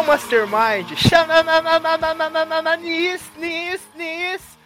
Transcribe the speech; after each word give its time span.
o 0.00 0.06
Mastermind. 0.06 0.92
Nis, 2.76 3.22
nis, 3.36 3.80
nis. 3.94 4.58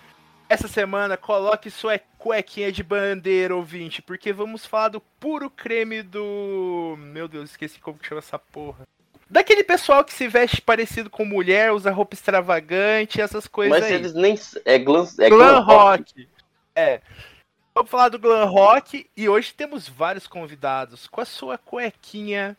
Essa 0.49 0.69
semana 0.69 1.17
coloque 1.17 1.71
sua 1.71 1.99
cuequinha 2.19 2.71
de 2.71 2.83
bandeira, 2.83 3.57
ouvinte, 3.57 4.01
porque 4.01 4.33
vamos 4.33 4.65
falar 4.65 4.89
do 4.89 5.01
puro 5.01 5.51
creme 5.51 6.03
do. 6.03 6.95
Meu 6.99 7.27
Deus, 7.27 7.51
esqueci 7.51 7.81
como 7.81 7.99
que 7.99 8.07
chama 8.07 8.21
essa 8.21 8.39
porra. 8.39 8.87
Daquele 9.29 9.65
pessoal 9.65 10.05
que 10.05 10.13
se 10.13 10.29
veste 10.29 10.61
parecido 10.61 11.11
com 11.11 11.25
mulher, 11.25 11.73
usa 11.73 11.91
roupa 11.91 12.15
extravagante, 12.15 13.21
essas 13.21 13.49
coisas. 13.49 13.81
Mas 13.81 13.89
aí. 13.89 13.95
eles 13.95 14.15
nem. 14.15 14.39
É 14.65 14.79
glam, 14.79 15.09
é 15.19 15.29
glam, 15.29 15.39
glam 15.39 15.63
rock. 15.65 16.13
rock. 16.15 16.29
É. 16.77 17.01
Vamos 17.75 17.91
falar 17.91 18.09
do 18.09 18.21
glam 18.21 18.47
rock 18.47 19.11
e 19.17 19.29
hoje 19.29 19.53
temos 19.53 19.89
vários 19.89 20.29
convidados 20.29 21.09
com 21.09 21.21
a 21.21 21.25
sua 21.25 21.59
cuequinha 21.59 22.57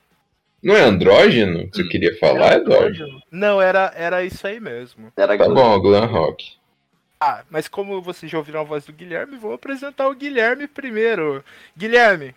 não 0.66 0.76
é 0.76 0.82
andrógeno 0.82 1.70
que 1.70 1.78
você 1.78 1.88
queria 1.88 2.18
falar, 2.18 2.56
Eduardo? 2.56 3.06
Não, 3.30 3.62
era, 3.62 3.94
era 3.96 4.26
isso 4.26 4.48
aí 4.48 4.60
mesmo. 4.60 5.14
Era 5.16 5.38
Tá 5.38 5.46
glam. 5.46 5.54
bom, 5.54 5.80
glam 5.80 6.08
rock. 6.08 6.54
Ah, 7.20 7.44
mas 7.52 7.68
como 7.68 8.02
vocês 8.02 8.32
já 8.32 8.40
ouviram 8.40 8.62
a 8.62 8.64
voz 8.64 8.84
do 8.84 8.92
Guilherme, 8.92 9.38
vou 9.38 9.54
apresentar 9.54 10.08
o 10.10 10.16
Guilherme 10.16 10.68
primeiro. 10.68 11.44
Guilherme, 11.78 12.34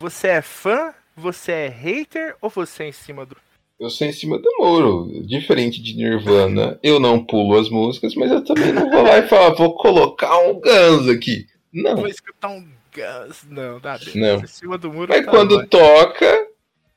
você 0.00 0.26
é 0.28 0.42
fã? 0.42 0.92
Você 1.16 1.52
é 1.52 1.68
hater 1.68 2.34
ou 2.40 2.50
você 2.50 2.82
é 2.84 2.88
em 2.88 2.92
cima 2.92 3.24
do. 3.24 3.36
Eu 3.78 3.88
sou 3.88 4.06
em 4.06 4.12
cima 4.12 4.36
do 4.38 4.50
muro. 4.58 5.22
Diferente 5.24 5.80
de 5.80 5.94
Nirvana, 5.96 6.76
eu 6.82 6.98
não 6.98 7.24
pulo 7.24 7.56
as 7.58 7.70
músicas, 7.70 8.14
mas 8.16 8.30
eu 8.32 8.42
também 8.44 8.72
não 8.72 8.90
vou 8.90 9.02
lá 9.02 9.18
e 9.18 9.28
falar, 9.28 9.50
vou 9.54 9.74
colocar 9.76 10.36
um 10.40 10.54
Guns 10.60 11.08
aqui. 11.08 11.46
Não. 11.72 11.96
Vou 11.96 12.08
escutar 12.08 12.48
um 12.48 12.66
Gus. 12.92 13.44
Não, 13.48 13.78
nada. 13.80 14.00
Não. 14.14 14.40
Em 14.40 14.46
cima 14.46 14.76
do 14.76 14.92
muro. 14.92 15.12
Mas 15.12 15.24
tá 15.24 15.30
quando 15.30 15.56
bom. 15.60 15.66
toca, 15.66 16.48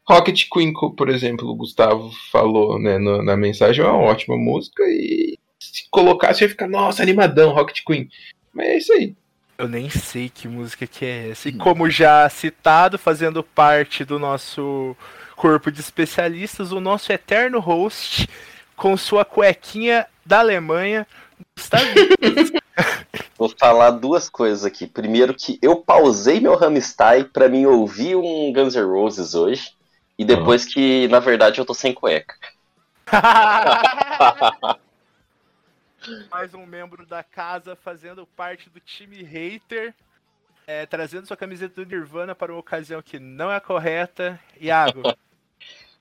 Rocket 0.08 0.48
Queen, 0.52 0.74
por 0.96 1.10
exemplo, 1.10 1.48
o 1.50 1.56
Gustavo 1.56 2.12
falou 2.32 2.78
né, 2.80 2.98
no- 2.98 3.24
na 3.24 3.38
mensagem, 3.38 3.84
é 3.84 3.88
uma 3.88 3.98
ótima 4.00 4.36
música 4.38 4.84
e 4.86 5.38
se 5.60 5.86
colocar, 5.90 6.34
você 6.34 6.44
ia 6.44 6.50
ficar, 6.50 6.68
nossa, 6.68 7.02
animadão, 7.02 7.54
Rocket 7.54 7.80
Queen. 7.86 8.10
Mas 8.54 8.68
é 8.68 8.78
isso 8.78 8.94
aí. 8.94 9.16
Eu 9.58 9.68
nem 9.70 9.90
sei 9.90 10.30
que 10.30 10.48
música 10.48 10.86
que 10.86 11.06
é 11.06 11.30
essa. 11.30 11.48
E 11.48 11.54
como 11.54 11.90
já 11.90 12.28
citado, 12.28 12.98
fazendo 12.98 13.42
parte 13.44 14.04
do 14.04 14.20
nosso 14.20 14.96
corpo 15.38 15.72
de 15.72 15.80
especialistas, 15.80 16.72
o 16.72 16.82
nosso 16.82 17.12
eterno 17.14 17.60
host, 17.60 18.28
com 18.76 18.98
sua 18.98 19.24
cuequinha 19.24 20.06
da 20.26 20.40
Alemanha, 20.40 21.08
Gustavo. 21.56 21.86
Vou 23.38 23.50
falar 23.60 23.92
duas 23.92 24.30
coisas 24.30 24.66
aqui. 24.66 24.88
Primeiro 24.88 25.34
que 25.34 25.60
eu 25.62 25.78
pausei 25.78 26.40
meu 26.40 26.62
Hamstai 26.62 27.24
pra 27.24 27.48
mim 27.48 27.66
ouvir 27.66 28.16
um 28.16 28.52
Guns 28.54 28.76
N' 28.76 28.84
Roses 28.86 29.36
hoje. 29.36 29.72
E 30.18 30.24
depois 30.26 30.66
que, 30.66 31.08
na 31.08 31.20
verdade, 31.20 31.60
eu 31.60 31.66
tô 31.66 31.74
sem 31.74 31.94
cueca. 31.94 32.36
Mais 36.30 36.54
um 36.54 36.66
membro 36.66 37.06
da 37.06 37.24
casa 37.24 37.76
fazendo 37.76 38.28
parte 38.28 38.70
do 38.70 38.80
time 38.80 39.24
hater, 39.24 39.94
é, 40.68 40.86
trazendo 40.86 41.26
sua 41.26 41.38
camiseta 41.38 41.84
do 41.84 41.90
Nirvana 41.90 42.36
para 42.36 42.52
uma 42.52 42.60
ocasião 42.60 43.02
que 43.02 43.20
não 43.20 43.52
é 43.52 43.60
correta. 43.60 44.40
Iago, 44.60 45.02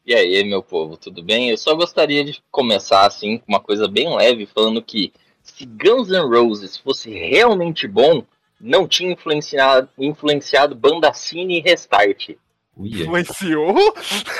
E 0.05 0.13
aí, 0.17 0.43
meu 0.43 0.65
povo, 0.65 0.97
tudo 0.97 1.23
bem? 1.23 1.51
Eu 1.51 1.57
só 1.57 1.77
gostaria 1.77 2.25
de 2.25 2.43
começar 2.51 3.07
assim 3.07 3.39
com 3.39 3.45
uma 3.47 3.61
coisa 3.61 3.87
bem 3.87 4.13
leve, 4.13 4.47
falando 4.47 4.83
que 4.83 5.13
se 5.41 5.65
Guns 5.65 6.09
N' 6.09 6.27
Roses 6.27 6.77
fosse 6.77 7.11
realmente 7.11 7.87
bom, 7.87 8.25
não 8.61 8.89
tinha 8.89 9.13
influenciado, 9.13 9.89
influenciado 9.97 10.75
Bandacine 10.75 11.59
e 11.59 11.61
Restart. 11.61 12.31
Uia. 12.77 13.03
influenciou? 13.03 13.95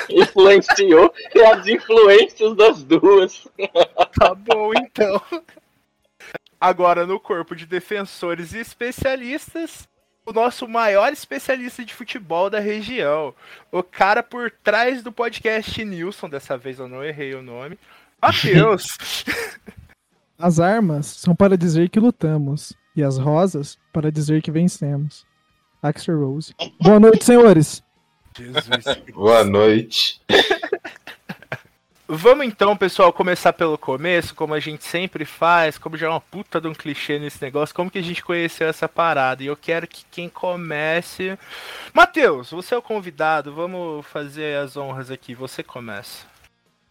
Influenciou 0.09 1.13
as 1.53 1.67
influências 1.67 2.55
das 2.55 2.83
duas. 2.83 3.47
Tá 4.19 4.33
bom, 4.35 4.71
então. 4.73 5.21
Agora, 6.59 7.05
no 7.05 7.19
corpo 7.19 7.55
de 7.55 7.65
defensores 7.65 8.53
e 8.53 8.59
especialistas, 8.59 9.87
o 10.25 10.31
nosso 10.31 10.67
maior 10.67 11.11
especialista 11.11 11.83
de 11.83 11.93
futebol 11.93 12.49
da 12.49 12.59
região. 12.59 13.35
O 13.71 13.83
cara 13.83 14.23
por 14.23 14.49
trás 14.49 15.03
do 15.03 15.11
podcast 15.11 15.83
Nilson, 15.83 16.29
dessa 16.29 16.57
vez 16.57 16.79
eu 16.79 16.87
não 16.87 17.03
errei 17.03 17.33
o 17.35 17.41
nome. 17.41 17.77
Matheus. 18.21 18.97
As 20.39 20.59
armas 20.59 21.05
são 21.05 21.35
para 21.35 21.57
dizer 21.57 21.89
que 21.89 21.99
lutamos, 21.99 22.73
e 22.95 23.03
as 23.03 23.17
rosas 23.17 23.77
para 23.93 24.11
dizer 24.11 24.41
que 24.41 24.51
vencemos. 24.51 25.25
Axel 25.81 26.19
Rose. 26.19 26.53
Boa 26.81 26.99
noite, 26.99 27.23
senhores. 27.23 27.83
Jesus. 28.37 29.01
Boa 29.13 29.43
noite. 29.43 30.21
Vamos 32.07 32.45
então, 32.45 32.75
pessoal, 32.75 33.13
começar 33.13 33.53
pelo 33.53 33.77
começo, 33.77 34.35
como 34.35 34.53
a 34.53 34.59
gente 34.59 34.83
sempre 34.83 35.25
faz, 35.25 35.77
como 35.77 35.97
já 35.97 36.07
é 36.07 36.09
uma 36.09 36.19
puta 36.19 36.59
de 36.59 36.67
um 36.67 36.73
clichê 36.73 37.17
nesse 37.17 37.41
negócio, 37.41 37.73
como 37.73 37.89
que 37.89 37.97
a 37.97 38.03
gente 38.03 38.23
conheceu 38.23 38.67
essa 38.67 38.89
parada. 38.89 39.41
E 39.41 39.47
eu 39.47 39.55
quero 39.55 39.87
que 39.87 40.03
quem 40.11 40.27
comece. 40.27 41.37
Matheus, 41.93 42.51
você 42.51 42.75
é 42.75 42.77
o 42.77 42.81
convidado, 42.81 43.53
vamos 43.53 44.05
fazer 44.05 44.57
as 44.57 44.75
honras 44.75 45.09
aqui, 45.09 45.33
você 45.33 45.63
começa. 45.63 46.25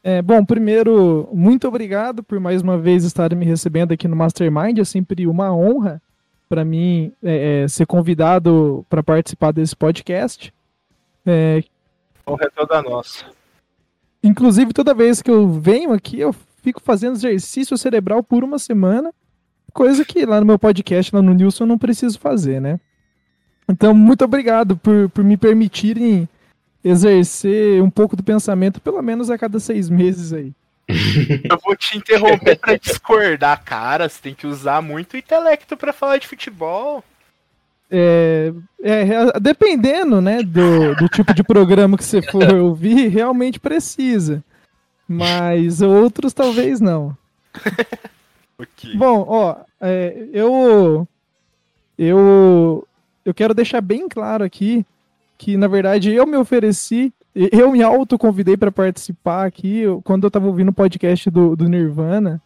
É, 0.02 0.20
bom, 0.20 0.44
primeiro, 0.44 1.28
muito 1.32 1.68
obrigado 1.68 2.22
por 2.24 2.40
mais 2.40 2.62
uma 2.62 2.76
vez 2.76 3.04
estarem 3.04 3.38
me 3.38 3.46
recebendo 3.46 3.92
aqui 3.92 4.08
no 4.08 4.16
Mastermind. 4.16 4.78
É 4.78 4.84
sempre 4.84 5.26
uma 5.26 5.54
honra 5.54 6.02
para 6.48 6.64
mim 6.64 7.12
é, 7.22 7.62
é, 7.62 7.68
ser 7.68 7.86
convidado 7.86 8.84
para 8.90 9.02
participar 9.02 9.52
desse 9.52 9.76
podcast. 9.76 10.52
É, 11.24 11.62
Honra 12.26 12.46
é 12.46 12.50
toda 12.50 12.82
nossa. 12.82 13.26
Inclusive, 14.22 14.72
toda 14.72 14.94
vez 14.94 15.20
que 15.20 15.30
eu 15.30 15.48
venho 15.48 15.92
aqui, 15.92 16.20
eu 16.20 16.34
fico 16.62 16.80
fazendo 16.80 17.16
exercício 17.16 17.76
cerebral 17.76 18.22
por 18.22 18.44
uma 18.44 18.58
semana, 18.58 19.12
coisa 19.72 20.04
que 20.04 20.24
lá 20.24 20.38
no 20.38 20.46
meu 20.46 20.58
podcast, 20.58 21.14
lá 21.14 21.20
no 21.20 21.34
Nilson, 21.34 21.64
eu 21.64 21.68
não 21.68 21.78
preciso 21.78 22.18
fazer, 22.18 22.60
né? 22.60 22.78
Então, 23.68 23.94
muito 23.94 24.24
obrigado 24.24 24.76
por, 24.76 25.08
por 25.10 25.24
me 25.24 25.36
permitirem 25.36 26.28
exercer 26.84 27.82
um 27.82 27.90
pouco 27.90 28.16
do 28.16 28.22
pensamento, 28.22 28.80
pelo 28.80 29.00
menos 29.02 29.30
a 29.30 29.38
cada 29.38 29.58
seis 29.58 29.88
meses 29.88 30.32
aí. 30.32 30.52
Eu 31.48 31.58
vou 31.64 31.76
te 31.76 31.96
interromper 31.96 32.58
pra 32.58 32.76
discordar, 32.76 33.62
cara. 33.64 34.08
Você 34.08 34.20
tem 34.20 34.34
que 34.34 34.46
usar 34.46 34.82
muito 34.82 35.16
intelecto 35.16 35.76
pra 35.76 35.92
falar 35.92 36.18
de 36.18 36.26
futebol. 36.26 37.04
É, 37.94 38.54
é, 38.82 39.38
dependendo, 39.38 40.22
né, 40.22 40.42
do, 40.42 40.94
do 40.94 41.08
tipo 41.10 41.34
de 41.34 41.44
programa 41.44 41.98
que 41.98 42.04
você 42.04 42.22
for 42.22 42.42
ouvir, 42.56 43.08
realmente 43.08 43.60
precisa. 43.60 44.42
Mas 45.06 45.82
outros 45.82 46.32
talvez 46.32 46.80
não. 46.80 47.16
Ok. 48.58 48.96
Bom, 48.96 49.24
ó, 49.26 49.56
é, 49.80 50.28
eu, 50.32 51.08
eu, 51.98 52.86
eu 53.24 53.34
quero 53.34 53.54
deixar 53.54 53.80
bem 53.80 54.08
claro 54.08 54.44
aqui 54.44 54.86
que, 55.36 55.56
na 55.56 55.66
verdade, 55.66 56.12
eu 56.12 56.24
me 56.24 56.36
ofereci, 56.36 57.12
eu 57.34 57.72
me 57.72 57.82
autoconvidei 57.82 58.56
para 58.56 58.70
participar 58.70 59.46
aqui 59.46 59.82
quando 60.04 60.24
eu 60.24 60.30
tava 60.30 60.46
ouvindo 60.46 60.68
o 60.68 60.74
podcast 60.74 61.28
do, 61.28 61.56
do 61.56 61.68
Nirvana. 61.68 62.40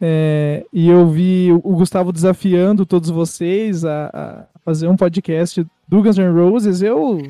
É, 0.00 0.64
e 0.72 0.88
eu 0.88 1.06
vi 1.08 1.52
o 1.52 1.74
Gustavo 1.76 2.12
desafiando 2.12 2.86
todos 2.86 3.10
vocês 3.10 3.84
a, 3.84 4.10
a 4.54 4.60
fazer 4.64 4.88
um 4.88 4.96
podcast 4.96 5.66
do 5.86 6.02
Guns 6.02 6.16
N' 6.16 6.32
Roses. 6.32 6.80
Eu 6.82 7.20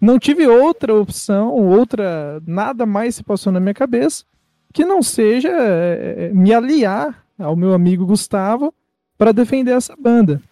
não 0.00 0.18
tive 0.18 0.46
outra 0.46 0.94
opção, 0.94 1.50
outra, 1.52 2.40
nada 2.46 2.84
mais 2.86 3.16
se 3.16 3.22
passou 3.24 3.52
na 3.52 3.60
minha 3.60 3.74
cabeça 3.74 4.24
que 4.72 4.84
não 4.84 5.02
seja 5.02 5.50
é, 5.50 6.30
me 6.34 6.52
aliar 6.52 7.24
ao 7.38 7.54
meu 7.54 7.72
amigo 7.74 8.04
Gustavo 8.04 8.74
para 9.16 9.32
defender 9.32 9.70
essa 9.70 9.94
banda. 9.96 10.42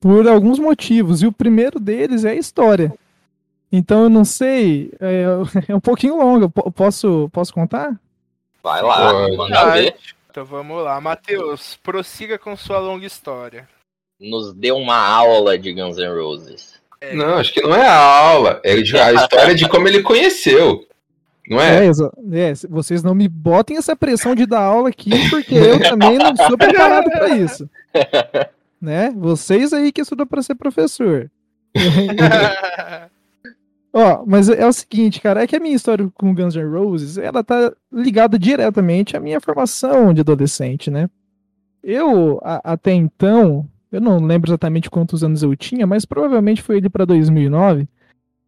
Por 0.00 0.26
alguns 0.28 0.58
motivos. 0.60 1.22
E 1.22 1.26
o 1.26 1.32
primeiro 1.32 1.78
deles 1.80 2.24
é 2.24 2.30
a 2.30 2.34
história. 2.36 2.92
Então 3.70 4.04
eu 4.04 4.08
não 4.08 4.24
sei. 4.24 4.92
É, 5.00 5.24
é 5.68 5.74
um 5.74 5.80
pouquinho 5.80 6.16
longo. 6.18 6.48
Po- 6.50 6.70
Posso, 6.70 7.28
posso 7.32 7.52
contar? 7.52 7.98
Vai 8.62 8.80
lá, 8.80 9.10
Pode. 9.12 9.36
manda 9.36 9.70
ver. 9.72 9.94
Então 10.32 10.46
vamos 10.46 10.82
lá. 10.82 10.98
Matheus, 10.98 11.78
prossiga 11.82 12.38
com 12.38 12.56
sua 12.56 12.78
longa 12.78 13.04
história. 13.04 13.68
Nos 14.18 14.54
deu 14.54 14.78
uma 14.78 14.96
aula 14.96 15.58
de 15.58 15.74
Guns 15.74 15.98
N' 15.98 16.08
Roses. 16.08 16.80
É. 17.02 17.14
Não, 17.14 17.34
acho 17.34 17.52
que 17.52 17.60
não 17.60 17.74
é 17.74 17.86
a 17.86 18.00
aula. 18.00 18.58
É 18.64 18.72
a 18.72 19.12
história 19.12 19.54
de 19.54 19.68
como 19.68 19.86
ele 19.86 20.00
conheceu. 20.02 20.88
Não 21.46 21.60
é? 21.60 21.84
É, 21.84 21.88
é, 21.88 22.52
vocês 22.70 23.02
não 23.02 23.14
me 23.14 23.28
botem 23.28 23.76
essa 23.76 23.94
pressão 23.94 24.34
de 24.34 24.46
dar 24.46 24.62
aula 24.62 24.88
aqui, 24.88 25.28
porque 25.28 25.54
eu 25.54 25.78
também 25.78 26.16
não 26.16 26.34
sou 26.34 26.56
preparado 26.56 27.10
para 27.10 27.28
isso. 27.28 27.68
Né? 28.80 29.14
Vocês 29.16 29.72
aí 29.72 29.92
que 29.92 30.00
estudam 30.00 30.26
para 30.26 30.42
ser 30.42 30.56
professor. 30.56 31.30
Ó, 33.92 34.24
mas 34.26 34.48
é 34.48 34.66
o 34.66 34.72
seguinte, 34.72 35.20
cara, 35.20 35.42
é 35.42 35.46
que 35.46 35.54
a 35.54 35.60
minha 35.60 35.74
história 35.76 36.08
com 36.14 36.34
Guns 36.34 36.54
N' 36.56 36.64
Roses, 36.70 37.18
ela 37.18 37.44
tá 37.44 37.72
ligada 37.92 38.38
diretamente 38.38 39.16
à 39.16 39.20
minha 39.20 39.40
formação 39.40 40.14
de 40.14 40.22
adolescente, 40.22 40.90
né? 40.90 41.10
Eu, 41.82 42.40
a- 42.42 42.72
até 42.72 42.92
então, 42.92 43.68
eu 43.90 44.00
não 44.00 44.18
lembro 44.24 44.48
exatamente 44.50 44.88
quantos 44.88 45.22
anos 45.22 45.42
eu 45.42 45.54
tinha, 45.54 45.86
mas 45.86 46.04
provavelmente 46.06 46.62
foi 46.62 46.78
ele 46.78 46.88
para 46.88 47.04
2009, 47.04 47.86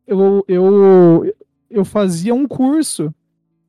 eu, 0.06 0.44
eu, 0.48 1.34
eu 1.70 1.84
fazia 1.84 2.34
um 2.34 2.46
curso 2.46 3.12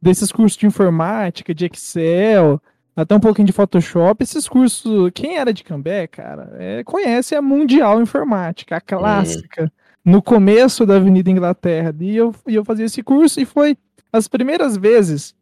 desses 0.01 0.31
cursos 0.31 0.57
de 0.57 0.67
informática, 0.67 1.53
de 1.53 1.65
Excel, 1.65 2.61
até 2.95 3.15
um 3.15 3.19
pouquinho 3.19 3.47
de 3.47 3.53
Photoshop, 3.53 4.23
esses 4.23 4.47
cursos, 4.47 5.11
quem 5.13 5.37
era 5.37 5.51
de 5.51 5.63
Cambé, 5.63 6.07
cara, 6.07 6.55
é, 6.57 6.83
conhece 6.85 7.35
a 7.35 7.41
Mundial 7.41 8.01
Informática, 8.01 8.77
a 8.77 8.81
clássica, 8.81 9.71
no 10.05 10.21
começo 10.21 10.85
da 10.85 10.97
Avenida 10.97 11.31
Inglaterra, 11.31 11.93
e 11.99 12.15
eu, 12.15 12.33
e 12.47 12.53
eu 12.53 12.63
fazia 12.63 12.85
esse 12.85 13.01
curso, 13.01 13.41
e 13.41 13.45
foi 13.45 13.75
as 14.13 14.27
primeiras 14.27 14.77
vezes 14.77 15.33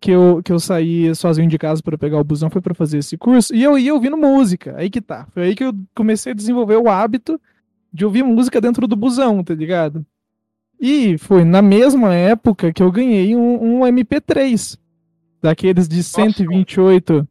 que 0.00 0.10
eu, 0.10 0.40
que 0.42 0.50
eu 0.50 0.58
saí 0.58 1.14
sozinho 1.14 1.48
de 1.48 1.58
casa 1.58 1.82
para 1.82 1.98
pegar 1.98 2.18
o 2.18 2.24
busão, 2.24 2.48
foi 2.48 2.62
para 2.62 2.74
fazer 2.74 2.98
esse 2.98 3.18
curso, 3.18 3.54
e 3.54 3.62
eu 3.62 3.78
ia 3.78 3.92
ouvindo 3.92 4.16
música, 4.16 4.74
aí 4.78 4.88
que 4.88 5.02
tá, 5.02 5.26
foi 5.32 5.42
aí 5.44 5.54
que 5.54 5.64
eu 5.64 5.74
comecei 5.94 6.32
a 6.32 6.34
desenvolver 6.34 6.76
o 6.76 6.88
hábito 6.88 7.38
de 7.92 8.04
ouvir 8.06 8.22
música 8.22 8.60
dentro 8.60 8.86
do 8.88 8.96
busão, 8.96 9.44
tá 9.44 9.54
ligado? 9.54 10.04
E 10.80 11.16
foi 11.18 11.44
na 11.44 11.60
mesma 11.60 12.14
época 12.14 12.72
que 12.72 12.82
eu 12.82 12.90
ganhei 12.90 13.36
um, 13.36 13.80
um 13.80 13.80
MP3, 13.80 14.78
daqueles 15.42 15.88
de 15.88 16.02
128 16.02 17.26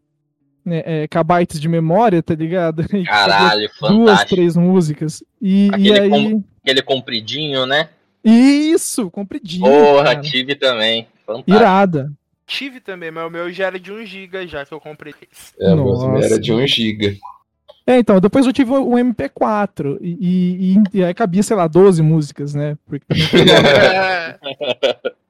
né, 0.64 0.82
é, 0.86 1.08
kbytes 1.08 1.60
de 1.60 1.68
memória, 1.68 2.22
tá 2.24 2.34
ligado? 2.34 2.86
E 2.94 3.04
Caralho, 3.04 3.70
Duas, 3.80 3.92
fantástico. 3.92 4.36
três 4.36 4.58
músicas. 4.58 5.24
E, 5.42 5.70
e 5.78 5.94
aí. 5.94 6.44
Aquele 6.66 6.82
compridinho, 6.82 7.68
né? 7.68 7.90
Isso, 8.24 9.12
compridinho. 9.12 9.66
Porra, 9.66 10.16
cara. 10.16 10.22
tive 10.22 10.56
também. 10.56 11.08
Fantástico. 11.24 11.56
Irada. 11.56 12.12
Tive 12.48 12.80
também, 12.80 13.12
mas 13.12 13.28
o 13.28 13.30
meu 13.30 13.52
já 13.52 13.68
era 13.68 13.80
de 13.80 13.92
1 13.92 14.04
GB 14.04 14.48
já 14.48 14.66
que 14.66 14.74
eu 14.74 14.80
comprei. 14.80 15.14
É, 15.60 15.74
o 15.74 15.76
meu 15.76 15.86
Nossa. 15.86 16.26
era 16.26 16.40
de 16.40 16.52
1 16.52 16.66
GB. 16.66 17.20
É, 17.86 18.00
então, 18.00 18.20
depois 18.20 18.48
eu 18.48 18.54
tive 18.54 18.72
o 18.72 18.94
MP4 18.94 20.00
e, 20.02 20.76
e, 20.92 21.00
e- 21.00 21.04
aí 21.04 21.14
cabia, 21.14 21.44
sei 21.44 21.56
lá, 21.56 21.68
12 21.68 22.02
músicas, 22.02 22.56
né? 22.56 22.76
Porque 22.88 23.06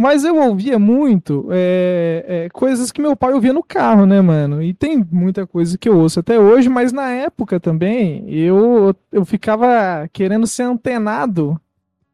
Mas 0.00 0.22
eu 0.22 0.36
ouvia 0.36 0.78
muito 0.78 1.48
é, 1.50 2.24
é, 2.28 2.48
coisas 2.50 2.92
que 2.92 3.02
meu 3.02 3.16
pai 3.16 3.32
ouvia 3.32 3.52
no 3.52 3.64
carro, 3.64 4.06
né, 4.06 4.20
mano? 4.20 4.62
E 4.62 4.72
tem 4.72 5.04
muita 5.10 5.44
coisa 5.44 5.76
que 5.76 5.88
eu 5.88 5.98
ouço 5.98 6.20
até 6.20 6.38
hoje, 6.38 6.68
mas 6.68 6.92
na 6.92 7.10
época 7.10 7.58
também 7.58 8.24
eu, 8.30 8.94
eu 9.10 9.24
ficava 9.24 10.08
querendo 10.12 10.46
ser 10.46 10.62
antenado 10.62 11.60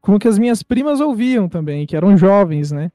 com 0.01 0.15
o 0.15 0.19
que 0.19 0.27
as 0.27 0.39
minhas 0.39 0.63
primas 0.63 0.99
ouviam 0.99 1.47
também, 1.47 1.85
que 1.85 1.95
eram 1.95 2.17
jovens, 2.17 2.73
né? 2.73 2.91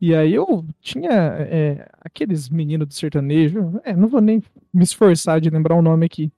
E 0.00 0.14
aí 0.14 0.32
eu 0.32 0.64
tinha 0.80 1.10
é, 1.10 1.86
aqueles 2.00 2.48
meninos 2.48 2.88
do 2.88 2.94
sertanejo, 2.94 3.82
é, 3.84 3.94
não 3.94 4.08
vou 4.08 4.22
nem 4.22 4.42
me 4.72 4.82
esforçar 4.82 5.42
de 5.42 5.50
lembrar 5.50 5.74
o 5.74 5.82
nome 5.82 6.06
aqui. 6.06 6.32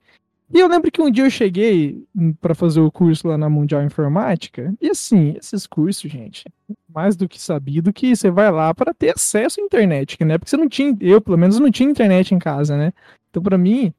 E 0.52 0.60
eu 0.60 0.68
lembro 0.68 0.90
que 0.90 1.00
um 1.00 1.10
dia 1.10 1.24
eu 1.24 1.30
cheguei 1.30 2.04
para 2.40 2.54
fazer 2.54 2.80
o 2.80 2.90
curso 2.90 3.26
lá 3.26 3.36
na 3.36 3.48
Mundial 3.48 3.82
Informática, 3.82 4.74
e 4.80 4.90
assim, 4.90 5.34
esses 5.38 5.66
cursos, 5.66 6.10
gente, 6.10 6.44
mais 6.88 7.16
do 7.16 7.28
que 7.28 7.40
sabido 7.40 7.92
que 7.92 8.14
você 8.14 8.30
vai 8.30 8.50
lá 8.50 8.72
para 8.74 8.94
ter 8.94 9.14
acesso 9.14 9.60
à 9.60 9.64
internet, 9.64 10.16
que 10.16 10.24
na 10.24 10.34
época 10.34 10.50
você 10.50 10.56
não 10.56 10.68
tinha, 10.68 10.96
eu 11.00 11.20
pelo 11.20 11.38
menos 11.38 11.58
não 11.58 11.70
tinha 11.70 11.90
internet 11.90 12.34
em 12.34 12.38
casa, 12.38 12.76
né? 12.76 12.92
Então 13.30 13.42
para 13.42 13.58
mim 13.58 13.92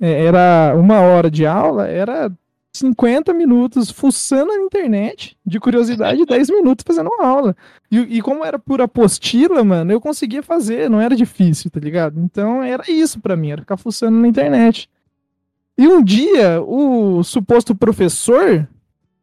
é, 0.00 0.24
era 0.24 0.74
uma 0.74 1.00
hora 1.00 1.30
de 1.30 1.46
aula, 1.46 1.86
era 1.86 2.32
50 2.72 3.32
minutos 3.34 3.90
fuçando 3.90 4.56
na 4.56 4.64
internet, 4.64 5.36
de 5.44 5.60
curiosidade, 5.60 6.24
10 6.24 6.48
minutos 6.50 6.84
fazendo 6.86 7.10
uma 7.10 7.26
aula. 7.26 7.56
E, 7.90 7.98
e 7.98 8.22
como 8.22 8.44
era 8.44 8.58
por 8.58 8.80
apostila, 8.80 9.62
mano, 9.62 9.92
eu 9.92 10.00
conseguia 10.00 10.42
fazer, 10.42 10.88
não 10.88 11.00
era 11.00 11.14
difícil, 11.14 11.70
tá 11.70 11.78
ligado? 11.78 12.18
Então 12.20 12.62
era 12.62 12.90
isso 12.90 13.20
pra 13.20 13.36
mim, 13.36 13.50
era 13.50 13.62
ficar 13.62 13.76
fuçando 13.76 14.18
na 14.18 14.26
internet. 14.28 14.88
E 15.80 15.88
um 15.88 16.02
dia, 16.04 16.60
o 16.62 17.22
suposto 17.24 17.74
professor 17.74 18.68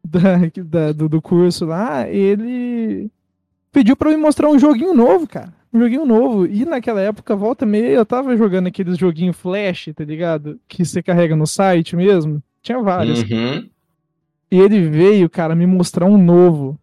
da, 0.04 0.38
da- 0.64 0.92
do, 0.92 1.08
do 1.08 1.22
curso 1.22 1.66
lá, 1.66 2.08
ele 2.08 3.08
pediu 3.70 3.96
pra 3.96 4.10
eu 4.10 4.16
me 4.16 4.22
mostrar 4.22 4.48
um 4.48 4.58
joguinho 4.58 4.92
novo, 4.92 5.26
cara. 5.28 5.52
Um 5.72 5.78
joguinho 5.78 6.04
novo. 6.04 6.46
E 6.46 6.64
naquela 6.64 7.00
época, 7.00 7.36
volta 7.36 7.64
e 7.64 7.68
meia, 7.68 7.88
eu 7.94 8.04
tava 8.06 8.36
jogando 8.36 8.66
aqueles 8.66 8.98
joguinhos 8.98 9.36
flash, 9.36 9.90
tá 9.94 10.02
ligado? 10.04 10.58
Que 10.66 10.84
você 10.84 11.00
carrega 11.02 11.36
no 11.36 11.46
site 11.46 11.94
mesmo. 11.94 12.42
Tinha 12.62 12.80
vários. 12.82 13.22
Uhum. 13.22 13.68
E 14.50 14.58
ele 14.58 14.80
veio, 14.88 15.28
cara, 15.30 15.54
me 15.54 15.66
mostrar 15.66 16.06
um 16.06 16.16
novo. 16.16 16.76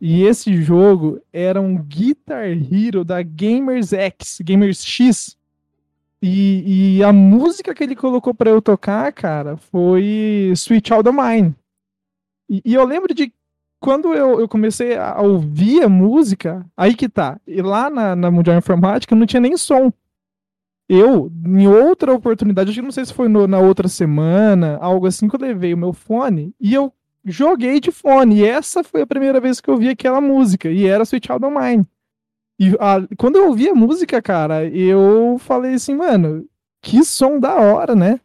E 0.00 0.24
esse 0.24 0.54
jogo 0.60 1.18
era 1.32 1.60
um 1.60 1.76
Guitar 1.78 2.44
Hero 2.48 3.04
da 3.04 3.22
Gamers 3.22 3.92
X, 3.92 4.38
Gamers 4.44 4.84
X. 4.84 5.36
E, 6.22 6.98
e 6.98 7.02
a 7.04 7.12
música 7.12 7.74
que 7.74 7.82
ele 7.82 7.96
colocou 7.96 8.32
pra 8.32 8.50
eu 8.50 8.62
tocar, 8.62 9.12
cara, 9.12 9.56
foi 9.56 10.52
Switch 10.56 10.90
Out 10.90 11.08
of 11.08 11.18
Mine. 11.18 11.54
E, 12.48 12.62
e 12.64 12.74
eu 12.74 12.84
lembro 12.84 13.12
de 13.12 13.32
quando 13.80 14.14
eu, 14.14 14.38
eu 14.38 14.48
comecei 14.48 14.96
a 14.96 15.20
ouvir 15.20 15.82
a 15.82 15.88
música, 15.88 16.64
aí 16.76 16.94
que 16.94 17.08
tá. 17.08 17.40
E 17.46 17.60
lá 17.60 17.90
na, 17.90 18.14
na 18.14 18.30
Mundial 18.30 18.56
Informática 18.56 19.16
não 19.16 19.26
tinha 19.26 19.40
nem 19.40 19.56
som. 19.56 19.92
Eu, 20.88 21.32
em 21.44 21.66
outra 21.66 22.12
oportunidade, 22.12 22.70
acho 22.70 22.78
que 22.78 22.84
não 22.84 22.92
sei 22.92 23.04
se 23.04 23.14
foi 23.14 23.26
no- 23.28 23.46
na 23.48 23.58
outra 23.58 23.88
semana, 23.88 24.76
algo 24.80 25.06
assim, 25.06 25.26
que 25.28 25.34
eu 25.34 25.40
levei 25.40 25.72
o 25.74 25.78
meu 25.78 25.92
fone 25.92 26.54
e 26.60 26.74
eu 26.74 26.92
joguei 27.24 27.80
de 27.80 27.90
fone. 27.90 28.36
E 28.40 28.44
essa 28.46 28.84
foi 28.84 29.02
a 29.02 29.06
primeira 29.06 29.40
vez 29.40 29.60
que 29.60 29.68
eu 29.70 29.74
ouvi 29.74 29.88
aquela 29.88 30.20
música. 30.20 30.70
E 30.70 30.86
era 30.86 31.04
Switch 31.04 31.28
Out 31.30 31.44
of 31.44 31.54
Mine. 31.56 31.86
E 32.64 32.76
a- 32.78 33.04
quando 33.18 33.36
eu 33.36 33.48
ouvi 33.48 33.68
a 33.68 33.74
música, 33.74 34.22
cara, 34.22 34.64
eu 34.66 35.36
falei 35.40 35.74
assim, 35.74 35.96
mano, 35.96 36.46
que 36.80 37.04
som 37.04 37.40
da 37.40 37.54
hora, 37.56 37.96
né? 37.96 38.20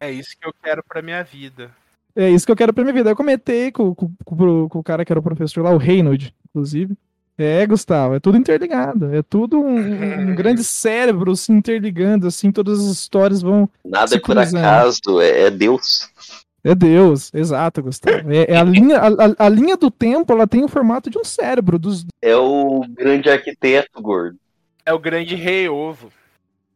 É 0.00 0.10
isso 0.10 0.30
que 0.40 0.46
eu 0.48 0.54
quero 0.62 0.82
pra 0.88 1.02
minha 1.02 1.22
vida. 1.22 1.70
É 2.16 2.30
isso 2.30 2.46
que 2.46 2.52
eu 2.52 2.56
quero 2.56 2.72
pra 2.72 2.82
minha 2.82 2.94
vida. 2.94 3.10
Eu 3.10 3.16
comentei 3.16 3.70
com, 3.70 3.94
com, 3.94 4.10
com- 4.24 4.68
com 4.68 4.78
o 4.78 4.82
cara 4.82 5.04
que 5.04 5.12
era 5.12 5.20
o 5.20 5.22
professor 5.22 5.62
lá, 5.62 5.70
o 5.70 5.76
Reynolds, 5.76 6.32
inclusive. 6.48 6.96
É, 7.36 7.64
Gustavo, 7.66 8.14
é 8.14 8.20
tudo 8.20 8.38
interligado. 8.38 9.14
É 9.14 9.22
tudo 9.22 9.60
um, 9.60 9.76
um- 9.78 10.34
grande 10.34 10.64
cérebro 10.64 11.36
se 11.36 11.52
interligando, 11.52 12.26
assim, 12.26 12.50
todas 12.50 12.80
as 12.80 12.86
histórias 12.86 13.42
vão. 13.42 13.68
Nada 13.84 14.08
Se 14.08 14.16
é 14.16 14.18
por 14.20 14.34
cruzando. 14.34 14.56
acaso, 14.64 15.20
é, 15.20 15.42
é 15.42 15.50
Deus. 15.50 16.08
É 16.64 16.74
Deus, 16.74 17.32
exato, 17.32 17.82
Gustavo. 17.82 18.32
É, 18.32 18.46
é 18.52 18.56
a, 18.56 18.64
linha, 18.64 18.98
a, 18.98 19.46
a- 19.46 19.48
linha 19.48 19.76
do 19.76 19.90
tempo, 19.90 20.32
ela 20.32 20.46
tem 20.46 20.64
o 20.64 20.68
formato 20.68 21.08
de 21.08 21.18
um 21.18 21.24
cérebro. 21.24 21.78
Dos... 21.78 22.04
É 22.20 22.36
o 22.36 22.84
grande 22.88 23.30
arquiteto, 23.30 24.02
gordo. 24.02 24.36
É 24.84 24.92
o 24.92 24.98
grande 24.98 25.34
rei 25.34 25.68
ovo. 25.68 26.10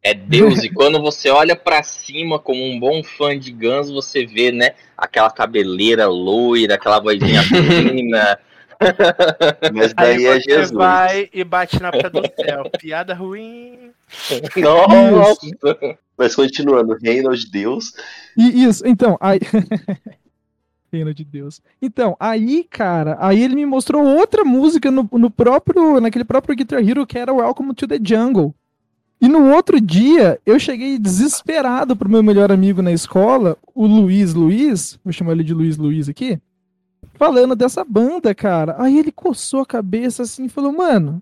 É 0.01 0.13
Deus, 0.13 0.63
e 0.63 0.69
quando 0.69 1.01
você 1.01 1.29
olha 1.29 1.55
pra 1.55 1.81
cima 1.81 2.37
como 2.37 2.61
um 2.61 2.77
bom 2.77 3.01
fã 3.03 3.37
de 3.39 3.51
Guns, 3.51 3.89
você 3.89 4.25
vê, 4.25 4.51
né, 4.51 4.71
aquela 4.97 5.31
cabeleira 5.31 6.07
loira, 6.07 6.75
aquela 6.75 6.99
vozinha 6.99 7.41
fina. 7.47 8.37
Mas 9.73 9.93
Aí 9.95 10.17
daí 10.17 10.25
é 10.25 10.33
você 10.33 10.41
Jesus. 10.41 10.71
vai 10.71 11.29
e 11.33 11.43
bate 11.43 11.81
na 11.81 11.89
porta 11.91 12.09
do 12.09 12.21
céu. 12.35 12.69
Piada 12.77 13.13
ruim. 13.13 13.91
Nossa! 14.57 15.97
Mas 16.23 16.35
continuando, 16.35 16.97
reino 17.01 17.35
de 17.35 17.51
Deus. 17.51 17.91
E 18.37 18.63
isso, 18.63 18.87
então, 18.87 19.17
aí. 19.19 19.41
Reino 20.89 21.13
de 21.13 21.25
Deus. 21.25 21.61
Então, 21.81 22.15
aí, 22.17 22.65
cara, 22.69 23.17
aí 23.19 23.43
ele 23.43 23.55
me 23.55 23.65
mostrou 23.65 24.05
outra 24.05 24.45
música 24.45 24.89
no, 24.89 25.09
no 25.11 25.29
próprio, 25.29 25.99
naquele 25.99 26.23
próprio 26.23 26.55
Guitar 26.55 26.87
Hero 26.87 27.05
que 27.05 27.17
era 27.17 27.33
Welcome 27.33 27.73
to 27.73 27.87
the 27.87 27.99
Jungle. 28.01 28.55
E 29.19 29.27
no 29.27 29.51
outro 29.51 29.81
dia, 29.81 30.39
eu 30.45 30.57
cheguei 30.57 30.97
desesperado 30.97 31.93
pro 31.93 32.09
meu 32.09 32.23
melhor 32.23 32.53
amigo 32.53 32.81
na 32.81 32.93
escola, 32.93 33.57
o 33.75 33.85
Luiz 33.85 34.33
Luiz, 34.33 34.97
vou 35.03 35.11
chamar 35.11 35.33
ele 35.33 35.43
de 35.43 35.53
Luiz 35.53 35.75
Luiz 35.75 36.07
aqui, 36.07 36.39
falando 37.15 37.53
dessa 37.53 37.83
banda, 37.83 38.33
cara. 38.33 38.75
Aí 38.77 38.97
ele 38.97 39.11
coçou 39.11 39.59
a 39.59 39.65
cabeça 39.65 40.23
assim 40.23 40.45
e 40.45 40.49
falou, 40.49 40.71
mano, 40.71 41.21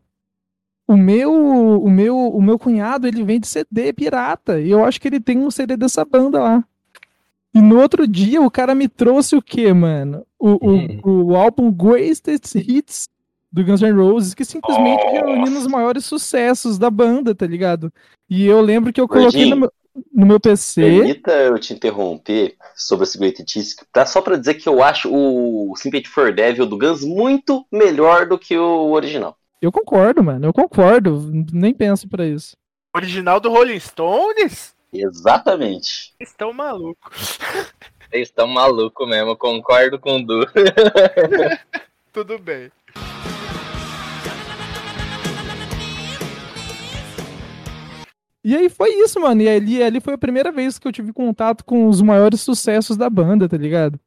o 0.92 0.98
meu, 0.98 1.32
o 1.32 1.90
meu, 1.90 2.18
o 2.18 2.42
meu 2.42 2.60
cunhado, 2.60 3.08
ele 3.08 3.24
vende 3.24 3.48
CD 3.48 3.94
pirata, 3.94 4.60
e 4.60 4.70
eu 4.70 4.84
acho 4.84 5.00
que 5.00 5.08
ele 5.08 5.22
tem 5.22 5.38
um 5.38 5.50
CD 5.50 5.78
dessa 5.78 6.04
banda 6.04 6.40
lá. 6.40 6.64
E 7.54 7.62
no 7.62 7.80
outro 7.80 8.06
dia, 8.06 8.42
o 8.42 8.52
cara 8.52 8.76
me 8.76 8.90
trouxe 8.90 9.36
o 9.36 9.42
quê, 9.42 9.74
mano? 9.74 10.26
O, 10.38 10.50
o, 10.52 11.32
o 11.32 11.36
álbum 11.36 11.72
Greatest 11.72 12.56
Hits 12.56 13.08
do 13.52 13.64
Guns 13.64 13.82
N' 13.82 13.92
Roses, 13.92 14.34
que 14.34 14.44
simplesmente 14.44 15.04
Nossa. 15.04 15.26
reuniu 15.26 15.58
os 15.58 15.68
maiores 15.68 16.06
sucessos 16.06 16.78
da 16.78 16.90
banda, 16.90 17.34
tá 17.34 17.48
ligado? 17.48 17.92
E 18.30 18.46
eu 18.46 18.60
lembro 18.60 18.92
que 18.92 19.00
eu 19.00 19.08
coloquei 19.08 19.46
no 19.46 19.56
meu, 19.56 19.72
no 20.14 20.26
meu 20.26 20.40
PC. 20.40 20.82
Permita 20.82 21.32
eu 21.32 21.58
te 21.58 21.74
interromper 21.74 22.56
sobre 22.76 23.06
esse 23.06 23.18
Great 23.18 23.42
Hits, 23.42 23.78
tá? 23.94 24.06
Só 24.06 24.22
pra 24.22 24.38
dizer 24.38 24.56
que 24.56 24.68
eu 24.68 24.84
acho 24.84 25.10
o 25.14 25.74
Sympathy 25.78 26.08
for 26.08 26.34
Devil 26.34 26.66
do 26.66 26.78
Guns 26.78 27.04
muito 27.04 27.66
melhor 27.72 28.28
do 28.28 28.38
que 28.38 28.58
o 28.58 28.92
original. 28.92 29.38
Eu 29.62 29.72
concordo, 29.72 30.24
mano. 30.24 30.48
Eu 30.48 30.54
concordo. 30.54 31.30
Nem 31.54 31.72
penso 31.72 32.10
pra 32.10 32.26
isso. 32.26 32.58
Original 32.96 33.40
do 33.40 33.52
Rolling 33.52 33.80
Stones? 33.80 34.76
Exatamente. 34.92 36.16
Estão 36.20 36.52
malucos. 36.52 37.38
Vocês 38.10 38.28
estão 38.28 38.48
malucos 38.48 39.08
mesmo, 39.08 39.38
concordo 39.38 39.98
com 40.00 40.18
o 40.18 40.26
Du. 40.26 40.46
Tudo 42.12 42.38
bem. 42.40 42.70
E 48.44 48.58
aí 48.58 48.68
foi 48.68 48.90
isso, 48.96 49.20
mano. 49.20 49.44
E 49.44 49.48
ali, 49.48 49.84
ali 49.84 50.02
foi 50.02 50.16
a 50.16 50.18
primeira 50.18 50.52
vez 50.52 50.80
que 50.80 50.88
eu 50.88 50.92
tive 50.92 51.14
contato 51.14 51.64
com 51.64 51.88
os 51.88 52.02
maiores 52.02 52.42
sucessos 52.42 52.98
da 52.98 53.10
banda, 53.10 53.48
tá 53.48 53.56
ligado? 53.56 54.00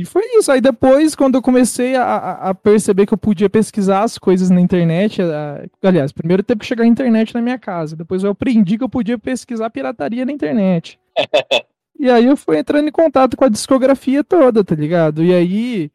E 0.00 0.04
foi 0.06 0.22
isso. 0.38 0.50
Aí 0.50 0.62
depois, 0.62 1.14
quando 1.14 1.34
eu 1.34 1.42
comecei 1.42 1.94
a, 1.94 2.32
a 2.32 2.54
perceber 2.54 3.04
que 3.04 3.12
eu 3.12 3.18
podia 3.18 3.50
pesquisar 3.50 4.02
as 4.02 4.16
coisas 4.16 4.48
na 4.48 4.58
internet, 4.58 5.20
a, 5.20 5.62
aliás, 5.82 6.10
primeiro 6.10 6.42
teve 6.42 6.60
que 6.60 6.66
chegar 6.66 6.84
a 6.84 6.86
internet 6.86 7.34
na 7.34 7.42
minha 7.42 7.58
casa. 7.58 7.94
Depois 7.94 8.24
eu 8.24 8.30
aprendi 8.30 8.78
que 8.78 8.84
eu 8.84 8.88
podia 8.88 9.18
pesquisar 9.18 9.68
pirataria 9.68 10.24
na 10.24 10.32
internet. 10.32 10.98
e 12.00 12.08
aí 12.08 12.24
eu 12.24 12.34
fui 12.34 12.56
entrando 12.56 12.88
em 12.88 12.92
contato 12.92 13.36
com 13.36 13.44
a 13.44 13.50
discografia 13.50 14.24
toda, 14.24 14.64
tá 14.64 14.74
ligado? 14.74 15.22
E 15.22 15.34
aí 15.34 15.92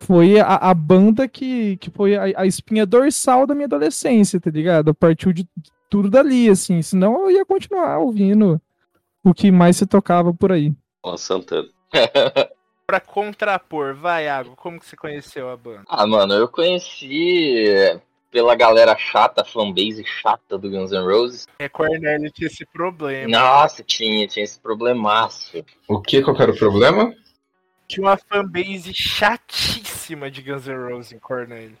foi 0.00 0.40
a, 0.40 0.54
a 0.54 0.72
banda 0.72 1.28
que, 1.28 1.76
que 1.76 1.90
foi 1.90 2.16
a, 2.16 2.40
a 2.40 2.46
espinha 2.46 2.86
dorsal 2.86 3.46
da 3.46 3.54
minha 3.54 3.66
adolescência, 3.66 4.40
tá 4.40 4.50
ligado? 4.50 4.94
Partiu 4.94 5.34
de 5.34 5.46
tudo 5.90 6.08
dali, 6.08 6.48
assim. 6.48 6.80
Senão 6.80 7.24
eu 7.24 7.30
ia 7.30 7.44
continuar 7.44 7.98
ouvindo 7.98 8.58
o 9.22 9.34
que 9.34 9.50
mais 9.50 9.76
se 9.76 9.84
tocava 9.86 10.32
por 10.32 10.50
aí. 10.50 10.72
Ó, 11.02 11.14
Santana. 11.18 11.68
Pra 12.88 13.00
contrapor, 13.00 13.94
vai, 13.94 14.28
Água, 14.28 14.56
como 14.56 14.80
que 14.80 14.86
você 14.86 14.96
conheceu 14.96 15.50
a 15.50 15.56
banda? 15.58 15.82
ah, 15.86 16.06
mano, 16.06 16.32
eu 16.32 16.48
conheci 16.48 18.00
pela 18.30 18.54
galera 18.54 18.96
chata, 18.96 19.44
fanbase 19.44 20.02
chata 20.06 20.56
do 20.56 20.70
Guns 20.70 20.90
N' 20.90 21.04
Roses. 21.04 21.46
É, 21.58 21.68
Cornélio 21.68 22.30
tinha 22.30 22.46
esse 22.46 22.64
problema. 22.64 23.28
Nossa, 23.28 23.82
tinha, 23.82 24.26
tinha 24.26 24.42
esse 24.42 24.58
problemaço. 24.58 25.62
O 25.86 26.00
que? 26.00 26.22
Qual 26.22 26.34
era 26.40 26.50
o 26.50 26.56
problema? 26.56 27.14
Tinha 27.86 28.06
uma 28.06 28.16
fanbase 28.16 28.94
chatíssima 28.94 30.30
de 30.30 30.40
Guns 30.40 30.66
N' 30.66 30.88
Roses 30.88 31.12
em 31.12 31.18
Cornélio. 31.18 31.76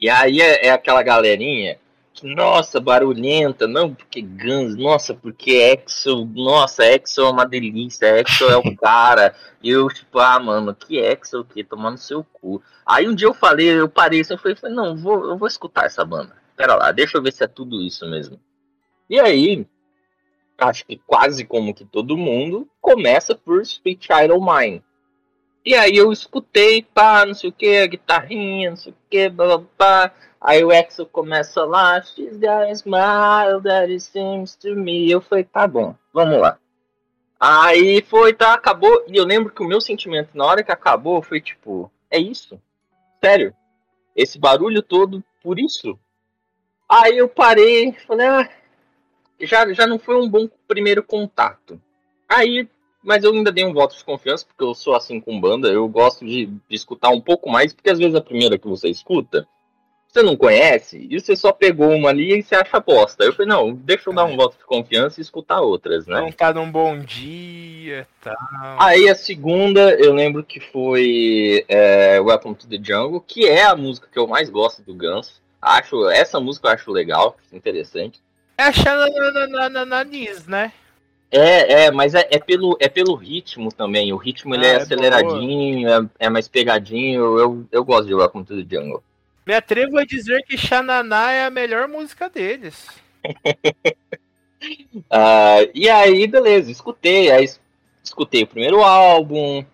E 0.00 0.10
aí 0.10 0.40
é, 0.40 0.66
é 0.66 0.70
aquela 0.70 1.04
galerinha 1.04 1.78
que, 2.16 2.34
nossa, 2.34 2.80
barulhenta, 2.80 3.68
não 3.68 3.94
porque 3.94 4.22
Guns, 4.22 4.74
nossa, 4.74 5.14
porque 5.14 5.52
Exo, 5.52 6.24
nossa, 6.24 6.84
Exo 6.86 7.20
é 7.20 7.30
uma 7.30 7.44
delícia, 7.44 8.18
Exo 8.18 8.46
é 8.46 8.56
o 8.56 8.62
cara. 8.76 9.34
E 9.62 9.68
eu, 9.68 9.86
tipo, 9.88 10.18
ah, 10.18 10.40
mano, 10.40 10.74
que 10.74 10.98
Exo 10.98 11.40
o 11.40 11.44
quê? 11.44 11.62
Tomando 11.62 11.98
seu 11.98 12.24
cu. 12.24 12.62
Aí 12.86 13.06
um 13.06 13.14
dia 13.14 13.28
eu 13.28 13.34
falei, 13.34 13.68
eu 13.68 13.88
parei 13.88 14.22
assim, 14.22 14.32
eu 14.32 14.38
falei, 14.38 14.56
falei, 14.56 14.74
não, 14.74 14.96
vou, 14.96 15.28
eu 15.28 15.36
vou 15.36 15.46
escutar 15.46 15.84
essa 15.84 16.04
banda. 16.04 16.34
Pera 16.56 16.74
lá, 16.74 16.90
deixa 16.90 17.18
eu 17.18 17.22
ver 17.22 17.32
se 17.32 17.44
é 17.44 17.46
tudo 17.46 17.82
isso 17.82 18.08
mesmo. 18.08 18.40
E 19.10 19.20
aí, 19.20 19.66
acho 20.58 20.86
que 20.86 20.96
quase 21.06 21.44
como 21.44 21.74
que 21.74 21.84
todo 21.84 22.16
mundo, 22.16 22.66
começa 22.80 23.34
por 23.34 23.60
Sweet 23.60 24.06
Child 24.06 24.40
Mine. 24.40 24.82
E 25.66 25.74
aí 25.74 25.96
eu 25.96 26.12
escutei, 26.12 26.80
pá, 26.80 27.26
não 27.26 27.34
sei 27.34 27.50
o 27.50 27.52
que, 27.52 27.78
a 27.78 27.86
guitarrinha, 27.88 28.70
não 28.70 28.76
sei 28.76 28.92
o 28.92 28.96
que, 29.10 29.28
blá 29.28 29.58
blá 29.58 29.66
blá. 29.76 30.14
Aí 30.40 30.62
o 30.62 30.70
Exo 30.70 31.04
começa 31.06 31.64
lá, 31.64 32.00
She's 32.00 32.36
got 32.36 32.70
a 32.70 32.70
smile 32.70 33.60
that 33.64 33.90
it 33.90 34.00
seems 34.00 34.54
to 34.54 34.76
me. 34.76 35.10
Eu 35.10 35.20
falei, 35.20 35.42
tá 35.42 35.66
bom, 35.66 35.96
vamos 36.12 36.38
lá. 36.38 36.56
Aí 37.40 38.00
foi, 38.02 38.32
tá, 38.32 38.54
acabou. 38.54 39.04
E 39.08 39.16
eu 39.16 39.24
lembro 39.24 39.52
que 39.52 39.60
o 39.60 39.66
meu 39.66 39.80
sentimento 39.80 40.30
na 40.34 40.44
hora 40.44 40.62
que 40.62 40.70
acabou 40.70 41.20
foi 41.20 41.40
tipo, 41.40 41.90
é 42.08 42.18
isso? 42.20 42.60
Sério? 43.20 43.52
Esse 44.14 44.38
barulho 44.38 44.82
todo 44.82 45.22
por 45.42 45.58
isso? 45.58 45.98
Aí 46.88 47.18
eu 47.18 47.28
parei, 47.28 47.92
falei, 48.06 48.28
ah, 48.28 48.48
já, 49.40 49.72
já 49.72 49.84
não 49.84 49.98
foi 49.98 50.14
um 50.14 50.28
bom 50.28 50.48
primeiro 50.68 51.02
contato. 51.02 51.82
Aí, 52.28 52.68
mas 53.06 53.22
eu 53.22 53.32
ainda 53.32 53.52
dei 53.52 53.64
um 53.64 53.72
voto 53.72 53.96
de 53.96 54.04
confiança, 54.04 54.44
porque 54.44 54.64
eu 54.64 54.74
sou 54.74 54.96
assim 54.96 55.20
com 55.20 55.40
banda, 55.40 55.68
eu 55.68 55.86
gosto 55.88 56.26
de, 56.26 56.46
de 56.46 56.76
escutar 56.76 57.10
um 57.10 57.20
pouco 57.20 57.48
mais, 57.48 57.72
porque 57.72 57.88
às 57.88 57.98
vezes 57.98 58.16
a 58.16 58.20
primeira 58.20 58.58
que 58.58 58.66
você 58.66 58.88
escuta, 58.88 59.46
você 60.08 60.22
não 60.22 60.36
conhece, 60.36 61.06
e 61.08 61.20
você 61.20 61.36
só 61.36 61.52
pegou 61.52 61.90
uma 61.90 62.08
ali 62.08 62.36
e 62.36 62.42
você 62.42 62.56
acha 62.56 62.80
bosta. 62.80 63.22
Eu 63.22 63.32
falei, 63.32 63.48
não, 63.48 63.72
deixa 63.72 64.10
eu 64.10 64.14
dar 64.14 64.24
um 64.24 64.36
voto 64.36 64.58
de 64.58 64.64
confiança 64.64 65.20
e 65.20 65.22
escutar 65.22 65.60
outras, 65.60 66.06
né? 66.06 66.20
Não 66.20 66.32
tá 66.32 66.52
num 66.52 66.70
bom 66.70 66.98
dia 66.98 68.08
tal. 68.20 68.34
Aí 68.80 69.08
a 69.08 69.14
segunda, 69.14 69.94
eu 69.94 70.12
lembro 70.12 70.42
que 70.42 70.58
foi 70.58 71.64
é, 71.68 72.20
Welcome 72.20 72.56
to 72.56 72.66
the 72.66 72.78
Jungle, 72.82 73.20
que 73.20 73.46
é 73.46 73.64
a 73.64 73.76
música 73.76 74.08
que 74.10 74.18
eu 74.18 74.26
mais 74.26 74.50
gosto 74.50 74.82
do 74.82 74.94
Guns. 74.94 75.40
Acho, 75.62 76.08
essa 76.10 76.40
música 76.40 76.68
eu 76.68 76.72
acho 76.72 76.90
legal, 76.90 77.36
interessante. 77.52 78.20
É 78.58 78.64
a 78.64 78.72
Xanananis, 78.72 80.46
né? 80.46 80.72
É, 81.30 81.84
é, 81.86 81.90
mas 81.90 82.14
é, 82.14 82.26
é 82.30 82.38
pelo, 82.38 82.76
é 82.80 82.88
pelo 82.88 83.14
ritmo 83.14 83.72
também. 83.72 84.12
O 84.12 84.16
ritmo 84.16 84.54
ele 84.54 84.66
Ah, 84.66 84.66
é, 84.66 84.72
é 84.72 84.76
aceleradinho, 84.76 85.88
é, 85.88 86.08
é 86.26 86.28
mais 86.30 86.48
pegadinho. 86.48 87.38
Eu, 87.38 87.66
eu 87.70 87.84
gosto 87.84 88.06
de 88.06 88.14
Welcome 88.14 88.44
to 88.44 88.56
the 88.64 88.76
Jungle. 88.76 89.02
Me 89.46 89.54
atrevo 89.54 89.98
a 89.98 90.04
dizer 90.04 90.42
que 90.44 90.58
Xananá 90.58 91.32
é 91.32 91.44
a 91.46 91.50
melhor 91.50 91.88
música 91.88 92.28
deles. 92.28 92.86
Ah, 95.10 95.58
e 95.74 95.88
aí, 95.88 96.26
beleza, 96.26 96.70
escutei. 96.70 97.30
Aí 97.30 97.44
es- 97.44 97.60
escutei 98.02 98.42
o 98.42 98.46
primeiro 98.46 98.82
álbum, 98.82 99.64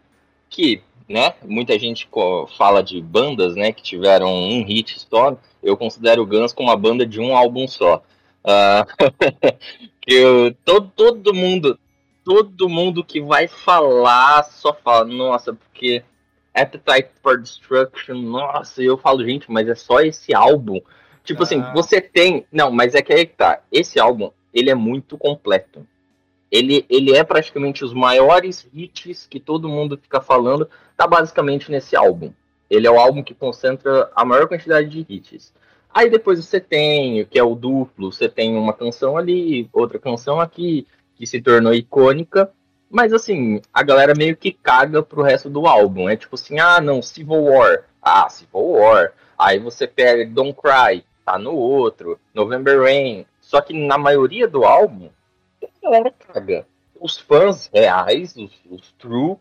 que, 0.51 0.83
né, 1.09 1.35
muita 1.45 1.79
gente 1.79 2.09
fala 2.59 2.83
de 2.83 3.01
bandas, 3.01 3.55
né, 3.57 3.73
que 3.73 3.83
tiveram 3.83 4.29
um 4.33 4.65
hit 4.65 4.99
só. 5.01 5.37
Eu 5.63 5.77
considero 5.77 6.23
o 6.23 6.27
Guns 6.27 6.53
como 6.53 6.69
uma 6.69 6.77
banda 6.77 7.07
de 7.07 7.21
um 7.21 7.37
álbum 7.37 7.69
só. 7.69 8.03
Ah, 8.45 8.87
que 10.01 10.15
eu, 10.15 10.55
todo, 10.65 10.91
todo 10.95 11.35
mundo, 11.35 11.79
todo 12.25 12.69
mundo 12.69 13.05
que 13.05 13.21
vai 13.21 13.47
falar 13.47 14.43
só 14.45 14.73
fala, 14.75 15.05
nossa, 15.05 15.53
porque 15.53 16.03
Appetite 16.55 17.11
for 17.23 17.41
Destruction, 17.41 18.15
nossa, 18.17 18.83
e 18.83 18.87
eu 18.87 18.99
falo, 18.99 19.25
gente, 19.25 19.51
mas 19.51 19.69
é 19.69 19.75
só 19.75 20.01
esse 20.01 20.35
álbum. 20.35 20.81
Tipo 21.25 21.45
assim, 21.45 21.61
Ah. 21.61 21.73
você 21.73 22.01
tem. 22.01 22.45
Não, 22.53 22.71
mas 22.71 22.95
é 22.95 23.03
que 23.03 23.13
aí 23.13 23.27
que 23.27 23.37
tá. 23.37 23.61
Esse 23.71 23.99
álbum, 24.01 24.31
ele 24.53 24.71
é 24.71 24.75
muito 24.75 25.17
completo. 25.17 25.87
Ele, 26.51 26.85
ele 26.91 27.17
é 27.17 27.25
praticamente 27.25 27.83
os 27.85 27.95
maiores 27.95 28.69
hits 28.75 29.27
que 29.27 29.41
todo 29.41 29.69
mundo 29.69 29.97
fica 29.97 30.21
falando, 30.21 30.69
tá 30.97 31.07
basicamente 31.07 31.71
nesse 31.71 31.97
álbum. 31.97 32.33
Ele 32.69 32.87
é 32.87 32.91
o 32.91 32.99
álbum 32.99 33.23
que 33.23 33.35
concentra 33.35 34.11
a 34.15 34.25
maior 34.25 34.47
quantidade 34.49 34.89
de 34.89 35.07
hits. 35.09 35.53
Aí 35.95 36.09
depois 36.09 36.43
você 36.43 36.59
tem, 36.59 37.25
que 37.27 37.39
é 37.39 37.43
o 37.43 37.55
duplo, 37.55 38.11
você 38.11 38.29
tem 38.29 38.57
uma 38.57 38.73
canção 38.73 39.17
ali, 39.17 39.69
outra 39.73 39.99
canção 39.99 40.41
aqui, 40.41 40.87
que 41.17 41.27
se 41.27 41.41
tornou 41.41 41.75
icônica. 41.75 42.51
Mas 42.91 43.13
assim, 43.13 43.61
a 43.73 43.83
galera 43.83 44.15
meio 44.15 44.37
que 44.37 44.53
caga 44.53 45.03
pro 45.03 45.23
resto 45.23 45.51
do 45.51 45.67
álbum. 45.67 46.09
É 46.09 46.17
tipo 46.17 46.35
assim, 46.35 46.59
ah 46.59 46.81
não, 46.81 47.03
Civil 47.03 47.45
War. 47.45 47.85
Ah, 48.01 48.29
Civil 48.29 48.61
War. 48.61 49.13
Aí 49.39 49.59
você 49.59 49.87
pega 49.87 50.31
Don't 50.31 50.55
Cry, 50.55 51.05
tá 51.25 51.39
no 51.39 51.55
outro, 51.55 52.19
November 52.33 52.81
Rain. 52.83 53.27
Só 53.41 53.61
que 53.61 53.75
na 53.75 53.99
maioria 53.99 54.49
do 54.49 54.65
álbum, 54.65 55.11
a 55.63 55.67
galera 55.83 56.11
caga. 56.11 56.67
Os 56.99 57.19
fãs 57.19 57.69
reais, 57.73 58.37
os, 58.37 58.53
os 58.71 58.93
true, 58.93 59.37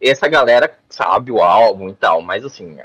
essa 0.00 0.28
galera 0.28 0.72
sabe 0.88 1.32
o 1.32 1.42
álbum 1.42 1.88
e 1.88 1.94
tal, 1.94 2.22
mas 2.22 2.44
assim, 2.44 2.78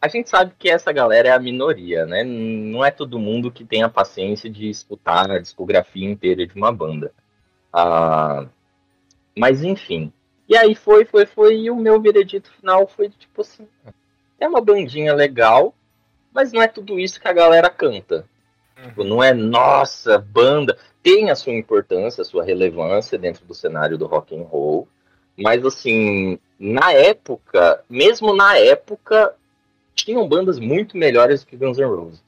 a, 0.00 0.08
gente 0.08 0.30
sabe 0.30 0.52
que 0.58 0.68
essa 0.68 0.92
galera 0.92 1.28
é 1.28 1.32
a 1.32 1.38
minoria, 1.38 2.06
né? 2.06 2.24
Não 2.24 2.84
é 2.84 2.90
todo 2.90 3.18
mundo 3.18 3.50
que 3.50 3.64
tem 3.64 3.82
a 3.82 3.88
paciência 3.88 4.48
de 4.48 4.68
escutar 4.68 5.30
a 5.30 5.38
discografia 5.38 6.08
inteira 6.08 6.46
de 6.46 6.54
uma 6.54 6.72
banda. 6.72 7.12
Ah, 7.72 8.46
mas 9.36 9.62
enfim. 9.62 10.12
E 10.48 10.56
aí 10.56 10.74
foi, 10.74 11.04
foi, 11.04 11.26
foi, 11.26 11.56
e 11.60 11.70
o 11.70 11.76
meu 11.76 12.00
veredito 12.00 12.50
final 12.52 12.86
foi 12.86 13.08
tipo 13.08 13.42
assim: 13.42 13.68
é 14.38 14.48
uma 14.48 14.60
bandinha 14.60 15.14
legal, 15.14 15.74
mas 16.32 16.52
não 16.52 16.62
é 16.62 16.66
tudo 16.66 16.98
isso 16.98 17.20
que 17.20 17.28
a 17.28 17.32
galera 17.32 17.70
canta. 17.70 18.26
Tipo, 18.82 19.04
não 19.04 19.22
é 19.22 19.32
nossa 19.32 20.18
banda. 20.18 20.76
Tem 21.02 21.30
a 21.30 21.36
sua 21.36 21.52
importância, 21.52 22.22
a 22.22 22.24
sua 22.24 22.42
relevância 22.42 23.18
dentro 23.18 23.44
do 23.44 23.54
cenário 23.54 23.98
do 23.98 24.06
rock 24.06 24.34
and 24.34 24.42
roll. 24.44 24.88
Mas 25.36 25.64
assim, 25.64 26.38
na 26.58 26.92
época, 26.92 27.82
mesmo 27.88 28.34
na 28.34 28.56
época, 28.56 29.34
tinham 29.94 30.28
bandas 30.28 30.58
muito 30.58 30.96
melhores 30.96 31.44
que 31.44 31.56
Guns 31.56 31.78
N' 31.78 31.84
Roses. 31.84 32.22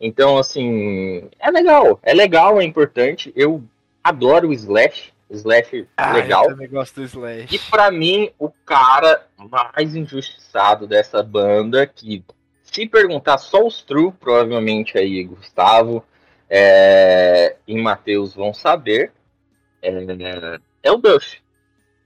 Então, 0.00 0.36
assim, 0.36 1.28
é 1.38 1.50
legal, 1.50 1.98
é 2.02 2.12
legal, 2.12 2.60
é 2.60 2.64
importante. 2.64 3.32
Eu 3.36 3.62
adoro 4.02 4.48
o 4.48 4.52
Slash, 4.52 5.12
Slash 5.30 5.86
Ah, 5.96 6.12
legal. 6.12 6.44
eu 6.44 6.50
também 6.50 6.68
gosto 6.68 6.96
do 6.96 7.04
Slash. 7.04 7.54
E 7.54 7.58
pra 7.70 7.90
mim, 7.90 8.30
o 8.38 8.50
cara 8.66 9.26
mais 9.72 9.94
injustiçado 9.94 10.86
dessa 10.86 11.22
banda, 11.22 11.86
que 11.86 12.22
se 12.62 12.86
perguntar 12.86 13.38
só 13.38 13.64
os 13.64 13.82
true, 13.82 14.12
provavelmente 14.12 14.98
aí 14.98 15.22
Gustavo 15.24 16.04
é, 16.50 17.56
e 17.66 17.80
Matheus 17.80 18.34
vão 18.34 18.52
saber, 18.52 19.12
é, 19.80 19.90
é 20.82 20.92
o 20.92 20.96
Duff. 20.96 21.40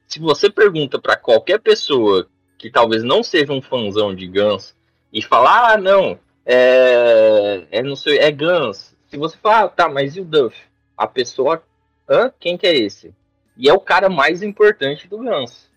Se 0.06 0.20
você 0.20 0.50
pergunta 0.50 1.00
pra 1.00 1.16
qualquer 1.16 1.58
pessoa 1.60 2.28
que 2.56 2.70
talvez 2.70 3.02
não 3.02 3.22
seja 3.22 3.52
um 3.52 3.62
fãzão 3.62 4.14
de 4.14 4.26
Guns 4.26 4.74
e 5.12 5.22
falar, 5.22 5.72
ah, 5.72 5.78
não, 5.78 6.18
é, 6.44 7.66
é 7.70 7.82
não 7.82 7.96
sei, 7.96 8.18
é 8.18 8.30
Guns. 8.30 8.96
Se 9.08 9.16
você 9.16 9.36
falar, 9.36 9.64
ah, 9.64 9.68
tá, 9.68 9.88
mas 9.88 10.16
e 10.16 10.20
o 10.20 10.24
Duff? 10.24 10.56
A 10.96 11.06
pessoa, 11.06 11.62
hã? 12.08 12.32
Quem 12.38 12.56
que 12.56 12.66
é 12.66 12.76
esse? 12.76 13.14
E 13.56 13.68
é 13.68 13.72
o 13.72 13.80
cara 13.80 14.08
mais 14.08 14.42
importante 14.42 15.08
do 15.08 15.18
Guns. 15.18 15.68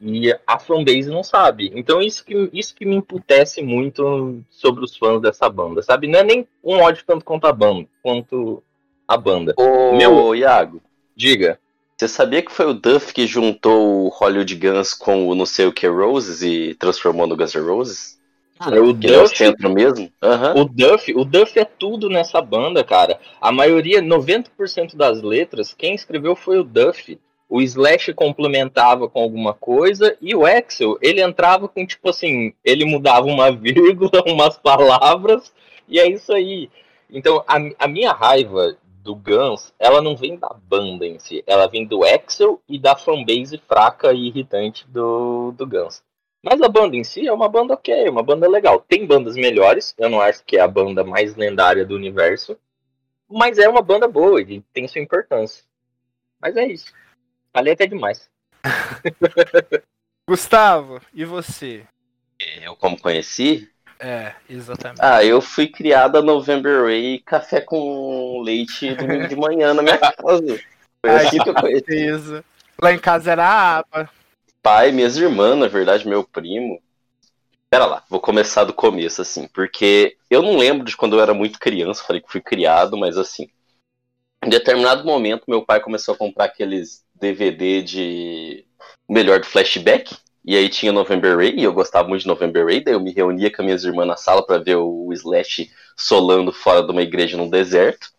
E 0.00 0.32
a 0.46 0.58
fanbase 0.58 1.10
não 1.10 1.24
sabe. 1.24 1.72
Então 1.74 2.00
isso 2.00 2.24
que, 2.24 2.48
isso 2.52 2.74
que 2.74 2.86
me 2.86 2.96
emputece 2.96 3.62
muito 3.62 4.42
sobre 4.48 4.84
os 4.84 4.96
fãs 4.96 5.20
dessa 5.20 5.48
banda, 5.48 5.82
sabe? 5.82 6.06
Não 6.06 6.20
é 6.20 6.24
nem 6.24 6.48
um 6.62 6.78
ódio 6.78 7.04
tanto 7.04 7.24
quanto 7.24 7.46
a 7.46 7.52
banda, 7.52 7.88
quanto 8.02 8.62
a 9.06 9.16
banda. 9.16 9.54
Ô, 9.56 9.96
Meu, 9.96 10.34
Iago, 10.34 10.80
diga. 11.16 11.58
Você 11.96 12.06
sabia 12.06 12.42
que 12.42 12.52
foi 12.52 12.66
o 12.66 12.74
Duff 12.74 13.12
que 13.12 13.26
juntou 13.26 14.04
o 14.04 14.08
Hollywood 14.08 14.54
Guns 14.54 14.94
com 14.94 15.26
o 15.26 15.34
não 15.34 15.44
sei 15.44 15.66
o 15.66 15.72
que 15.72 15.88
Roses 15.88 16.42
e 16.42 16.74
transformou 16.74 17.26
no 17.26 17.36
Guns 17.36 17.54
N' 17.54 17.66
Roses? 17.66 18.17
Que 18.58 18.74
é 18.74 18.80
o 18.80 18.92
Duff, 18.92 19.36
centro 19.36 19.70
mesmo? 19.70 20.10
Aham. 20.22 20.54
o 20.56 20.64
Duff, 20.64 21.14
o 21.14 21.24
Duff 21.24 21.58
é 21.58 21.64
tudo 21.64 22.08
nessa 22.08 22.40
banda, 22.40 22.82
cara. 22.82 23.18
A 23.40 23.52
maioria, 23.52 24.02
90% 24.02 24.96
das 24.96 25.22
letras, 25.22 25.72
quem 25.72 25.94
escreveu 25.94 26.34
foi 26.34 26.58
o 26.58 26.64
Duff. 26.64 27.18
O 27.48 27.62
Slash 27.62 28.12
complementava 28.12 29.08
com 29.08 29.22
alguma 29.22 29.54
coisa 29.54 30.14
e 30.20 30.34
o 30.34 30.44
Axel, 30.44 30.98
ele 31.00 31.22
entrava 31.22 31.66
com 31.66 31.86
tipo 31.86 32.10
assim, 32.10 32.52
ele 32.62 32.84
mudava 32.84 33.26
uma 33.26 33.50
vírgula, 33.56 34.22
umas 34.26 34.58
palavras 34.58 35.50
e 35.88 35.98
é 35.98 36.06
isso 36.06 36.32
aí. 36.32 36.68
Então, 37.10 37.42
a, 37.46 37.56
a 37.78 37.88
minha 37.88 38.12
raiva 38.12 38.76
do 39.02 39.14
Guns, 39.14 39.72
ela 39.78 40.02
não 40.02 40.14
vem 40.14 40.36
da 40.36 40.50
banda 40.68 41.06
em 41.06 41.18
si, 41.18 41.42
ela 41.46 41.66
vem 41.66 41.86
do 41.86 42.04
Axel 42.04 42.60
e 42.68 42.78
da 42.78 42.94
fanbase 42.94 43.56
fraca 43.66 44.12
e 44.12 44.26
irritante 44.26 44.86
do, 44.86 45.52
do 45.52 45.66
Guns. 45.66 46.02
Mas 46.42 46.60
a 46.60 46.68
banda 46.68 46.96
em 46.96 47.04
si 47.04 47.26
é 47.26 47.32
uma 47.32 47.48
banda 47.48 47.74
ok, 47.74 48.08
uma 48.08 48.22
banda 48.22 48.48
legal. 48.48 48.80
Tem 48.80 49.06
bandas 49.06 49.34
melhores, 49.34 49.94
eu 49.98 50.08
não 50.08 50.20
acho 50.20 50.44
que 50.44 50.56
é 50.56 50.60
a 50.60 50.68
banda 50.68 51.02
mais 51.02 51.34
lendária 51.34 51.84
do 51.84 51.96
universo, 51.96 52.56
mas 53.28 53.58
é 53.58 53.68
uma 53.68 53.82
banda 53.82 54.06
boa 54.06 54.40
e 54.40 54.60
tem 54.72 54.86
sua 54.86 55.00
importância. 55.00 55.64
Mas 56.40 56.56
é 56.56 56.66
isso. 56.66 56.92
Falei 57.52 57.72
até 57.72 57.86
demais. 57.86 58.30
Gustavo, 60.28 61.00
e 61.12 61.24
você? 61.24 61.84
Eu 62.62 62.76
como 62.76 63.00
conheci? 63.00 63.68
É, 63.98 64.32
exatamente. 64.48 65.00
Ah, 65.02 65.24
eu 65.24 65.40
fui 65.40 65.66
criada 65.66 66.22
November 66.22 66.84
Ray 66.84 67.18
café 67.20 67.60
com 67.60 68.40
leite 68.42 68.94
domingo 68.94 69.26
de 69.26 69.34
manhã 69.34 69.74
na 69.74 69.82
minha 69.82 69.98
casa. 69.98 70.60
Foi 71.04 71.14
assim 71.16 71.38
que 71.38 71.50
eu 71.50 71.54
conheci. 71.54 72.44
Lá 72.80 72.92
em 72.92 72.98
casa 72.98 73.32
era 73.32 73.44
a 73.44 73.78
aba. 73.78 74.10
Pai, 74.62 74.92
minhas 74.92 75.16
irmãs, 75.16 75.56
na 75.56 75.68
verdade, 75.68 76.06
meu 76.06 76.24
primo. 76.24 76.80
Pera 77.70 77.86
lá, 77.86 78.04
vou 78.08 78.20
começar 78.20 78.64
do 78.64 78.72
começo, 78.72 79.20
assim, 79.20 79.46
porque 79.48 80.16
eu 80.30 80.42
não 80.42 80.56
lembro 80.56 80.84
de 80.84 80.96
quando 80.96 81.16
eu 81.16 81.20
era 81.20 81.34
muito 81.34 81.58
criança, 81.58 82.02
falei 82.02 82.22
que 82.22 82.30
fui 82.30 82.40
criado, 82.40 82.96
mas 82.96 83.16
assim. 83.18 83.48
Em 84.42 84.48
determinado 84.48 85.04
momento, 85.04 85.44
meu 85.48 85.64
pai 85.64 85.80
começou 85.80 86.14
a 86.14 86.18
comprar 86.18 86.44
aqueles 86.46 87.04
DVD 87.14 87.82
de 87.82 88.64
melhor 89.08 89.40
do 89.40 89.46
flashback. 89.46 90.16
E 90.44 90.56
aí 90.56 90.68
tinha 90.68 90.92
November 90.92 91.36
Ray, 91.36 91.56
e 91.58 91.64
eu 91.64 91.72
gostava 91.74 92.08
muito 92.08 92.22
de 92.22 92.26
November 92.26 92.64
Ray, 92.64 92.80
daí 92.80 92.94
eu 92.94 93.00
me 93.00 93.12
reunia 93.12 93.50
com 93.50 93.60
as 93.60 93.66
minhas 93.66 93.84
irmãs 93.84 94.06
na 94.06 94.16
sala 94.16 94.46
para 94.46 94.56
ver 94.56 94.76
o 94.76 95.12
Slash 95.12 95.70
solando 95.94 96.52
fora 96.52 96.82
de 96.82 96.90
uma 96.90 97.02
igreja 97.02 97.36
no 97.36 97.50
deserto. 97.50 98.10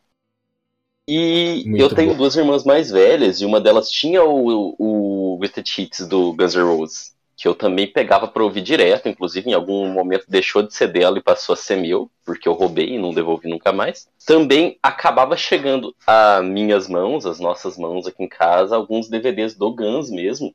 E 1.12 1.64
Muito 1.66 1.82
eu 1.82 1.90
tenho 1.90 2.14
duas 2.14 2.36
irmãs 2.36 2.64
mais 2.64 2.92
velhas, 2.92 3.42
e 3.42 3.46
uma 3.46 3.60
delas 3.60 3.90
tinha 3.90 4.24
o, 4.24 4.76
o 4.78 5.38
Greatest 5.40 5.80
Hits 5.80 6.08
do 6.08 6.34
Guns 6.34 6.54
N' 6.54 6.62
Roses, 6.62 7.16
que 7.36 7.48
eu 7.48 7.56
também 7.56 7.88
pegava 7.88 8.28
pra 8.28 8.44
ouvir 8.44 8.62
direto, 8.62 9.10
inclusive 9.10 9.50
em 9.50 9.54
algum 9.54 9.88
momento 9.92 10.26
deixou 10.28 10.62
de 10.62 10.72
ser 10.72 10.90
dela 10.90 11.18
e 11.18 11.24
passou 11.24 11.54
a 11.54 11.56
ser 11.56 11.78
meu, 11.78 12.12
porque 12.24 12.48
eu 12.48 12.54
roubei 12.54 12.90
e 12.90 13.00
não 13.00 13.12
devolvi 13.12 13.50
nunca 13.50 13.72
mais. 13.72 14.08
Também 14.24 14.78
acabava 14.84 15.36
chegando 15.36 15.96
a 16.06 16.44
minhas 16.44 16.88
mãos, 16.88 17.26
as 17.26 17.40
nossas 17.40 17.76
mãos 17.76 18.06
aqui 18.06 18.22
em 18.22 18.30
casa, 18.30 18.76
alguns 18.76 19.10
DVDs 19.10 19.56
do 19.56 19.74
Guns 19.74 20.12
mesmo, 20.12 20.54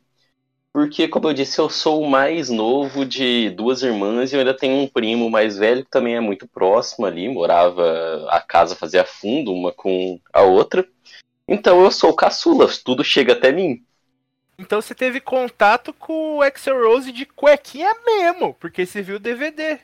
porque, 0.74 1.06
como 1.06 1.28
eu 1.28 1.32
disse, 1.32 1.60
eu 1.60 1.70
sou 1.70 2.02
o 2.02 2.10
mais 2.10 2.50
novo 2.50 3.04
de 3.04 3.48
duas 3.50 3.84
irmãs 3.84 4.32
e 4.32 4.34
eu 4.34 4.40
ainda 4.40 4.52
tenho 4.52 4.76
um 4.76 4.88
primo 4.88 5.30
mais 5.30 5.56
velho 5.56 5.84
que 5.84 5.90
também 5.90 6.16
é 6.16 6.20
muito 6.20 6.48
próximo 6.48 7.06
ali, 7.06 7.28
morava, 7.28 8.26
a 8.28 8.40
casa 8.40 8.74
fazia 8.74 9.04
fundo 9.04 9.52
uma 9.52 9.70
com 9.70 10.18
a 10.32 10.42
outra. 10.42 10.84
Então 11.46 11.84
eu 11.84 11.92
sou 11.92 12.10
o 12.10 12.16
caçula, 12.16 12.68
tudo 12.84 13.04
chega 13.04 13.34
até 13.34 13.52
mim. 13.52 13.84
Então 14.58 14.82
você 14.82 14.96
teve 14.96 15.20
contato 15.20 15.92
com 15.92 16.38
o 16.38 16.42
Axel 16.42 16.82
Rose 16.84 17.12
de 17.12 17.24
cuequinha 17.24 17.94
mesmo, 18.04 18.56
porque 18.58 18.84
você 18.84 19.00
viu 19.00 19.14
o 19.14 19.20
DVD. 19.20 19.78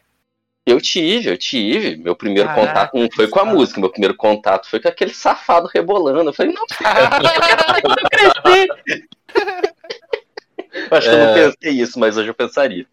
Eu 0.66 0.80
tive, 0.80 1.30
eu 1.30 1.38
tive. 1.38 1.98
Meu 1.98 2.16
primeiro 2.16 2.48
Caraca, 2.48 2.66
contato 2.66 2.98
não 2.98 3.08
foi 3.14 3.28
com 3.28 3.38
a 3.38 3.44
música, 3.44 3.78
meu 3.78 3.90
primeiro 3.90 4.16
contato 4.16 4.68
foi 4.68 4.80
com 4.80 4.88
aquele 4.88 5.14
safado 5.14 5.70
rebolando. 5.72 6.30
Eu 6.30 6.34
falei, 6.34 6.52
não, 6.52 6.62
eu 6.62 6.66
cresci. 8.10 8.66
Eu 9.36 10.19
Acho 10.90 11.08
que 11.08 11.14
eu 11.14 11.18
não 11.18 11.28
É. 11.28 11.30
pensei 11.30 11.72
isso, 11.72 11.98
mas 11.98 12.16
hoje 12.16 12.28
eu 12.30 12.34
pensaria. 12.34 12.86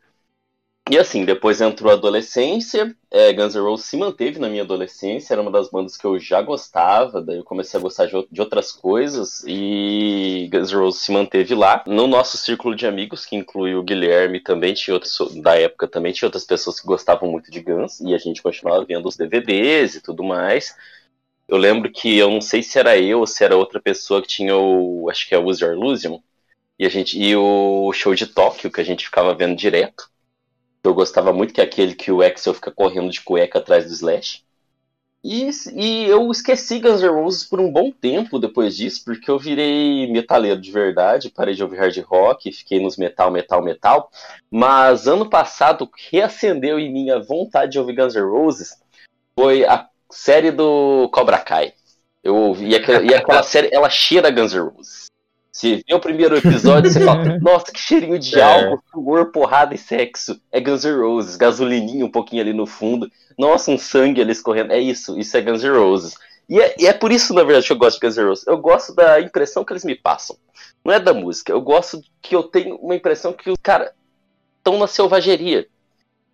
E 0.90 0.98
assim, 0.98 1.26
depois 1.26 1.60
entrou 1.60 1.92
a 1.92 1.96
adolescência, 1.96 2.96
é, 3.12 3.34
Guns 3.34 3.56
N' 3.56 3.62
Roses 3.62 3.88
se 3.88 3.98
manteve 3.98 4.40
na 4.40 4.48
minha 4.48 4.64
adolescência, 4.64 5.34
era 5.34 5.42
uma 5.42 5.52
das 5.52 5.70
bandas 5.70 5.98
que 5.98 6.06
eu 6.06 6.18
já 6.18 6.42
gostava, 6.42 7.22
daí 7.22 7.38
eu 7.38 7.44
comecei 7.44 7.78
a 7.78 7.84
gostar 7.84 8.06
de, 8.06 8.14
de 8.32 8.40
outras 8.40 8.72
coisas, 8.72 9.44
e 9.46 10.48
Guns 10.50 10.72
N' 10.72 10.78
Roses 10.80 11.02
se 11.02 11.12
manteve 11.12 11.54
lá. 11.56 11.84
No 11.86 12.08
nosso 12.08 12.38
círculo 12.38 12.74
de 12.74 12.88
amigos, 12.88 13.26
que 13.26 13.36
inclui 13.36 13.76
o 13.76 13.84
Guilherme, 13.84 14.40
também 14.40 14.74
tinha 14.74 14.94
outros, 14.94 15.18
da 15.42 15.60
época 15.60 15.90
também 15.90 16.14
tinha 16.14 16.28
outras 16.28 16.46
pessoas 16.46 16.80
que 16.80 16.88
gostavam 16.88 17.30
muito 17.30 17.52
de 17.52 17.60
Guns, 17.60 18.00
e 18.00 18.14
a 18.16 18.18
gente 18.18 18.42
continuava 18.42 18.86
vendo 18.86 19.10
os 19.10 19.18
DVDs 19.18 19.96
e 19.96 20.02
tudo 20.02 20.24
mais. 20.24 20.74
Eu 21.48 21.58
lembro 21.58 21.92
que 21.92 22.18
eu 22.18 22.30
não 22.30 22.42
sei 22.42 22.64
se 22.64 22.80
era 22.80 22.98
eu 22.98 23.20
ou 23.20 23.28
se 23.28 23.44
era 23.44 23.56
outra 23.58 23.82
pessoa 23.82 24.22
que 24.22 24.28
tinha 24.28 24.56
o, 24.58 25.10
acho 25.10 25.28
que 25.28 25.36
é 25.36 25.38
o 25.38 25.46
Use 25.46 25.64
Your 25.64 25.74
Illusion, 25.74 26.20
e, 26.80 26.86
a 26.86 26.90
gente, 26.90 27.20
e 27.20 27.36
o 27.36 27.92
show 27.94 28.14
de 28.14 28.28
Tóquio, 28.28 28.72
que 28.72 28.82
a 28.82 28.84
gente 28.84 29.06
ficava 29.06 29.34
vendo 29.34 29.56
direto. 29.56 30.10
Eu 30.84 30.94
gostava 30.94 31.34
muito, 31.34 31.54
que 31.54 31.62
é 31.62 31.64
aquele 31.64 31.96
que 31.96 32.12
o 32.12 32.22
Axel 32.22 32.54
fica 32.54 32.72
correndo 32.72 33.10
de 33.10 33.22
cueca 33.22 33.60
atrás 33.60 33.86
do 33.86 33.92
Slash. 33.92 34.44
E, 35.24 35.50
e 35.74 36.06
eu 36.06 36.30
esqueci 36.32 36.80
Guns 36.80 37.02
N' 37.02 37.10
Roses 37.10 37.44
por 37.44 37.60
um 37.60 37.72
bom 37.72 37.92
tempo 37.92 38.40
depois 38.40 38.78
disso, 38.78 39.04
porque 39.04 39.30
eu 39.30 39.38
virei 39.38 40.10
metaleiro 40.12 40.62
de 40.62 40.72
verdade, 40.72 41.30
parei 41.30 41.54
de 41.54 41.64
ouvir 41.64 41.78
hard 41.80 41.98
rock, 42.06 42.52
fiquei 42.52 42.80
nos 42.80 42.96
metal, 42.96 43.32
metal, 43.32 43.62
metal. 43.62 44.12
Mas 44.50 45.08
ano 45.08 45.30
passado, 45.30 45.84
o 45.84 45.88
que 45.88 46.16
reacendeu 46.16 46.80
em 46.80 46.94
mim 46.94 47.10
a 47.10 47.20
vontade 47.20 47.74
de 47.74 47.80
ouvir 47.80 47.96
Guns 47.96 48.16
N' 48.16 48.22
Roses 48.22 48.82
foi 49.38 49.66
a 49.66 49.90
série 50.10 50.52
do 50.52 51.10
Cobra 51.12 51.40
Kai. 51.40 51.74
Eu 52.24 52.36
ouvi, 52.36 52.70
e 52.70 52.76
aquela, 52.76 53.04
e 53.04 53.14
aquela 53.14 53.44
série, 53.44 53.70
ela 53.74 53.90
cheira 53.90 54.32
Guns 54.32 54.54
N' 54.54 54.70
Roses. 54.70 55.07
Se 55.58 55.84
vê 55.88 55.96
o 55.96 56.00
primeiro 56.00 56.38
episódio, 56.38 56.92
você 56.92 57.04
fala, 57.04 57.24
nossa, 57.42 57.72
que 57.72 57.80
cheirinho 57.80 58.20
de 58.20 58.40
É. 58.40 58.44
álcool, 58.44 58.80
furor, 58.92 59.32
porrada 59.32 59.74
e 59.74 59.78
sexo. 59.80 60.40
É 60.52 60.62
Guns 60.62 60.84
N' 60.86 61.02
Roses, 61.02 61.36
gasolininho 61.36 62.06
um 62.06 62.12
pouquinho 62.12 62.44
ali 62.44 62.54
no 62.54 62.68
fundo. 62.68 63.10
Nossa, 63.36 63.72
um 63.72 63.78
sangue 63.78 64.22
ali 64.22 64.32
escorrendo. 64.34 64.72
É 64.72 64.80
isso, 64.80 65.18
isso 65.18 65.36
é 65.36 65.42
Guns 65.42 65.64
N' 65.64 65.72
Roses. 65.76 66.14
E 66.48 66.62
é, 66.62 66.76
e 66.78 66.86
é 66.86 66.94
por 66.94 67.12
isso, 67.12 67.34
na 67.34 67.44
verdade, 67.44 67.66
que 67.66 67.74
eu 67.74 67.78
gosto 67.78 68.00
de 68.00 68.06
Guns 68.06 68.18
N' 68.18 68.26
Roses. 68.28 68.46
Eu 68.46 68.58
gosto 68.60 68.94
da 68.94 69.20
impressão 69.20 69.66
que 69.66 69.74
eles 69.74 69.84
me 69.84 69.96
passam. 69.96 70.38
Não 70.86 70.94
é 70.94 71.00
da 71.00 71.12
música. 71.12 71.52
Eu 71.52 71.60
gosto 71.62 72.04
que 72.22 72.36
eu 72.36 72.44
tenho 72.44 72.76
uma 72.76 72.96
impressão 72.96 73.34
que 73.34 73.50
os 73.50 73.58
caras 73.64 73.90
estão 74.60 74.78
na 74.78 74.86
selvageria. 74.86 75.66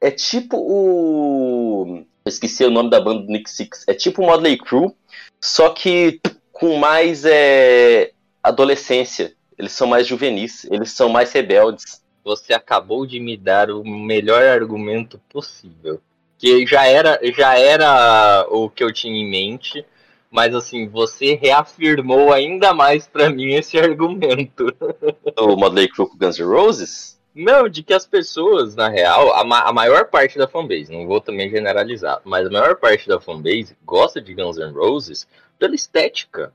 É 0.01 0.11
tipo 0.11 0.57
o. 0.57 2.03
Eu 2.25 2.29
esqueci 2.29 2.65
o 2.65 2.69
nome 2.69 2.89
da 2.89 2.99
banda 2.99 3.21
do 3.21 3.31
Nick 3.31 3.49
Six. 3.49 3.85
É 3.87 3.93
tipo 3.93 4.21
o 4.21 4.25
Modley 4.25 4.57
Crew, 4.57 4.93
só 5.41 5.69
que 5.69 6.19
com 6.51 6.77
mais 6.77 7.25
é, 7.25 8.11
adolescência. 8.43 9.33
Eles 9.57 9.71
são 9.71 9.87
mais 9.87 10.05
juvenis, 10.05 10.65
eles 10.65 10.91
são 10.91 11.09
mais 11.09 11.31
rebeldes. 11.31 12.01
Você 12.23 12.53
acabou 12.53 13.05
de 13.05 13.19
me 13.19 13.37
dar 13.37 13.69
o 13.71 13.83
melhor 13.83 14.43
argumento 14.43 15.19
possível. 15.29 15.99
Que 16.37 16.65
já 16.65 16.85
era, 16.85 17.19
já 17.35 17.57
era 17.57 18.45
o 18.49 18.69
que 18.69 18.83
eu 18.83 18.91
tinha 18.91 19.15
em 19.15 19.29
mente, 19.29 19.85
mas 20.29 20.53
assim, 20.55 20.87
você 20.87 21.35
reafirmou 21.35 22.33
ainda 22.33 22.73
mais 22.73 23.07
pra 23.07 23.29
mim 23.29 23.53
esse 23.53 23.77
argumento. 23.77 24.65
O 25.37 25.55
Modley 25.55 25.87
Crew 25.89 26.07
com 26.07 26.17
Guns 26.17 26.37
N' 26.39 26.45
Roses. 26.45 27.19
Não, 27.35 27.67
de 27.67 27.81
que 27.81 27.93
as 27.93 28.05
pessoas, 28.05 28.75
na 28.75 28.87
real, 28.89 29.33
a, 29.33 29.43
ma- 29.43 29.61
a 29.63 29.73
maior 29.73 30.05
parte 30.05 30.37
da 30.37 30.47
fanbase, 30.47 30.91
não 30.91 31.07
vou 31.07 31.19
também 31.19 31.49
generalizar, 31.49 32.21
mas 32.23 32.45
a 32.45 32.49
maior 32.51 32.75
parte 32.75 33.07
da 33.07 33.19
fanbase 33.19 33.75
gosta 33.83 34.21
de 34.21 34.33
Guns 34.35 34.57
N' 34.57 34.71
Roses 34.73 35.27
pela 35.57 35.73
estética. 35.73 36.53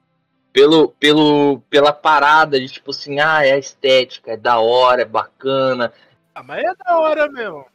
Pelo, 0.53 0.89
pelo, 0.89 1.61
pela 1.71 1.93
parada 1.93 2.59
de 2.59 2.69
tipo 2.69 2.91
assim, 2.91 3.21
ah, 3.21 3.45
é 3.45 3.53
a 3.53 3.59
estética, 3.59 4.33
é 4.33 4.37
da 4.37 4.59
hora, 4.59 5.03
é 5.03 5.05
bacana. 5.05 5.93
Ah, 6.35 6.43
mas 6.43 6.65
é 6.65 6.75
da 6.75 6.99
hora 6.99 7.29
mesmo. 7.29 7.67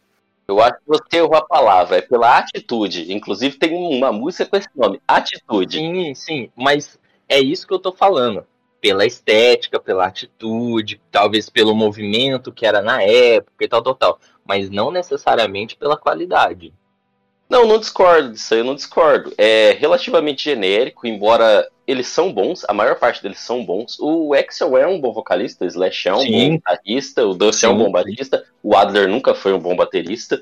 Eu 0.48 0.62
acho 0.62 0.76
que 0.76 0.88
você 0.88 1.18
errou 1.18 1.36
a 1.36 1.46
palavra, 1.46 1.98
é 1.98 2.02
pela 2.02 2.38
atitude. 2.38 3.14
Inclusive 3.14 3.58
tem 3.58 3.74
uma 3.74 4.12
música 4.12 4.46
com 4.46 4.58
esse 4.58 4.70
nome, 4.76 5.02
Atitude. 5.08 5.78
Sim, 5.78 6.16
sim, 6.16 6.52
mas 6.56 7.00
é 7.30 7.40
isso 7.40 7.66
que 7.66 7.74
eu 7.74 7.80
tô 7.80 7.92
falando. 7.92 8.46
Pela 8.82 9.06
estética, 9.06 9.80
pela 9.80 10.06
atitude, 10.06 11.02
talvez 11.10 11.50
pelo 11.50 11.74
movimento 11.74 12.52
que 12.52 12.66
era 12.66 12.82
na 12.82 13.02
época 13.02 13.64
e 13.64 13.68
tal, 13.68 13.82
tal, 13.82 13.96
tal. 13.96 14.20
Mas 14.46 14.70
não 14.70 14.92
necessariamente 14.92 15.78
pela 15.78 15.96
qualidade. 15.96 16.74
Não, 17.54 17.68
não 17.68 17.78
discordo 17.78 18.32
disso 18.32 18.54
aí, 18.54 18.60
eu 18.62 18.64
não 18.64 18.74
discordo. 18.74 19.32
É 19.38 19.78
relativamente 19.80 20.44
genérico, 20.44 21.06
embora 21.06 21.70
eles 21.86 22.08
são 22.08 22.34
bons, 22.34 22.66
a 22.68 22.74
maior 22.74 22.98
parte 22.98 23.22
deles 23.22 23.40
são 23.40 23.64
bons. 23.64 23.98
O 24.00 24.34
Axel 24.34 24.76
é 24.76 24.88
um 24.88 25.00
bom 25.00 25.14
vocalista, 25.14 25.64
o 25.64 25.68
Slash 25.68 26.08
é 26.08 26.14
um 26.16 26.20
Sim. 26.20 26.32
bom 26.32 26.62
baterista, 26.66 27.26
o 27.28 27.36
Dusty 27.36 27.66
é 27.66 27.70
um 27.70 27.78
bom 27.78 27.92
baterista, 27.92 28.44
o 28.64 28.76
Adler 28.76 29.08
nunca 29.08 29.36
foi 29.36 29.54
um 29.54 29.60
bom 29.60 29.76
baterista, 29.76 30.42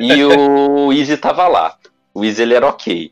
e 0.00 0.24
o 0.24 0.92
Easy 0.94 1.16
tava 1.16 1.48
lá. 1.48 1.76
O 2.14 2.24
Easy 2.24 2.42
ele 2.42 2.54
era 2.54 2.68
ok. 2.68 3.10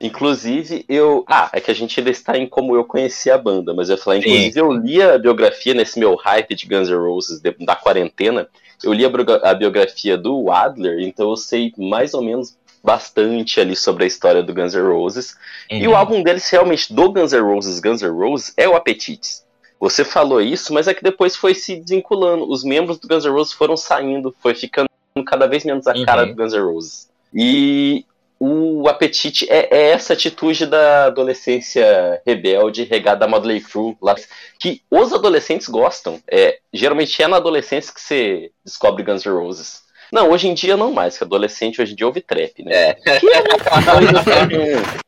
Inclusive, 0.00 0.84
eu. 0.88 1.24
Ah, 1.28 1.48
é 1.52 1.60
que 1.60 1.70
a 1.70 1.74
gente 1.74 1.98
ainda 1.98 2.10
está 2.10 2.36
em 2.36 2.46
como 2.46 2.74
eu 2.74 2.84
conheci 2.84 3.30
a 3.30 3.38
banda, 3.38 3.72
mas 3.72 3.88
eu 3.88 3.96
ia 3.96 4.02
falar, 4.02 4.20
Sim. 4.20 4.28
inclusive, 4.28 4.60
eu 4.60 4.72
li 4.72 5.00
a 5.00 5.16
biografia 5.16 5.74
nesse 5.74 5.98
meu 5.98 6.16
hype 6.16 6.54
de 6.54 6.66
Guns 6.66 6.88
N' 6.88 6.96
Roses 6.96 7.40
da 7.40 7.76
quarentena. 7.76 8.48
Eu 8.82 8.92
li 8.92 9.04
a, 9.04 9.54
biografia 9.54 10.16
do 10.16 10.50
Adler, 10.50 11.00
então 11.00 11.30
eu 11.30 11.36
sei 11.36 11.72
mais 11.76 12.14
ou 12.14 12.22
menos 12.22 12.56
bastante 12.82 13.60
ali 13.60 13.76
sobre 13.76 14.04
a 14.04 14.06
história 14.06 14.42
do 14.42 14.52
Guns 14.52 14.74
N' 14.74 14.82
Roses. 14.92 15.36
E 15.70 15.86
Uhum. 15.86 15.92
o 15.92 15.96
álbum 15.96 16.22
deles, 16.22 16.48
realmente, 16.50 16.92
do 16.92 17.12
Guns 17.12 17.32
N' 17.32 17.40
Roses, 17.40 17.78
Guns 17.80 18.02
N' 18.02 18.08
Roses, 18.10 18.52
é 18.56 18.68
o 18.68 18.74
Appetites. 18.74 19.44
Você 19.78 20.04
falou 20.04 20.40
isso, 20.40 20.72
mas 20.74 20.86
é 20.88 20.94
que 20.94 21.02
depois 21.02 21.34
foi 21.36 21.54
se 21.54 21.76
desvinculando. 21.76 22.48
Os 22.50 22.64
membros 22.64 22.98
do 22.98 23.06
Guns 23.08 23.24
N' 23.24 23.30
Roses 23.32 23.52
foram 23.52 23.76
saindo, 23.76 24.34
foi 24.40 24.54
ficando 24.54 24.88
cada 25.26 25.46
vez 25.46 25.64
menos 25.64 25.86
a 25.86 26.04
cara 26.04 26.22
Uhum. 26.22 26.28
do 26.28 26.34
Guns 26.36 26.52
N' 26.52 26.60
Roses. 26.60 27.08
E 27.34 28.04
o 28.44 28.88
apetite 28.88 29.46
é, 29.48 29.68
é 29.70 29.90
essa 29.90 30.14
atitude 30.14 30.66
da 30.66 31.04
adolescência 31.04 32.20
rebelde 32.26 32.82
regada 32.82 33.24
a 33.24 33.28
Motley 33.28 33.60
Crue, 33.60 33.96
lá, 34.02 34.16
que 34.58 34.82
os 34.90 35.12
adolescentes 35.12 35.68
gostam. 35.68 36.20
É, 36.28 36.58
geralmente 36.72 37.22
é 37.22 37.28
na 37.28 37.36
adolescência 37.36 37.94
que 37.94 38.00
você 38.00 38.50
descobre 38.64 39.04
Guns 39.04 39.24
N' 39.24 39.32
Roses. 39.32 39.82
Não, 40.12 40.28
hoje 40.28 40.48
em 40.48 40.54
dia 40.54 40.76
não 40.76 40.92
mais, 40.92 41.16
que 41.16 41.22
adolescente 41.22 41.80
hoje 41.80 41.92
em 41.92 41.94
dia 41.94 42.04
ouve 42.04 42.20
trap, 42.20 42.64
né? 42.64 42.72
É. 42.74 42.94
Que 43.20 43.28
é 43.28 43.40
uma 43.40 45.02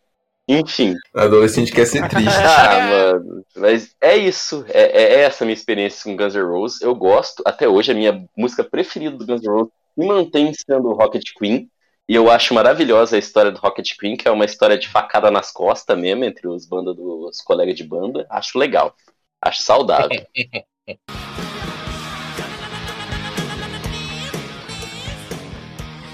Enfim. 0.46 0.94
Adolescente 1.12 1.72
quer 1.72 1.86
ser 1.86 2.08
triste. 2.08 2.38
Ah, 2.38 2.88
mano. 2.88 3.44
Mas 3.56 3.96
é 4.00 4.16
isso. 4.16 4.64
É, 4.68 5.02
é 5.02 5.20
essa 5.22 5.42
a 5.42 5.46
minha 5.46 5.54
experiência 5.54 6.04
com 6.04 6.16
Guns 6.16 6.36
N' 6.36 6.42
Roses. 6.42 6.80
Eu 6.80 6.94
gosto. 6.94 7.42
Até 7.44 7.68
hoje, 7.68 7.90
a 7.90 7.94
minha 7.96 8.24
música 8.36 8.62
preferida 8.62 9.16
do 9.16 9.26
Guns 9.26 9.42
N' 9.42 9.50
Roses 9.50 9.72
me 9.96 10.06
mantém 10.06 10.52
sendo 10.54 10.92
Rocket 10.92 11.24
Queen. 11.36 11.68
E 12.06 12.14
eu 12.14 12.30
acho 12.30 12.52
maravilhosa 12.52 13.16
a 13.16 13.18
história 13.18 13.50
do 13.50 13.58
Rocket 13.58 13.96
Queen, 13.98 14.14
que 14.14 14.28
é 14.28 14.30
uma 14.30 14.44
história 14.44 14.76
de 14.76 14.86
facada 14.86 15.30
nas 15.30 15.50
costas 15.50 15.98
mesmo, 15.98 16.22
entre 16.22 16.46
os 16.46 16.66
banda 16.66 16.92
dos 16.92 17.40
colegas 17.40 17.74
de 17.74 17.82
banda. 17.82 18.26
Acho 18.28 18.58
legal. 18.58 18.94
Acho 19.40 19.62
saudável. 19.62 20.10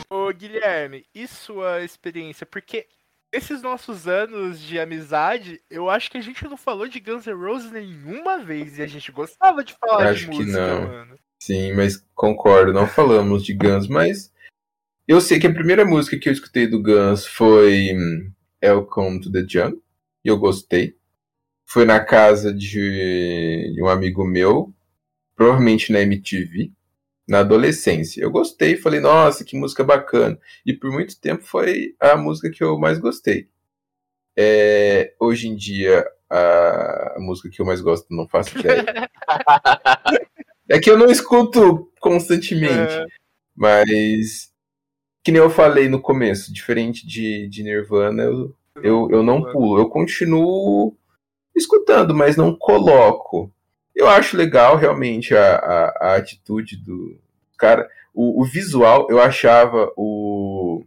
Ô, 0.08 0.32
Guilherme, 0.32 1.04
e 1.12 1.26
sua 1.26 1.82
experiência? 1.82 2.46
Porque 2.46 2.86
esses 3.32 3.60
nossos 3.60 4.06
anos 4.06 4.60
de 4.60 4.78
amizade, 4.78 5.60
eu 5.68 5.90
acho 5.90 6.08
que 6.08 6.18
a 6.18 6.22
gente 6.22 6.44
não 6.44 6.56
falou 6.56 6.86
de 6.86 7.00
Guns 7.00 7.26
N' 7.26 7.34
Roses 7.34 7.72
nenhuma 7.72 8.38
vez. 8.38 8.78
E 8.78 8.82
a 8.82 8.86
gente 8.86 9.10
gostava 9.10 9.64
de 9.64 9.74
falar 9.74 10.10
Acho 10.10 10.26
de 10.26 10.30
que 10.30 10.36
música, 10.36 10.66
não. 10.68 10.82
mano. 10.82 11.18
Sim, 11.42 11.72
mas 11.72 11.96
concordo, 12.14 12.72
não 12.72 12.86
falamos 12.86 13.44
de 13.44 13.54
Guns, 13.54 13.88
mas 13.88 14.30
eu 15.10 15.20
sei 15.20 15.40
que 15.40 15.46
a 15.48 15.52
primeira 15.52 15.84
música 15.84 16.16
que 16.16 16.28
eu 16.28 16.32
escutei 16.32 16.68
do 16.68 16.80
Guns 16.80 17.26
foi 17.26 17.92
hum, 17.92 18.30
Welcome 18.62 19.20
to 19.20 19.32
the 19.32 19.44
Jungle, 19.44 19.82
e 20.24 20.28
eu 20.28 20.38
gostei. 20.38 20.94
Foi 21.66 21.84
na 21.84 21.98
casa 21.98 22.54
de, 22.54 23.72
de 23.74 23.82
um 23.82 23.88
amigo 23.88 24.24
meu, 24.24 24.72
provavelmente 25.34 25.90
na 25.90 26.00
MTV, 26.00 26.70
na 27.28 27.40
adolescência. 27.40 28.22
Eu 28.22 28.30
gostei, 28.30 28.76
falei, 28.76 29.00
nossa, 29.00 29.44
que 29.44 29.56
música 29.56 29.82
bacana. 29.82 30.38
E 30.64 30.72
por 30.72 30.92
muito 30.92 31.20
tempo 31.20 31.42
foi 31.42 31.92
a 31.98 32.16
música 32.16 32.48
que 32.48 32.62
eu 32.62 32.78
mais 32.78 33.00
gostei. 33.00 33.48
É, 34.38 35.12
hoje 35.18 35.48
em 35.48 35.56
dia, 35.56 36.06
a, 36.30 37.14
a 37.16 37.18
música 37.18 37.50
que 37.50 37.60
eu 37.60 37.66
mais 37.66 37.80
gosto, 37.80 38.06
não 38.14 38.28
faço 38.28 38.56
ideia. 38.56 38.84
É 40.72 40.78
que 40.78 40.88
eu 40.88 40.96
não 40.96 41.10
escuto 41.10 41.90
constantemente. 41.98 42.92
É. 42.92 43.04
Mas, 43.56 44.49
que 45.22 45.30
nem 45.30 45.40
eu 45.40 45.50
falei 45.50 45.88
no 45.88 46.00
começo, 46.00 46.52
diferente 46.52 47.06
de, 47.06 47.48
de 47.48 47.62
Nirvana, 47.62 48.22
eu, 48.22 48.54
eu, 48.82 49.08
eu 49.10 49.22
não 49.22 49.42
pulo. 49.42 49.78
Eu 49.78 49.88
continuo 49.88 50.96
escutando, 51.54 52.14
mas 52.14 52.36
não 52.36 52.54
coloco. 52.54 53.52
Eu 53.94 54.08
acho 54.08 54.36
legal, 54.36 54.76
realmente, 54.76 55.34
a, 55.34 55.56
a, 55.56 55.98
a 56.00 56.16
atitude 56.16 56.76
do 56.76 57.18
cara. 57.58 57.88
O, 58.14 58.42
o 58.42 58.44
visual, 58.44 59.06
eu 59.10 59.20
achava 59.20 59.92
o, 59.96 60.84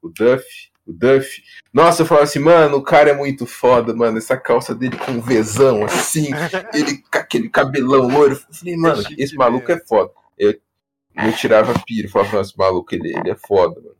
o 0.00 0.08
Duff. 0.08 0.44
O 0.86 0.92
Duff. 0.92 1.42
Nossa, 1.72 2.02
eu 2.02 2.06
falava 2.06 2.24
assim, 2.24 2.38
mano, 2.38 2.78
o 2.78 2.82
cara 2.82 3.10
é 3.10 3.14
muito 3.14 3.46
foda, 3.46 3.94
mano. 3.94 4.18
Essa 4.18 4.36
calça 4.36 4.74
dele 4.74 4.96
com 4.96 5.20
Vzão, 5.20 5.84
assim, 5.84 6.30
ele 6.72 6.98
com 6.98 7.18
aquele 7.18 7.48
cabelão 7.48 8.08
loiro. 8.08 8.34
Eu 8.34 8.54
falei, 8.54 8.76
mano, 8.76 9.02
chique 9.02 9.22
esse 9.22 9.36
maluco 9.36 9.70
é 9.70 9.78
foda. 9.78 10.10
Eu, 10.38 10.54
eu 11.16 11.32
tirava 11.36 11.74
piro, 11.86 12.08
falava, 12.08 12.38
nossa, 12.38 12.52
maluco, 12.56 12.94
ele, 12.94 13.16
ele 13.16 13.30
é 13.30 13.36
foda, 13.36 13.80
mano. 13.80 13.96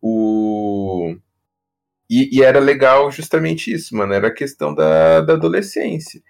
O... 0.00 1.16
E, 2.08 2.38
e 2.38 2.42
era 2.42 2.60
legal 2.60 3.10
justamente 3.10 3.72
isso, 3.72 3.96
mano. 3.96 4.12
Era 4.12 4.28
a 4.28 4.34
questão 4.34 4.74
da, 4.74 5.20
da 5.20 5.34
adolescência. 5.34 6.22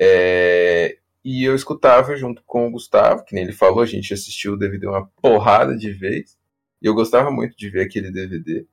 É, 0.00 0.98
E 1.24 1.44
eu 1.44 1.54
escutava 1.56 2.16
junto 2.16 2.42
com 2.46 2.68
o 2.68 2.70
Gustavo, 2.72 3.24
que 3.24 3.34
nem 3.34 3.44
ele 3.44 3.52
falou, 3.52 3.80
a 3.80 3.86
gente 3.86 4.14
assistiu 4.14 4.52
o 4.54 4.58
DVD 4.58 4.86
uma 4.86 5.06
porrada 5.20 5.76
de 5.76 5.92
vez. 5.92 6.38
E 6.80 6.86
eu 6.86 6.94
gostava 6.94 7.30
muito 7.30 7.56
de 7.56 7.68
ver 7.70 7.82
aquele 7.82 8.12
DVD. 8.12 8.66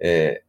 É, 0.00 0.42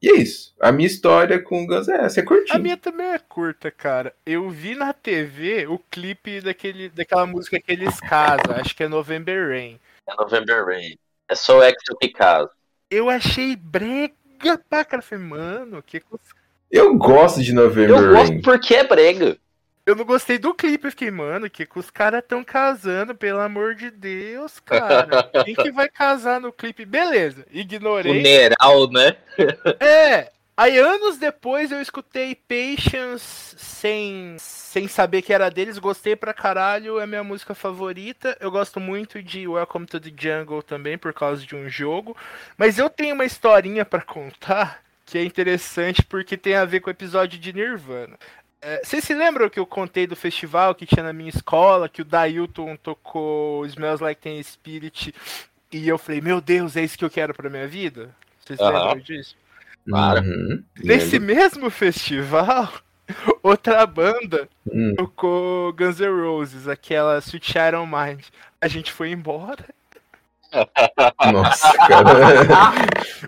E 0.00 0.08
é 0.10 0.14
isso. 0.16 0.54
A 0.60 0.70
minha 0.70 0.86
história 0.86 1.40
com 1.42 1.62
o 1.62 1.66
Guns 1.66 1.88
é 1.88 2.04
essa, 2.04 2.20
é 2.20 2.22
A 2.22 2.26
curtinha. 2.26 2.58
minha 2.58 2.76
também 2.76 3.08
é 3.08 3.18
curta, 3.18 3.70
cara. 3.70 4.14
Eu 4.24 4.48
vi 4.48 4.74
na 4.76 4.92
TV 4.92 5.66
o 5.66 5.78
clipe 5.90 6.40
daquele, 6.40 6.88
daquela 6.88 7.26
música 7.26 7.60
que 7.60 7.72
eles 7.72 7.98
casam, 8.00 8.54
acho 8.56 8.76
que 8.76 8.84
é 8.84 8.88
November 8.88 9.48
Rain. 9.48 9.78
É 10.08 10.14
November 10.14 10.64
Rain. 10.64 10.96
É 11.28 11.34
só 11.34 11.58
o 11.58 11.62
Exo 11.62 11.96
Picado. 11.98 12.48
Eu 12.90 13.10
achei 13.10 13.54
brega 13.56 14.56
pra 14.70 14.84
cara. 14.84 15.02
Falei, 15.02 15.24
mano, 15.24 15.82
que 15.82 16.00
Eu 16.70 16.94
gosto 16.96 17.42
de 17.42 17.52
November 17.52 17.90
Eu 17.98 18.12
gosto 18.12 18.30
Rain. 18.32 18.40
porque 18.42 18.74
é 18.76 18.84
brega. 18.84 19.36
Eu 19.88 19.96
não 19.96 20.04
gostei 20.04 20.36
do 20.36 20.52
clipe, 20.52 20.86
eu 20.86 20.90
fiquei, 20.90 21.10
mano, 21.10 21.48
que 21.48 21.64
que 21.64 21.78
os 21.78 21.88
caras 21.88 22.22
tão 22.28 22.44
casando, 22.44 23.14
pelo 23.14 23.40
amor 23.40 23.74
de 23.74 23.90
Deus, 23.90 24.60
cara. 24.60 25.22
Quem 25.42 25.54
que 25.54 25.72
vai 25.72 25.88
casar 25.88 26.38
no 26.38 26.52
clipe? 26.52 26.84
Beleza, 26.84 27.46
ignorei. 27.50 28.18
Funeral, 28.18 28.90
né? 28.90 29.16
É, 29.80 30.30
aí 30.54 30.78
anos 30.78 31.16
depois 31.16 31.72
eu 31.72 31.80
escutei 31.80 32.34
Patience 32.34 33.54
sem, 33.56 34.36
sem 34.38 34.86
saber 34.86 35.22
que 35.22 35.32
era 35.32 35.50
deles, 35.50 35.78
gostei 35.78 36.14
pra 36.14 36.34
caralho, 36.34 37.00
é 37.00 37.06
minha 37.06 37.24
música 37.24 37.54
favorita. 37.54 38.36
Eu 38.40 38.50
gosto 38.50 38.78
muito 38.78 39.22
de 39.22 39.48
Welcome 39.48 39.86
to 39.86 39.98
the 39.98 40.12
Jungle 40.14 40.62
também, 40.62 40.98
por 40.98 41.14
causa 41.14 41.46
de 41.46 41.56
um 41.56 41.66
jogo. 41.66 42.14
Mas 42.58 42.78
eu 42.78 42.90
tenho 42.90 43.14
uma 43.14 43.24
historinha 43.24 43.86
pra 43.86 44.02
contar 44.02 44.82
que 45.08 45.16
é 45.16 45.24
interessante 45.24 46.02
porque 46.02 46.36
tem 46.36 46.54
a 46.54 46.66
ver 46.66 46.80
com 46.80 46.90
o 46.90 46.92
episódio 46.92 47.38
de 47.38 47.52
Nirvana. 47.52 48.18
É, 48.60 48.82
Vocês 48.84 49.04
se 49.04 49.14
lembram 49.14 49.48
que 49.48 49.58
eu 49.60 49.66
contei 49.66 50.06
do 50.06 50.16
festival 50.16 50.74
que 50.74 50.86
tinha 50.86 51.02
na 51.02 51.12
minha 51.12 51.30
escola, 51.30 51.88
que 51.88 52.02
o 52.02 52.04
Dailton 52.04 52.76
tocou 52.76 53.64
Smells 53.66 54.02
Like 54.02 54.20
Teen 54.20 54.42
Spirit 54.42 55.14
e 55.72 55.86
eu 55.88 55.98
falei, 55.98 56.20
meu 56.20 56.40
Deus, 56.40 56.76
é 56.76 56.82
isso 56.82 56.98
que 56.98 57.04
eu 57.04 57.10
quero 57.10 57.32
pra 57.34 57.50
minha 57.50 57.68
vida? 57.68 58.14
Vocês 58.44 58.58
Aham. 58.60 58.72
lembram 58.72 58.98
disso? 59.00 59.36
Claro. 59.88 60.24
Uhum. 60.24 60.62
Nesse 60.82 61.18
mesmo 61.18 61.70
festival, 61.70 62.72
outra 63.42 63.86
banda 63.86 64.48
Hum. 64.70 64.94
tocou 64.96 65.72
Guns 65.72 65.98
N' 66.00 66.08
Roses, 66.22 66.68
aquela 66.68 67.18
Sweet 67.18 67.56
Iron 67.56 67.86
Mind. 67.86 68.24
A 68.60 68.68
gente 68.68 68.92
foi 68.92 69.10
embora. 69.10 69.64
Nossa, 71.32 71.72
cara. 71.86 72.72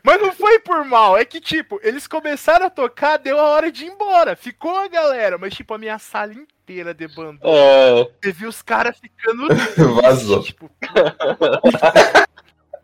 Mas 0.03 0.21
não 0.21 0.33
foi 0.33 0.59
por 0.61 0.85
mal, 0.85 1.17
é 1.17 1.25
que 1.25 1.41
tipo, 1.41 1.79
eles 1.83 2.07
começaram 2.07 2.67
a 2.67 2.71
tocar, 2.71 3.19
deu 3.19 3.39
a 3.39 3.49
hora 3.51 3.71
de 3.71 3.85
ir 3.85 3.89
embora. 3.89 4.37
Ficou 4.37 4.77
a 4.77 4.89
galera, 4.89 5.39
mas 5.39 5.55
tipo, 5.55 5.75
a 5.75 5.79
minha 5.79 5.99
sala 5.99 6.33
inteira 6.33 6.95
debandou. 6.95 7.53
É, 7.53 8.09
Você 8.23 8.33
viu 8.33 8.49
os 8.49 8.63
caras 8.63 8.99
ficando 8.99 9.49
Vazou. 10.01 10.43
Tipo, 10.43 10.71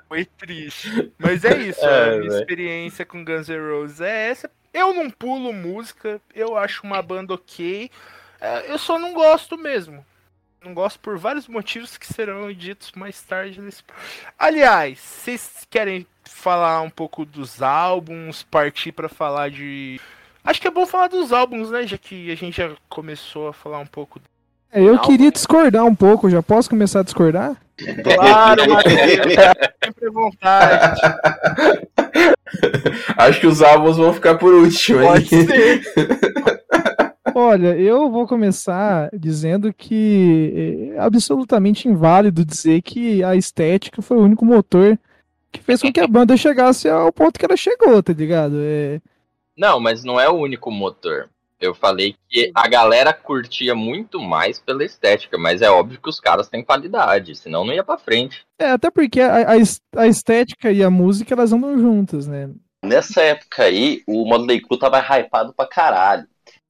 foi 0.09 0.25
triste. 0.25 1.13
Mas 1.19 1.45
é 1.45 1.57
isso, 1.59 1.85
É, 1.85 2.15
a 2.15 2.19
minha 2.19 2.39
experiência 2.39 3.05
com 3.05 3.25
Guns 3.25 3.49
N' 3.49 3.59
Roses 3.59 4.01
é 4.01 4.31
essa. 4.31 4.51
Eu 4.73 4.93
não 4.93 5.11
pulo 5.11 5.53
música, 5.53 6.21
eu 6.35 6.57
acho 6.57 6.83
uma 6.85 7.01
banda 7.01 7.35
ok. 7.35 7.91
É, 8.41 8.71
Eu 8.71 8.79
só 8.79 8.99
não 8.99 9.15
gosto 9.15 9.57
mesmo. 9.57 10.05
Não 10.67 10.75
gosto 10.75 10.99
por 10.99 11.17
vários 11.17 11.47
motivos 11.47 11.97
que 11.97 12.13
serão 12.13 12.53
ditos 12.53 12.91
mais 12.97 13.23
tarde 13.23 13.61
nesse. 13.61 13.85
Aliás, 14.37 14.99
vocês 14.99 15.65
querem 15.71 16.05
falar 16.25 16.83
um 16.83 16.91
pouco 16.91 17.25
dos 17.25 17.63
álbuns, 17.63 18.43
partir 18.43 18.91
pra 18.91 19.09
falar 19.09 19.49
de. 19.49 20.01
Acho 20.45 20.61
que 20.61 20.67
é 20.67 20.71
bom 20.71 20.85
falar 20.85 21.07
dos 21.07 21.33
álbuns, 21.33 21.71
né? 21.71 21.87
Já 21.87 21.97
que 21.97 22.33
a 22.33 22.35
gente 22.35 22.57
já 22.57 22.73
começou 22.89 23.47
a 23.47 23.53
falar 23.53 23.79
um 23.79 23.87
pouco 23.87 24.21
É, 24.73 24.81
eu 24.81 24.95
Não, 24.95 25.03
queria 25.03 25.31
discordar 25.31 25.85
um 25.85 25.95
pouco, 25.95 26.29
já 26.29 26.43
posso 26.43 26.69
começar 26.69 26.99
a 26.99 27.05
discordar? 27.05 27.55
Claro, 28.03 28.67
Matheus. 28.69 29.35
Sempre 29.85 30.09
à 30.09 30.11
vontade. 30.11 31.01
Acho 33.17 33.41
que 33.41 33.47
os 33.47 33.63
álbuns 33.63 33.99
vão 33.99 34.13
ficar 34.13 34.35
por 34.35 34.53
último, 34.53 35.01
hein? 35.01 35.07
Pode 35.07 35.29
ser. 35.29 35.83
Olha, 37.39 37.77
eu 37.79 38.11
vou 38.11 38.27
começar 38.27 39.11
dizendo 39.13 39.71
que 39.73 40.93
é 40.95 40.99
absolutamente 40.99 41.87
inválido 41.87 42.43
dizer 42.43 42.81
que 42.81 43.23
a 43.23 43.37
estética 43.37 44.01
foi 44.01 44.17
o 44.17 44.23
único 44.23 44.43
motor 44.43 44.99
que 45.53 45.61
fez 45.61 45.83
com 45.83 45.93
que 45.93 46.01
a 46.01 46.07
banda 46.07 46.35
chegasse 46.35 46.89
ao 46.89 47.13
ponto 47.13 47.39
que 47.39 47.45
ela 47.45 47.57
chegou, 47.57 48.03
tá 48.03 48.15
ligado? 48.15 48.57
É, 48.59 49.01
Não, 49.57 49.79
mas 49.79 50.03
não 50.03 50.19
é 50.19 50.29
o 50.31 50.37
único 50.39 50.71
motor. 50.71 51.29
Eu 51.61 51.75
falei 51.75 52.15
que 52.29 52.51
a 52.55 52.69
galera 52.69 53.13
curtia 53.13 53.75
muito 53.75 54.19
mais 54.19 54.59
pela 54.59 54.85
estética, 54.85 55.37
mas 55.37 55.61
é 55.61 55.71
óbvio 55.71 56.01
que 56.01 56.09
os 56.09 56.21
caras 56.21 56.49
têm 56.49 56.65
qualidade, 56.65 57.35
senão 57.35 57.65
não 57.67 57.73
ia 57.73 57.85
pra 57.85 57.99
frente. 57.99 58.47
é, 58.59 58.71
até 58.71 58.91
porque 58.91 59.21
a, 59.21 59.51
a 59.53 59.57
es- 59.59 59.81
a 59.95 60.07
estética 60.07 60.73
e 60.73 60.83
a 60.83 60.91
música 60.91 61.35
elas 61.35 61.53
andam 61.53 61.79
juntas, 61.79 62.27
né? 62.27 62.51
Nessa 62.85 63.21
época 63.23 63.65
aí, 63.65 64.03
o 64.07 64.25
Motley 64.27 64.61
Crue 64.61 64.79
tava 64.79 64.99
hypado 65.01 65.53
pra 65.55 65.67
caralho. 65.67 66.27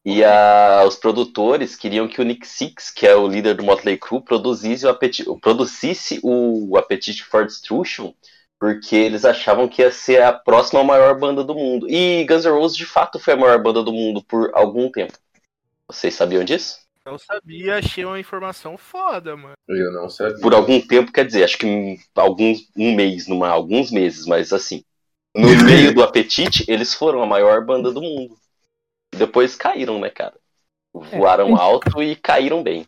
E 0.08 0.22
a- 0.22 0.84
os 0.86 0.94
produtores 0.94 1.74
queriam 1.74 2.06
que 2.06 2.20
o 2.20 2.24
Nick 2.24 2.46
Six, 2.46 2.92
que 2.92 3.04
é 3.04 3.16
o 3.16 3.26
líder 3.26 3.54
do 3.56 3.64
Motley 3.64 3.98
Crue, 3.98 4.22
produzisse 4.22 4.86
o, 4.86 4.88
apeti 4.88 5.24
produzisse 5.40 6.20
o 6.22 6.76
Appetite 6.76 7.24
for 7.24 7.44
Destruction, 7.44 8.12
porque 8.56 8.94
eles 8.94 9.24
achavam 9.24 9.66
que 9.66 9.82
ia 9.82 9.90
ser 9.90 10.22
a 10.22 10.32
próxima 10.32 10.84
maior 10.84 11.18
banda 11.18 11.42
do 11.42 11.56
mundo. 11.56 11.90
E 11.90 12.24
Guns 12.24 12.44
N' 12.44 12.52
Roses 12.52 12.76
de 12.76 12.86
fato 12.86 13.18
foi 13.18 13.34
a 13.34 13.36
maior 13.36 13.60
banda 13.60 13.82
do 13.82 13.92
mundo 13.92 14.22
por 14.22 14.52
algum 14.54 14.88
tempo. 14.92 15.12
Vocês 15.88 16.14
sabiam 16.14 16.44
disso? 16.44 16.78
Eu 17.04 17.18
sabia, 17.18 17.76
achei 17.76 18.04
uma 18.04 18.20
informação 18.20 18.78
foda, 18.78 19.36
mano. 19.36 19.54
Eu 19.68 19.92
não 19.92 20.08
sabia. 20.08 20.40
Por 20.40 20.54
algum 20.54 20.80
tempo, 20.80 21.10
quer 21.10 21.26
dizer, 21.26 21.42
acho 21.42 21.58
que 21.58 21.66
um, 21.66 21.96
alguns, 22.14 22.60
um 22.76 22.94
mês, 22.94 23.26
numa, 23.26 23.48
alguns 23.48 23.90
meses, 23.90 24.24
mas 24.24 24.52
assim. 24.52 24.84
No 25.34 25.48
meio 25.66 25.92
do 25.92 26.02
apetite, 26.02 26.64
eles 26.68 26.94
foram 26.94 27.22
a 27.22 27.26
maior 27.26 27.64
banda 27.66 27.92
do 27.92 28.00
mundo. 28.00 28.36
Depois 29.18 29.56
caíram, 29.56 29.98
né, 30.00 30.10
cara? 30.10 30.34
Voaram 30.92 31.56
É. 31.56 31.60
alto 31.60 32.02
e 32.02 32.16
caíram 32.16 32.62
bem. 32.62 32.86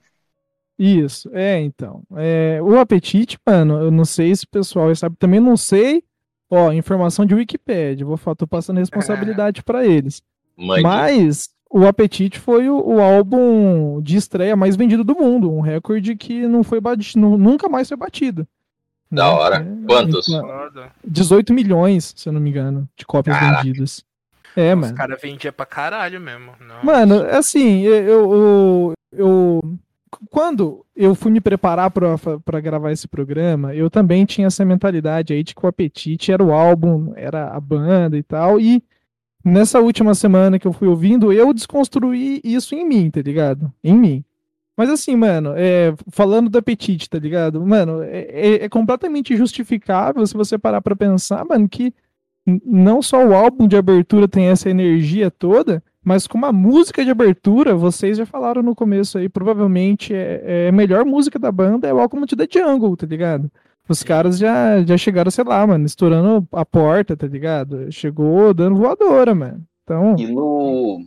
Isso, 0.78 1.28
é, 1.32 1.60
então. 1.60 2.02
É, 2.16 2.60
o 2.62 2.78
apetite, 2.78 3.38
mano, 3.44 3.80
eu 3.82 3.90
não 3.90 4.04
sei 4.04 4.34
se 4.34 4.44
o 4.44 4.48
pessoal 4.48 4.94
sabe, 4.94 5.16
também 5.16 5.40
não 5.40 5.56
sei. 5.56 6.04
Ó, 6.50 6.72
informação 6.72 7.26
de 7.26 7.34
Wikipedia, 7.34 8.06
vou 8.06 8.18
tô 8.34 8.46
passando 8.46 8.78
a 8.78 8.80
responsabilidade 8.80 9.62
pra 9.62 9.84
eles. 9.84 10.22
Mande. 10.56 10.82
Mas 10.82 11.50
o 11.70 11.86
Apetite 11.86 12.38
foi 12.38 12.68
o, 12.70 12.80
o 12.80 13.00
álbum 13.00 14.00
de 14.00 14.16
estreia 14.16 14.56
mais 14.56 14.74
vendido 14.74 15.04
do 15.04 15.14
mundo, 15.14 15.52
um 15.52 15.60
recorde 15.60 16.16
que 16.16 16.46
não 16.46 16.64
foi 16.64 16.80
batido, 16.80 17.20
nunca 17.36 17.68
mais 17.68 17.88
foi 17.88 17.96
batido. 17.96 18.48
Da 19.10 19.24
né? 19.24 19.30
hora. 19.30 19.56
É, 19.56 19.86
Quantos? 19.86 20.28
então, 20.28 20.40
Foda. 20.40 20.90
18 21.06 21.52
milhões, 21.52 22.14
se 22.16 22.28
eu 22.28 22.32
não 22.32 22.40
me 22.40 22.50
engano, 22.50 22.88
de 22.96 23.04
cópias 23.04 23.36
Caraca. 23.38 23.62
vendidas. 23.62 24.04
É, 24.60 24.74
Os 24.74 24.80
mano. 24.80 24.94
caras 24.94 25.20
vendiam 25.22 25.52
pra 25.52 25.64
caralho 25.66 26.20
mesmo. 26.20 26.52
Não. 26.60 26.82
Mano, 26.84 27.22
assim, 27.30 27.82
eu, 27.82 27.94
eu, 28.32 28.92
eu- 29.12 29.78
Quando 30.30 30.84
eu 30.96 31.14
fui 31.14 31.30
me 31.30 31.40
preparar 31.40 31.90
pra, 31.90 32.16
pra 32.44 32.60
gravar 32.60 32.90
esse 32.92 33.06
programa, 33.06 33.74
eu 33.74 33.88
também 33.90 34.24
tinha 34.24 34.46
essa 34.48 34.64
mentalidade 34.64 35.32
aí 35.32 35.42
de 35.44 35.54
que 35.54 35.64
o 35.64 35.68
Apetite 35.68 36.32
era 36.32 36.42
o 36.42 36.52
álbum, 36.52 37.12
era 37.14 37.48
a 37.48 37.60
banda 37.60 38.16
e 38.16 38.22
tal. 38.22 38.58
E 38.58 38.82
nessa 39.44 39.78
última 39.80 40.14
semana 40.14 40.58
que 40.58 40.66
eu 40.66 40.72
fui 40.72 40.88
ouvindo, 40.88 41.32
eu 41.32 41.52
desconstruí 41.54 42.40
isso 42.42 42.74
em 42.74 42.84
mim, 42.86 43.10
tá 43.10 43.20
ligado? 43.22 43.72
Em 43.84 43.94
mim. 43.96 44.24
Mas 44.76 44.88
assim, 44.90 45.14
mano, 45.14 45.52
é, 45.56 45.92
falando 46.10 46.48
do 46.48 46.58
apetite, 46.58 47.08
tá 47.10 47.18
ligado? 47.18 47.64
Mano, 47.64 48.02
é, 48.02 48.20
é- 48.30 48.64
é 48.64 48.68
completamente 48.68 49.36
justificável 49.36 50.26
se 50.26 50.34
você 50.34 50.56
parar 50.58 50.80
pra 50.80 50.96
pensar, 50.96 51.44
mano, 51.44 51.68
que 51.68 51.92
não 52.64 53.02
só 53.02 53.24
o 53.24 53.34
álbum 53.34 53.66
de 53.66 53.76
abertura 53.76 54.26
tem 54.26 54.46
essa 54.46 54.70
energia 54.70 55.30
toda, 55.30 55.82
mas 56.02 56.26
como 56.26 56.46
a 56.46 56.52
música 56.52 57.04
de 57.04 57.10
abertura, 57.10 57.74
vocês 57.74 58.16
já 58.16 58.24
falaram 58.24 58.62
no 58.62 58.74
começo 58.74 59.18
aí, 59.18 59.28
provavelmente 59.28 60.14
é, 60.14 60.42
é 60.44 60.68
a 60.68 60.72
melhor 60.72 61.04
música 61.04 61.38
da 61.38 61.52
banda 61.52 61.86
é 61.86 61.92
Welcome 61.92 62.26
to 62.26 62.36
the 62.36 62.48
Jungle, 62.50 62.96
tá 62.96 63.06
ligado? 63.06 63.50
Os 63.88 64.02
caras 64.02 64.38
já, 64.38 64.82
já 64.82 64.96
chegaram, 64.98 65.30
sei 65.30 65.44
lá, 65.44 65.66
mano, 65.66 65.86
estourando 65.86 66.46
a 66.52 66.64
porta, 66.64 67.16
tá 67.16 67.26
ligado? 67.26 67.90
Chegou 67.90 68.52
dando 68.52 68.76
voadora, 68.76 69.34
mano. 69.34 69.62
Então, 69.82 70.16
E 70.18 70.26
no. 70.26 71.04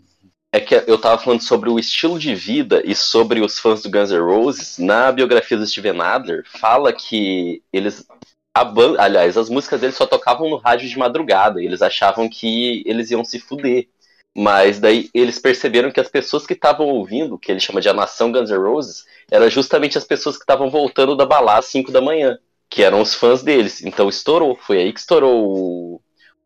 É 0.54 0.60
que 0.60 0.76
eu 0.86 0.98
tava 0.98 1.22
falando 1.22 1.42
sobre 1.42 1.70
o 1.70 1.80
estilo 1.80 2.20
de 2.20 2.36
vida 2.36 2.82
e 2.84 2.94
sobre 2.94 3.40
os 3.40 3.58
fãs 3.58 3.82
do 3.82 3.90
Guns 3.90 4.12
N' 4.12 4.20
Roses. 4.20 4.78
Na 4.80 5.10
biografia 5.12 5.58
do 5.58 5.66
Steven 5.66 6.02
Adler, 6.02 6.44
fala 6.60 6.92
que 6.92 7.62
eles. 7.72 8.06
A 8.54 8.64
banda, 8.66 9.02
aliás, 9.02 9.38
as 9.38 9.50
músicas 9.50 9.80
deles 9.80 9.96
só 9.96 10.06
tocavam 10.06 10.50
no 10.50 10.58
rádio 10.58 10.90
de 10.90 10.98
madrugada. 10.98 11.62
E 11.62 11.66
eles 11.66 11.82
achavam 11.82 12.30
que 12.30 12.84
eles 12.86 13.12
iam 13.12 13.24
se 13.24 13.40
fuder. 13.40 13.88
Mas 14.36 14.80
daí 14.80 15.10
eles 15.14 15.40
perceberam 15.40 15.92
que 15.92 16.00
as 16.00 16.08
pessoas 16.08 16.46
que 16.46 16.54
estavam 16.54 16.88
ouvindo, 16.88 17.38
que 17.38 17.52
ele 17.52 17.60
chama 17.60 17.82
de 17.82 17.90
a 17.90 17.94
nação 17.94 18.32
Guns 18.32 18.50
N' 18.50 18.58
Roses, 18.58 19.06
eram 19.30 19.50
justamente 19.50 19.98
as 19.98 20.06
pessoas 20.06 20.38
que 20.38 20.44
estavam 20.44 20.70
voltando 20.70 21.16
da 21.16 21.26
balada 21.26 21.60
às 21.60 21.66
5 21.66 21.92
da 21.92 22.02
manhã, 22.02 22.38
que 22.70 22.82
eram 22.82 23.02
os 23.02 23.14
fãs 23.14 23.44
deles. 23.44 23.84
Então 23.84 24.08
estourou, 24.08 24.56
foi 24.56 24.78
aí 24.78 24.94
que 24.94 25.00
estourou 25.00 25.46
o 25.46 26.02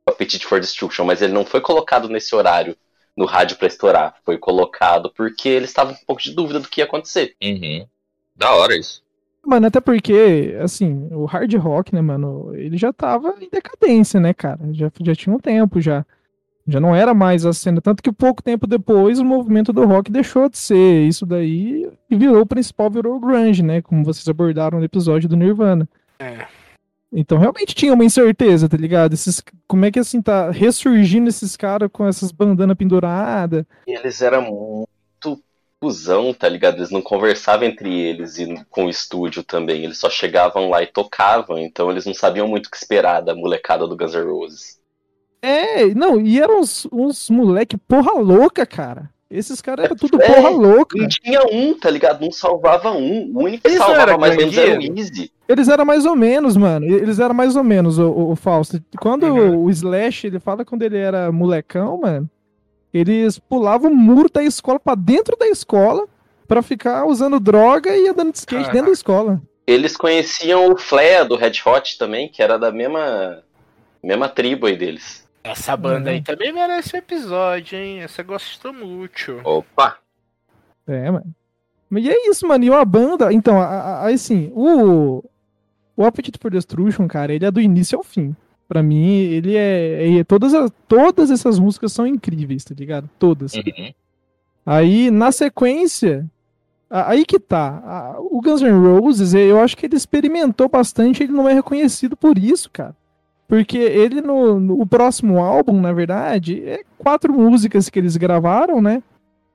Appetite 0.08 0.48
for 0.48 0.60
Destruction, 0.60 1.06
mas 1.06 1.22
ele 1.22 1.34
não 1.34 1.46
foi 1.46 1.62
colocado 1.62 2.10
nesse 2.10 2.36
horário 2.36 2.76
no 3.15 3.26
rádio 3.26 3.58
pra 3.58 3.68
estourar. 3.68 4.15
Foi 4.26 4.38
colocado 4.38 5.12
porque 5.15 5.48
eles 5.48 5.70
estavam 5.70 5.94
com 5.94 6.02
um 6.02 6.06
pouco 6.06 6.22
de 6.22 6.34
dúvida 6.34 6.60
do 6.60 6.68
que 6.68 6.82
ia 6.82 6.86
acontecer. 6.86 7.36
Uhum. 7.41 7.88
Da 8.36 8.54
hora 8.56 8.76
isso. 8.76 9.05
Mano, 9.45 9.67
até 9.67 9.79
porque, 9.79 10.58
assim, 10.62 11.08
o 11.12 11.25
hard 11.25 11.53
rock, 11.55 11.93
né, 11.93 12.01
mano, 12.01 12.53
ele 12.55 12.77
já 12.77 12.91
tava 12.91 13.36
em 13.39 13.49
decadência, 13.49 14.19
né, 14.19 14.34
cara? 14.34 14.60
Já, 14.71 14.91
já 15.01 15.15
tinha 15.15 15.36
um 15.36 15.39
tempo 15.39 15.79
já. 15.79 16.05
Já 16.67 16.79
não 16.79 16.95
era 16.95 17.13
mais 17.13 17.45
a 17.45 17.53
cena. 17.53 17.79
Tanto 17.79 18.01
que 18.01 18.12
pouco 18.12 18.41
tempo 18.41 18.65
depois 18.65 19.19
o 19.19 19.25
movimento 19.25 19.71
do 19.71 19.86
rock 19.86 20.12
deixou 20.12 20.49
de 20.49 20.58
ser 20.58 21.08
isso 21.08 21.25
daí 21.25 21.88
e 22.10 22.15
virou 22.15 22.41
o 22.41 22.45
principal, 22.45 22.89
virou 22.89 23.15
o 23.15 23.19
grunge, 23.19 23.62
né? 23.62 23.81
Como 23.84 24.03
vocês 24.03 24.27
abordaram 24.27 24.79
no 24.79 24.86
episódio 24.86 25.29
do 25.29 25.36
Nirvana. 25.36 25.88
É. 26.17 26.47
Então 27.13 27.38
realmente 27.38 27.75
tinha 27.75 27.93
uma 27.93 28.03
incerteza, 28.03 28.67
tá 28.67 28.75
ligado? 28.77 29.13
Esses, 29.13 29.43
como 29.67 29.86
é 29.86 29.91
que 29.91 29.99
assim 29.99 30.21
tá 30.21 30.49
ressurgindo 30.49 31.29
esses 31.29 31.55
caras 31.55 31.89
com 31.91 32.08
essas 32.08 32.31
bandanas 32.31 32.75
penduradas? 32.75 33.63
E 33.88 33.95
eles 33.95 34.19
eram 34.21 34.41
muito 34.41 34.94
cuzão, 35.86 36.34
tá 36.34 36.50
ligado? 36.50 36.78
Eles 36.78 36.89
não 36.89 37.02
conversavam 37.02 37.67
entre 37.67 37.93
eles 37.93 38.39
e 38.39 38.56
com 38.71 38.86
o 38.86 38.89
estúdio 38.89 39.43
também. 39.43 39.84
Eles 39.84 40.00
só 40.00 40.10
chegavam 40.10 40.69
lá 40.69 40.82
e 40.82 40.88
tocavam, 40.88 41.58
então 41.60 41.91
eles 41.91 42.06
não 42.06 42.13
sabiam 42.13 42.48
muito 42.48 42.65
o 42.67 42.71
que 42.71 42.78
esperar 42.78 43.21
da 43.21 43.36
molecada 43.36 43.88
do 43.88 43.95
Guns 43.95 44.13
N' 44.15 44.24
Roses. 44.24 44.80
É, 45.41 45.93
não, 45.93 46.19
e 46.19 46.41
eram 46.41 46.60
uns, 46.62 46.88
uns 46.91 47.30
moleque 47.30 47.78
porra 47.78 48.13
louca, 48.19 48.65
cara. 48.65 49.10
Esses 49.30 49.62
caras 49.62 49.86
eram 49.86 49.95
tudo 49.95 50.21
É, 50.21 50.28
porra 50.28 50.50
louca. 50.50 50.98
Não 50.98 51.08
tinha 51.08 51.41
um, 51.52 51.78
tá 51.78 51.89
ligado? 51.89 52.21
Não 52.21 52.32
salvava 52.32 52.91
um. 52.91 53.32
O 53.36 53.43
único 53.43 53.63
que 53.63 53.69
Isso 53.69 53.78
salvava 53.78 54.02
era 54.02 54.17
mais 54.17 54.34
ou 54.34 54.39
menos 54.39 54.58
era 54.58 54.80
o? 54.80 54.98
Easy. 54.98 55.32
Eles 55.48 55.67
eram 55.67 55.86
mais 55.86 56.06
ou 56.06 56.15
menos, 56.15 56.58
mano. 56.58 56.86
Eles 56.86 57.19
eram 57.19 57.36
mais 57.36 57.56
ou 57.56 57.63
menos, 57.63 58.00
o, 58.00 58.08
o, 58.10 58.32
o 58.32 58.36
Fausto. 58.36 58.82
Quando 59.00 59.24
Uhum. 59.26 59.63
o 59.65 59.69
Slash, 59.69 60.26
ele 60.28 60.39
fala 60.39 60.65
quando 60.65 60.82
ele 60.84 60.98
era 60.98 61.32
molecão, 61.32 62.00
mano, 62.00 62.30
eles 62.97 63.38
pulavam 63.38 63.91
o 63.91 63.95
muro 63.95 64.29
da 64.31 64.43
escola 64.43 64.79
pra 64.79 64.95
dentro 64.95 65.36
da 65.38 65.47
escola 65.47 66.08
pra 66.47 66.62
ficar 66.62 67.05
usando 67.05 67.39
droga 67.39 67.95
e 67.95 68.08
andando 68.08 68.31
de 68.31 68.38
skate 68.38 68.55
Caraca. 68.62 68.73
dentro 68.73 68.88
da 68.88 68.93
escola. 68.93 69.41
Eles 69.67 69.97
conheciam 69.97 70.71
o 70.71 70.77
Flea 70.77 71.25
do 71.25 71.36
Red 71.36 71.53
Hot 71.65 71.97
também, 71.97 72.29
que 72.29 72.41
era 72.41 72.58
da 72.58 72.71
mesma, 72.71 73.43
mesma 74.01 74.29
tribo 74.29 74.67
aí 74.67 74.77
deles. 74.77 75.25
Essa 75.43 75.75
banda 75.75 76.10
Uhum. 76.10 76.15
aí 76.15 76.21
também 76.21 76.53
merece 76.53 76.95
um 76.95 76.99
episódio, 76.99 77.77
hein? 77.77 77.99
Essa 78.01 78.23
gostou 78.23 78.71
muito. 78.71 79.41
Opa! 79.43 79.97
É, 80.88 81.10
mano. 81.12 81.36
Mas 81.89 82.03
e 82.05 82.10
é 82.10 82.29
isso, 82.29 82.47
mano. 82.47 82.63
E 82.63 82.69
uma 82.69 82.86
banda. 82.86 83.31
Então, 83.34 83.60
a- 83.60 83.65
a- 84.03 84.10
assim, 84.10 84.51
o. 84.55 85.23
O 85.97 86.03
Appetite 86.03 86.38
for 86.41 86.51
Destruction, 86.51 87.08
cara, 87.08 87.34
ele 87.34 87.45
é 87.45 87.51
do 87.51 87.62
início 87.62 87.97
ao 87.97 88.03
fim. 88.03 88.36
Pra 88.67 88.82
mim, 88.82 89.06
ele 89.12 89.56
é. 89.56 90.17
é- 90.19 90.23
todas, 90.23 90.54
as- 90.54 90.71
todas 90.88 91.30
essas 91.30 91.60
músicas 91.60 91.91
são 91.93 92.06
incríveis, 92.08 92.63
tá 92.63 92.73
ligado? 92.78 93.10
Todas. 93.19 93.54
Uhum. 93.54 93.93
Aí, 94.65 95.12
na 95.12 95.32
sequência. 95.32 96.25
Aí 96.89 97.25
que 97.25 97.39
tá. 97.39 98.15
O 98.19 98.41
Guns 98.41 98.62
N' 98.62 98.71
Roses, 98.71 99.34
eu 99.34 99.60
acho 99.60 99.75
que 99.75 99.86
ele 99.86 99.95
experimentou 99.95 100.69
bastante, 100.69 101.23
ele 101.23 101.34
não 101.34 101.49
é 101.49 101.54
reconhecido 101.54 102.15
por 102.15 102.38
isso, 102.38 102.69
cara. 102.71 102.95
Porque 103.47 103.78
ele, 103.78 104.21
no, 104.21 104.60
no 104.60 104.82
o 104.82 104.88
próximo 104.88 105.39
álbum, 105.39 105.80
na 105.80 105.93
verdade, 105.93 106.63
é 106.67 106.82
quatro 106.97 107.32
músicas 107.34 107.89
que 107.89 107.99
eles 107.99 108.17
gravaram, 108.17 108.82
né? 108.82 109.04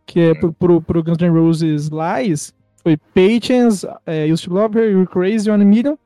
Que 0.07 0.21
é 0.21 0.35
pro, 0.35 0.53
pro, 0.53 0.81
pro 0.83 1.03
Guns 1.03 1.19
N' 1.19 1.31
Roses 1.31 1.89
Lies. 1.89 2.53
Foi 2.83 2.97
Patience, 2.97 3.87
é, 4.07 4.27
Used 4.27 4.47
to 4.49 4.55
Love 4.55 4.79
Her, 4.79 4.91
You're 4.91 5.07
Crazy, 5.09 5.51
One 5.51 5.65
Million. 5.65 5.97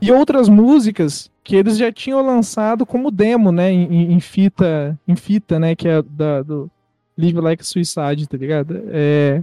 E 0.00 0.10
outras 0.10 0.48
músicas 0.48 1.30
que 1.44 1.54
eles 1.54 1.76
já 1.76 1.92
tinham 1.92 2.24
lançado 2.24 2.86
como 2.86 3.10
demo, 3.10 3.52
né? 3.52 3.70
Em, 3.70 4.14
em- 4.14 4.20
fita, 4.20 4.98
em 5.06 5.14
fita, 5.14 5.58
né? 5.58 5.76
Que 5.76 5.86
é 5.86 6.02
da, 6.02 6.42
do 6.42 6.70
Live 7.16 7.38
Like 7.38 7.66
Suicide, 7.66 8.26
tá 8.26 8.36
ligado? 8.36 8.82
É... 8.88 9.42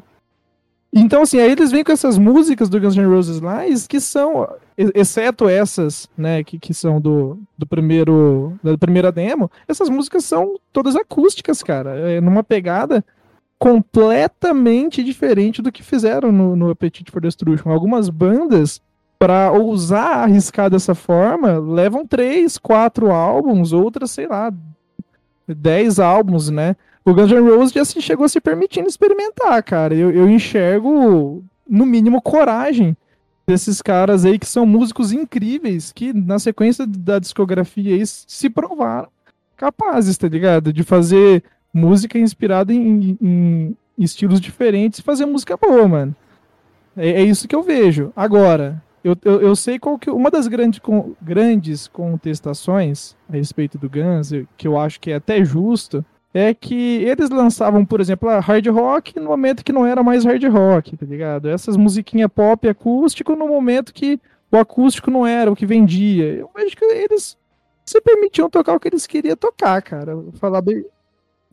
Então, 0.94 1.22
assim, 1.22 1.40
aí 1.40 1.52
eles 1.52 1.72
vêm 1.72 1.86
com 1.86 1.92
essas 1.94 2.18
músicas 2.18 2.68
do 2.68 2.78
Guns 2.78 2.98
N' 2.98 3.06
Roses 3.06 3.40
lá, 3.40 3.62
que 3.88 4.00
são, 4.02 4.46
exceto 4.78 5.48
essas, 5.48 6.10
né, 6.18 6.44
que, 6.44 6.60
que 6.60 6.74
são 6.74 7.00
do, 7.00 7.40
do 7.58 7.66
primeiro, 7.66 8.60
da 8.62 8.78
primeira 8.78 9.10
demo, 9.10 9.50
essas 9.70 9.88
músicas 9.88 10.26
são 10.26 10.60
todas 10.74 10.98
acústicas, 10.98 11.64
cara, 11.64 11.92
é 11.92 12.20
numa 12.20 12.44
pegada 12.44 13.06
completamente 13.58 15.02
diferente 15.02 15.62
do 15.62 15.72
que 15.72 15.82
fizeram 15.82 16.30
no, 16.30 16.58
no 16.58 16.70
Appetite 16.72 17.10
for 17.10 17.22
Destruction. 17.22 17.72
Algumas 17.72 18.10
bandas, 18.10 18.82
para 19.22 19.52
ousar 19.52 20.24
arriscar 20.24 20.68
dessa 20.68 20.96
forma, 20.96 21.60
levam 21.60 22.08
três, 22.08 22.58
quatro 22.58 23.12
álbuns, 23.12 23.72
outras, 23.72 24.10
sei 24.10 24.26
lá, 24.26 24.52
dez 25.48 26.00
álbuns, 26.00 26.50
né? 26.50 26.76
o 27.06 27.14
Guns 27.14 27.32
N' 27.32 27.40
Roses 27.40 27.72
já 27.72 27.86
se, 27.86 28.02
chegou 28.02 28.26
a 28.26 28.30
se 28.30 28.42
permitindo 28.42 28.90
experimentar, 28.90 29.62
cara. 29.62 29.94
Eu, 29.94 30.10
eu 30.10 30.28
enxergo, 30.28 31.44
no 31.70 31.86
mínimo, 31.86 32.20
coragem 32.20 32.98
desses 33.46 33.80
caras 33.80 34.26
aí 34.26 34.40
que 34.40 34.48
são 34.48 34.66
músicos 34.66 35.12
incríveis, 35.12 35.92
que 35.92 36.12
na 36.14 36.40
sequência 36.40 36.88
da 36.88 37.20
discografia 37.20 37.94
aí 37.94 38.04
se 38.06 38.50
provaram 38.50 39.10
capazes, 39.56 40.18
tá 40.18 40.28
ligado? 40.28 40.74
De 40.74 40.82
fazer 40.82 41.44
música 41.72 42.18
inspirada 42.18 42.74
em, 42.74 43.16
em 43.22 43.78
estilos 44.00 44.42
diferentes 44.42 44.98
e 44.98 45.04
fazer 45.04 45.28
música 45.28 45.56
boa, 45.56 45.88
mano. 45.88 46.16
É, 46.98 47.22
é, 47.22 47.24
isso 47.24 47.48
que 47.48 47.56
eu 47.56 47.62
vejo. 47.62 48.12
Agora, 48.16 48.82
eu, 49.04 49.16
eu, 49.24 49.42
eu 49.42 49.56
sei 49.56 49.80
qual 49.80 49.98
que. 49.98 50.10
Uma 50.10 50.30
das 50.30 50.48
grandes, 50.48 50.80
com, 50.80 51.16
grandes 51.22 51.88
contestações 51.88 53.16
a 53.30 53.34
respeito 53.34 53.78
do 53.78 53.90
Guns, 53.90 54.32
que 54.56 54.68
eu 54.68 54.78
acho 54.78 55.00
que 55.00 55.12
é 55.12 55.16
até 55.16 55.44
justo, 55.44 56.06
é 56.34 56.54
que 56.54 57.04
eles 57.04 57.30
lançavam, 57.30 57.86
por 57.86 58.00
exemplo, 58.00 58.30
a 58.30 58.40
hard 58.40 58.68
rock 58.68 59.20
no 59.20 59.26
momento 59.26 59.64
que 59.64 59.74
não 59.74 59.86
era 59.86 60.04
mais 60.04 60.24
hard 60.24 60.44
rock, 60.46 60.96
tá 60.96 61.06
ligado? 61.06 61.50
Essas 61.50 61.76
musiquinhas 61.76 62.30
pop 62.34 62.68
acústico 62.68 63.36
no 63.36 63.48
momento 63.48 63.94
que 63.94 64.20
o 64.52 64.58
acústico 64.58 65.10
não 65.10 65.26
era 65.26 65.52
o 65.52 65.56
que 65.56 65.66
vendia. 65.66 66.26
Eu 66.26 66.50
vejo 66.56 66.76
que 66.76 66.86
eles 66.86 67.38
se 67.86 68.00
permitiam 68.02 68.50
tocar 68.50 68.74
o 68.74 68.80
que 68.80 68.88
eles 68.88 69.08
queriam 69.08 69.36
tocar, 69.36 69.82
cara. 69.82 70.16
Falar 70.34 70.62
bem. 70.62 70.86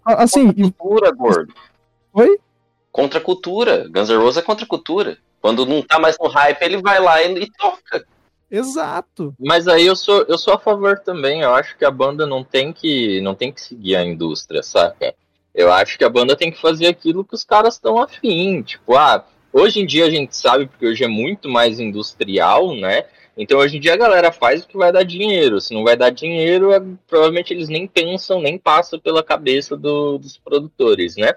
Assim. 0.05 0.47
Contra 0.47 0.63
cultura, 0.63 1.13
gordo. 1.13 1.55
Oi? 2.13 2.39
Contra 2.93 3.19
a 3.19 3.23
cultura. 3.23 3.89
Guns 3.89 4.11
N' 4.11 4.17
Roses 4.17 4.43
é 4.43 4.43
contra 4.43 4.65
a 4.65 4.69
cultura. 4.69 5.19
Quando 5.41 5.65
não 5.65 5.83
tá 5.83 5.99
mais 5.99 6.17
no 6.19 6.29
hype, 6.29 6.63
ele 6.63 6.83
vai 6.83 7.01
lá 7.01 7.23
e, 7.23 7.43
e 7.43 7.51
toca. 7.53 8.05
Exato. 8.51 9.35
Mas 9.39 9.69
aí 9.69 9.87
eu 9.87 9.95
sou, 9.95 10.25
eu 10.29 10.39
sou 10.39 10.55
a 10.55 10.59
favor 10.59 10.99
também. 11.01 11.43
Eu 11.43 11.55
acho 11.55 11.77
que 11.77 11.85
a 11.85 11.91
banda 11.91 12.27
não 12.27 12.43
tem 12.43 12.73
que 12.73 13.21
não 13.21 13.35
tem 13.35 13.53
que 13.53 13.61
seguir 13.61 13.97
a 13.97 14.05
indústria, 14.05 14.63
saca? 14.63 15.15
Eu 15.55 15.73
acho 15.73 15.99
que 15.99 16.05
a 16.05 16.09
banda 16.09 16.37
tem 16.37 16.51
que 16.51 16.61
fazer 16.61 16.87
aquilo 16.87 17.25
que 17.25 17.35
os 17.35 17.45
caras 17.45 17.75
estão 17.75 18.01
afim. 18.01 18.63
Tipo, 18.63 18.97
ah, 18.97 19.25
hoje 19.53 19.81
em 19.81 19.87
dia 19.87 20.07
a 20.07 20.11
gente 20.11 20.35
sabe, 20.37 20.67
porque 20.67 20.87
hoje 20.87 21.05
é 21.05 21.09
muito 21.09 21.49
mais 21.49 21.79
industrial, 21.79 22.75
né? 22.75 23.05
Então 23.37 23.59
hoje 23.59 23.77
em 23.77 23.81
dia 23.81 23.95
a 23.95 23.99
galera 23.99 24.33
faz 24.33 24.63
o 24.63 24.69
que 24.69 24.77
vai 24.77 24.91
dar 24.91 25.05
dinheiro. 25.05 25.61
Se 25.61 25.75
não 25.75 25.85
vai 25.85 25.97
dar 25.97 26.11
dinheiro, 26.11 26.73
é, 26.73 26.81
provavelmente 27.07 27.53
eles 27.53 27.69
nem 27.69 27.87
pensam, 27.87 28.41
nem 28.41 28.59
passam 28.59 28.99
pela 28.99 29.23
cabeça 29.23 29.77
do, 29.77 30.19
dos 30.19 30.39
produtores, 30.39 31.17
né? 31.17 31.35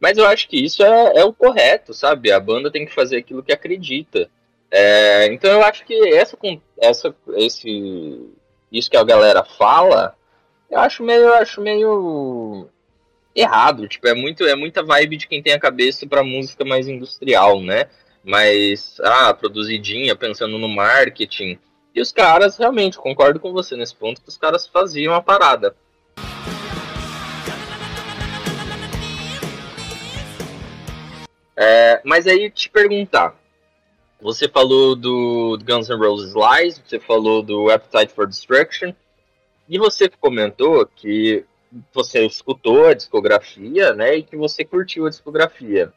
Mas 0.00 0.16
eu 0.16 0.26
acho 0.26 0.48
que 0.48 0.62
isso 0.62 0.82
é, 0.82 1.18
é 1.18 1.24
o 1.24 1.32
correto, 1.32 1.92
sabe? 1.92 2.30
A 2.30 2.38
banda 2.38 2.70
tem 2.70 2.86
que 2.86 2.94
fazer 2.94 3.16
aquilo 3.16 3.42
que 3.42 3.52
acredita. 3.52 4.30
É, 4.70 5.26
então 5.32 5.50
eu 5.50 5.62
acho 5.62 5.84
que 5.84 5.94
essa, 6.14 6.36
essa, 6.78 7.14
esse, 7.36 8.30
isso 8.70 8.90
que 8.90 8.96
a 8.96 9.04
galera 9.04 9.44
fala, 9.44 10.14
eu 10.70 10.78
acho 10.78 11.02
meio, 11.02 11.22
eu 11.22 11.34
acho 11.34 11.60
meio 11.60 12.68
errado. 13.34 13.88
Tipo, 13.88 14.08
é 14.08 14.14
muito, 14.14 14.44
é 14.44 14.54
muita 14.54 14.82
vibe 14.82 15.16
de 15.16 15.26
quem 15.26 15.42
tem 15.42 15.52
a 15.52 15.60
cabeça 15.60 16.06
para 16.06 16.22
música 16.22 16.64
mais 16.64 16.86
industrial, 16.88 17.60
né? 17.60 17.86
Mas, 18.22 18.98
ah, 19.00 19.32
produzidinha, 19.32 20.14
pensando 20.14 20.58
no 20.58 20.68
marketing. 20.68 21.58
E 21.94 22.00
os 22.00 22.12
caras, 22.12 22.56
realmente, 22.56 22.98
concordo 22.98 23.40
com 23.40 23.52
você 23.52 23.74
nesse 23.74 23.94
ponto, 23.94 24.20
que 24.20 24.28
os 24.28 24.36
caras 24.36 24.66
faziam 24.66 25.14
a 25.14 25.22
parada. 25.22 25.74
É, 31.60 32.00
mas 32.04 32.24
aí 32.28 32.48
te 32.48 32.70
perguntar, 32.70 33.36
você 34.20 34.48
falou 34.48 34.94
do 34.94 35.58
Guns 35.66 35.88
N' 35.88 35.96
Roses 35.96 36.32
Lies, 36.32 36.78
você 36.78 37.00
falou 37.00 37.42
do 37.42 37.68
Appetite 37.68 38.14
for 38.14 38.28
Destruction, 38.28 38.92
e 39.68 39.76
você 39.76 40.08
comentou 40.08 40.86
que 40.86 41.44
você 41.92 42.24
escutou 42.24 42.86
a 42.86 42.94
discografia, 42.94 43.92
né, 43.92 44.18
e 44.18 44.22
que 44.22 44.36
você 44.36 44.64
curtiu 44.64 45.06
a 45.06 45.10
discografia. 45.10 45.92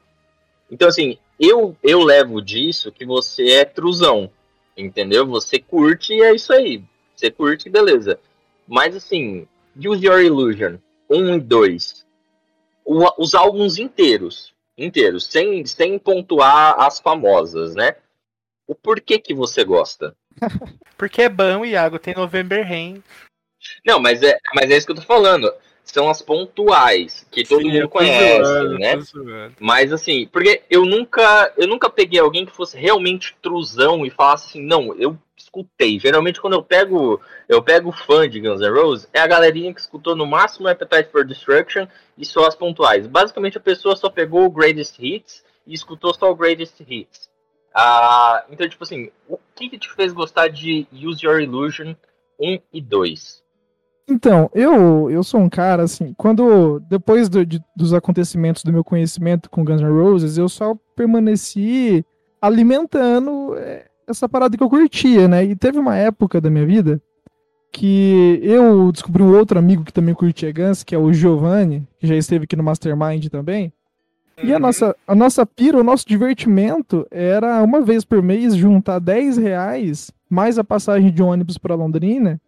Então, 0.71 0.87
assim, 0.87 1.19
eu, 1.39 1.77
eu 1.83 1.99
levo 1.99 2.41
disso 2.41 2.91
que 2.91 3.05
você 3.05 3.51
é 3.51 3.63
truzão, 3.63 4.31
entendeu? 4.75 5.27
Você 5.27 5.59
curte 5.59 6.11
e 6.11 6.23
é 6.23 6.33
isso 6.33 6.51
aí. 6.51 6.83
Você 7.15 7.29
curte, 7.29 7.69
beleza. 7.69 8.19
Mas, 8.67 8.95
assim, 8.95 9.47
Use 9.75 10.03
Your 10.03 10.21
Illusion 10.21 10.77
1 11.07 11.35
e 11.35 11.39
2, 11.39 12.05
os 12.83 13.35
álbuns 13.35 13.77
inteiros, 13.77 14.50
inteiros, 14.77 15.25
sem, 15.25 15.65
sem 15.65 15.99
pontuar 15.99 16.79
as 16.79 16.99
famosas, 16.99 17.75
né? 17.75 17.95
o 18.71 18.75
porquê 18.75 19.19
que 19.19 19.33
você 19.33 19.65
gosta. 19.65 20.15
Porque 20.97 21.23
é 21.23 21.29
bom, 21.29 21.65
Iago, 21.65 21.99
tem 21.99 22.13
November 22.13 22.65
Rain. 22.65 23.03
Não, 23.85 23.99
mas 23.99 24.23
é, 24.23 24.37
mas 24.55 24.71
é 24.71 24.77
isso 24.77 24.85
que 24.85 24.93
eu 24.93 24.95
tô 24.95 25.01
falando. 25.01 25.53
São 25.83 26.09
as 26.09 26.21
pontuais, 26.21 27.27
que 27.31 27.43
todo 27.43 27.61
Sim, 27.61 27.71
mundo 27.71 27.89
conhece, 27.89 28.43
zoando, 28.43 28.77
né? 28.77 29.51
Mas 29.59 29.91
assim, 29.91 30.27
porque 30.27 30.61
eu 30.69 30.85
nunca, 30.85 31.53
eu 31.57 31.67
nunca 31.67 31.89
peguei 31.89 32.19
alguém 32.19 32.45
que 32.45 32.55
fosse 32.55 32.77
realmente 32.77 33.35
trusão 33.41 34.05
e 34.05 34.09
falasse 34.09 34.49
assim, 34.49 34.65
não, 34.65 34.95
eu 34.95 35.17
escutei. 35.35 35.99
Geralmente 35.99 36.39
quando 36.39 36.53
eu 36.53 36.63
pego, 36.63 37.19
eu 37.49 37.61
pego 37.61 37.91
fã 37.91 38.29
de 38.29 38.39
Guns 38.39 38.61
N' 38.61 38.69
Roses, 38.69 39.09
é 39.11 39.19
a 39.19 39.27
galerinha 39.27 39.73
que 39.73 39.81
escutou 39.81 40.15
no 40.15 40.25
máximo 40.25 40.67
Appetite 40.67 41.11
for 41.11 41.25
Destruction 41.25 41.87
e 42.17 42.25
só 42.25 42.45
as 42.45 42.55
pontuais. 42.55 43.07
Basicamente 43.07 43.57
a 43.57 43.61
pessoa 43.61 43.95
só 43.95 44.09
pegou 44.09 44.45
o 44.45 44.51
Greatest 44.51 44.97
Hits 44.99 45.43
e 45.65 45.73
escutou 45.73 46.13
só 46.13 46.31
o 46.31 46.35
Greatest 46.35 46.79
Hits. 46.87 47.29
Ah, 47.73 48.45
então, 48.49 48.67
tipo 48.67 48.83
assim, 48.83 49.09
o 49.27 49.37
que, 49.55 49.69
que 49.69 49.79
te 49.79 49.89
fez 49.93 50.11
gostar 50.11 50.49
de 50.49 50.87
Use 50.91 51.25
Your 51.25 51.39
Illusion 51.39 51.95
1 52.39 52.59
e 52.73 52.81
2? 52.81 53.41
Então, 54.07 54.49
eu, 54.53 55.09
eu 55.09 55.23
sou 55.23 55.39
um 55.39 55.49
cara, 55.49 55.83
assim, 55.83 56.13
quando, 56.17 56.79
depois 56.89 57.29
do, 57.29 57.45
de, 57.45 57.61
dos 57.75 57.93
acontecimentos 57.93 58.63
do 58.63 58.73
meu 58.73 58.83
conhecimento 58.83 59.49
com 59.49 59.63
Guns 59.63 59.81
N' 59.81 59.89
Roses, 59.89 60.37
eu 60.37 60.49
só 60.49 60.75
permaneci 60.95 62.05
alimentando 62.41 63.55
é, 63.57 63.85
essa 64.07 64.27
parada 64.27 64.57
que 64.57 64.63
eu 64.63 64.69
curtia, 64.69 65.27
né? 65.27 65.45
E 65.45 65.55
teve 65.55 65.79
uma 65.79 65.95
época 65.95 66.41
da 66.41 66.49
minha 66.49 66.65
vida 66.65 67.01
que 67.71 68.39
eu 68.43 68.91
descobri 68.91 69.23
um 69.23 69.33
outro 69.33 69.57
amigo 69.57 69.85
que 69.85 69.93
também 69.93 70.13
curtia 70.13 70.51
Guns, 70.51 70.83
que 70.83 70.93
é 70.93 70.97
o 70.97 71.13
Giovanni, 71.13 71.87
que 71.97 72.05
já 72.05 72.15
esteve 72.15 72.43
aqui 72.43 72.55
no 72.55 72.63
Mastermind 72.63 73.27
também. 73.27 73.71
E 74.43 74.53
a 74.53 74.59
nossa, 74.59 74.95
a 75.07 75.15
nossa 75.15 75.45
pira, 75.45 75.77
o 75.77 75.83
nosso 75.83 76.05
divertimento 76.07 77.05
era 77.11 77.61
uma 77.61 77.79
vez 77.81 78.03
por 78.03 78.21
mês 78.21 78.55
juntar 78.55 78.99
10 78.99 79.37
reais 79.37 80.11
mais 80.29 80.57
a 80.57 80.63
passagem 80.63 81.11
de 81.11 81.21
ônibus 81.21 81.57
para 81.57 81.75
Londrina 81.75 82.41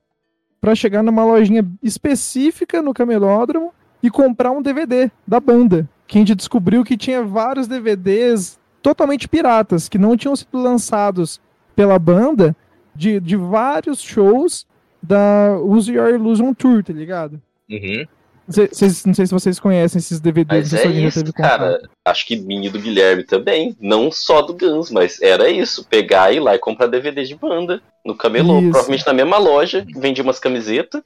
para 0.64 0.76
chegar 0.76 1.04
numa 1.04 1.26
lojinha 1.26 1.70
específica 1.84 2.82
no 2.82 2.94
camelódromo 2.94 3.74
e 4.02 4.10
comprar 4.10 4.50
um 4.52 4.62
DVD 4.62 5.12
da 5.28 5.38
banda. 5.38 5.90
Que 6.08 6.18
a 6.18 6.22
gente 6.22 6.34
descobriu 6.34 6.86
que 6.86 6.96
tinha 6.96 7.22
vários 7.22 7.68
DVDs 7.68 8.58
totalmente 8.82 9.28
piratas, 9.28 9.90
que 9.90 9.98
não 9.98 10.16
tinham 10.16 10.34
sido 10.38 10.58
lançados 10.58 11.42
pela 11.76 12.00
banda 12.00 12.56
de, 12.96 13.20
de 13.20 13.36
vários 13.36 14.00
shows 14.00 14.66
da 15.02 15.60
Use 15.62 15.92
Your 15.92 16.12
Illusion 16.12 16.54
Tour, 16.54 16.82
tá 16.82 16.94
ligado? 16.94 17.42
Uhum. 17.70 18.08
Cês, 18.54 19.06
não 19.06 19.14
sei 19.14 19.26
se 19.26 19.34
vocês 19.34 19.60
conhecem 19.60 20.00
esses 20.00 20.20
DVDs. 20.20 20.72
Mas 20.72 20.86
é 20.86 20.88
isso, 20.88 21.34
cara. 21.34 21.82
Acho 22.06 22.26
que 22.26 22.36
minha 22.36 22.70
do 22.70 22.80
Guilherme 22.80 23.24
também. 23.24 23.76
Não 23.80 24.12
só 24.12 24.42
do 24.42 24.54
Guns, 24.54 24.92
mas 24.92 25.22
era 25.22 25.50
isso. 25.50 25.86
Pegar, 25.86 26.34
ir 26.34 26.40
lá 26.40 26.56
e 26.56 26.60
comprar 26.60 26.88
DVD 26.88 27.24
de 27.24 27.36
banda 27.36 27.82
no 28.06 28.16
camelô. 28.16 28.60
Isso. 28.60 28.72
Provavelmente 28.72 29.06
na 29.06 29.14
mesma 29.14 29.38
loja, 29.38 29.86
vendia 29.96 30.24
umas 30.24 30.40
camisetas. 30.40 31.02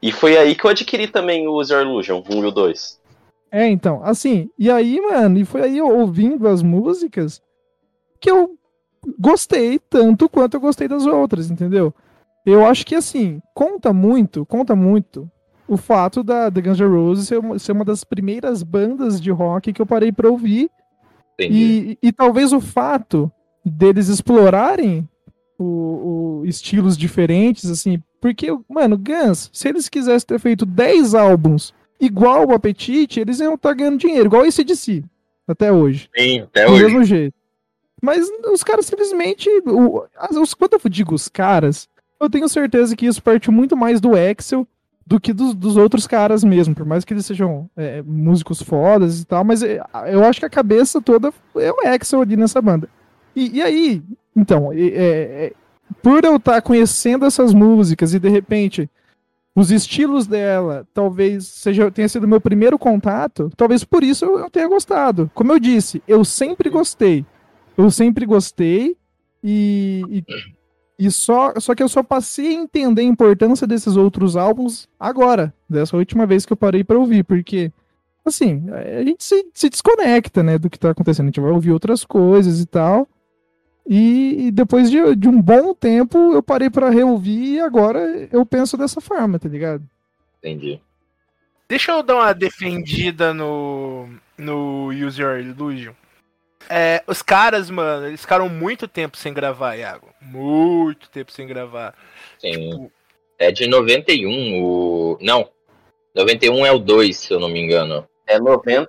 E 0.00 0.12
foi 0.12 0.36
aí 0.36 0.54
que 0.54 0.64
eu 0.64 0.70
adquiri 0.70 1.08
também 1.08 1.48
o 1.48 1.62
Your 1.62 1.82
Illusion, 1.82 2.22
1 2.28 2.44
e 2.44 2.46
o 2.46 2.50
2. 2.50 2.98
É, 3.50 3.66
então, 3.66 4.02
assim, 4.04 4.50
e 4.58 4.70
aí, 4.70 5.00
mano, 5.00 5.38
e 5.38 5.44
foi 5.44 5.62
aí 5.62 5.80
ouvindo 5.80 6.46
as 6.46 6.62
músicas 6.62 7.40
que 8.20 8.30
eu 8.30 8.56
gostei 9.18 9.78
tanto 9.78 10.28
quanto 10.28 10.54
eu 10.54 10.60
gostei 10.60 10.86
das 10.86 11.06
outras, 11.06 11.50
entendeu? 11.50 11.94
Eu 12.44 12.64
acho 12.64 12.84
que, 12.84 12.94
assim, 12.94 13.40
conta 13.54 13.92
muito, 13.92 14.44
conta 14.46 14.76
muito 14.76 15.30
o 15.68 15.76
fato 15.76 16.22
da 16.22 16.50
The 16.50 16.60
Guns 16.62 16.80
N' 16.80 16.86
Roses 16.88 17.28
ser 17.28 17.38
uma, 17.38 17.58
ser 17.58 17.72
uma 17.72 17.84
das 17.84 18.02
primeiras 18.02 18.62
bandas 18.62 19.20
de 19.20 19.30
rock 19.30 19.72
que 19.72 19.82
eu 19.82 19.86
parei 19.86 20.10
para 20.10 20.28
ouvir. 20.30 20.70
E, 21.38 21.98
e, 22.02 22.10
talvez 22.10 22.52
o 22.52 22.60
fato 22.60 23.30
deles 23.64 24.08
explorarem 24.08 25.08
o, 25.56 26.40
o, 26.40 26.42
estilos 26.46 26.96
diferentes, 26.96 27.70
assim, 27.70 28.02
porque, 28.20 28.48
mano, 28.68 28.98
Guns, 28.98 29.48
se 29.52 29.68
eles 29.68 29.88
quisessem 29.88 30.26
ter 30.26 30.40
feito 30.40 30.66
10 30.66 31.14
álbuns 31.14 31.72
igual 32.00 32.46
o 32.48 32.54
Apetite, 32.54 33.20
eles 33.20 33.38
iam 33.38 33.54
estar 33.54 33.68
tá 33.68 33.74
ganhando 33.74 33.98
dinheiro, 33.98 34.26
igual 34.26 34.46
esse 34.46 34.64
de 34.64 34.74
si. 34.74 35.04
Até 35.46 35.72
hoje. 35.72 36.10
Sim, 36.16 36.40
até 36.40 36.66
do 36.66 36.72
hoje. 36.72 36.84
mesmo 36.84 37.04
jeito. 37.04 37.34
Mas 38.02 38.28
os 38.52 38.62
caras 38.62 38.86
simplesmente. 38.86 39.48
o- 39.66 40.04
as- 40.16 40.36
os- 40.36 40.54
quando 40.54 40.74
eu 40.74 40.90
digo 40.90 41.14
os 41.14 41.28
caras, 41.28 41.88
eu 42.20 42.28
tenho 42.28 42.48
certeza 42.48 42.94
que 42.94 43.06
isso 43.06 43.22
parte 43.22 43.50
muito 43.50 43.76
mais 43.76 44.00
do 44.00 44.10
Axel 44.14 44.66
do 45.08 45.18
que 45.18 45.32
dos, 45.32 45.54
dos 45.54 45.76
outros 45.78 46.06
caras 46.06 46.44
mesmo. 46.44 46.74
Por 46.74 46.84
mais 46.84 47.02
que 47.02 47.14
eles 47.14 47.24
sejam 47.24 47.68
é, 47.74 48.02
músicos 48.02 48.60
fodas 48.60 49.22
e 49.22 49.24
tal, 49.24 49.42
mas 49.42 49.62
é, 49.62 49.80
eu 50.08 50.22
acho 50.22 50.38
que 50.38 50.44
a 50.46 50.50
cabeça 50.50 51.00
toda 51.00 51.32
é 51.56 51.72
o 51.72 51.88
Axel 51.88 52.20
ali 52.20 52.36
nessa 52.36 52.60
banda. 52.60 52.88
E, 53.34 53.56
e 53.56 53.62
aí, 53.62 54.02
então, 54.36 54.70
é- 54.70 54.86
é- 54.86 55.52
por 56.02 56.22
eu 56.22 56.36
estar 56.36 56.60
conhecendo 56.60 57.24
essas 57.24 57.54
músicas 57.54 58.12
e 58.12 58.18
de 58.18 58.28
repente 58.28 58.90
os 59.56 59.70
estilos 59.70 60.26
dela 60.26 60.86
talvez 60.92 61.46
seja 61.46 61.90
tenha 61.90 62.08
sido 62.08 62.28
meu 62.28 62.40
primeiro 62.40 62.78
contato, 62.78 63.50
talvez 63.56 63.82
por 63.84 64.04
isso 64.04 64.26
eu, 64.26 64.38
eu 64.38 64.50
tenha 64.50 64.68
gostado. 64.68 65.30
Como 65.34 65.50
eu 65.52 65.58
disse, 65.58 66.02
eu 66.06 66.22
sempre 66.22 66.68
gostei. 66.68 67.24
Eu 67.78 67.90
sempre 67.90 68.26
gostei 68.26 68.94
e, 69.42 70.04
e, 70.10 70.24
e 70.98 71.10
só, 71.10 71.54
só 71.58 71.74
que 71.74 71.82
eu 71.82 71.88
só 71.88 72.02
passei 72.02 72.48
a 72.48 72.60
entender 72.60 73.02
a 73.02 73.04
importância 73.04 73.66
desses 73.66 73.96
outros 73.96 74.36
álbuns 74.36 74.88
agora, 74.98 75.54
dessa 75.68 75.96
última 75.96 76.26
vez 76.26 76.44
que 76.44 76.52
eu 76.52 76.56
parei 76.56 76.82
pra 76.82 76.98
ouvir, 76.98 77.22
porque 77.22 77.72
assim, 78.26 78.64
a 78.70 79.02
gente 79.04 79.22
se, 79.22 79.46
se 79.54 79.70
desconecta, 79.70 80.42
né, 80.42 80.58
do 80.58 80.68
que 80.68 80.78
tá 80.78 80.90
acontecendo, 80.90 81.26
a 81.26 81.28
gente 81.28 81.40
vai 81.40 81.50
ouvir 81.50 81.72
outras 81.72 82.04
coisas 82.04 82.60
e 82.60 82.66
tal. 82.66 83.08
E, 83.86 84.48
e 84.48 84.50
depois 84.50 84.90
de, 84.90 85.16
de 85.16 85.28
um 85.28 85.40
bom 85.40 85.72
tempo 85.72 86.18
eu 86.34 86.42
parei 86.42 86.68
pra 86.68 86.90
reouvir 86.90 87.54
e 87.54 87.60
agora 87.60 88.28
eu 88.30 88.44
penso 88.44 88.76
dessa 88.76 89.00
forma, 89.00 89.38
tá 89.38 89.48
ligado? 89.48 89.82
Entendi. 90.38 90.80
Deixa 91.68 91.92
eu 91.92 92.02
dar 92.02 92.16
uma 92.16 92.34
defendida 92.34 93.32
no, 93.32 94.08
no 94.36 94.88
Use 94.88 95.20
Your 95.22 95.38
Illusion. 95.38 95.94
É, 96.68 97.02
os 97.06 97.22
caras, 97.22 97.70
mano, 97.70 98.06
eles 98.06 98.20
ficaram 98.20 98.48
muito 98.48 98.86
tempo 98.86 99.16
sem 99.16 99.32
gravar, 99.32 99.76
Iago. 99.76 100.08
Muito 100.30 101.08
tempo 101.10 101.32
sem 101.32 101.46
gravar. 101.46 101.94
Sim. 102.38 102.70
Tipo, 102.70 102.92
É 103.38 103.50
de 103.50 103.66
91 103.66 104.62
o. 104.62 105.18
Não. 105.20 105.50
91 106.14 106.66
é 106.66 106.72
o 106.72 106.78
2, 106.78 107.16
se 107.16 107.32
eu 107.32 107.40
não 107.40 107.48
me 107.48 107.60
engano. 107.60 108.06
É 108.26 108.38
90. 108.38 108.88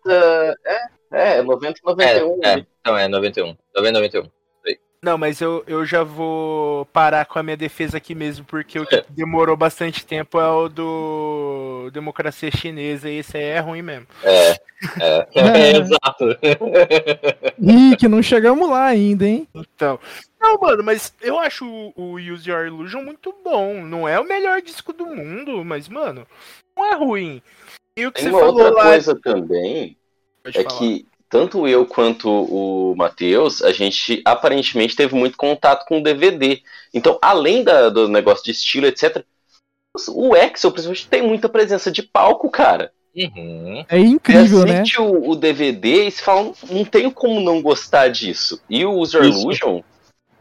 É, 1.11 1.37
é 1.37 1.41
90 1.41 1.79
e 1.79 2.03
É, 2.03 2.19
91. 2.19 2.39
é. 2.43 2.65
Não, 2.85 2.97
é 2.97 3.07
91. 3.07 3.55
90 3.75 3.99
91. 3.99 4.29
Não, 5.01 5.17
mas 5.17 5.39
eu, 5.39 5.63
eu 5.65 5.85
já 5.85 6.03
vou 6.03 6.85
parar 6.87 7.25
com 7.25 7.39
a 7.39 7.43
minha 7.43 7.55
defesa 7.55 7.95
aqui 7.95 8.13
mesmo, 8.13 8.43
porque 8.43 8.77
o 8.77 8.85
que 8.85 9.01
demorou 9.09 9.55
bastante 9.55 10.05
tempo 10.05 10.39
é 10.39 10.47
o 10.49 10.67
do 10.67 11.89
Democracia 11.93 12.51
Chinesa, 12.51 13.09
e 13.09 13.19
esse 13.19 13.37
aí 13.37 13.43
é 13.43 13.59
ruim 13.59 13.81
mesmo. 13.81 14.07
É. 14.23 14.59
É, 14.99 15.27
É. 15.35 15.77
exato. 15.77 16.37
Ih, 17.61 17.95
que 17.97 18.07
não 18.07 18.21
chegamos 18.23 18.69
lá 18.69 18.85
ainda, 18.85 19.25
hein? 19.27 19.47
Então. 19.53 19.99
Não, 20.39 20.57
mano, 20.57 20.83
mas 20.83 21.13
eu 21.21 21.37
acho 21.39 21.65
o, 21.65 21.93
o 21.95 22.13
Use 22.15 22.49
Your 22.49 22.65
Illusion 22.65 23.03
muito 23.03 23.33
bom. 23.43 23.81
Não 23.83 24.07
é 24.07 24.19
o 24.19 24.23
melhor 24.27 24.61
disco 24.61 24.93
do 24.93 25.05
mundo, 25.05 25.63
mas, 25.65 25.87
mano, 25.89 26.25
não 26.77 26.85
é 26.85 26.95
ruim. 26.95 27.41
E 27.97 28.05
o 28.07 28.11
que 28.11 28.21
Tem 28.21 28.31
você 28.31 28.39
falou 28.39 28.55
outra 28.63 28.71
lá. 28.71 28.83
coisa 28.91 29.19
também, 29.21 29.97
Pode 30.43 30.57
é 30.57 30.63
falar. 30.63 30.77
que 30.79 31.05
tanto 31.29 31.67
eu 31.67 31.85
quanto 31.85 32.29
o 32.29 32.95
Matheus, 32.95 33.61
a 33.61 33.71
gente 33.73 34.21
aparentemente 34.25 34.95
teve 34.95 35.13
muito 35.13 35.37
contato 35.37 35.85
com 35.85 35.99
o 35.99 36.03
DVD. 36.03 36.61
Então, 36.93 37.19
além 37.21 37.63
da- 37.63 37.89
do 37.89 38.07
negócio 38.07 38.43
de 38.45 38.51
estilo, 38.51 38.87
etc., 38.87 39.23
o 40.07 40.33
Axel, 40.33 40.71
principalmente, 40.71 41.07
tem 41.09 41.21
muita 41.21 41.49
presença 41.49 41.91
de 41.91 42.01
palco, 42.01 42.49
cara. 42.49 42.93
Uhum. 43.35 43.85
É 43.89 43.99
incrível, 43.99 44.65
né? 44.65 44.81
assiste 44.81 44.99
o, 45.01 45.29
o 45.31 45.35
DVD 45.35 46.07
e 46.07 46.11
você 46.11 46.21
fala, 46.23 46.51
não 46.69 46.85
tenho 46.85 47.11
como 47.11 47.39
não 47.41 47.61
gostar 47.61 48.07
disso. 48.09 48.61
E 48.69 48.85
o 48.85 48.93
User 48.93 49.23
Isso. 49.23 49.39
Illusion, 49.41 49.81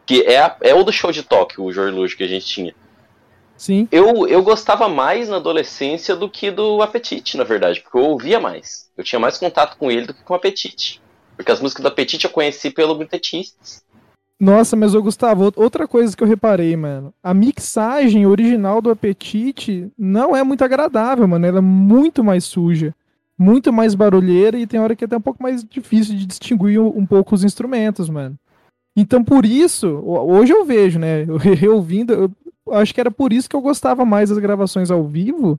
que 0.06 0.22
é, 0.22 0.38
a- 0.38 0.56
é 0.60 0.74
o 0.74 0.84
do 0.84 0.92
show 0.92 1.10
de 1.10 1.22
Tóquio, 1.22 1.64
o 1.64 1.66
User 1.68 1.88
Illusion 1.88 2.16
que 2.16 2.24
a 2.24 2.28
gente 2.28 2.46
tinha. 2.46 2.74
Sim. 3.56 3.88
Eu, 3.90 4.26
eu 4.28 4.40
gostava 4.42 4.88
mais 4.88 5.28
na 5.28 5.36
adolescência 5.36 6.14
do 6.14 6.28
que 6.30 6.50
do 6.50 6.80
Apetite, 6.80 7.36
na 7.36 7.42
verdade, 7.42 7.80
porque 7.80 7.98
eu 7.98 8.02
ouvia 8.04 8.38
mais. 8.38 8.88
Eu 8.96 9.02
tinha 9.02 9.18
mais 9.18 9.36
contato 9.36 9.76
com 9.76 9.90
ele 9.90 10.06
do 10.06 10.14
que 10.14 10.22
com 10.22 10.32
o 10.32 10.36
Apetite. 10.36 11.00
Porque 11.36 11.50
as 11.50 11.60
músicas 11.60 11.82
do 11.82 11.88
Apetite 11.88 12.24
eu 12.24 12.30
conheci 12.30 12.70
pelo 12.70 12.94
Mutetistas. 12.96 13.82
Nossa, 14.40 14.76
mas 14.76 14.94
ô 14.94 15.02
Gustavo, 15.02 15.44
out- 15.44 15.58
outra 15.58 15.88
coisa 15.88 16.16
que 16.16 16.22
eu 16.22 16.26
reparei, 16.28 16.76
mano. 16.76 17.12
A 17.22 17.34
mixagem 17.34 18.24
original 18.26 18.80
do 18.80 18.90
Apetite 18.90 19.90
não 19.98 20.36
é 20.36 20.44
muito 20.44 20.62
agradável, 20.62 21.26
mano. 21.26 21.44
Ela 21.44 21.58
é 21.58 21.62
muito 21.62 22.22
mais 22.22 22.44
suja, 22.44 22.94
muito 23.36 23.72
mais 23.72 23.94
barulheira 23.96 24.56
e 24.56 24.66
tem 24.66 24.78
hora 24.78 24.94
que 24.94 25.02
é 25.02 25.06
até 25.06 25.16
um 25.16 25.20
pouco 25.20 25.42
mais 25.42 25.64
difícil 25.64 26.14
de 26.16 26.24
distinguir 26.24 26.78
um, 26.80 26.86
um 26.98 27.04
pouco 27.06 27.34
os 27.34 27.42
instrumentos, 27.42 28.08
mano. 28.08 28.38
Então, 28.96 29.24
por 29.24 29.44
isso, 29.44 29.88
ho- 29.88 30.32
hoje 30.32 30.52
eu 30.52 30.64
vejo, 30.64 30.98
né? 31.00 31.24
Eu 31.26 31.36
re- 31.36 31.54
reouvindo, 31.54 32.12
eu 32.12 32.74
acho 32.74 32.94
que 32.94 33.00
era 33.00 33.10
por 33.10 33.32
isso 33.32 33.48
que 33.50 33.56
eu 33.56 33.60
gostava 33.60 34.04
mais 34.04 34.30
das 34.30 34.38
gravações 34.38 34.88
ao 34.90 35.04
vivo, 35.04 35.58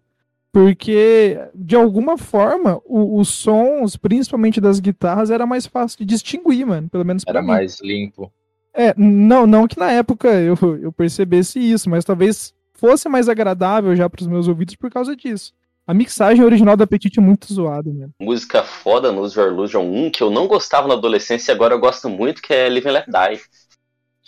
porque, 0.54 1.38
de 1.54 1.76
alguma 1.76 2.18
forma, 2.18 2.82
o- 2.86 3.20
os 3.20 3.28
sons, 3.30 3.96
principalmente 3.98 4.60
das 4.62 4.80
guitarras, 4.80 5.30
era 5.32 5.46
mais 5.46 5.66
fácil 5.68 6.00
de 6.00 6.06
distinguir, 6.06 6.66
mano. 6.66 6.90
Pelo 6.90 7.06
menos 7.06 7.24
Era 7.28 7.42
mim. 7.42 7.48
mais 7.50 7.80
limpo. 7.82 8.32
É, 8.74 8.94
não, 8.98 9.48
não 9.48 9.68
que 9.68 9.80
na 9.80 9.92
época 9.92 10.28
eu, 10.30 10.56
eu 10.82 10.92
percebesse 10.92 11.60
isso, 11.60 11.90
mas 11.90 12.06
talvez 12.06 12.54
fosse 12.74 13.10
mais 13.10 13.28
agradável 13.28 13.96
já 13.96 14.10
pros 14.10 14.28
meus 14.28 14.48
ouvidos 14.48 14.76
por 14.76 14.90
causa 14.90 15.16
disso. 15.16 15.54
A 15.86 15.94
mixagem 15.94 16.46
original 16.46 16.78
do 16.78 16.84
Apetite 16.84 17.20
é 17.20 17.22
muito 17.22 17.52
zoada, 17.52 17.92
mesmo. 17.92 18.14
Música 18.22 18.64
foda 18.64 19.12
no 19.12 19.22
User 19.22 19.48
Illusion 19.48 19.84
1, 19.84 20.12
que 20.12 20.22
eu 20.22 20.30
não 20.30 20.48
gostava 20.48 20.88
na 20.88 20.94
adolescência 20.94 21.52
e 21.52 21.56
agora 21.56 21.74
eu 21.74 21.80
gosto 21.80 22.08
muito, 22.08 22.44
que 22.44 22.54
é 22.54 22.70
Live 22.70 22.88
and 22.88 22.92
Let 22.92 23.06
Die. 23.08 23.42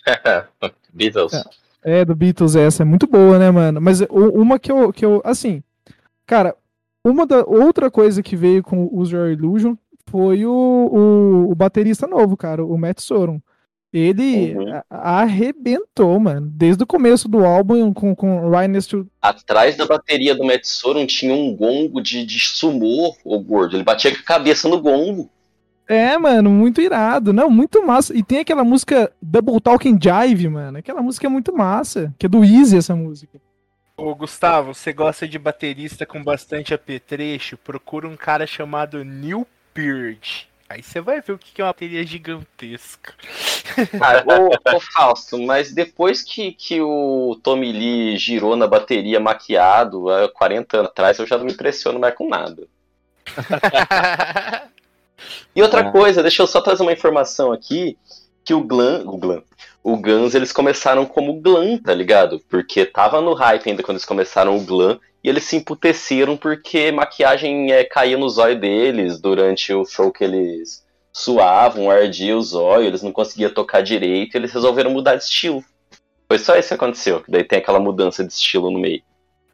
Beatles. 0.92 1.32
É, 1.84 2.04
do 2.04 2.16
Beatles, 2.16 2.56
essa 2.56 2.82
é 2.82 2.86
muito 2.86 3.06
boa, 3.08 3.38
né, 3.38 3.52
mano? 3.52 3.80
Mas 3.80 4.02
uma 4.10 4.58
que 4.58 4.72
eu, 4.72 4.92
que 4.92 5.06
eu 5.06 5.22
assim, 5.24 5.64
cara, 6.26 6.56
uma 7.06 7.26
da 7.26 7.44
outra 7.46 7.90
coisa 7.90 8.22
que 8.22 8.36
veio 8.36 8.64
com 8.64 8.90
o 8.92 9.04
Your 9.06 9.30
Illusion 9.30 9.76
foi 10.08 10.46
o, 10.46 10.52
o, 10.52 11.52
o 11.52 11.56
baterista 11.56 12.08
novo, 12.08 12.36
cara, 12.36 12.66
o 12.66 12.78
Matt 12.78 13.02
Sorum. 13.02 13.40
Ele 13.94 14.56
Uhum. 14.56 14.82
arrebentou, 14.90 16.18
mano. 16.20 16.48
Desde 16.50 16.84
o 16.84 16.88
começo 16.88 17.28
do 17.28 17.46
álbum 17.46 17.94
com, 17.94 18.16
com 18.16 18.50
Ryan 18.50 18.80
to 18.80 19.08
Atrás 19.22 19.76
da 19.76 19.86
bateria 19.86 20.34
do 20.34 20.46
Matt 20.46 20.64
Sorum 20.66 21.06
tinha 21.06 21.34
um 21.34 21.54
gongo 21.56 22.02
de, 22.02 22.26
de 22.26 22.40
sumô, 22.40 23.14
o 23.24 23.40
gordo. 23.40 23.76
Ele 23.76 23.84
batia 23.84 24.12
com 24.12 24.22
a 24.22 24.24
cabeça 24.24 24.70
no 24.70 24.80
gongo. 24.80 25.30
É, 25.88 26.18
mano, 26.18 26.50
muito 26.50 26.80
irado. 26.80 27.34
Não, 27.34 27.50
muito 27.50 27.86
massa. 27.86 28.16
E 28.18 28.24
tem 28.24 28.40
aquela 28.40 28.64
música 28.64 29.12
Double 29.22 29.60
Talking 29.60 30.00
Jive, 30.02 30.48
mano. 30.48 30.78
Aquela 30.78 31.02
música 31.02 31.28
é 31.28 31.30
muito 31.30 31.54
massa. 31.54 32.14
Que 32.18 32.28
é 32.28 32.30
do 32.30 32.46
Easy 32.46 32.78
essa 32.78 32.96
música. 32.96 33.42
Ô, 33.98 34.16
Gustavo, 34.16 34.74
você 34.74 34.94
gosta 34.94 35.28
de 35.28 35.38
baterista 35.38 36.06
com 36.06 36.24
bastante 36.24 36.74
apetrecho? 36.74 37.58
Procura 37.58 38.08
um 38.08 38.16
cara 38.16 38.48
chamado 38.48 39.04
Neil 39.04 39.46
Peart. 39.74 40.46
Aí 40.72 40.82
você 40.82 41.02
vai 41.02 41.20
ver 41.22 41.34
o 41.34 41.38
que 41.38 41.62
é 41.62 41.66
uma 41.66 41.70
bateria 41.72 42.06
gigantesca. 42.06 43.14
Ah, 44.00 44.24
ô, 44.26 44.76
ô 44.78 44.80
Fausto, 44.80 45.38
mas 45.42 45.74
depois 45.74 46.22
que, 46.22 46.54
que 46.54 46.80
o 46.82 47.38
Tommy 47.44 47.72
Lee 47.72 48.18
girou 48.18 48.56
na 48.56 48.68
bateria 48.68 49.20
maquiado 49.20 50.10
há 50.10 50.30
40 50.30 50.78
anos 50.78 50.92
atrás, 50.92 51.20
eu 51.20 51.28
já 51.28 51.38
não 51.38 51.46
me 51.46 51.52
impressiono 51.54 52.00
mais 52.00 52.16
com 52.16 52.28
nada. 52.30 52.68
E 55.56 55.62
outra 55.62 55.82
Ah. 55.82 55.92
coisa, 55.92 56.22
deixa 56.22 56.42
eu 56.42 56.48
só 56.48 56.62
trazer 56.62 56.82
uma 56.82 56.94
informação 56.94 57.52
aqui, 57.52 57.98
que 58.44 58.54
o 58.54 58.64
Glam, 58.64 59.04
o 59.06 59.18
Glam, 59.18 59.44
o 59.84 59.96
Guns, 59.98 60.34
eles 60.34 60.52
começaram 60.52 61.06
como 61.06 61.40
Glam, 61.42 61.78
tá 61.78 61.94
ligado? 61.94 62.40
Porque 62.50 62.86
tava 62.86 63.22
no 63.22 63.34
hype 63.34 63.70
ainda 63.70 63.84
quando 63.84 63.98
eles 63.98 64.06
começaram 64.06 64.56
o 64.58 64.62
Glam, 64.62 65.00
e 65.24 65.30
eles 65.30 65.44
se 65.44 65.56
emputeceram 65.56 66.36
porque 66.36 66.92
maquiagem 66.92 67.72
é, 67.72 67.84
caía 67.84 68.18
no 68.18 68.30
zóio 68.30 68.60
deles 68.60 69.20
durante 69.20 69.74
o 69.74 69.86
show 69.86 70.12
que 70.12 70.24
eles 70.24 70.84
suavam, 71.14 71.92
ardia 71.92 72.36
o 72.36 72.42
zóio, 72.42 72.88
eles 72.88 73.04
não 73.04 73.12
conseguiam 73.12 73.54
tocar 73.54 73.82
direito, 73.82 74.36
e 74.36 74.38
eles 74.38 74.52
resolveram 74.52 74.92
mudar 74.92 75.16
de 75.16 75.24
estilo. 75.24 75.64
Foi 76.28 76.40
só 76.40 76.56
isso 76.58 76.70
que 76.70 76.74
aconteceu, 76.74 77.22
que 77.22 77.30
daí 77.30 77.44
tem 77.44 77.60
aquela 77.60 77.80
mudança 77.80 78.24
de 78.24 78.32
estilo 78.32 78.72
no 78.72 78.80
meio. 78.80 79.04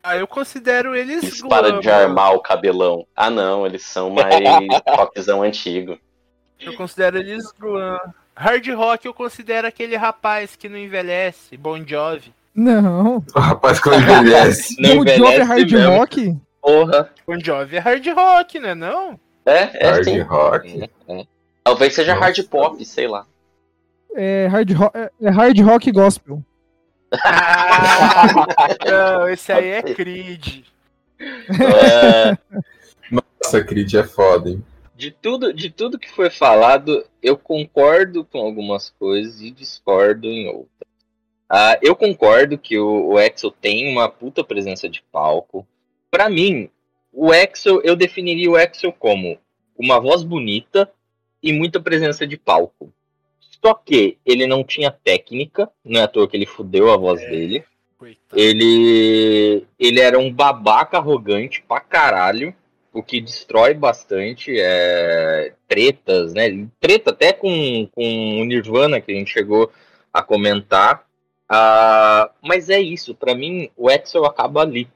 ah, 0.03 0.15
eu 0.15 0.27
considero 0.27 0.95
eles 0.95 1.23
Eles 1.23 1.41
param 1.41 1.79
de 1.79 1.89
armar 1.89 2.33
o 2.33 2.39
cabelão. 2.39 3.05
Ah 3.15 3.29
não, 3.29 3.65
eles 3.65 3.83
são 3.83 4.11
mais 4.11 4.27
rockzão 4.87 5.41
antigo. 5.41 5.97
Eu 6.59 6.73
considero 6.75 7.17
eles 7.17 7.51
glam. 7.51 7.99
Hard 8.35 8.67
rock 8.69 9.05
eu 9.07 9.13
considero 9.13 9.67
aquele 9.67 9.95
rapaz 9.95 10.55
que 10.55 10.69
não 10.69 10.77
envelhece, 10.77 11.57
Bon 11.57 11.83
Jovi. 11.83 12.31
Não. 12.57 13.23
O 13.35 13.39
rapaz 13.39 13.79
que 13.79 13.87
envelhece. 13.89 14.75
Não 14.81 14.99
o 14.99 15.05
Job 15.05 15.27
é 15.35 15.43
hard 15.43 15.71
mesmo. 15.71 15.89
rock? 15.95 16.37
Porra. 16.61 17.09
Bon 17.25 17.39
Jovi 17.39 17.75
é 17.77 17.79
hard 17.79 18.05
rock, 18.07 18.59
né 18.59 18.73
não? 18.75 19.17
É, 19.45 19.87
é 19.87 19.91
Hard 19.91 20.03
sim. 20.03 20.19
rock. 20.19 20.89
Talvez 21.63 21.93
seja 21.93 22.13
Nossa. 22.15 22.25
hard 22.25 22.43
pop, 22.49 22.83
sei 22.83 23.07
lá. 23.07 23.25
É 24.15 24.47
hard, 24.47 24.71
ro 24.71 24.91
é- 24.93 25.11
é 25.21 25.29
hard 25.29 25.57
rock 25.61 25.91
gospel. 25.91 26.43
Não, 28.85 29.29
esse 29.29 29.51
aí 29.51 29.69
é 29.69 29.81
Creed. 29.81 30.63
É, 31.19 32.37
Nossa, 33.11 33.63
Creed 33.63 33.93
é 33.93 34.03
foda, 34.03 34.49
hein? 34.49 34.63
De 34.95 35.11
tudo, 35.11 35.53
de 35.53 35.69
tudo 35.69 35.99
que 35.99 36.09
foi 36.11 36.29
falado, 36.29 37.05
eu 37.21 37.37
concordo 37.37 38.25
com 38.25 38.39
algumas 38.39 38.89
coisas 38.99 39.39
e 39.41 39.51
discordo 39.51 40.27
em 40.27 40.47
outras. 40.47 40.86
Uh, 41.51 41.79
eu 41.81 41.95
concordo 41.95 42.57
que 42.57 42.77
o, 42.77 43.13
o 43.13 43.17
Axel 43.17 43.51
tem 43.51 43.91
uma 43.91 44.09
puta 44.09 44.43
presença 44.43 44.89
de 44.89 45.01
palco. 45.11 45.65
Para 46.11 46.29
mim, 46.29 46.69
o 47.11 47.31
Axel, 47.31 47.81
eu 47.83 47.95
definiria 47.95 48.51
o 48.51 48.55
Axel 48.55 48.91
como 48.91 49.39
uma 49.77 49.99
voz 49.99 50.23
bonita 50.23 50.91
e 51.41 51.53
muita 51.53 51.79
presença 51.79 52.27
de 52.27 52.37
palco. 52.37 52.91
Só 53.39 53.73
que 53.73 54.17
ele 54.25 54.45
não 54.45 54.63
tinha 54.63 54.91
técnica, 54.91 55.69
não 55.83 56.01
é 56.01 56.03
à 56.03 56.07
toa 56.07 56.27
que 56.27 56.35
ele 56.35 56.45
fudeu 56.45 56.91
a 56.91 56.97
voz 56.97 57.21
é, 57.21 57.29
dele. 57.29 57.63
Coitado. 57.97 58.39
Ele, 58.39 59.65
ele 59.79 59.99
era 59.99 60.19
um 60.19 60.31
babaca 60.31 60.97
arrogante 60.97 61.63
pra 61.67 61.79
caralho, 61.79 62.53
o 62.93 63.01
que 63.01 63.21
destrói 63.21 63.73
bastante 63.73 64.53
é, 64.59 65.53
tretas, 65.67 66.33
né? 66.33 66.67
Treta 66.79 67.11
até 67.11 67.31
com, 67.33 67.87
com 67.91 68.41
o 68.41 68.45
Nirvana, 68.45 69.01
que 69.01 69.11
a 69.11 69.15
gente 69.15 69.31
chegou 69.31 69.71
a 70.13 70.21
comentar. 70.21 71.06
Uh, 71.49 72.29
mas 72.41 72.69
é 72.69 72.79
isso, 72.79 73.15
para 73.15 73.33
mim 73.33 73.69
o 73.75 73.89
Excel 73.89 74.25
acaba 74.25 74.61
ali. 74.61 74.89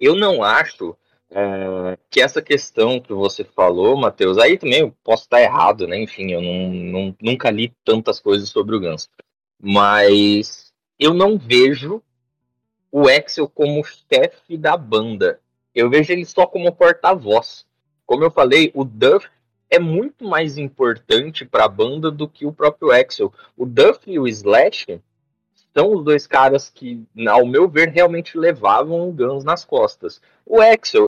Eu 0.00 0.14
não 0.14 0.42
acho 0.42 0.96
é, 1.30 1.98
que 2.08 2.20
essa 2.20 2.40
questão 2.40 3.00
que 3.00 3.12
você 3.12 3.44
falou, 3.44 3.96
Matheus, 3.96 4.38
aí 4.38 4.56
também 4.56 4.80
eu 4.80 4.94
posso 5.04 5.24
estar 5.24 5.40
errado, 5.40 5.86
né? 5.86 5.98
Enfim, 6.00 6.30
eu 6.32 6.40
não, 6.40 6.70
não, 6.70 7.16
nunca 7.20 7.50
li 7.50 7.72
tantas 7.84 8.18
coisas 8.18 8.48
sobre 8.48 8.76
o 8.76 8.80
Guns. 8.80 9.10
Mas 9.60 10.72
eu 10.98 11.12
não 11.12 11.36
vejo 11.36 12.02
o 12.90 13.08
Excel 13.10 13.48
como 13.48 13.84
chefe 13.84 14.56
da 14.56 14.76
banda. 14.76 15.40
Eu 15.74 15.90
vejo 15.90 16.12
ele 16.12 16.24
só 16.24 16.46
como 16.46 16.72
porta-voz. 16.72 17.66
Como 18.06 18.24
eu 18.24 18.30
falei, 18.30 18.70
o 18.74 18.84
Duff 18.84 19.28
é 19.68 19.78
muito 19.78 20.24
mais 20.24 20.56
importante 20.56 21.44
para 21.44 21.64
a 21.64 21.68
banda 21.68 22.10
do 22.10 22.26
que 22.26 22.46
o 22.46 22.52
próprio 22.52 22.90
Excel. 22.92 23.32
O 23.54 23.66
Duff 23.66 24.00
e 24.06 24.18
o 24.18 24.26
Slash 24.26 24.98
são 25.78 25.94
os 25.94 26.02
dois 26.02 26.26
caras 26.26 26.68
que, 26.68 27.06
ao 27.28 27.46
meu 27.46 27.68
ver, 27.68 27.90
realmente 27.90 28.36
levavam 28.36 29.08
o 29.08 29.12
Guns 29.12 29.44
nas 29.44 29.64
costas. 29.64 30.20
O 30.44 30.60
Axel, 30.60 31.06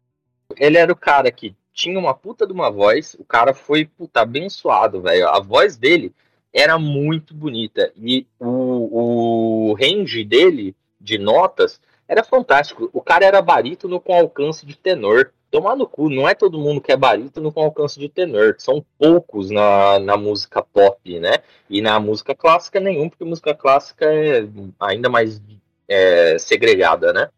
ele 0.56 0.78
era 0.78 0.92
o 0.92 0.96
cara 0.96 1.28
que 1.32 1.56
tinha 1.72 1.98
uma 1.98 2.14
puta 2.14 2.46
de 2.46 2.52
uma 2.52 2.70
voz, 2.70 3.16
o 3.18 3.24
cara 3.24 3.52
foi, 3.52 3.84
puta, 3.84 4.20
abençoado, 4.20 5.02
velho. 5.02 5.28
A 5.28 5.40
voz 5.40 5.76
dele 5.76 6.14
era 6.52 6.78
muito 6.78 7.34
bonita. 7.34 7.92
E 7.96 8.28
o, 8.38 9.70
o 9.70 9.74
range 9.74 10.22
dele, 10.22 10.76
de 11.00 11.18
notas, 11.18 11.80
era 12.06 12.22
fantástico. 12.22 12.88
O 12.92 13.00
cara 13.00 13.26
era 13.26 13.42
barítono 13.42 13.98
com 13.98 14.14
alcance 14.14 14.64
de 14.64 14.76
tenor 14.76 15.32
tomar 15.50 15.76
no 15.76 15.86
cu, 15.86 16.08
não 16.08 16.28
é 16.28 16.34
todo 16.34 16.58
mundo 16.58 16.80
que 16.80 16.92
é 16.92 16.96
barítono 16.96 17.52
com 17.52 17.62
alcance 17.62 17.98
de 17.98 18.08
tenor, 18.08 18.54
são 18.58 18.84
poucos 18.98 19.50
na, 19.50 19.98
na 19.98 20.16
música 20.16 20.62
pop, 20.62 21.18
né? 21.18 21.38
E 21.68 21.82
na 21.82 21.98
música 21.98 22.34
clássica 22.34 22.78
nenhum, 22.78 23.08
porque 23.08 23.24
música 23.24 23.54
clássica 23.54 24.06
é 24.06 24.46
ainda 24.78 25.08
mais 25.08 25.42
é, 25.88 26.38
segregada, 26.38 27.12
né? 27.12 27.28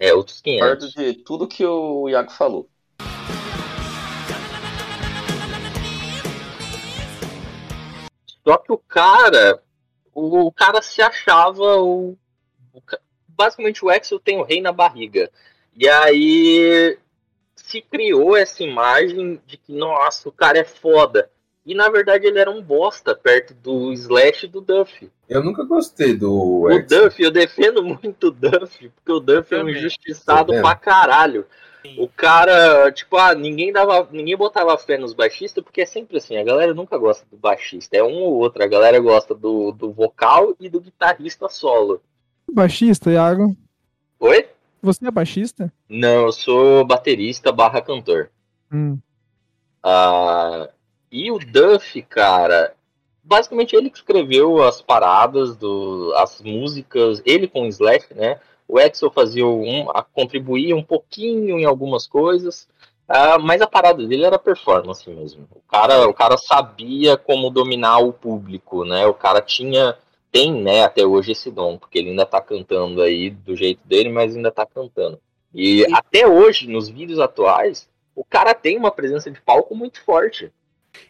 É, 0.00 0.14
outros 0.14 0.40
500. 0.40 0.92
de 0.92 1.14
tudo 1.14 1.46
que 1.46 1.64
o 1.64 2.08
Iago 2.08 2.30
falou. 2.30 2.68
Só 8.42 8.56
que 8.56 8.72
o 8.72 8.78
cara, 8.78 9.62
o, 10.14 10.46
o 10.46 10.52
cara 10.52 10.80
se 10.80 11.02
achava 11.02 11.76
o, 11.76 12.16
o 12.72 12.82
basicamente 13.28 13.84
o 13.84 13.90
Axel 13.90 14.18
tem 14.18 14.38
o 14.38 14.42
rei 14.42 14.62
na 14.62 14.72
barriga. 14.72 15.30
E 15.76 15.86
aí 15.86 16.98
se 17.68 17.82
criou 17.82 18.34
essa 18.34 18.62
imagem 18.62 19.38
de 19.46 19.58
que, 19.58 19.74
nossa, 19.74 20.26
o 20.26 20.32
cara 20.32 20.58
é 20.58 20.64
foda. 20.64 21.30
E 21.66 21.74
na 21.74 21.90
verdade 21.90 22.26
ele 22.26 22.38
era 22.38 22.50
um 22.50 22.62
bosta 22.62 23.14
perto 23.14 23.52
do 23.52 23.92
Slash 23.92 24.46
e 24.46 24.48
do 24.48 24.62
Duff. 24.62 25.10
Eu 25.28 25.44
nunca 25.44 25.62
gostei 25.64 26.16
do. 26.16 26.62
O 26.62 26.82
Duff, 26.86 27.22
eu 27.22 27.30
defendo 27.30 27.84
muito 27.84 28.28
o 28.28 28.30
Duff, 28.30 28.88
porque 28.88 29.12
o 29.12 29.20
Duff 29.20 29.54
é 29.54 29.62
um 29.62 29.68
injustiçado 29.68 30.54
pra 30.54 30.74
caralho. 30.74 31.44
O 31.98 32.08
cara, 32.08 32.90
tipo, 32.90 33.18
ah, 33.18 33.34
ninguém 33.34 33.70
dava, 33.70 34.08
ninguém 34.10 34.36
botava 34.36 34.76
fé 34.78 34.96
nos 34.96 35.12
baixistas, 35.12 35.62
porque 35.62 35.82
é 35.82 35.86
sempre 35.86 36.16
assim, 36.16 36.38
a 36.38 36.44
galera 36.44 36.72
nunca 36.72 36.96
gosta 36.96 37.26
do 37.30 37.36
baixista, 37.36 37.96
é 37.96 38.02
um 38.02 38.16
ou 38.16 38.34
outro, 38.34 38.62
a 38.62 38.66
galera 38.66 38.98
gosta 38.98 39.34
do, 39.34 39.72
do 39.72 39.92
vocal 39.92 40.54
e 40.58 40.70
do 40.70 40.80
guitarrista 40.80 41.48
solo. 41.50 42.00
Baixista, 42.50 43.10
Iago? 43.10 43.54
Oi? 44.18 44.48
Você 44.88 45.06
é 45.06 45.10
baixista? 45.10 45.70
Não, 45.86 46.24
eu 46.24 46.32
sou 46.32 46.82
baterista 46.82 47.52
barra 47.52 47.82
cantor. 47.82 48.30
Hum. 48.72 48.98
Uh, 49.84 50.66
e 51.12 51.30
o 51.30 51.38
Duff, 51.38 52.00
cara, 52.04 52.74
basicamente 53.22 53.76
ele 53.76 53.90
que 53.90 53.98
escreveu 53.98 54.62
as 54.62 54.80
paradas, 54.80 55.54
do, 55.54 56.14
as 56.16 56.40
músicas, 56.40 57.20
ele 57.26 57.46
com 57.46 57.64
o 57.64 57.66
Slash, 57.66 58.14
né? 58.14 58.40
O 58.66 58.78
Axel 58.78 59.10
fazia 59.10 59.46
um, 59.46 59.90
a, 59.90 60.02
contribuía 60.02 60.74
um 60.74 60.82
pouquinho 60.82 61.58
em 61.58 61.66
algumas 61.66 62.06
coisas, 62.06 62.66
uh, 63.10 63.38
mas 63.42 63.60
a 63.60 63.66
parada 63.66 64.06
dele 64.06 64.24
era 64.24 64.38
performance 64.38 65.06
mesmo. 65.10 65.46
O 65.54 65.60
cara, 65.70 66.08
o 66.08 66.14
cara 66.14 66.38
sabia 66.38 67.14
como 67.18 67.50
dominar 67.50 67.98
o 67.98 68.10
público, 68.10 68.86
né? 68.86 69.06
O 69.06 69.12
cara 69.12 69.42
tinha 69.42 69.98
tem, 70.30 70.52
né, 70.62 70.82
até 70.82 71.04
hoje 71.04 71.32
esse 71.32 71.50
dom, 71.50 71.78
porque 71.78 71.98
ele 71.98 72.10
ainda 72.10 72.26
tá 72.26 72.40
cantando 72.40 73.02
aí 73.02 73.30
do 73.30 73.56
jeito 73.56 73.80
dele, 73.86 74.08
mas 74.08 74.36
ainda 74.36 74.50
tá 74.50 74.66
cantando. 74.66 75.20
E 75.54 75.84
Sim. 75.84 75.94
até 75.94 76.26
hoje, 76.26 76.68
nos 76.68 76.88
vídeos 76.88 77.18
atuais, 77.18 77.88
o 78.14 78.24
cara 78.24 78.54
tem 78.54 78.76
uma 78.76 78.90
presença 78.90 79.30
de 79.30 79.40
palco 79.40 79.74
muito 79.74 80.02
forte. 80.02 80.52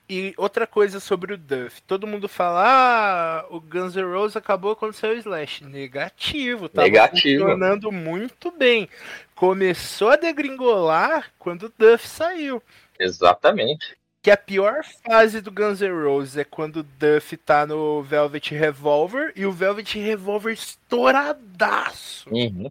E 0.08 0.34
outra 0.36 0.66
coisa 0.66 1.00
sobre 1.00 1.34
o 1.34 1.38
Duff, 1.38 1.82
todo 1.82 2.06
mundo 2.06 2.28
fala, 2.28 2.64
ah, 2.64 3.46
o 3.50 3.60
Guns 3.60 3.94
N' 3.94 4.02
Roses 4.02 4.36
acabou 4.36 4.76
quando 4.76 4.92
saiu 4.92 5.14
o 5.14 5.18
Slash. 5.18 5.64
Negativo, 5.64 6.70
Negativo. 6.72 7.44
funcionando 7.44 7.90
muito 7.90 8.50
bem. 8.50 8.88
Começou 9.34 10.10
a 10.10 10.16
degringolar 10.16 11.32
quando 11.38 11.64
o 11.64 11.72
Duff 11.76 12.06
saiu. 12.06 12.62
Exatamente 12.98 13.97
que 14.22 14.30
a 14.30 14.36
pior 14.36 14.84
fase 15.06 15.40
do 15.40 15.50
Guns 15.50 15.80
N' 15.80 16.04
Roses 16.04 16.36
é 16.36 16.44
quando 16.44 16.78
o 16.78 16.82
Duff 16.82 17.36
tá 17.36 17.66
no 17.66 18.02
Velvet 18.02 18.54
Revolver 18.54 19.32
e 19.36 19.46
o 19.46 19.52
Velvet 19.52 19.98
Revolver 19.98 20.52
estouradaço. 20.52 22.28
Uhum. 22.30 22.70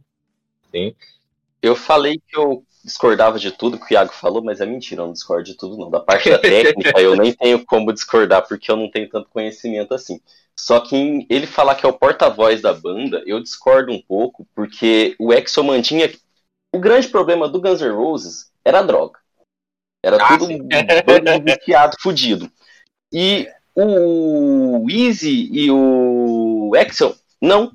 Sim. 0.72 0.94
Eu 1.62 1.76
falei 1.76 2.22
que 2.28 2.38
eu 2.38 2.64
discordava 2.84 3.40
de 3.40 3.52
tudo 3.52 3.80
que 3.80 3.94
o 3.94 3.94
Iago 3.94 4.14
falou, 4.14 4.42
mas 4.42 4.62
é 4.62 4.66
mentira, 4.66 5.02
eu 5.02 5.08
não 5.08 5.14
discordo 5.14 5.44
de 5.44 5.56
tudo 5.56 5.78
não. 5.78 5.90
Da 5.90 6.00
parte 6.00 6.30
da 6.30 6.38
técnica 6.40 7.00
eu 7.00 7.16
nem 7.16 7.34
tenho 7.34 7.66
como 7.66 7.94
discordar 7.94 8.48
porque 8.48 8.72
eu 8.72 8.76
não 8.76 8.90
tenho 8.90 9.10
tanto 9.10 9.30
conhecimento 9.30 9.94
assim. 9.94 10.22
Só 10.56 10.80
que 10.80 11.26
ele 11.30 11.46
falar 11.46 11.76
que 11.76 11.86
é 11.86 11.90
o 11.90 11.94
porta-voz 11.94 12.62
da 12.62 12.74
banda, 12.74 13.22
eu 13.26 13.40
discordo 13.42 13.92
um 13.92 14.02
pouco, 14.02 14.48
porque 14.56 15.16
o 15.20 15.32
Exo 15.32 15.64
mantinha. 15.64 16.12
O 16.74 16.80
grande 16.80 17.08
problema 17.08 17.48
do 17.48 17.62
Guns 17.62 17.82
N' 17.82 17.92
Roses 17.92 18.52
era 18.66 18.80
a 18.80 18.84
droga. 18.84 19.20
Era 20.08 20.24
ah, 20.24 20.38
tudo 20.38 20.46
um 20.46 20.58
bando 20.58 21.44
de 21.44 21.54
viciado 21.54 21.98
fudido. 22.00 22.50
E 23.12 23.46
o 23.76 24.88
Easy 24.90 25.50
e 25.52 25.70
o 25.70 26.72
Axel, 26.80 27.14
não. 27.42 27.74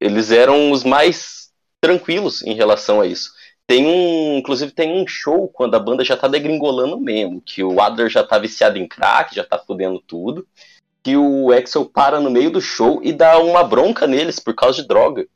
Eles 0.00 0.30
eram 0.30 0.70
os 0.70 0.82
mais 0.82 1.50
tranquilos 1.78 2.42
em 2.42 2.54
relação 2.54 3.02
a 3.02 3.06
isso. 3.06 3.30
Tem 3.66 3.86
um, 3.86 4.38
inclusive 4.38 4.72
tem 4.72 4.98
um 4.98 5.06
show 5.06 5.46
quando 5.46 5.74
a 5.74 5.78
banda 5.78 6.02
já 6.02 6.16
tá 6.16 6.26
degringolando 6.26 6.98
mesmo, 6.98 7.42
que 7.42 7.62
o 7.62 7.82
Adler 7.82 8.08
já 8.08 8.24
tá 8.24 8.38
viciado 8.38 8.78
em 8.78 8.88
crack, 8.88 9.34
já 9.34 9.44
tá 9.44 9.58
fudendo 9.58 10.02
tudo, 10.06 10.48
que 11.02 11.18
o 11.18 11.52
Axel 11.52 11.84
para 11.84 12.18
no 12.18 12.30
meio 12.30 12.50
do 12.50 12.62
show 12.62 12.98
e 13.02 13.12
dá 13.12 13.38
uma 13.38 13.62
bronca 13.62 14.06
neles 14.06 14.40
por 14.40 14.54
causa 14.54 14.80
de 14.80 14.88
droga. 14.88 15.26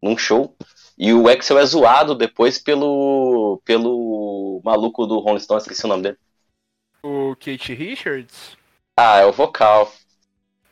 Num 0.00 0.16
show. 0.16 0.54
E 0.96 1.12
o 1.12 1.28
Axel 1.28 1.58
é 1.58 1.64
zoado 1.64 2.14
depois 2.14 2.58
pelo 2.58 3.60
pelo 3.64 4.60
maluco 4.64 5.06
do 5.06 5.18
Rolling 5.18 5.40
Stones, 5.40 5.64
esqueci 5.64 5.84
o 5.84 5.88
nome 5.88 6.02
dele. 6.04 6.18
O 7.02 7.34
Kate 7.36 7.74
Richards? 7.74 8.56
Ah, 8.96 9.18
é 9.18 9.26
o 9.26 9.32
vocal. 9.32 9.92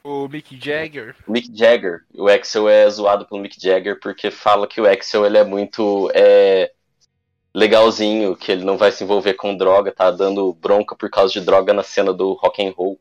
O 0.05 0.27
Mick 0.29 0.59
Jagger. 0.59 1.15
Mick 1.29 1.49
Jagger. 1.55 2.05
O 2.15 2.29
Axel 2.29 2.69
é 2.69 2.89
zoado 2.89 3.27
pelo 3.27 3.41
Mick 3.41 3.61
Jagger 3.61 4.01
porque 4.01 4.31
fala 4.31 4.67
que 4.67 4.81
o 4.81 4.89
Axel 4.89 5.27
ele 5.27 5.39
é 5.39 5.45
muito 5.45 6.11
é, 6.15 6.73
legalzinho, 7.55 8.35
que 8.35 8.51
ele 8.51 8.65
não 8.65 8.77
vai 8.77 8.91
se 8.91 9.05
envolver 9.05 9.35
com 9.35 9.57
droga, 9.57 9.93
tá 9.93 10.11
dando 10.11 10.53
bronca 10.55 10.97
por 10.97 11.11
causa 11.11 11.33
de 11.33 11.41
droga 11.41 11.73
na 11.73 11.83
cena 11.83 12.13
do 12.13 12.33
rock 12.33 12.65
and 12.65 12.73
roll. 12.77 12.99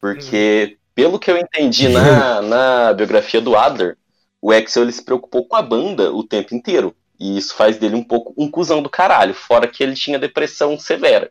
Porque, 0.00 0.72
hum. 0.72 0.78
pelo 0.94 1.18
que 1.18 1.30
eu 1.30 1.36
entendi 1.36 1.88
na, 1.88 2.40
na 2.40 2.92
biografia 2.94 3.40
do 3.40 3.54
Adler, 3.56 3.96
o 4.40 4.50
Axel 4.50 4.84
ele 4.84 4.92
se 4.92 5.02
preocupou 5.02 5.46
com 5.46 5.56
a 5.56 5.62
banda 5.62 6.12
o 6.12 6.24
tempo 6.24 6.54
inteiro. 6.54 6.94
E 7.18 7.36
isso 7.36 7.54
faz 7.54 7.76
dele 7.76 7.96
um 7.96 8.02
pouco 8.02 8.32
um 8.36 8.50
cuzão 8.50 8.82
do 8.82 8.88
caralho, 8.88 9.34
fora 9.34 9.68
que 9.68 9.82
ele 9.82 9.94
tinha 9.94 10.18
depressão 10.18 10.78
severa 10.78 11.30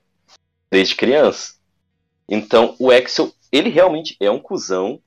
desde 0.69 0.95
criança. 0.95 1.55
Então, 2.27 2.75
o 2.77 2.91
Axel, 2.91 3.33
ele 3.51 3.69
realmente 3.69 4.15
é 4.19 4.29
um 4.29 4.39
cuzão. 4.39 5.01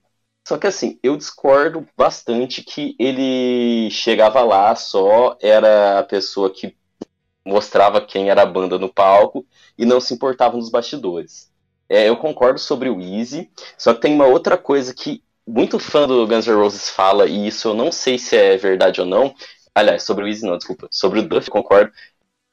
Só 0.46 0.58
que 0.58 0.66
assim, 0.66 0.98
eu 1.02 1.16
discordo 1.16 1.86
bastante 1.96 2.64
que 2.64 2.96
ele 2.98 3.88
chegava 3.92 4.42
lá 4.42 4.74
só, 4.74 5.36
era 5.40 6.00
a 6.00 6.02
pessoa 6.02 6.50
que 6.50 6.76
mostrava 7.44 8.00
quem 8.00 8.28
era 8.28 8.42
a 8.42 8.46
banda 8.46 8.76
no 8.76 8.92
palco 8.92 9.46
e 9.78 9.86
não 9.86 10.00
se 10.00 10.14
importava 10.14 10.56
nos 10.56 10.68
bastidores. 10.68 11.50
É, 11.88 12.08
eu 12.08 12.16
concordo 12.16 12.58
sobre 12.58 12.88
o 12.88 13.00
Easy, 13.00 13.50
só 13.78 13.94
que 13.94 14.00
tem 14.00 14.14
uma 14.14 14.26
outra 14.26 14.56
coisa 14.58 14.92
que 14.92 15.22
muito 15.46 15.78
fã 15.78 16.06
do 16.06 16.26
Guns 16.26 16.46
N' 16.46 16.54
Roses 16.54 16.88
fala, 16.90 17.26
e 17.26 17.46
isso 17.48 17.68
eu 17.68 17.74
não 17.74 17.90
sei 17.90 18.18
se 18.18 18.36
é 18.36 18.56
verdade 18.56 19.00
ou 19.00 19.06
não. 19.06 19.34
Aliás, 19.74 20.02
sobre 20.04 20.24
o 20.24 20.28
Easy 20.28 20.44
não, 20.44 20.56
desculpa. 20.56 20.88
Sobre 20.90 21.20
o 21.20 21.22
Duff, 21.22 21.50
concordo. 21.50 21.92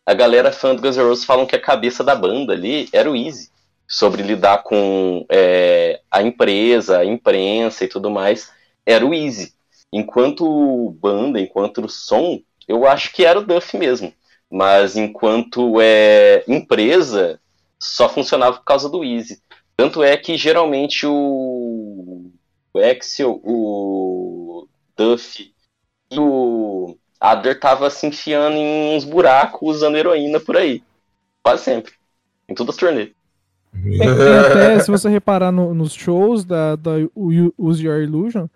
A 0.06 0.14
galera 0.14 0.52
fã 0.52 0.74
do 0.74 0.82
Guns 0.82 0.98
N' 0.98 1.04
Roses 1.04 1.26
falam 1.26 1.46
que 1.46 1.56
a 1.56 1.62
cabeça 1.62 2.04
da 2.04 2.16
banda 2.16 2.54
ali 2.54 2.90
era 2.92 3.10
o 3.10 3.16
Easy. 3.16 3.50
Sobre 3.88 4.22
lidar 4.22 4.64
com 4.64 5.26
é, 5.30 6.02
a 6.10 6.22
empresa, 6.22 7.00
a 7.00 7.06
imprensa 7.06 7.84
e 7.84 7.88
tudo 7.88 8.10
mais, 8.10 8.52
era 8.86 9.06
o 9.06 9.14
Easy. 9.14 9.54
Enquanto 9.92 10.96
banda, 11.02 11.40
enquanto 11.40 11.88
som, 11.90 12.40
eu 12.68 12.88
acho 12.88 13.12
que 13.12 13.26
era 13.26 13.40
o 13.40 13.46
Duff 13.46 13.78
mesmo. 13.78 14.14
Mas 14.50 14.96
enquanto 14.96 15.80
é, 15.82 16.44
empresa, 16.48 17.40
só 17.80 18.10
funcionava 18.10 18.58
por 18.58 18.64
causa 18.64 18.90
do 18.90 19.04
Easy. 19.04 19.42
Tanto 19.76 20.04
é 20.04 20.18
que 20.18 20.38
geralmente 20.38 21.06
o, 21.06 22.32
o 22.80 22.92
Axel, 22.92 23.42
o 23.44 24.68
Duff 24.98 25.54
e 26.12 26.20
o 26.20 26.98
Adler 27.20 27.60
tava 27.60 27.90
se 27.90 28.08
enfiando 28.08 28.56
em 28.56 28.96
uns 28.96 29.04
buracos 29.04 29.78
usando 29.78 29.98
heroína 29.98 30.40
por 30.40 30.58
aí. 30.58 30.84
Quase 31.44 31.64
sempre. 31.64 31.94
Em 32.48 32.54
todas 32.54 32.76
as 32.76 32.80
turnês. 32.80 33.10
É, 34.02 34.40
até, 34.40 34.80
se 34.80 34.90
você 34.90 35.10
reparar 35.10 35.52
no, 35.52 35.74
nos 35.74 35.94
shows 35.94 36.44
da, 36.44 36.76
da 36.76 36.92
Use 37.16 37.86
Your 37.86 38.02
Illusion, 38.02 38.48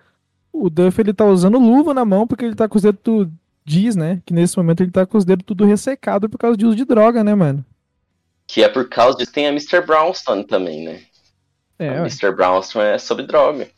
o 0.52 0.70
Duff 0.70 1.00
ele 1.00 1.14
tá 1.14 1.26
usando 1.26 1.60
luva 1.60 1.94
na 1.94 2.04
mão 2.04 2.26
porque 2.26 2.46
ele 2.46 2.56
tá 2.56 2.68
com 2.68 2.78
os 2.78 2.84
dedos 2.84 3.28
diz, 3.66 3.96
né? 3.96 4.22
Que 4.26 4.34
nesse 4.34 4.58
momento 4.58 4.82
ele 4.82 4.92
tá 4.92 5.06
com 5.06 5.18
os 5.18 5.26
dedos 5.26 5.46
tudo 5.46 5.66
ressecado 5.66 6.30
por 6.30 6.38
causa 6.38 6.58
de 6.58 6.66
uso 6.66 6.76
de 6.76 6.86
droga, 6.86 7.24
né, 7.24 7.34
mano? 7.36 7.64
Que 8.48 8.64
é 8.64 8.70
por 8.70 8.88
causa 8.90 9.18
disso 9.18 9.32
tem 9.32 9.48
a 9.48 9.52
Mr. 9.52 9.82
Brownstone 9.82 10.44
também, 10.44 10.84
né? 10.84 11.02
É, 11.80 11.90
a 11.90 11.96
Mr. 12.00 12.32
Brownstone 12.36 12.86
é 12.86 12.98
sobre 12.98 13.26
droga. 13.26 13.70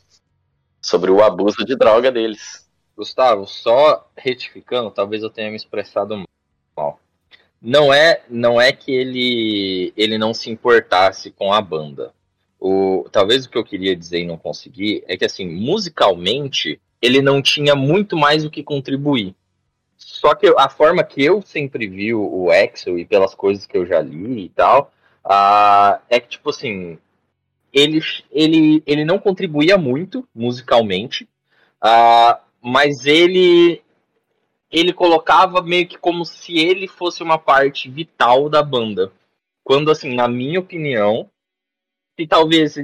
Sobre 0.86 1.10
o 1.10 1.20
abuso 1.20 1.64
de 1.64 1.74
droga 1.74 2.12
deles. 2.12 2.64
Gustavo, 2.96 3.44
só 3.44 4.08
retificando, 4.16 4.88
talvez 4.88 5.20
eu 5.20 5.28
tenha 5.28 5.50
me 5.50 5.56
expressado 5.56 6.22
mal. 6.76 7.00
Não 7.60 7.92
é, 7.92 8.22
não 8.30 8.60
é 8.60 8.70
que 8.70 8.92
ele, 8.92 9.92
ele 9.96 10.16
não 10.16 10.32
se 10.32 10.48
importasse 10.48 11.32
com 11.32 11.52
a 11.52 11.60
banda. 11.60 12.14
O, 12.60 13.04
talvez 13.10 13.44
o 13.44 13.50
que 13.50 13.58
eu 13.58 13.64
queria 13.64 13.96
dizer 13.96 14.20
e 14.20 14.26
não 14.26 14.38
consegui 14.38 15.02
é 15.08 15.16
que, 15.16 15.24
assim, 15.24 15.44
musicalmente, 15.44 16.80
ele 17.02 17.20
não 17.20 17.42
tinha 17.42 17.74
muito 17.74 18.16
mais 18.16 18.44
o 18.44 18.50
que 18.50 18.62
contribuir. 18.62 19.34
Só 19.96 20.36
que 20.36 20.46
a 20.56 20.68
forma 20.68 21.02
que 21.02 21.20
eu 21.20 21.42
sempre 21.42 21.88
vi 21.88 22.14
o 22.14 22.48
Axel 22.48 22.96
e 22.96 23.04
pelas 23.04 23.34
coisas 23.34 23.66
que 23.66 23.76
eu 23.76 23.84
já 23.84 24.00
li 24.00 24.44
e 24.44 24.48
tal, 24.50 24.92
uh, 25.24 26.00
é 26.08 26.20
que, 26.20 26.28
tipo 26.28 26.50
assim, 26.50 26.96
ele, 27.76 28.00
ele, 28.32 28.82
ele 28.86 29.04
não 29.04 29.18
contribuía 29.18 29.76
muito 29.76 30.26
musicalmente, 30.34 31.28
uh, 31.84 32.40
mas 32.62 33.04
ele 33.04 33.82
ele 34.70 34.92
colocava 34.92 35.62
meio 35.62 35.86
que 35.86 35.98
como 35.98 36.24
se 36.24 36.58
ele 36.58 36.88
fosse 36.88 37.22
uma 37.22 37.38
parte 37.38 37.88
vital 37.88 38.48
da 38.48 38.62
banda. 38.62 39.12
Quando, 39.62 39.90
assim, 39.90 40.14
na 40.14 40.26
minha 40.26 40.58
opinião, 40.58 41.30
se 42.18 42.26
talvez 42.26 42.76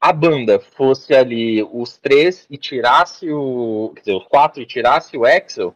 a 0.00 0.12
banda 0.12 0.58
fosse 0.58 1.14
ali 1.14 1.62
os 1.62 1.96
três 1.96 2.46
e 2.50 2.58
tirasse 2.58 3.30
o. 3.30 3.92
Quer 3.94 4.00
dizer, 4.00 4.16
os 4.16 4.26
quatro 4.26 4.60
e 4.60 4.66
tirasse 4.66 5.16
o 5.16 5.24
Axel, 5.24 5.74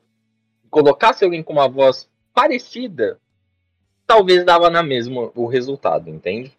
colocasse 0.68 1.24
alguém 1.24 1.42
com 1.42 1.52
uma 1.52 1.68
voz 1.68 2.10
parecida, 2.34 3.18
talvez 4.06 4.44
dava 4.44 4.68
na 4.68 4.82
mesma 4.82 5.30
o 5.34 5.46
resultado, 5.46 6.10
entende? 6.10 6.52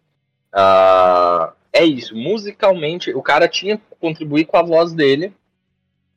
Uh, 0.54 1.54
é 1.76 1.84
isso. 1.84 2.16
Musicalmente, 2.16 3.14
o 3.14 3.22
cara 3.22 3.50
tinha 3.50 3.78
que 3.78 3.84
contribuir 4.00 4.46
com 4.46 4.56
a 4.56 4.64
voz 4.64 4.94
dele, 4.94 5.34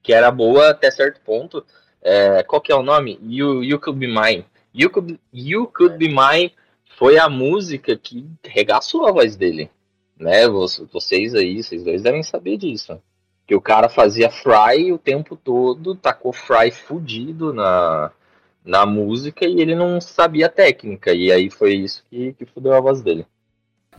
que 0.04 0.12
era 0.12 0.30
boa 0.30 0.70
até 0.70 0.88
certo 0.88 1.20
ponto. 1.20 1.64
É, 2.00 2.44
qual 2.44 2.62
que 2.62 2.70
é 2.70 2.76
o 2.76 2.82
nome? 2.82 3.18
You, 3.20 3.64
you 3.64 3.80
Could 3.80 3.98
Be 3.98 4.06
Mine. 4.06 4.46
You 4.72 4.88
Could, 4.88 5.18
you 5.32 5.66
Could 5.66 5.96
Be 5.96 6.08
Mine 6.08 6.54
foi 6.96 7.18
a 7.18 7.28
música 7.28 7.96
que 7.96 8.24
regaçou 8.44 9.04
a 9.04 9.10
voz 9.10 9.34
dele. 9.34 9.68
Né? 10.16 10.46
Vocês 10.92 11.34
aí, 11.34 11.60
vocês 11.60 11.82
dois 11.82 12.02
devem 12.02 12.22
saber 12.22 12.56
disso. 12.56 13.02
Que 13.44 13.56
o 13.56 13.60
cara 13.60 13.88
fazia 13.88 14.30
fry 14.30 14.92
o 14.92 14.98
tempo 14.98 15.34
todo, 15.34 15.96
tacou 15.96 16.32
fry 16.32 16.70
fudido 16.70 17.52
na, 17.52 18.12
na 18.64 18.86
música 18.86 19.44
e 19.44 19.60
ele 19.60 19.74
não 19.74 20.00
sabia 20.00 20.46
a 20.46 20.50
técnica. 20.50 21.12
E 21.12 21.32
aí 21.32 21.50
foi 21.50 21.74
isso 21.74 22.04
que, 22.08 22.32
que 22.34 22.46
fudeu 22.46 22.74
a 22.74 22.80
voz 22.80 23.02
dele. 23.02 23.26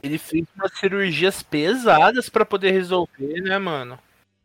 Ele 0.02 0.18
fez 0.18 0.46
umas 0.56 0.78
cirurgias 0.78 1.44
pesadas 1.44 2.30
para 2.30 2.46
poder 2.46 2.72
resolver, 2.72 3.42
né, 3.42 3.58
mano? 3.58 4.00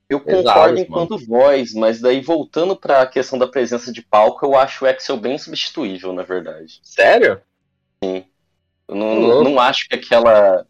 Eu 0.09 0.21
concordo 0.21 0.79
enquanto 0.79 1.13
mano. 1.13 1.27
voz, 1.27 1.73
mas 1.75 2.01
daí 2.01 2.21
voltando 2.21 2.77
para 2.77 3.03
a 3.03 3.07
questão 3.07 3.39
da 3.39 3.47
presença 3.47 3.93
de 3.93 4.03
palco, 4.03 4.45
eu 4.45 4.57
acho 4.57 4.85
o 4.85 4.89
Excel 4.89 5.17
bem 5.17 5.39
substituível, 5.39 6.13
na 6.13 6.23
verdade. 6.23 6.81
Sério? 6.83 7.41
Sim. 8.03 8.25
Eu 8.87 8.95
não, 8.95 9.45
não 9.45 9.59
acho 9.59 9.89
que 9.89 9.95
aquela 9.95 10.67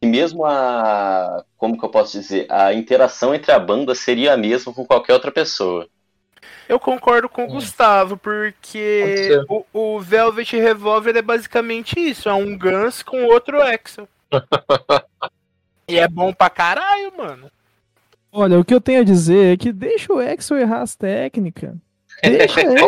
e 0.00 0.06
mesmo 0.06 0.44
a. 0.44 1.44
Como 1.56 1.76
que 1.76 1.84
eu 1.84 1.88
posso 1.88 2.18
dizer? 2.18 2.46
A 2.48 2.72
interação 2.72 3.34
entre 3.34 3.50
a 3.50 3.58
banda 3.58 3.94
seria 3.94 4.32
a 4.32 4.36
mesma 4.36 4.72
com 4.72 4.86
qualquer 4.86 5.12
outra 5.12 5.32
pessoa. 5.32 5.88
Eu 6.68 6.78
concordo 6.78 7.28
com 7.28 7.44
o 7.44 7.46
hum. 7.46 7.52
Gustavo, 7.54 8.16
porque 8.16 9.30
o, 9.48 9.64
o, 9.72 10.00
Velvet 10.00 10.54
Revolver 10.54 11.16
é 11.16 11.22
basicamente 11.22 11.98
isso: 11.98 12.28
é 12.28 12.34
um 12.34 12.56
Guns 12.56 13.02
com 13.02 13.24
outro 13.24 13.62
Axel. 13.62 14.06
e 15.88 15.98
é 15.98 16.06
bom 16.06 16.32
pra 16.32 16.50
caralho, 16.50 17.16
mano. 17.16 17.50
Olha, 18.30 18.58
o 18.58 18.64
que 18.64 18.74
eu 18.74 18.80
tenho 18.80 19.00
a 19.00 19.04
dizer 19.04 19.54
é 19.54 19.56
que 19.56 19.72
deixa 19.72 20.12
o 20.12 20.18
Axel 20.18 20.58
errar 20.58 20.82
as 20.82 20.94
técnicas. 20.94 21.74
Deixa 22.22 22.60
ele. 22.60 22.80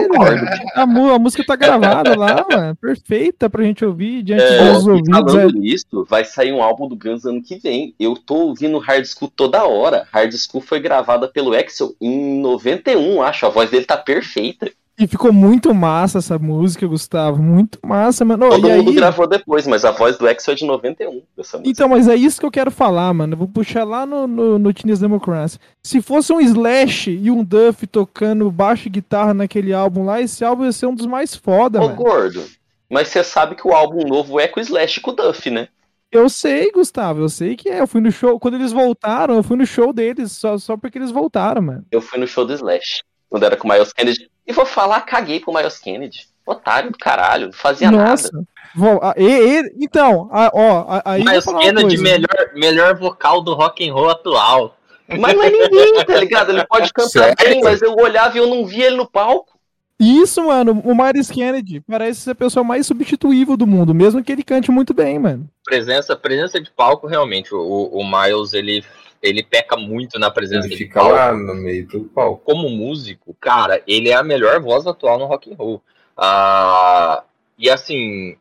A, 0.75 0.83
a, 0.83 1.19
música 1.19 1.45
tá 1.45 1.55
gravada 1.55 2.19
lá, 2.19 2.45
mano. 2.51 2.77
Perfeita 2.77 3.49
pra 3.49 3.63
gente 3.63 3.85
ouvir 3.85 4.23
diante 4.23 4.43
é, 4.43 4.73
dos 4.73 4.87
ouvidos. 4.87 5.33
Falando 5.33 5.57
é. 5.57 5.61
nisso, 5.61 6.07
vai 6.09 6.25
sair 6.25 6.53
um 6.53 6.63
álbum 6.63 6.89
do 6.89 6.97
Guns 6.97 7.25
ano 7.25 7.43
que 7.43 7.57
vem. 7.57 7.95
Eu 7.99 8.15
tô 8.15 8.35
ouvindo 8.35 8.79
Hard 8.79 9.05
School 9.07 9.31
toda 9.35 9.65
hora. 9.65 10.07
Hard 10.13 10.33
School 10.35 10.63
foi 10.63 10.81
gravada 10.81 11.29
pelo 11.29 11.55
Axel 11.55 11.95
em 12.01 12.41
91, 12.41 13.23
acho. 13.23 13.47
A 13.47 13.51
voz 13.51 13.71
dele 13.71 13.85
tá 13.85 13.97
perfeita. 13.97 14.71
E 15.01 15.07
ficou 15.07 15.33
muito 15.33 15.73
massa 15.73 16.19
essa 16.19 16.39
música, 16.39 16.87
Gustavo. 16.87 17.43
Muito 17.43 17.79
massa, 17.83 18.23
mano. 18.23 18.51
Todo 18.51 18.69
e 18.69 18.77
mundo 18.77 18.91
aí... 18.91 18.95
gravou 18.95 19.27
depois, 19.27 19.67
mas 19.67 19.83
a 19.83 19.91
voz 19.91 20.19
do 20.19 20.29
Exo 20.29 20.51
é 20.51 20.55
de 20.55 20.67
91 20.67 21.23
dessa 21.35 21.57
música. 21.57 21.71
Então, 21.71 21.89
mas 21.89 22.07
é 22.07 22.15
isso 22.15 22.39
que 22.39 22.45
eu 22.45 22.51
quero 22.51 22.71
falar, 22.71 23.15
mano. 23.15 23.33
Eu 23.33 23.39
vou 23.39 23.49
puxar 23.49 23.85
lá 23.85 24.05
no, 24.05 24.27
no, 24.27 24.59
no 24.59 24.75
Teenage 24.75 25.01
Democracy. 25.01 25.59
Se 25.83 26.03
fosse 26.03 26.35
um 26.35 26.39
Slash 26.39 27.13
e 27.13 27.31
um 27.31 27.43
Duff 27.43 27.87
tocando 27.87 28.51
baixo 28.51 28.89
e 28.89 28.91
guitarra 28.91 29.33
naquele 29.33 29.73
álbum 29.73 30.05
lá, 30.05 30.21
esse 30.21 30.45
álbum 30.45 30.67
ia 30.67 30.73
ser 30.73 30.85
um 30.85 30.95
dos 30.95 31.07
mais 31.07 31.35
foda, 31.35 31.81
Ô, 31.81 31.85
mano. 31.85 31.97
gordo, 31.97 32.45
mas 32.91 33.09
você 33.09 33.25
sabe 33.25 33.55
que 33.55 33.67
o 33.67 33.73
álbum 33.73 34.07
novo 34.07 34.39
é 34.39 34.49
com 34.49 34.61
o 34.61 34.63
Slash 34.63 34.99
e 34.99 35.03
com 35.03 35.13
o 35.13 35.15
Duff, 35.15 35.49
né? 35.49 35.69
Eu 36.13 36.29
sei, 36.29 36.71
Gustavo, 36.73 37.23
eu 37.23 37.29
sei 37.31 37.57
que 37.57 37.71
é. 37.71 37.81
Eu 37.81 37.87
fui 37.87 38.03
no 38.03 38.13
show. 38.13 38.39
Quando 38.39 38.57
eles 38.57 38.73
voltaram, 38.73 39.37
eu 39.37 39.43
fui 39.43 39.57
no 39.57 39.65
show 39.65 39.95
deles, 39.95 40.33
só, 40.33 40.59
só 40.59 40.77
porque 40.77 40.99
eles 40.99 41.11
voltaram, 41.11 41.63
mano. 41.63 41.87
Eu 41.91 42.03
fui 42.03 42.19
no 42.19 42.27
show 42.27 42.45
do 42.45 42.53
Slash, 42.53 43.03
quando 43.31 43.45
era 43.45 43.57
com 43.57 43.67
o 43.67 43.73
Miles 43.73 43.95
Kennedy. 43.95 44.30
E 44.47 44.53
vou 44.53 44.67
falar, 44.67 45.01
caguei 45.03 45.41
pro 45.41 45.55
Miles 45.55 45.79
Kennedy. 45.79 46.29
Otário 46.47 46.91
do 46.91 46.99
caralho, 46.99 47.47
não 47.47 47.53
fazia 47.53 47.91
Nossa. 47.91 48.31
nada. 48.33 48.47
Vou, 48.75 49.01
a, 49.03 49.15
e, 49.17 49.61
e, 49.61 49.73
então, 49.81 50.29
a, 50.33 50.51
ó, 50.53 51.01
aí. 51.05 51.25
Miles 51.25 51.45
Kennedy, 51.45 51.99
melhor, 51.99 52.51
melhor 52.55 52.97
vocal 52.97 53.43
do 53.43 53.55
rock 53.55 53.89
and 53.89 53.93
roll 53.93 54.11
atual. 54.11 54.77
Mas 55.19 55.35
não 55.35 55.43
é 55.43 55.51
ninguém, 55.51 56.05
tá 56.05 56.17
ligado? 56.17 56.51
Ele 56.51 56.65
pode 56.67 56.93
cantar 56.93 57.11
Sério? 57.11 57.37
bem, 57.39 57.63
mas 57.63 57.83
eu 57.83 57.95
olhava 57.95 58.37
e 58.37 58.41
eu 58.41 58.47
não 58.47 58.65
via 58.65 58.87
ele 58.87 58.97
no 58.97 59.09
palco. 59.09 59.59
Isso, 59.99 60.47
mano, 60.47 60.81
o 60.85 60.95
Miles 60.95 61.31
Kennedy 61.31 61.81
parece 61.81 62.21
ser 62.21 62.31
a 62.31 62.35
pessoa 62.35 62.65
mais 62.65 62.87
substituível 62.87 63.55
do 63.55 63.67
mundo, 63.67 63.95
mesmo 63.95 64.25
que 64.25 64.33
ele 64.33 64.43
cante 64.43 64.71
muito 64.71 64.95
bem, 64.95 65.19
mano. 65.19 65.47
Presença, 65.65 66.17
presença 66.17 66.59
de 66.59 66.71
palco, 66.71 67.07
realmente. 67.07 67.55
O, 67.55 67.91
o 67.93 68.03
Miles, 68.03 68.55
ele 68.55 68.83
ele 69.23 69.43
peca 69.43 69.77
muito 69.77 70.19
na 70.19 70.31
presença 70.31 70.67
ele 70.67 70.77
fica 70.77 71.01
palco. 71.01 71.15
lá 71.15 71.33
no 71.33 71.55
meio 71.55 71.87
do 71.87 72.05
palco. 72.05 72.43
Como 72.45 72.69
músico, 72.69 73.37
cara, 73.41 73.83
ele 73.87 74.09
é 74.09 74.15
a 74.15 74.23
melhor 74.23 74.61
voz 74.61 74.87
atual 74.87 75.19
no 75.19 75.27
rock 75.27 75.53
and 75.53 75.57
roll. 75.57 75.83
Ah, 76.17 77.23
e 77.59 77.69
assim, 77.69 78.37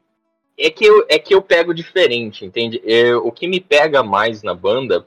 é 0.58 0.70
que 0.70 0.86
eu, 0.86 1.06
é 1.10 1.18
que 1.18 1.34
eu 1.34 1.42
pego 1.42 1.74
diferente, 1.74 2.46
entende? 2.46 2.82
Eu, 2.84 3.26
o 3.26 3.32
que 3.32 3.48
me 3.48 3.60
pega 3.60 4.04
mais 4.04 4.44
na 4.44 4.54
banda 4.54 5.06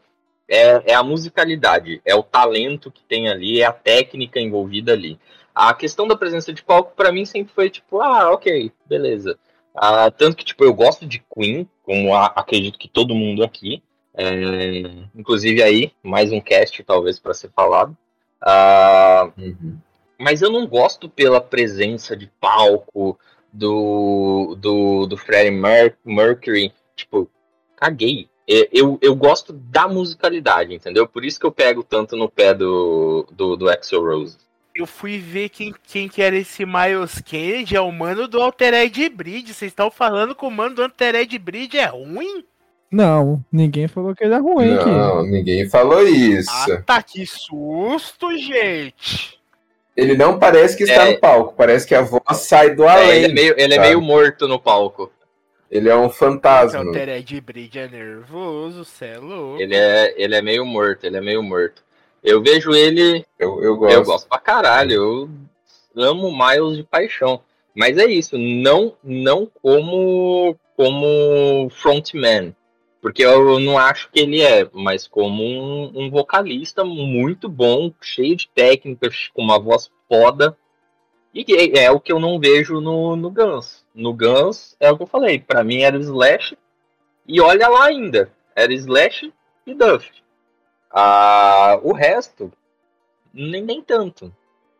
é, 0.48 0.92
é 0.92 0.94
a 0.94 1.02
musicalidade, 1.02 2.00
é 2.04 2.14
o 2.14 2.22
talento 2.22 2.90
que 2.90 3.02
tem 3.04 3.28
ali, 3.28 3.60
é 3.60 3.64
a 3.64 3.72
técnica 3.72 4.40
envolvida 4.40 4.92
ali. 4.92 5.18
A 5.54 5.74
questão 5.74 6.06
da 6.06 6.16
presença 6.16 6.52
de 6.52 6.62
palco, 6.62 6.92
para 6.96 7.12
mim, 7.12 7.24
sempre 7.24 7.52
foi 7.54 7.68
tipo, 7.68 8.00
ah, 8.00 8.32
ok, 8.32 8.72
beleza. 8.86 9.38
Ah, 9.74 10.10
tanto 10.10 10.36
que, 10.36 10.44
tipo, 10.44 10.64
eu 10.64 10.74
gosto 10.74 11.06
de 11.06 11.22
Queen, 11.34 11.68
como 11.82 12.14
a, 12.14 12.26
acredito 12.26 12.78
que 12.78 12.88
todo 12.88 13.14
mundo 13.14 13.42
aqui. 13.42 13.82
É, 14.14 15.06
inclusive 15.14 15.62
aí, 15.62 15.92
mais 16.02 16.30
um 16.32 16.40
cast 16.40 16.82
talvez 16.84 17.18
para 17.18 17.34
ser 17.34 17.50
falado. 17.54 17.96
Uh, 18.42 19.40
uhum. 19.40 19.78
Mas 20.18 20.42
eu 20.42 20.50
não 20.50 20.66
gosto 20.66 21.08
pela 21.08 21.40
presença 21.40 22.16
de 22.16 22.30
palco, 22.40 23.18
do, 23.52 24.56
do, 24.58 25.06
do 25.06 25.16
Freddie 25.16 25.50
Mer 25.50 25.96
Mercury, 26.04 26.72
tipo, 26.96 27.28
caguei. 27.76 28.28
Eu, 28.46 28.98
eu 29.00 29.14
gosto 29.14 29.52
da 29.52 29.86
musicalidade, 29.86 30.74
entendeu? 30.74 31.06
Por 31.06 31.24
isso 31.24 31.38
que 31.38 31.46
eu 31.46 31.52
pego 31.52 31.82
tanto 31.82 32.16
no 32.16 32.28
pé 32.28 32.52
do, 32.52 33.26
do, 33.30 33.56
do 33.56 33.68
Axel 33.68 34.02
Rose. 34.02 34.36
Eu 34.74 34.86
fui 34.86 35.18
ver 35.18 35.48
quem, 35.50 35.74
quem 35.86 36.08
que 36.08 36.20
era 36.20 36.36
esse 36.36 36.66
Miles 36.66 37.20
Kennedy, 37.20 37.76
é 37.76 37.80
o 37.80 37.92
mano 37.92 38.26
do 38.26 38.40
Altered 38.40 39.08
Bridge. 39.10 39.54
Vocês 39.54 39.70
estão 39.70 39.90
falando 39.90 40.34
que 40.34 40.44
o 40.44 40.50
mano 40.50 40.74
do 40.74 40.82
Altered 40.82 41.38
Bridge 41.38 41.78
é 41.78 41.86
ruim? 41.86 42.44
Não, 42.92 43.42
ninguém 43.50 43.88
falou 43.88 44.14
que 44.14 44.22
ele 44.22 44.34
é 44.34 44.38
ruim 44.38 44.74
aqui. 44.74 44.90
Não, 44.90 45.22
ninguém 45.24 45.68
falou 45.68 46.06
isso. 46.06 46.50
Ah, 46.50 46.82
tá, 46.84 47.02
que 47.02 47.26
susto, 47.26 48.36
gente. 48.36 49.40
Ele 49.96 50.14
não 50.16 50.38
parece 50.38 50.76
que 50.76 50.84
está 50.84 51.06
É. 51.08 51.12
no 51.12 51.18
palco, 51.20 51.54
parece 51.56 51.86
que 51.86 51.94
a 51.94 52.02
voz 52.02 52.22
sai 52.36 52.74
do 52.74 52.84
É, 52.84 52.88
além. 52.90 53.10
ele 53.10 53.24
é 53.26 53.32
meio, 53.34 53.54
ele 53.58 53.74
é 53.74 53.78
meio 53.78 54.00
morto 54.02 54.46
no 54.46 54.58
palco. 54.60 55.10
Ele 55.70 55.88
é 55.88 55.96
um 55.96 56.10
fantasma. 56.10 56.80
Altered 56.80 57.40
Bridge 57.40 57.78
é 57.78 57.88
nervoso, 57.88 58.84
cê 58.84 59.06
é 59.06 59.18
louco. 59.18 59.60
Ele 59.60 59.74
é, 59.74 60.14
ele 60.22 60.34
é 60.34 60.42
meio 60.42 60.66
morto, 60.66 61.04
ele 61.04 61.16
é 61.16 61.20
meio 61.20 61.42
morto. 61.42 61.82
Eu 62.22 62.42
vejo 62.42 62.72
ele, 62.74 63.24
Eu, 63.38 63.62
eu 63.62 63.76
gosto. 63.76 63.94
eu 63.94 64.04
gosto 64.04 64.28
pra 64.28 64.38
caralho, 64.38 64.92
eu 64.92 65.30
amo 65.96 66.28
o 66.28 66.36
Miles 66.38 66.76
de 66.76 66.82
paixão. 66.84 67.40
Mas 67.74 67.96
é 67.96 68.04
isso, 68.04 68.36
não, 68.36 68.92
não 69.02 69.50
como, 69.62 70.54
como 70.76 71.70
frontman. 71.70 72.54
Porque 73.02 73.24
eu 73.24 73.58
não 73.58 73.76
acho 73.76 74.08
que 74.12 74.20
ele 74.20 74.40
é, 74.40 74.70
mas 74.72 75.08
como 75.08 75.42
um, 75.42 75.92
um 75.92 76.08
vocalista 76.08 76.84
muito 76.84 77.48
bom, 77.48 77.92
cheio 78.00 78.36
de 78.36 78.48
técnicas, 78.48 79.28
com 79.34 79.42
uma 79.42 79.58
voz 79.58 79.90
foda. 80.08 80.56
E 81.34 81.44
que 81.44 81.72
é 81.76 81.90
o 81.90 81.98
que 81.98 82.12
eu 82.12 82.20
não 82.20 82.38
vejo 82.38 82.80
no, 82.80 83.16
no 83.16 83.28
Guns. 83.28 83.84
No 83.92 84.14
Guns, 84.14 84.76
é 84.78 84.90
o 84.90 84.96
que 84.96 85.02
eu 85.02 85.08
falei, 85.08 85.40
pra 85.40 85.64
mim 85.64 85.82
era 85.82 85.98
Slash, 85.98 86.56
e 87.26 87.40
olha 87.40 87.68
lá 87.68 87.86
ainda, 87.86 88.32
era 88.54 88.72
Slash 88.72 89.32
e 89.66 89.74
Duff. 89.74 90.08
Ah, 90.88 91.80
o 91.82 91.92
resto, 91.92 92.52
nem, 93.32 93.62
nem 93.62 93.82
tanto. 93.82 94.32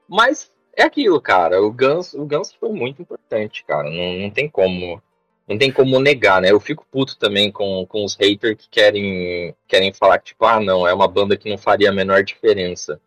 Mas 0.06 0.52
é 0.76 0.84
aquilo, 0.84 1.20
cara. 1.20 1.60
O 1.60 1.72
Guns, 1.72 2.14
o 2.14 2.24
Guns 2.24 2.52
foi 2.52 2.70
muito 2.70 3.02
importante, 3.02 3.64
cara. 3.64 3.90
Não, 3.90 4.20
não 4.20 4.30
tem 4.30 4.48
como. 4.48 5.02
Não 5.48 5.58
tem 5.58 5.72
como 5.72 5.98
negar, 5.98 6.40
né? 6.40 6.50
Eu 6.50 6.60
fico 6.60 6.86
puto 6.90 7.16
também 7.18 7.50
com, 7.50 7.84
com 7.86 8.04
os 8.04 8.14
haters 8.14 8.56
que 8.56 8.68
querem, 8.70 9.54
querem 9.66 9.92
falar 9.92 10.18
que, 10.18 10.26
tipo, 10.26 10.44
ah, 10.44 10.60
não, 10.60 10.86
é 10.86 10.94
uma 10.94 11.08
banda 11.08 11.36
que 11.36 11.50
não 11.50 11.58
faria 11.58 11.90
a 11.90 11.92
menor 11.92 12.22
diferença. 12.22 13.00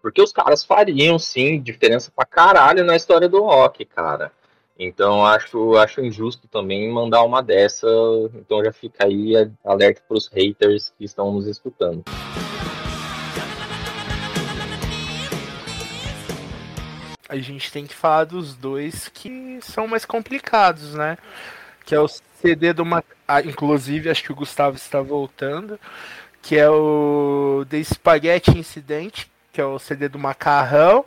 Porque 0.00 0.20
os 0.20 0.32
caras 0.32 0.64
fariam, 0.64 1.18
sim, 1.18 1.60
diferença 1.60 2.10
pra 2.14 2.24
caralho 2.24 2.84
na 2.84 2.96
história 2.96 3.28
do 3.28 3.42
rock, 3.42 3.84
cara. 3.84 4.32
Então 4.78 5.24
acho, 5.24 5.76
acho 5.76 6.00
injusto 6.00 6.48
também 6.48 6.90
mandar 6.90 7.22
uma 7.22 7.42
dessa. 7.42 7.86
Então 8.34 8.64
já 8.64 8.72
fica 8.72 9.06
aí 9.06 9.34
alerta 9.64 10.02
pros 10.08 10.26
haters 10.28 10.92
que 10.98 11.04
estão 11.04 11.30
nos 11.32 11.46
escutando. 11.46 12.02
A 17.28 17.36
gente 17.38 17.70
tem 17.70 17.86
que 17.86 17.94
falar 17.94 18.24
dos 18.24 18.54
dois 18.54 19.08
que 19.08 19.58
são 19.62 19.86
mais 19.86 20.04
complicados, 20.04 20.94
né? 20.94 21.16
Que 21.84 21.94
é 21.94 22.00
o 22.00 22.08
CD 22.08 22.72
do 22.72 22.84
Ma... 22.84 23.02
ah, 23.26 23.40
inclusive 23.40 24.10
acho 24.10 24.22
que 24.22 24.32
o 24.32 24.36
Gustavo 24.36 24.76
está 24.76 25.00
voltando, 25.00 25.78
que 26.40 26.56
é 26.56 26.68
o 26.68 27.64
The 27.68 27.82
Spaghetti 27.82 28.58
Incident, 28.58 29.26
que 29.52 29.60
é 29.60 29.64
o 29.64 29.78
CD 29.78 30.08
do 30.08 30.18
Macarrão, 30.18 31.04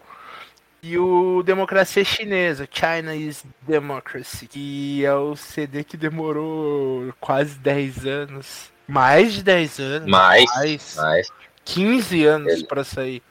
e 0.82 1.00
o 1.00 1.42
Democracia 1.42 2.04
Chinesa, 2.06 2.70
Chinese 2.72 3.44
Democracy, 3.62 4.48
que 4.48 5.04
é 5.04 5.14
o 5.16 5.36
CD 5.36 5.84
que 5.84 5.98
demorou 5.98 7.12
quase 7.20 7.58
10 7.58 8.06
anos. 8.06 8.72
Mais 8.88 9.34
de 9.34 9.44
10 9.44 9.80
anos. 9.80 10.10
Mas, 10.10 10.46
Mais. 10.56 10.96
mas 10.96 11.28
15 11.64 12.26
anos 12.26 12.64
pra 12.64 12.84
sair. 12.84 13.24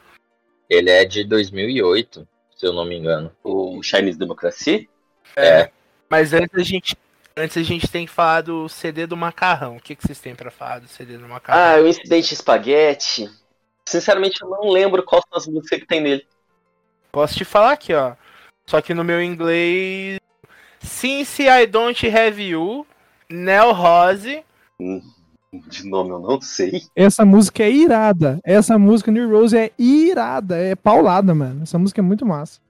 ele 0.69 0.91
é 0.91 1.05
de 1.05 1.23
2008, 1.23 2.27
se 2.57 2.67
eu 2.67 2.73
não 2.73 2.85
me 2.85 2.97
engano. 2.97 3.31
O 3.45 3.81
Chinese 3.85 4.19
Democracy? 4.19 4.89
É. 5.37 5.71
Mas 6.11 6.33
antes 6.33 6.59
a 6.59 6.63
gente, 6.65 6.97
antes 7.37 7.57
a 7.57 7.63
gente 7.63 7.89
tem 7.89 8.07
que 8.07 8.13
falar 8.13 8.43
do 8.43 8.69
CD 8.69 9.07
do 9.07 9.17
Macarrão. 9.17 9.77
O 9.77 9.81
que, 9.81 9.95
que 9.95 10.07
vocês 10.07 10.21
têm 10.21 10.35
pra 10.35 10.51
falar 10.51 10.81
do 10.81 10.89
CD 10.89 11.19
do 11.19 11.29
Macarrão? 11.29 11.61
Ah, 11.61 11.83
o 11.83 11.89
Incidente 11.89 12.35
Espaguete. 12.35 13.31
Sinceramente, 13.87 14.41
eu 14.43 14.49
não 14.49 14.71
lembro 14.71 15.03
qual 15.03 15.23
são 15.29 15.39
as 15.39 15.47
músicas 15.47 15.81
que 15.81 15.87
tem 15.87 16.01
nele. 16.01 16.27
Posso 17.13 17.35
te 17.35 17.45
falar 17.45 17.73
aqui, 17.73 17.93
ó. 17.93 18.15
Só 18.67 18.81
que 18.81 18.95
no 18.95 19.05
meu 19.05 19.23
inglês. 19.23 20.19
Since 20.81 21.43
I 21.43 21.67
Don't 21.67 22.07
Have 22.07 22.43
You, 22.43 22.87
Nel 23.29 23.73
Rose. 23.73 24.45
De 25.53 25.89
nome 25.89 26.11
eu 26.11 26.19
não 26.19 26.41
sei. 26.41 26.83
Essa 26.97 27.25
música 27.25 27.63
é 27.63 27.71
irada. 27.71 28.41
Essa 28.43 28.79
música 28.79 29.11
New 29.11 29.31
Rose 29.31 29.57
é 29.57 29.71
irada. 29.79 30.57
É 30.57 30.75
paulada, 30.75 31.35
mano. 31.35 31.63
Essa 31.63 31.79
música 31.79 32.01
é 32.01 32.03
muito 32.03 32.27
massa. 32.27 32.61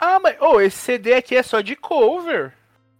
Ah, 0.00 0.18
mas. 0.20 0.36
Oh, 0.40 0.60
esse 0.60 0.78
CD 0.78 1.14
aqui 1.14 1.36
é 1.36 1.42
só 1.42 1.60
de 1.60 1.76
cover. 1.76 2.52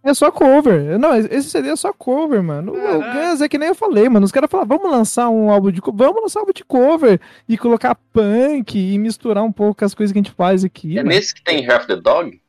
É 0.09 0.13
só 0.13 0.31
cover. 0.31 0.97
Não, 0.97 1.15
esse 1.15 1.49
CD 1.49 1.69
é 1.69 1.75
só 1.75 1.91
cover, 1.91 2.41
mano. 2.41 2.71
O-. 2.73 2.99
Guns 3.13 3.41
é 3.41 3.49
que 3.49 3.57
nem 3.57 3.69
eu 3.69 3.75
falei, 3.75 4.07
mano. 4.07 4.25
Os 4.25 4.31
caras 4.31 4.49
falaram, 4.49 4.69
vamos 4.69 4.89
lançar 4.91 5.29
um 5.29 5.49
álbum 5.51 5.71
de 5.71 5.81
cover. 5.81 6.07
Vamos 6.07 6.21
lançar 6.23 6.39
um 6.39 6.43
álbum 6.43 6.53
de 6.53 6.63
cover 6.63 7.19
e 7.47 7.57
colocar 7.57 7.95
punk 8.13 8.77
e 8.77 8.97
misturar 8.97 9.43
um 9.43 9.51
pouco 9.51 9.83
as 9.83 9.93
coisas 9.93 10.13
que 10.13 10.19
a 10.19 10.21
gente 10.23 10.31
faz 10.35 10.63
aqui. 10.63 10.93
É 10.97 11.03
mano. 11.03 11.09
nesse 11.15 11.33
que 11.33 11.43
tem 11.43 11.69
Half 11.69 11.85
the 11.87 11.95
Dog? 11.97 12.39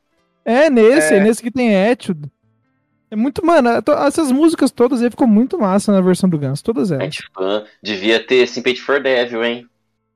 É 0.45 0.69
nesse, 0.69 1.13
É. 1.13 1.17
é 1.17 1.23
nesse 1.23 1.41
que 1.43 1.51
tem 1.51 1.73
Etude. 1.73 2.31
É 3.11 3.15
muito, 3.15 3.43
mano, 3.45 3.81
to- 3.81 3.91
essas 3.91 4.31
músicas 4.31 4.69
todas 4.71 5.01
aí 5.01 5.09
ficou 5.09 5.27
muito 5.27 5.57
massa 5.59 5.91
na 5.91 5.99
versão 5.99 6.29
do 6.29 6.37
Guns, 6.37 6.61
todas 6.61 6.91
elas. 6.91 7.05
Gente 7.05 7.23
fã. 7.33 7.63
Devia 7.81 8.19
ter 8.25 8.47
Sympathy 8.47 8.79
for 8.81 9.01
Devil, 9.01 9.43
hein? 9.43 9.68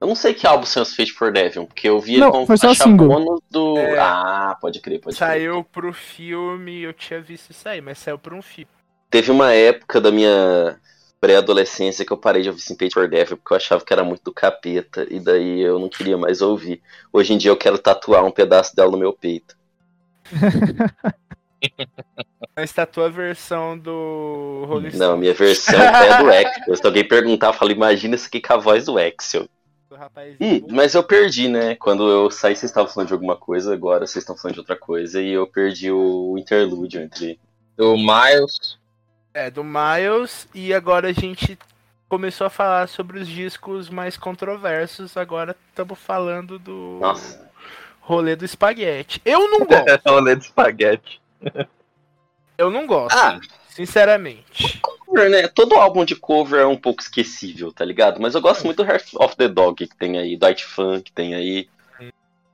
Eu 0.03 0.07
não 0.07 0.15
sei 0.15 0.33
que 0.33 0.45
álbum 0.45 0.65
são 0.65 0.83
os 0.83 0.93
Fate 0.93 1.13
for 1.13 1.31
Devil, 1.31 1.65
porque 1.65 1.87
eu 1.87 1.97
vi 1.97 2.17
Não, 2.17 2.41
ele 2.43 2.57
só 2.57 2.67
faixa 2.67 2.83
single. 2.83 3.07
bônus 3.07 3.39
do. 3.49 3.77
É. 3.77 3.97
Ah, 3.97 4.57
pode 4.59 4.81
crer, 4.81 4.99
pode 4.99 5.15
crer. 5.15 5.27
Saiu 5.27 5.63
pro 5.63 5.93
filme, 5.93 6.81
eu 6.81 6.91
tinha 6.91 7.21
visto 7.21 7.51
isso 7.51 7.69
aí, 7.69 7.79
mas 7.79 7.99
saiu 7.99 8.19
pra 8.19 8.35
um 8.35 8.41
filme. 8.41 8.67
Teve 9.09 9.31
uma 9.31 9.53
época 9.53 10.01
da 10.01 10.11
minha 10.11 10.77
pré-adolescência 11.21 12.05
que 12.05 12.11
eu 12.11 12.17
parei 12.17 12.41
de 12.41 12.49
ouvir 12.49 12.59
Sympathy 12.59 12.93
for 12.93 13.07
Devil 13.07 13.37
porque 13.37 13.53
eu 13.53 13.57
achava 13.57 13.85
que 13.85 13.93
era 13.93 14.03
muito 14.03 14.23
do 14.25 14.33
capeta 14.33 15.07
e 15.09 15.21
daí 15.21 15.61
eu 15.61 15.79
não 15.79 15.87
queria 15.87 16.17
mais 16.17 16.41
ouvir. 16.41 16.81
Hoje 17.13 17.31
em 17.31 17.37
dia 17.37 17.51
eu 17.51 17.55
quero 17.55 17.77
tatuar 17.77 18.25
um 18.25 18.31
pedaço 18.31 18.75
dela 18.75 18.91
no 18.91 18.97
meu 18.97 19.13
peito. 19.13 19.55
Mas 22.53 22.73
tá 22.73 22.83
a 22.83 22.85
tua 22.85 23.09
versão 23.09 23.77
do 23.77 24.65
Rolling 24.67 24.97
Não, 24.97 25.15
minha 25.15 25.33
versão 25.33 25.79
é 25.79 26.17
do 26.21 26.27
Axel. 26.45 26.75
Se 26.75 26.85
alguém 26.85 27.07
perguntar, 27.07 27.47
eu 27.47 27.53
falo, 27.53 27.71
imagina 27.71 28.15
isso 28.15 28.27
aqui 28.27 28.41
com 28.41 28.53
a 28.53 28.57
voz 28.57 28.83
do 28.85 28.97
Axel. 28.97 29.47
Do 29.93 29.99
rapazinho. 29.99 30.37
Hum, 30.41 30.67
mas 30.71 30.93
eu 30.95 31.03
perdi, 31.03 31.47
né? 31.47 31.75
Quando 31.75 32.09
eu 32.09 32.29
saí, 32.31 32.55
vocês 32.55 32.69
estavam 32.71 32.91
falando 32.91 33.07
de 33.09 33.13
alguma 33.13 33.35
coisa, 33.37 33.73
agora 33.73 34.05
vocês 34.07 34.23
estão 34.23 34.35
falando 34.35 34.55
de 34.55 34.59
outra 34.61 34.75
coisa, 34.75 35.21
e 35.21 35.31
eu 35.31 35.45
perdi 35.47 35.91
o 35.91 36.35
interlúdio 36.37 37.01
entre. 37.01 37.39
Do 37.77 37.95
Miles, 37.97 38.77
É, 39.33 39.49
do 39.49 39.63
Miles, 39.63 40.47
e 40.53 40.73
agora 40.73 41.07
a 41.09 41.11
gente 41.13 41.57
começou 42.07 42.45
a 42.45 42.49
falar 42.49 42.87
sobre 42.87 43.19
os 43.19 43.27
discos 43.27 43.89
mais 43.89 44.15
controversos, 44.17 45.17
agora 45.17 45.55
estamos 45.69 45.97
falando 45.97 46.59
do 46.59 46.99
Nossa. 47.01 47.49
rolê 48.01 48.35
do 48.35 48.45
espaguete. 48.45 49.19
Eu 49.25 49.49
não 49.49 49.59
gosto, 49.65 50.01
rolê 50.07 50.35
de 50.35 50.43
espaguete. 50.45 51.19
eu 52.57 52.69
não 52.69 52.85
gosto, 52.85 53.17
Ah, 53.17 53.39
sinceramente. 53.73 54.79
cover, 54.81 55.29
né? 55.29 55.47
Todo 55.47 55.75
álbum 55.75 56.05
de 56.05 56.15
cover 56.15 56.61
é 56.61 56.65
um 56.65 56.77
pouco 56.77 57.01
esquecível, 57.01 57.71
tá 57.71 57.83
ligado? 57.83 58.21
Mas 58.21 58.35
eu 58.35 58.41
gosto 58.41 58.65
muito 58.65 58.83
do 58.83 58.89
Heart 58.89 59.13
of 59.15 59.35
the 59.35 59.47
Dog 59.47 59.87
que 59.87 59.97
tem 59.97 60.17
aí, 60.17 60.37
do 60.37 60.45
Art 60.45 60.63
Fan 60.63 61.01
que 61.01 61.11
tem 61.11 61.33
aí. 61.33 61.67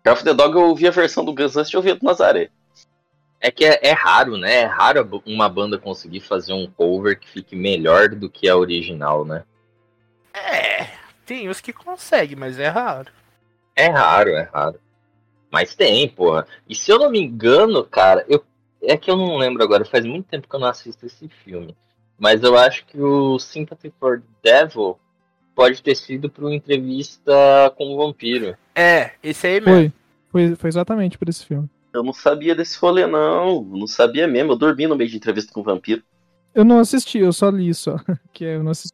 Heart 0.05 0.19
of 0.19 0.23
the 0.23 0.33
Dog 0.33 0.55
eu 0.55 0.63
ouvi 0.63 0.87
a 0.87 0.91
versão 0.91 1.23
do 1.25 1.33
Guns 1.33 1.57
antes 1.57 1.69
de 1.69 1.77
ouvir 1.77 1.91
a 1.91 1.95
do 1.95 2.05
Nazaré. 2.05 2.49
É 3.41 3.51
que 3.51 3.63
é, 3.65 3.79
é 3.81 3.91
raro, 3.91 4.37
né? 4.37 4.61
É 4.61 4.65
raro 4.65 5.21
uma 5.25 5.47
banda 5.47 5.77
conseguir 5.77 6.19
fazer 6.19 6.53
um 6.53 6.67
cover 6.67 7.17
que 7.17 7.29
fique 7.29 7.55
melhor 7.55 8.09
do 8.09 8.29
que 8.29 8.49
a 8.49 8.57
original, 8.57 9.23
né? 9.23 9.43
É, 10.33 10.87
tem 11.25 11.47
os 11.49 11.61
que 11.61 11.71
conseguem, 11.71 12.35
mas 12.35 12.59
é 12.59 12.67
raro. 12.67 13.11
É 13.75 13.87
raro, 13.87 14.29
é 14.31 14.49
raro. 14.53 14.79
Mas 15.51 15.73
tem, 15.73 16.07
porra. 16.07 16.45
E 16.67 16.75
se 16.75 16.91
eu 16.91 16.99
não 16.99 17.09
me 17.09 17.19
engano, 17.19 17.83
cara, 17.83 18.25
eu 18.27 18.43
é 18.81 18.97
que 18.97 19.09
eu 19.09 19.17
não 19.17 19.37
lembro 19.37 19.63
agora, 19.63 19.85
faz 19.85 20.05
muito 20.05 20.27
tempo 20.27 20.47
que 20.47 20.55
eu 20.55 20.59
não 20.59 20.67
assisto 20.67 21.05
esse 21.05 21.27
filme. 21.27 21.75
Mas 22.17 22.43
eu 22.43 22.57
acho 22.57 22.85
que 22.85 22.99
o 22.99 23.39
Sympathy 23.39 23.93
for 23.99 24.21
Devil 24.43 24.97
pode 25.55 25.81
ter 25.81 25.95
sido 25.95 26.29
para 26.29 26.45
uma 26.45 26.55
entrevista 26.55 27.33
com 27.77 27.93
o 27.93 27.97
vampiro. 27.97 28.57
É, 28.75 29.11
esse 29.23 29.47
aí 29.47 29.61
mesmo. 29.61 29.91
Foi. 30.31 30.47
Foi, 30.47 30.55
foi 30.55 30.67
exatamente 30.67 31.17
por 31.17 31.27
esse 31.27 31.45
filme. 31.45 31.69
Eu 31.91 32.03
não 32.03 32.13
sabia 32.13 32.53
desse 32.53 32.77
rolê, 32.77 33.07
não. 33.07 33.47
Eu 33.47 33.67
não 33.71 33.87
sabia 33.87 34.27
mesmo. 34.27 34.51
Eu 34.51 34.55
dormi 34.55 34.85
no 34.85 34.95
meio 34.95 35.09
de 35.09 35.17
entrevista 35.17 35.51
com 35.51 35.61
o 35.61 35.63
vampiro. 35.63 36.03
Eu 36.53 36.63
não 36.63 36.79
assisti, 36.79 37.19
eu 37.19 37.33
só 37.33 37.49
li 37.49 37.73
só. 37.73 37.97
Que 38.31 38.43
eu 38.43 38.63
não 38.63 38.71
assisti. 38.71 38.93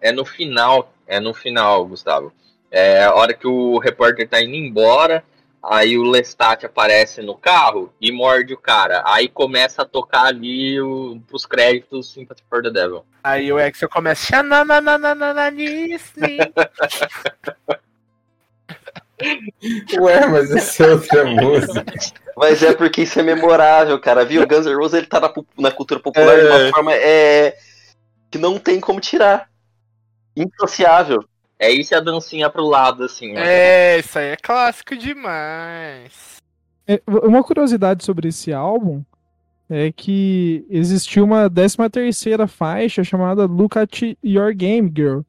É 0.00 0.12
no 0.12 0.24
final, 0.24 0.92
é 1.06 1.20
no 1.20 1.32
final, 1.32 1.86
Gustavo. 1.86 2.32
É 2.70 3.04
a 3.04 3.14
hora 3.14 3.34
que 3.34 3.46
o 3.46 3.78
repórter 3.78 4.28
tá 4.28 4.42
indo 4.42 4.54
embora, 4.54 5.22
Aí 5.64 5.96
o 5.96 6.02
Lestat 6.02 6.66
aparece 6.66 7.22
no 7.22 7.36
carro 7.36 7.92
e 8.00 8.10
morde 8.10 8.52
o 8.52 8.58
cara. 8.58 9.02
Aí 9.06 9.28
começa 9.28 9.82
a 9.82 9.84
tocar 9.84 10.24
ali 10.24 10.80
o, 10.80 11.20
os 11.30 11.46
créditos 11.46 12.12
Sympathy 12.12 12.42
for 12.50 12.60
the 12.62 12.70
Devil. 12.70 13.04
Aí 13.22 13.52
o 13.52 13.58
Axel 13.58 13.88
começa. 13.88 14.32
Ué, 20.00 20.26
mas 20.26 20.50
essa 20.50 20.84
é 20.84 20.90
outra 20.90 21.24
música. 21.24 21.84
Mas 22.36 22.62
é 22.62 22.74
porque 22.74 23.02
isso 23.02 23.20
é 23.20 23.22
memorável, 23.22 23.98
cara. 24.00 24.24
Viu? 24.24 24.46
Guns 24.46 24.66
N' 24.66 24.74
Roses 24.74 24.94
ele 24.94 25.06
tá 25.06 25.20
na, 25.20 25.32
na 25.58 25.70
cultura 25.70 26.00
popular 26.00 26.34
de 26.34 26.46
É. 26.46 26.50
uma 26.50 26.70
forma 26.72 26.92
é, 26.94 27.56
que 28.30 28.38
não 28.38 28.58
tem 28.58 28.80
como 28.80 29.00
tirar. 29.00 29.48
Insociável. 30.36 31.24
É 31.62 31.70
isso 31.70 31.94
e 31.94 31.96
a 31.96 32.00
dancinha 32.00 32.50
pro 32.50 32.66
lado, 32.66 33.04
assim. 33.04 33.34
né? 33.34 33.94
É, 33.94 33.98
isso 34.00 34.18
aí 34.18 34.30
é 34.30 34.36
clássico 34.36 34.96
demais. 34.96 36.38
É, 36.84 37.00
uma 37.06 37.40
curiosidade 37.44 38.04
sobre 38.04 38.30
esse 38.30 38.52
álbum 38.52 39.00
é 39.70 39.92
que 39.92 40.66
existiu 40.68 41.22
uma 41.22 41.48
13 41.48 41.76
terceira 41.88 42.48
faixa 42.48 43.04
chamada 43.04 43.46
Look 43.46 43.78
at 43.78 44.02
Your 44.24 44.52
Game 44.52 44.92
Girl. 44.92 45.20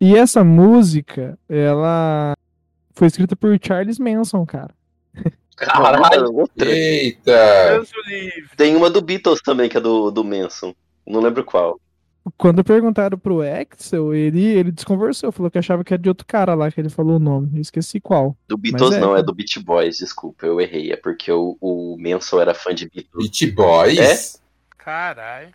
E 0.00 0.16
essa 0.16 0.42
música, 0.42 1.38
ela 1.46 2.32
foi 2.94 3.08
escrita 3.08 3.36
por 3.36 3.54
Charles 3.62 3.98
Manson, 3.98 4.46
cara. 4.46 4.74
Caralho. 5.56 6.34
Outra. 6.34 6.70
Eita! 6.70 7.82
Tem 8.56 8.74
uma 8.74 8.88
do 8.88 9.02
Beatles 9.02 9.42
também, 9.42 9.68
que 9.68 9.76
é 9.76 9.80
do, 9.80 10.10
do 10.10 10.24
Manson. 10.24 10.74
Não 11.06 11.20
lembro 11.20 11.44
qual. 11.44 11.78
Quando 12.38 12.64
perguntaram 12.64 13.18
pro 13.18 13.42
Axel, 13.42 14.14
ele, 14.14 14.42
ele 14.42 14.72
desconversou, 14.72 15.30
falou 15.30 15.50
que 15.50 15.58
achava 15.58 15.84
que 15.84 15.92
era 15.92 16.02
de 16.02 16.08
outro 16.08 16.26
cara 16.26 16.54
lá 16.54 16.70
que 16.70 16.80
ele 16.80 16.88
falou 16.88 17.16
o 17.16 17.20
nome. 17.20 17.50
Eu 17.54 17.60
esqueci 17.60 18.00
qual. 18.00 18.34
Do 18.48 18.56
Beatles 18.56 18.94
é, 18.94 19.00
não, 19.00 19.14
é 19.14 19.22
do 19.22 19.34
Beach 19.34 19.60
Boys, 19.60 19.98
desculpa, 19.98 20.46
eu 20.46 20.58
errei. 20.58 20.90
É 20.90 20.96
porque 20.96 21.30
o, 21.30 21.56
o 21.60 21.96
Manson 21.98 22.40
era 22.40 22.54
fã 22.54 22.74
de 22.74 22.88
Beatles. 22.88 23.30
Beat 23.30 23.54
Boys? 23.54 23.98
É? 23.98 24.38
Caralho. 24.78 25.52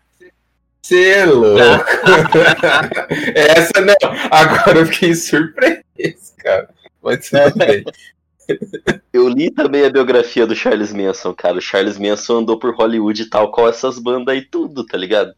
Cê 0.84 1.10
é 1.10 1.26
louco! 1.26 1.60
Essa 3.36 3.82
não! 3.82 3.96
Agora 4.32 4.80
eu 4.80 4.86
fiquei 4.86 5.14
surpreso, 5.14 6.36
cara. 6.38 6.70
Mas 7.02 7.30
tudo 7.30 7.54
bem. 7.58 7.84
Eu 9.12 9.28
li 9.28 9.52
também 9.52 9.86
a 9.86 9.90
biografia 9.90 10.48
do 10.48 10.56
Charles 10.56 10.94
Manson, 10.94 11.34
cara. 11.34 11.58
O 11.58 11.62
Charles 11.62 11.98
Manson 11.98 12.40
andou 12.40 12.58
por 12.58 12.76
Hollywood 12.76 13.22
e 13.22 13.30
tal, 13.30 13.52
com 13.52 13.68
essas 13.68 14.00
bandas 14.00 14.34
aí 14.34 14.42
tudo, 14.42 14.86
tá 14.86 14.98
ligado? 14.98 15.34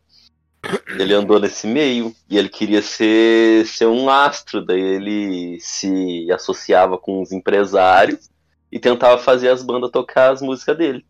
Ele 0.88 1.14
andou 1.14 1.40
nesse 1.40 1.66
meio 1.66 2.14
e 2.30 2.38
ele 2.38 2.50
queria 2.50 2.82
ser, 2.82 3.66
ser 3.66 3.88
um 3.88 4.10
astro, 4.10 4.64
daí 4.64 4.80
ele 4.80 5.58
se 5.60 6.32
associava 6.32 6.98
com 6.98 7.22
os 7.22 7.32
empresários 7.32 8.30
e 8.72 8.80
tentava 8.80 9.18
fazer 9.18 9.50
as 9.50 9.64
bandas 9.64 9.90
tocar 9.90 10.32
as 10.32 10.42
músicas 10.42 10.78
dele. 10.78 11.06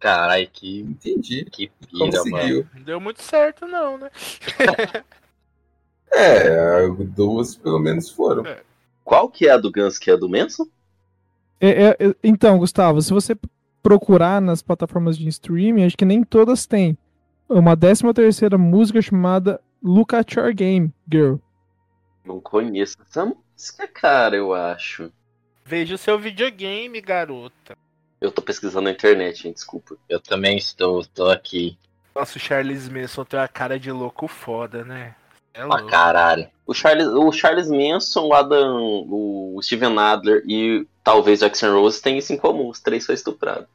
Caralho, 0.00 0.48
que, 0.52 0.80
Entendi. 0.80 1.44
que 1.44 1.70
pira, 1.88 2.24
mano. 2.24 2.30
Conseguiu. 2.30 2.66
Não 2.74 2.82
deu 2.82 3.00
muito 3.00 3.22
certo, 3.22 3.66
não, 3.66 3.96
né? 3.98 4.10
É, 6.16 6.86
duas 7.08 7.56
pelo 7.56 7.80
menos 7.80 8.08
foram. 8.08 8.44
Qual 9.02 9.28
que 9.28 9.48
é 9.48 9.50
a 9.50 9.56
do 9.56 9.70
Guns 9.70 9.98
que 9.98 10.10
é 10.10 10.14
a 10.14 10.16
do 10.16 10.28
Manson? 10.28 10.64
É, 11.60 11.68
é, 11.68 11.96
é, 11.98 12.14
então, 12.22 12.58
Gustavo, 12.58 13.02
se 13.02 13.12
você 13.12 13.36
procurar 13.82 14.40
nas 14.40 14.62
plataformas 14.62 15.18
de 15.18 15.28
streaming, 15.28 15.84
acho 15.84 15.96
que 15.96 16.04
nem 16.04 16.22
todas 16.22 16.66
têm. 16.66 16.96
Uma 17.48 17.76
13 17.76 18.12
terceira 18.14 18.56
música 18.58 19.00
chamada 19.02 19.60
Look 19.82 20.14
at 20.14 20.32
Your 20.34 20.52
Game 20.54 20.92
Girl. 21.10 21.36
Não 22.24 22.40
conheço 22.40 22.96
essa 23.08 23.24
música, 23.26 23.86
cara, 23.86 24.36
eu 24.36 24.54
acho. 24.54 25.12
Veja 25.64 25.94
o 25.94 25.98
seu 25.98 26.18
videogame, 26.18 27.00
garota. 27.00 27.76
Eu 28.20 28.30
tô 28.32 28.40
pesquisando 28.40 28.82
na 28.84 28.90
internet, 28.92 29.42
gente, 29.42 29.56
desculpa. 29.56 29.96
Eu 30.08 30.20
também 30.20 30.56
estou, 30.56 31.00
estou 31.00 31.30
aqui. 31.30 31.76
Nossa, 32.14 32.38
o 32.38 32.40
Charles 32.40 32.88
Manson 32.88 33.24
tem 33.24 33.38
uma 33.38 33.48
cara 33.48 33.78
de 33.78 33.90
louco 33.92 34.26
foda, 34.26 34.84
né? 34.84 35.14
É 35.52 35.58
Pra 35.66 35.76
louco. 35.76 35.86
caralho. 35.90 36.48
O 36.66 36.72
Charles, 36.72 37.06
o 37.08 37.30
Charles 37.32 37.68
Manson, 37.68 38.26
o 38.28 38.32
Adam, 38.34 39.04
o 39.06 39.60
Steven 39.62 39.98
Adler 39.98 40.42
e 40.46 40.86
talvez 41.02 41.42
o 41.42 41.46
Axel 41.46 41.78
Rose 41.78 42.00
têm 42.00 42.16
isso 42.16 42.32
em 42.32 42.38
comum. 42.38 42.68
Os 42.68 42.80
três 42.80 43.04
foram 43.04 43.14
estuprados. 43.14 43.66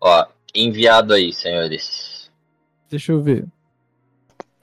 Ó, 0.00 0.26
enviado 0.54 1.12
aí, 1.12 1.32
senhores. 1.32 2.09
Deixa 2.90 3.12
eu 3.12 3.22
ver. 3.22 3.46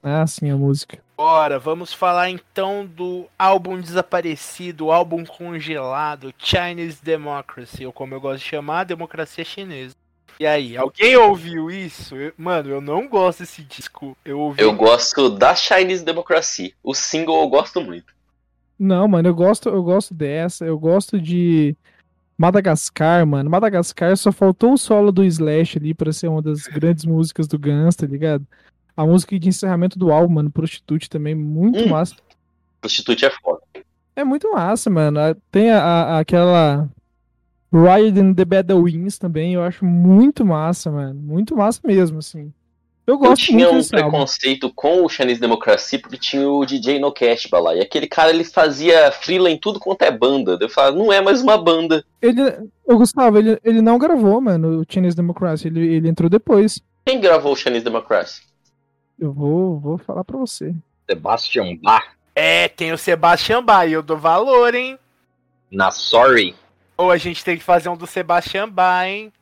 Ah, 0.02 0.26
sim, 0.26 0.50
a 0.50 0.56
música. 0.56 0.98
Bora, 1.16 1.58
vamos 1.58 1.92
falar 1.92 2.30
então 2.30 2.86
do 2.86 3.26
álbum 3.36 3.80
desaparecido, 3.80 4.86
o 4.86 4.92
álbum 4.92 5.24
congelado, 5.24 6.32
Chinese 6.38 7.02
Democracy, 7.02 7.84
ou 7.84 7.92
como 7.92 8.14
eu 8.14 8.20
gosto 8.20 8.44
de 8.44 8.48
chamar, 8.48 8.84
Democracia 8.84 9.44
Chinesa. 9.44 9.96
E 10.38 10.46
aí, 10.46 10.76
alguém 10.76 11.16
ouviu 11.16 11.68
isso? 11.68 12.14
Eu- 12.14 12.32
mano, 12.38 12.70
eu 12.70 12.80
não 12.80 13.08
gosto 13.08 13.40
desse 13.40 13.62
disco. 13.62 14.16
Eu 14.24 14.38
ouvi. 14.38 14.62
Eu 14.62 14.72
gosto 14.72 15.28
da 15.30 15.52
Chinese 15.56 16.04
Democracy. 16.04 16.72
O 16.84 16.94
single 16.94 17.42
eu 17.42 17.48
gosto 17.48 17.80
muito. 17.80 18.14
Não, 18.78 19.08
mano, 19.08 19.28
eu 19.28 19.34
gosto, 19.34 19.68
eu 19.68 19.82
gosto 19.82 20.14
dessa, 20.14 20.64
eu 20.64 20.78
gosto 20.78 21.20
de 21.20 21.76
Madagascar, 22.38 23.26
mano. 23.26 23.50
Madagascar 23.50 24.16
só 24.16 24.30
faltou 24.30 24.74
o 24.74 24.78
solo 24.78 25.10
do 25.10 25.24
Slash 25.24 25.76
ali 25.76 25.92
pra 25.92 26.12
ser 26.12 26.28
uma 26.28 26.40
das 26.40 26.62
grandes 26.68 27.04
músicas 27.04 27.48
do 27.48 27.58
Guns, 27.58 27.96
tá 27.96 28.06
ligado? 28.06 28.46
A 28.96 29.04
música 29.04 29.36
de 29.38 29.48
encerramento 29.48 29.98
do 29.98 30.12
álbum, 30.12 30.34
mano, 30.34 30.50
Prostitute 30.50 31.10
também, 31.10 31.34
muito 31.34 31.80
Hum. 31.80 31.88
massa. 31.88 32.14
Prostitute 32.80 33.24
é 33.24 33.30
foda. 33.30 33.60
É 34.14 34.22
muito 34.24 34.50
massa, 34.52 34.88
mano. 34.88 35.18
Tem 35.50 35.70
a, 35.72 35.82
a- 35.82 36.18
aquela 36.20 36.88
and 37.72 38.34
the 38.34 38.44
Bedouins 38.44 39.18
também, 39.18 39.54
eu 39.54 39.62
acho 39.62 39.84
muito 39.84 40.44
massa, 40.44 40.90
mano. 40.90 41.20
Muito 41.20 41.56
massa 41.56 41.80
mesmo, 41.84 42.18
assim. 42.18 42.52
Eu 43.08 43.14
Eu 43.14 43.18
gosto 43.20 43.46
tinha 43.46 43.58
muito 43.60 43.72
um 43.72 43.78
desse 43.78 43.96
álbum. 43.96 44.10
preconceito 44.10 44.70
com 44.74 45.02
o 45.02 45.08
Chinese 45.08 45.40
Democracy 45.40 45.96
porque 45.96 46.18
tinha 46.18 46.46
o 46.46 46.66
DJ 46.66 46.98
No 46.98 47.10
Cash 47.10 47.48
lá. 47.50 47.74
E 47.74 47.80
aquele 47.80 48.06
cara 48.06 48.28
ele 48.28 48.44
fazia 48.44 49.10
freela 49.10 49.50
em 49.50 49.56
tudo 49.56 49.80
quanto 49.80 50.02
é 50.02 50.10
banda. 50.10 50.58
Eu 50.60 50.68
falava, 50.68 50.94
não 50.94 51.10
é 51.10 51.18
mais 51.22 51.40
uma 51.40 51.56
banda. 51.56 52.04
Ele, 52.20 52.42
o 52.84 52.98
Gustavo, 52.98 53.38
ele, 53.38 53.58
ele 53.64 53.80
não 53.80 53.96
gravou, 53.98 54.38
mano, 54.42 54.82
o 54.82 54.84
Chinese 54.86 55.16
Democracy, 55.16 55.68
ele, 55.68 55.86
ele 55.90 56.06
entrou 56.06 56.28
depois. 56.28 56.82
Quem 57.06 57.18
gravou 57.18 57.52
o 57.52 57.56
Chinese 57.56 57.82
Democracy? 57.82 58.42
Eu 59.18 59.32
vou, 59.32 59.80
vou 59.80 59.96
falar 59.96 60.22
pra 60.22 60.36
você. 60.36 60.74
Sebastian 61.08 61.78
Bach 61.82 62.04
É, 62.34 62.68
tem 62.68 62.92
o 62.92 62.98
Sebastian 62.98 63.62
Bach, 63.62 63.88
e 63.88 63.92
eu 63.94 64.02
dou 64.02 64.18
valor, 64.18 64.74
hein? 64.74 64.98
na 65.70 65.90
Sorry. 65.90 66.54
Ou 66.94 67.10
a 67.10 67.16
gente 67.16 67.42
tem 67.42 67.56
que 67.56 67.64
fazer 67.64 67.88
um 67.88 67.96
do 67.96 68.06
Sebastian 68.06 68.68
Bach, 68.68 69.06
hein? 69.06 69.32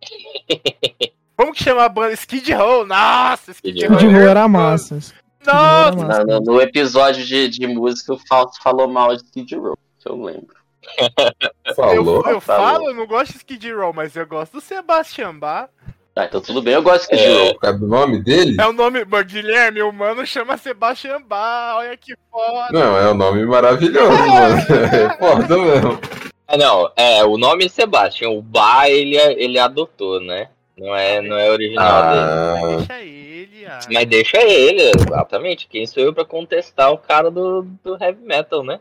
Como 1.36 1.52
que 1.52 1.62
chama 1.62 1.84
a 1.84 1.88
banda? 1.88 2.12
Skid 2.14 2.52
Row? 2.54 2.86
Nossa, 2.86 3.52
Skid 3.52 3.78
Skid 3.78 3.86
Row. 3.88 3.96
Skid 3.98 4.12
Row 4.14 4.22
é 4.22 4.30
era 4.30 4.48
nervoso. 4.48 4.48
massa. 4.48 4.98
Skid 4.98 5.16
Row 5.46 5.56
era 5.56 5.90
Nossa, 5.92 6.06
massa. 6.06 6.24
Na- 6.24 6.40
no, 6.40 6.40
no 6.40 6.60
episódio 6.60 7.24
de, 7.24 7.48
de 7.48 7.66
música, 7.66 8.12
o 8.14 8.18
Fausto 8.28 8.62
falou 8.62 8.88
mal 8.88 9.14
de 9.16 9.22
Skid 9.24 9.54
Row. 9.56 9.76
Que 10.02 10.08
eu 10.10 10.22
lembro. 10.22 10.56
Falou. 11.74 12.22
eu, 12.26 12.32
eu 12.34 12.40
Falou. 12.40 12.40
falo, 12.40 12.88
eu 12.90 12.94
não 12.94 13.06
gosto 13.06 13.32
de 13.32 13.38
Skid 13.38 13.72
Row, 13.72 13.92
mas 13.92 14.14
eu 14.14 14.26
gosto 14.26 14.52
do 14.54 14.60
Sebastian 14.60 15.34
Bach. 15.36 15.68
Ah, 16.14 16.24
então 16.24 16.40
tudo 16.40 16.62
bem, 16.62 16.72
eu 16.74 16.82
gosto 16.82 17.08
de 17.10 17.16
Skid 17.16 17.22
É. 17.30 17.48
Row. 17.50 17.58
Sabe 17.62 17.84
o 17.84 17.88
nome 17.88 18.22
dele? 18.22 18.56
É 18.58 18.66
o 18.66 18.72
nome, 18.72 19.04
Guilherme, 19.24 19.82
o 19.82 19.92
mano 19.92 20.24
chama 20.24 20.56
Sebastian 20.56 21.20
Bach, 21.22 21.76
olha 21.78 21.96
que 21.96 22.14
foda. 22.30 22.68
Não, 22.72 22.96
é 22.96 23.10
um 23.10 23.14
nome 23.14 23.44
maravilhoso, 23.44 24.10
mano. 24.26 24.56
É 24.94 25.18
foda 25.18 25.58
mesmo. 25.58 26.00
Ah, 26.48 26.56
não, 26.56 26.90
é, 26.96 27.24
o 27.24 27.36
nome 27.36 27.66
é 27.66 27.68
Sebastian. 27.68 28.30
O 28.30 28.40
Bach 28.40 28.86
ele, 28.88 29.16
ele 29.16 29.58
adotou, 29.58 30.20
né? 30.20 30.48
Não 30.76 30.94
é, 30.94 31.20
não 31.22 31.36
é 31.38 31.50
original 31.50 32.02
dele. 32.10 32.20
Ah, 32.20 32.76
Deixa 32.76 33.00
ele, 33.02 33.66
ah. 33.66 33.80
Mas 33.92 34.06
deixa 34.06 34.36
ele, 34.42 34.82
exatamente. 34.98 35.66
Quem 35.68 35.86
sou 35.86 36.02
eu 36.02 36.12
pra 36.12 36.24
contestar 36.24 36.92
o 36.92 36.98
cara 36.98 37.30
do, 37.30 37.62
do 37.82 37.96
heavy 38.02 38.22
metal, 38.22 38.62
né? 38.62 38.80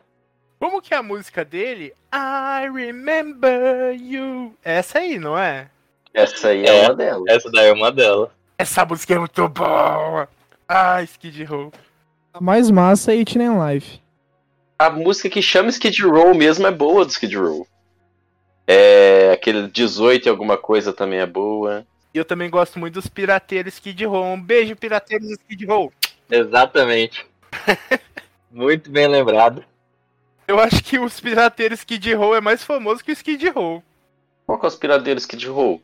Como 0.60 0.82
que 0.82 0.94
é 0.94 0.98
a 0.98 1.04
música 1.04 1.46
dele? 1.46 1.94
I 2.14 2.70
remember 2.74 3.94
you. 3.94 4.54
Essa 4.64 5.00
aí, 5.00 5.18
não 5.20 5.38
é? 5.38 5.70
Essa 6.14 6.50
aí 6.50 6.66
é, 6.66 6.84
É. 6.84 6.86
uma 6.86 6.96
delas. 6.96 7.24
Essa 7.28 7.52
daí 7.52 7.68
é 7.68 7.74
uma 7.74 7.92
delas. 7.92 8.30
Essa 8.58 8.86
música 8.86 9.14
é 9.14 9.20
muito 9.20 9.48
boa. 9.50 10.28
Ah, 10.68 11.02
Skid 11.04 11.44
Row. 11.44 11.72
A 12.34 12.42
mais 12.42 12.72
massa 12.72 13.14
é 13.14 13.18
It 13.18 13.38
Life. 13.38 14.02
A 14.80 14.90
música 14.90 15.30
que 15.30 15.42
chama 15.42 15.70
Skid 15.70 16.02
Row 16.04 16.34
mesmo 16.34 16.66
é 16.68 16.72
boa 16.72 17.06
do 17.06 17.12
Skid 17.12 17.36
Row. 17.38 17.68
É, 18.68 19.32
aquele 19.34 19.68
18 19.68 20.26
e 20.26 20.30
alguma 20.30 20.58
coisa 20.58 20.92
também 20.92 21.20
é 21.20 21.26
boa. 21.26 21.86
E 22.14 22.18
eu 22.18 22.26
também 22.26 22.50
gosto 22.50 22.80
muito 22.80 22.96
dos 22.96 23.08
pirateiros 23.08 23.74
Skid 23.76 24.06
Row. 24.06 24.24
Um 24.34 24.42
beijo, 24.42 24.76
pirateiros 24.76 25.30
Skid 25.32 25.66
Row. 25.66 25.92
Exatamente. 26.32 27.26
Muito 28.52 28.90
bem 28.90 29.08
lembrado. 29.08 29.64
Eu 30.48 30.60
acho 30.60 30.82
que 30.84 30.98
os 30.98 31.20
pirateiros 31.20 31.80
Skid 31.80 32.14
Row 32.14 32.36
é 32.36 32.42
mais 32.42 32.64
famoso 32.64 33.04
que 33.04 33.12
o 33.12 33.14
Skid 33.14 33.50
Row. 33.50 33.84
Qual 34.46 34.58
que 34.60 34.66
é 34.66 34.70
os 34.70 34.76
piradeiros 34.76 35.24
Skid 35.24 35.48
Row? 35.48 35.82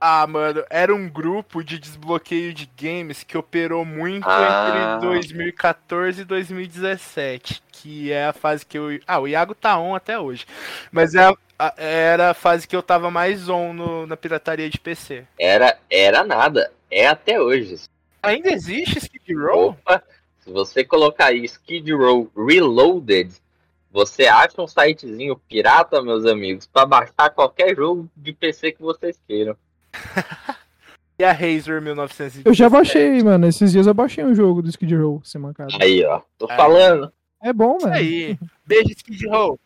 Ah, 0.00 0.26
mano, 0.26 0.64
era 0.68 0.92
um 0.92 1.08
grupo 1.08 1.62
de 1.62 1.78
desbloqueio 1.78 2.52
de 2.52 2.68
games 2.76 3.22
que 3.22 3.38
operou 3.38 3.84
muito 3.84 4.26
Ah. 4.28 4.96
entre 4.96 5.06
2014 5.08 6.22
e 6.22 6.24
2017. 6.24 7.62
Que 7.70 8.10
é 8.10 8.26
a 8.26 8.32
fase 8.32 8.64
que 8.66 8.76
eu. 8.78 8.98
Ah, 9.06 9.20
o 9.20 9.28
Iago 9.28 9.54
tá 9.54 9.78
on 9.78 9.94
até 9.94 10.18
hoje. 10.18 10.44
Mas 10.90 11.14
é 11.14 11.24
a- 11.24 11.36
era 11.76 12.30
a 12.30 12.34
fase 12.34 12.66
que 12.66 12.74
eu 12.74 12.82
tava 12.82 13.10
mais 13.10 13.48
on 13.48 13.72
no- 13.72 14.06
na 14.06 14.16
pirataria 14.16 14.68
de 14.70 14.78
PC. 14.80 15.24
Era, 15.38 15.76
era 15.90 16.24
nada. 16.24 16.72
É 16.90 17.06
até 17.06 17.40
hoje. 17.40 17.76
Ainda 18.22 18.50
existe 18.52 18.98
Skid 18.98 19.34
Row? 19.34 19.70
Opa, 19.70 20.02
se 20.40 20.50
você 20.50 20.84
colocar 20.84 21.26
aí 21.26 21.44
Skid 21.44 21.92
Row 21.92 22.30
Reloaded, 22.36 23.32
você 23.90 24.26
acha 24.26 24.60
um 24.62 24.66
sitezinho 24.66 25.36
pirata, 25.48 26.00
meus 26.02 26.24
amigos, 26.26 26.66
pra 26.66 26.86
baixar 26.86 27.30
qualquer 27.30 27.74
jogo 27.76 28.08
de 28.16 28.32
PC 28.32 28.72
que 28.72 28.82
vocês 28.82 29.18
queiram. 29.28 29.56
E 31.18 31.24
a 31.24 31.30
Razor 31.30 31.80
1917? 31.80 32.46
Eu 32.48 32.54
já 32.54 32.68
baixei, 32.68 33.22
mano. 33.22 33.46
Esses 33.46 33.70
dias 33.70 33.86
eu 33.86 33.94
baixei 33.94 34.24
um 34.24 34.34
jogo 34.34 34.60
do 34.62 34.68
Skid 34.70 34.96
Row, 34.96 35.20
sem 35.22 35.40
mancada. 35.40 35.70
Aí, 35.80 36.04
ó. 36.04 36.20
Tô 36.36 36.46
Aí. 36.50 36.56
falando. 36.56 37.12
É 37.40 37.52
bom, 37.52 37.76
Isso 37.76 37.86
mano. 37.86 37.96
aí. 37.98 38.36
Beijo, 38.66 38.88
Skid 38.96 39.28
Row. 39.28 39.60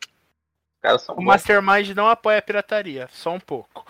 São 0.99 1.15
O 1.15 1.19
bons. 1.19 1.25
Mastermind 1.25 1.91
não 1.91 2.09
apoia 2.09 2.39
a 2.39 2.43
pirataria, 2.43 3.09
só 3.11 3.35
um 3.35 3.41
pouco. 3.41 3.85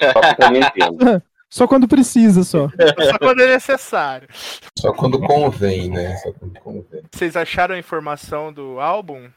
Só 1.48 1.66
quando 1.66 1.86
precisa, 1.86 2.42
só. 2.42 2.68
Só 2.68 3.18
quando 3.18 3.40
é 3.40 3.46
necessário. 3.46 4.28
Só 4.76 4.92
quando 4.92 5.20
convém, 5.20 5.88
né? 5.88 6.16
Só 6.16 6.32
quando 6.32 6.60
convém. 6.60 7.02
Vocês 7.10 7.36
acharam 7.36 7.76
a 7.76 7.78
informação 7.78 8.52
do 8.52 8.80
álbum? 8.80 9.30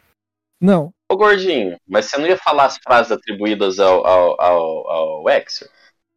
Não. 0.59 0.91
Ô, 1.07 1.15
Gordinho, 1.15 1.77
mas 1.87 2.05
você 2.05 2.17
não 2.17 2.27
ia 2.27 2.35
falar 2.35 2.65
as 2.65 2.77
frases 2.77 3.11
atribuídas 3.11 3.79
ao, 3.79 4.05
ao, 4.05 4.41
ao, 4.41 4.89
ao 4.89 5.29
Exo? 5.29 5.69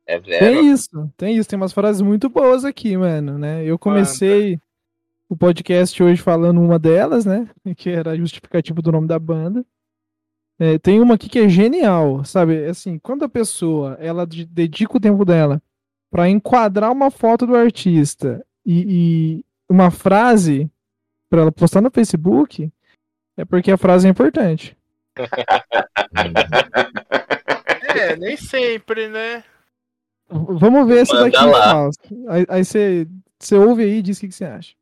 É 0.06 0.18
Tem 0.18 0.72
isso, 0.72 1.12
tem 1.16 1.36
isso. 1.36 1.48
Tem 1.48 1.56
umas 1.56 1.72
frases 1.72 2.02
muito 2.02 2.28
boas 2.28 2.64
aqui, 2.64 2.96
mano, 2.96 3.38
né? 3.38 3.64
Eu 3.64 3.78
comecei 3.78 4.58
o 5.28 5.36
podcast 5.36 6.02
hoje 6.02 6.20
falando 6.20 6.60
uma 6.60 6.78
delas, 6.78 7.24
né? 7.24 7.48
Que 7.76 7.90
era 7.90 8.10
a 8.10 8.16
justificativa 8.16 8.82
do 8.82 8.92
nome 8.92 9.06
da 9.06 9.18
banda. 9.18 9.64
É, 10.64 10.78
tem 10.78 11.00
uma 11.00 11.14
aqui 11.14 11.28
que 11.28 11.40
é 11.40 11.48
genial, 11.48 12.24
sabe? 12.24 12.66
Assim, 12.66 12.96
quando 12.98 13.24
a 13.24 13.28
pessoa 13.28 13.96
ela 13.98 14.24
de- 14.24 14.44
dedica 14.46 14.96
o 14.96 15.00
tempo 15.00 15.24
dela 15.24 15.60
pra 16.10 16.28
enquadrar 16.28 16.92
uma 16.92 17.10
foto 17.10 17.46
do 17.46 17.56
artista 17.56 18.44
e, 18.64 18.84
e 19.40 19.44
uma 19.68 19.90
frase 19.90 20.70
pra 21.28 21.40
ela 21.40 21.50
postar 21.50 21.80
no 21.80 21.90
Facebook, 21.90 22.70
é 23.36 23.44
porque 23.44 23.72
a 23.72 23.76
frase 23.78 24.06
é 24.06 24.10
importante. 24.10 24.76
É, 27.94 28.16
nem 28.16 28.36
sempre, 28.36 29.08
né? 29.08 29.44
Vamos 30.30 30.86
ver 30.88 30.98
essa 31.02 31.14
daqui, 31.18 31.36
lá. 31.44 31.62
Fausto. 31.72 32.24
Aí- 32.28 32.46
Aí 32.48 32.64
você 32.64 33.06
você 33.38 33.56
ouve 33.56 33.82
aí 33.82 33.98
e 33.98 34.02
diz 34.02 34.16
o 34.18 34.20
que 34.20 34.28
que 34.28 34.34
você 34.34 34.44
acha. 34.44 34.74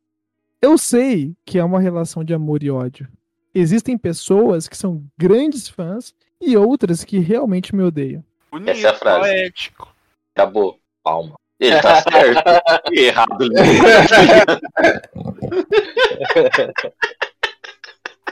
Eu 0.62 0.76
sei 0.78 1.34
que 1.44 1.58
é 1.58 1.64
uma 1.64 1.80
relação 1.80 2.22
de 2.22 2.32
amor 2.34 2.62
e 2.62 2.70
ódio. 2.70 3.08
Existem 3.54 3.98
pessoas 3.98 4.68
que 4.68 4.76
são 4.76 5.04
grandes 5.18 5.68
fãs 5.68 6.14
e 6.40 6.56
outras 6.56 7.04
que 7.04 7.18
realmente 7.18 7.74
me 7.74 7.82
odeiam. 7.82 8.24
Bonito, 8.50 8.70
Essa 8.70 8.86
é 8.86 8.90
a 8.90 8.94
frase. 8.94 9.20
poético. 9.20 9.94
Acabou. 10.34 10.78
Palma. 11.02 11.34
Ele 11.58 11.80
tá 11.80 12.02
certo. 12.02 12.42
E 12.92 13.00
errado. 13.00 13.38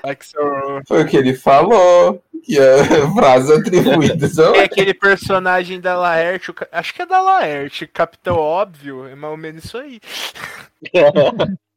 Axel 0.02 0.82
Foi 0.86 1.02
o 1.02 1.06
que 1.06 1.16
ele 1.16 1.34
falou. 1.34 2.22
Que 2.44 2.58
a 2.58 3.12
frase 3.14 3.52
atribuída 3.52 4.28
são. 4.28 4.54
É 4.54 4.64
aquele 4.64 4.94
personagem 4.94 5.80
da 5.80 5.96
Laerte, 5.96 6.52
acho 6.72 6.94
que 6.94 7.02
é 7.02 7.06
da 7.06 7.20
Laerte, 7.20 7.86
Capitão 7.86 8.36
Óbvio, 8.36 9.06
é 9.06 9.14
mais 9.14 9.32
ou 9.32 9.36
menos 9.36 9.64
isso 9.64 9.76
aí. 9.76 10.00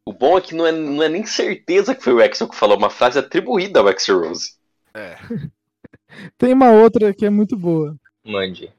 O 0.04 0.14
bom 0.14 0.36
é 0.36 0.42
que 0.42 0.56
não 0.56 0.66
é, 0.66 0.72
não 0.72 1.04
é 1.04 1.08
nem 1.08 1.24
certeza 1.26 1.94
que 1.94 2.04
foi 2.04 2.14
o 2.14 2.22
Exo 2.22 2.50
que 2.50 2.56
falou 2.56 2.76
uma 2.76 2.90
frase 2.90 3.20
atribuída 3.20 3.80
ao 3.80 3.90
Exo 3.90 4.20
Rose. 4.20 4.56
Tem 6.40 6.54
uma 6.54 6.72
outra 6.72 7.14
que 7.14 7.24
é 7.24 7.30
muito 7.30 7.56
boa. 7.56 7.96
Mande. 8.26 8.74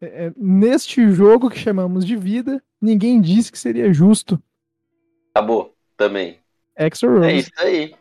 É, 0.00 0.26
é, 0.26 0.32
neste 0.36 1.10
jogo 1.10 1.48
que 1.48 1.58
chamamos 1.58 2.04
de 2.04 2.14
vida, 2.14 2.62
ninguém 2.80 3.22
disse 3.22 3.50
que 3.50 3.58
seria 3.58 3.90
justo. 3.90 4.40
Acabou. 5.34 5.74
Também. 5.96 6.38
Extra 6.76 7.08
Rose. 7.08 7.26
É 7.26 7.32
isso 7.36 7.50
aí. 7.56 7.94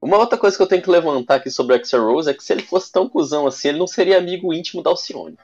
Uma 0.00 0.18
outra 0.18 0.38
coisa 0.38 0.56
que 0.56 0.62
eu 0.62 0.68
tenho 0.68 0.82
que 0.82 0.90
levantar 0.90 1.34
aqui 1.34 1.50
sobre 1.50 1.74
o 1.74 1.80
Exo 1.80 1.98
Rose 1.98 2.30
é 2.30 2.34
que 2.34 2.44
se 2.44 2.52
ele 2.52 2.62
fosse 2.62 2.92
tão 2.92 3.08
cuzão 3.08 3.44
assim, 3.44 3.70
ele 3.70 3.78
não 3.78 3.88
seria 3.88 4.18
amigo 4.18 4.54
íntimo 4.54 4.84
da 4.84 4.90
Alcione. 4.90 5.36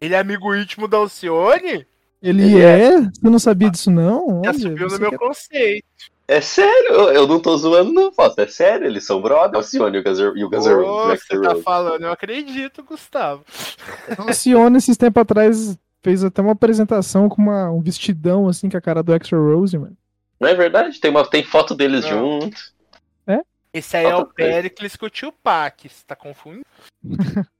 Ele 0.00 0.14
é 0.14 0.18
amigo 0.18 0.54
íntimo 0.54 0.86
da 0.88 0.96
Alcione? 0.98 1.86
Ele 2.22 2.42
Ele 2.42 2.60
é? 2.60 3.00
Você 3.00 3.10
não 3.22 3.38
sabia 3.38 3.70
disso, 3.70 3.90
não? 3.90 4.42
Já 4.44 4.50
Olha, 4.50 4.58
subiu 4.58 4.88
no 4.88 4.98
meu 4.98 5.10
quer- 5.10 5.18
conceito. 5.18 5.86
É 6.30 6.42
sério, 6.42 6.92
eu, 7.10 7.26
não 7.26 7.40
tô 7.40 7.56
zoando, 7.56 7.90
não, 7.90 8.12
Fausto. 8.12 8.38
É 8.42 8.46
sério, 8.46 8.86
eles 8.86 9.04
são 9.04 9.22
brother. 9.22 9.56
Alcione 9.56 9.96
e 9.96 10.00
o 10.00 10.04
Guns, 10.04 10.18
e 10.18 10.22
o 10.70 10.84
Ô, 10.84 11.12
Exo 11.12 11.24
você 11.26 11.40
tá 11.40 11.56
falando, 11.56 12.02
eu 12.02 12.12
acredito, 12.12 12.84
Gustavo. 12.84 13.42
O 14.28 14.32
Cione, 14.34 14.76
esses 14.76 14.96
tempos 14.98 15.22
atrás, 15.22 15.78
fez 16.02 16.22
até 16.22 16.42
uma 16.42 16.52
apresentação 16.52 17.30
com 17.30 17.40
uma, 17.40 17.70
um 17.70 17.80
vestidão, 17.80 18.46
assim, 18.46 18.68
com 18.68 18.76
a 18.76 18.80
cara 18.80 19.02
do 19.02 19.14
Extra 19.14 19.38
Rose, 19.38 19.78
mano. 19.78 19.96
Não 20.38 20.48
é 20.48 20.54
verdade? 20.54 21.00
Tem, 21.00 21.10
uma, 21.10 21.26
tem 21.26 21.42
foto 21.42 21.74
deles 21.74 22.04
Não. 22.04 22.40
juntos. 22.40 22.74
Esse 23.72 23.96
aí 23.98 24.06
é 24.06 24.16
o. 24.16 24.24
Pericles 24.26 24.96
com 24.96 25.06
o 25.06 25.10
tio 25.10 25.30
Pac, 25.30 25.88
você 25.88 26.02
tá 26.06 26.16
confundindo? 26.16 26.64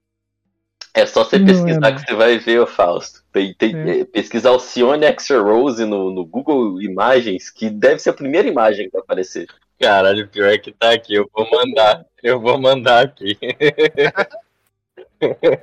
É 0.99 1.07
só 1.07 1.25
você 1.25 1.39
pesquisar 1.39 1.89
é, 1.89 1.91
não. 1.91 1.95
que 1.95 2.01
você 2.07 2.15
vai 2.15 2.39
ver, 2.39 2.61
ô 2.61 2.67
Fausto. 2.67 3.23
Tem, 3.33 3.55
tem, 3.55 3.77
É. 3.77 4.01
é, 4.01 4.05
pesquisar 4.05 4.51
Alcione 4.51 5.05
Extra 5.05 5.41
Rose 5.41 5.85
no, 5.85 6.11
no 6.13 6.25
Google 6.27 6.81
Imagens, 6.83 7.51
que 7.51 7.71
deve 7.71 7.99
ser 8.01 8.11
a 8.11 8.15
primeira 8.15 8.49
imagem 8.49 8.87
que 8.87 8.93
vai 8.93 9.03
aparecer. 9.03 9.47
Caralho, 9.81 10.27
pior 10.29 10.49
é 10.49 10.59
que 10.59 10.73
tá 10.73 10.93
aqui. 10.93 11.15
Eu 11.15 11.31
vou 11.33 11.49
mandar. 11.51 12.05
Eu 12.23 12.41
vou 12.41 12.59
mandar 12.61 13.05
aqui. 13.05 13.39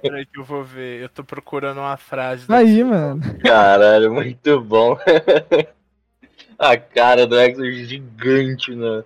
Peraí 0.01 0.25
que 0.25 0.39
eu 0.39 0.43
vou 0.43 0.63
ver, 0.63 1.01
eu 1.01 1.09
tô 1.09 1.23
procurando 1.23 1.77
uma 1.79 1.97
frase. 1.97 2.45
Aí, 2.49 2.83
mano. 2.83 3.21
Caralho, 3.39 4.13
muito 4.13 4.59
bom. 4.61 4.97
A 6.59 6.77
cara 6.77 7.27
do 7.27 7.39
Exo 7.39 7.65
gigante 7.71 8.73
na, 8.73 9.03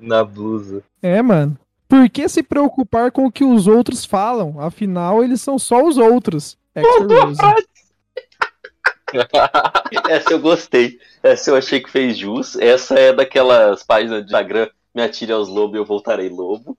na 0.00 0.24
blusa. 0.24 0.82
É, 1.02 1.22
mano. 1.22 1.56
Por 1.88 2.08
que 2.10 2.28
se 2.28 2.42
preocupar 2.42 3.10
com 3.10 3.24
o 3.24 3.32
que 3.32 3.42
os 3.42 3.66
outros 3.66 4.04
falam? 4.04 4.60
Afinal, 4.60 5.24
eles 5.24 5.40
são 5.40 5.58
só 5.58 5.82
os 5.82 5.96
outros. 5.96 6.58
Rose. 6.76 7.40
Essa 10.08 10.32
eu 10.32 10.38
gostei. 10.38 10.98
Essa 11.22 11.50
eu 11.50 11.56
achei 11.56 11.80
que 11.80 11.90
fez 11.90 12.18
jus. 12.18 12.56
Essa 12.56 12.94
é 12.94 13.12
daquelas 13.12 13.82
páginas 13.82 14.20
de 14.20 14.26
Instagram. 14.26 14.68
Me 14.94 15.02
atire 15.02 15.32
aos 15.32 15.48
lobos 15.48 15.76
e 15.76 15.78
eu 15.78 15.84
voltarei 15.84 16.28
lobo. 16.28 16.76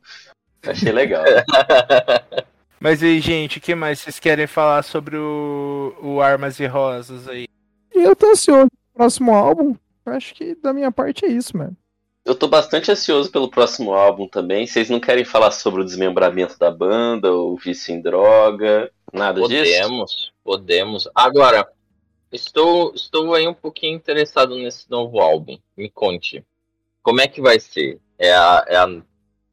Achei 0.64 0.91
legal. 0.91 1.24
Mas 2.80 3.03
aí, 3.03 3.20
gente, 3.20 3.57
o 3.57 3.62
que 3.62 3.76
mais 3.76 3.99
vocês 3.99 4.20
querem 4.20 4.47
falar 4.47 4.84
sobre 4.84 5.18
o, 5.18 5.93
o 6.01 6.22
Armas 6.22 6.60
e 6.60 6.66
Rosas 6.66 7.28
aí? 7.28 7.47
E 7.93 8.03
eu 8.03 8.16
tô 8.16 8.32
ansioso 8.32 8.70
pro 8.70 9.03
próximo 9.03 9.34
álbum. 9.34 9.76
Acho 10.05 10.34
que 10.34 10.55
da 10.55 10.72
minha 10.72 10.91
parte 10.91 11.26
é 11.26 11.30
isso, 11.30 11.57
mano. 11.57 11.76
Eu 12.26 12.36
tô 12.36 12.48
bastante 12.48 12.92
ansioso 12.92 13.32
pelo 13.32 13.50
próximo 13.50 13.94
álbum 13.94 14.28
também. 14.28 14.68
Vocês 14.68 14.90
não 14.90 15.00
querem 15.00 15.26
falar 15.26 15.52
sobre 15.52 15.82
o 15.82 15.86
desmembramento 15.86 16.58
da 16.60 16.70
banda, 16.70 17.34
o 17.34 17.56
vício 17.56 17.94
em 17.94 18.02
droga, 18.02 18.92
nada 19.12 19.42
disso? 19.48 19.64
Podemos, 19.82 20.32
podemos. 20.44 21.10
Agora, 21.16 21.68
estou, 22.32 22.94
estou 22.94 23.34
aí 23.34 23.48
um 23.48 23.54
pouquinho 23.54 23.96
interessado 23.96 24.56
nesse 24.56 24.90
novo 24.92 25.20
álbum. 25.20 25.58
Me 25.76 25.90
conte. 25.90 26.44
Como 27.02 27.22
é 27.22 27.28
que 27.28 27.42
vai 27.42 27.60
ser? 27.60 28.00
É 28.20 28.32
a, 28.34 28.66
é 28.68 28.76
a 28.76 28.88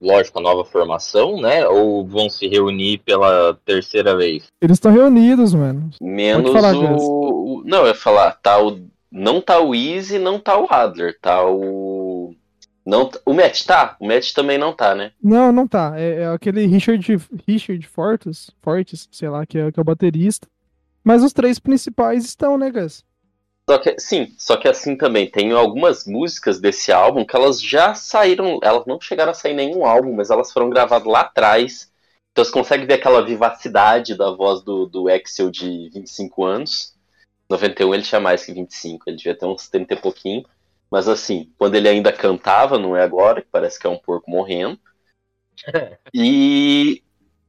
lógico, 0.00 0.38
a 0.38 0.42
nova 0.42 0.64
formação, 0.64 1.40
né? 1.40 1.66
Ou 1.66 2.04
vão 2.04 2.28
se 2.28 2.46
reunir 2.48 2.98
pela 2.98 3.54
terceira 3.64 4.14
vez? 4.16 4.48
Eles 4.60 4.76
estão 4.76 4.92
reunidos, 4.92 5.54
mano. 5.54 5.90
Menos 6.02 6.50
o... 7.00 7.60
o- 7.60 7.62
Não, 7.64 7.78
eu 7.82 7.86
ia 7.88 7.94
falar, 7.94 8.32
tá 8.42 8.60
o. 8.62 8.80
Não 9.10 9.40
tá 9.40 9.60
o 9.60 9.74
Easy, 9.74 10.18
não 10.18 10.38
tá 10.38 10.58
o 10.60 10.66
Adler, 10.68 11.16
tá 11.22 11.42
o. 11.46 11.95
Não, 12.86 13.10
o 13.24 13.34
Matt 13.34 13.64
tá? 13.64 13.96
O 13.98 14.06
Matt 14.06 14.32
também 14.32 14.56
não 14.56 14.72
tá, 14.72 14.94
né? 14.94 15.10
Não, 15.20 15.50
não 15.50 15.66
tá. 15.66 15.94
É, 15.96 16.22
é 16.22 16.26
aquele 16.28 16.64
Richard, 16.66 17.04
Richard 17.46 17.84
Fortes, 17.88 18.50
Fortes, 18.62 19.08
sei 19.10 19.28
lá, 19.28 19.44
que 19.44 19.58
é, 19.58 19.72
que 19.72 19.80
é 19.80 19.82
o 19.82 19.84
baterista. 19.84 20.46
Mas 21.02 21.24
os 21.24 21.32
três 21.32 21.58
principais 21.58 22.24
estão, 22.24 22.56
né, 22.56 22.70
Gus? 22.70 23.04
Só 23.68 23.78
que, 23.78 23.98
sim, 23.98 24.32
só 24.38 24.56
que 24.56 24.68
assim 24.68 24.96
também, 24.96 25.28
tem 25.28 25.50
algumas 25.50 26.06
músicas 26.06 26.60
desse 26.60 26.92
álbum 26.92 27.24
que 27.24 27.34
elas 27.34 27.60
já 27.60 27.94
saíram, 27.94 28.60
elas 28.62 28.86
não 28.86 29.00
chegaram 29.00 29.32
a 29.32 29.34
sair 29.34 29.52
em 29.52 29.56
nenhum 29.56 29.84
álbum, 29.84 30.14
mas 30.14 30.30
elas 30.30 30.52
foram 30.52 30.70
gravadas 30.70 31.08
lá 31.08 31.22
atrás. 31.22 31.92
Então 32.30 32.44
você 32.44 32.52
consegue 32.52 32.86
ver 32.86 32.94
aquela 32.94 33.24
vivacidade 33.24 34.14
da 34.14 34.30
voz 34.30 34.62
do, 34.62 34.86
do 34.86 35.08
Axel 35.08 35.50
de 35.50 35.90
25 35.92 36.44
anos. 36.44 36.94
91 37.50 37.94
ele 37.94 38.02
tinha 38.04 38.20
mais 38.20 38.44
que 38.44 38.52
25, 38.52 39.04
ele 39.08 39.16
devia 39.16 39.36
ter 39.36 39.46
uns 39.46 39.68
30 39.68 39.94
e 39.94 39.96
pouquinho. 39.96 40.44
Mas 40.96 41.08
assim, 41.08 41.52
quando 41.58 41.74
ele 41.74 41.90
ainda 41.90 42.10
cantava, 42.10 42.78
não 42.78 42.96
é 42.96 43.02
agora, 43.02 43.42
que 43.42 43.48
parece 43.52 43.78
que 43.78 43.86
é 43.86 43.90
um 43.90 43.98
porco 43.98 44.30
morrendo. 44.30 44.80
E 46.14 47.02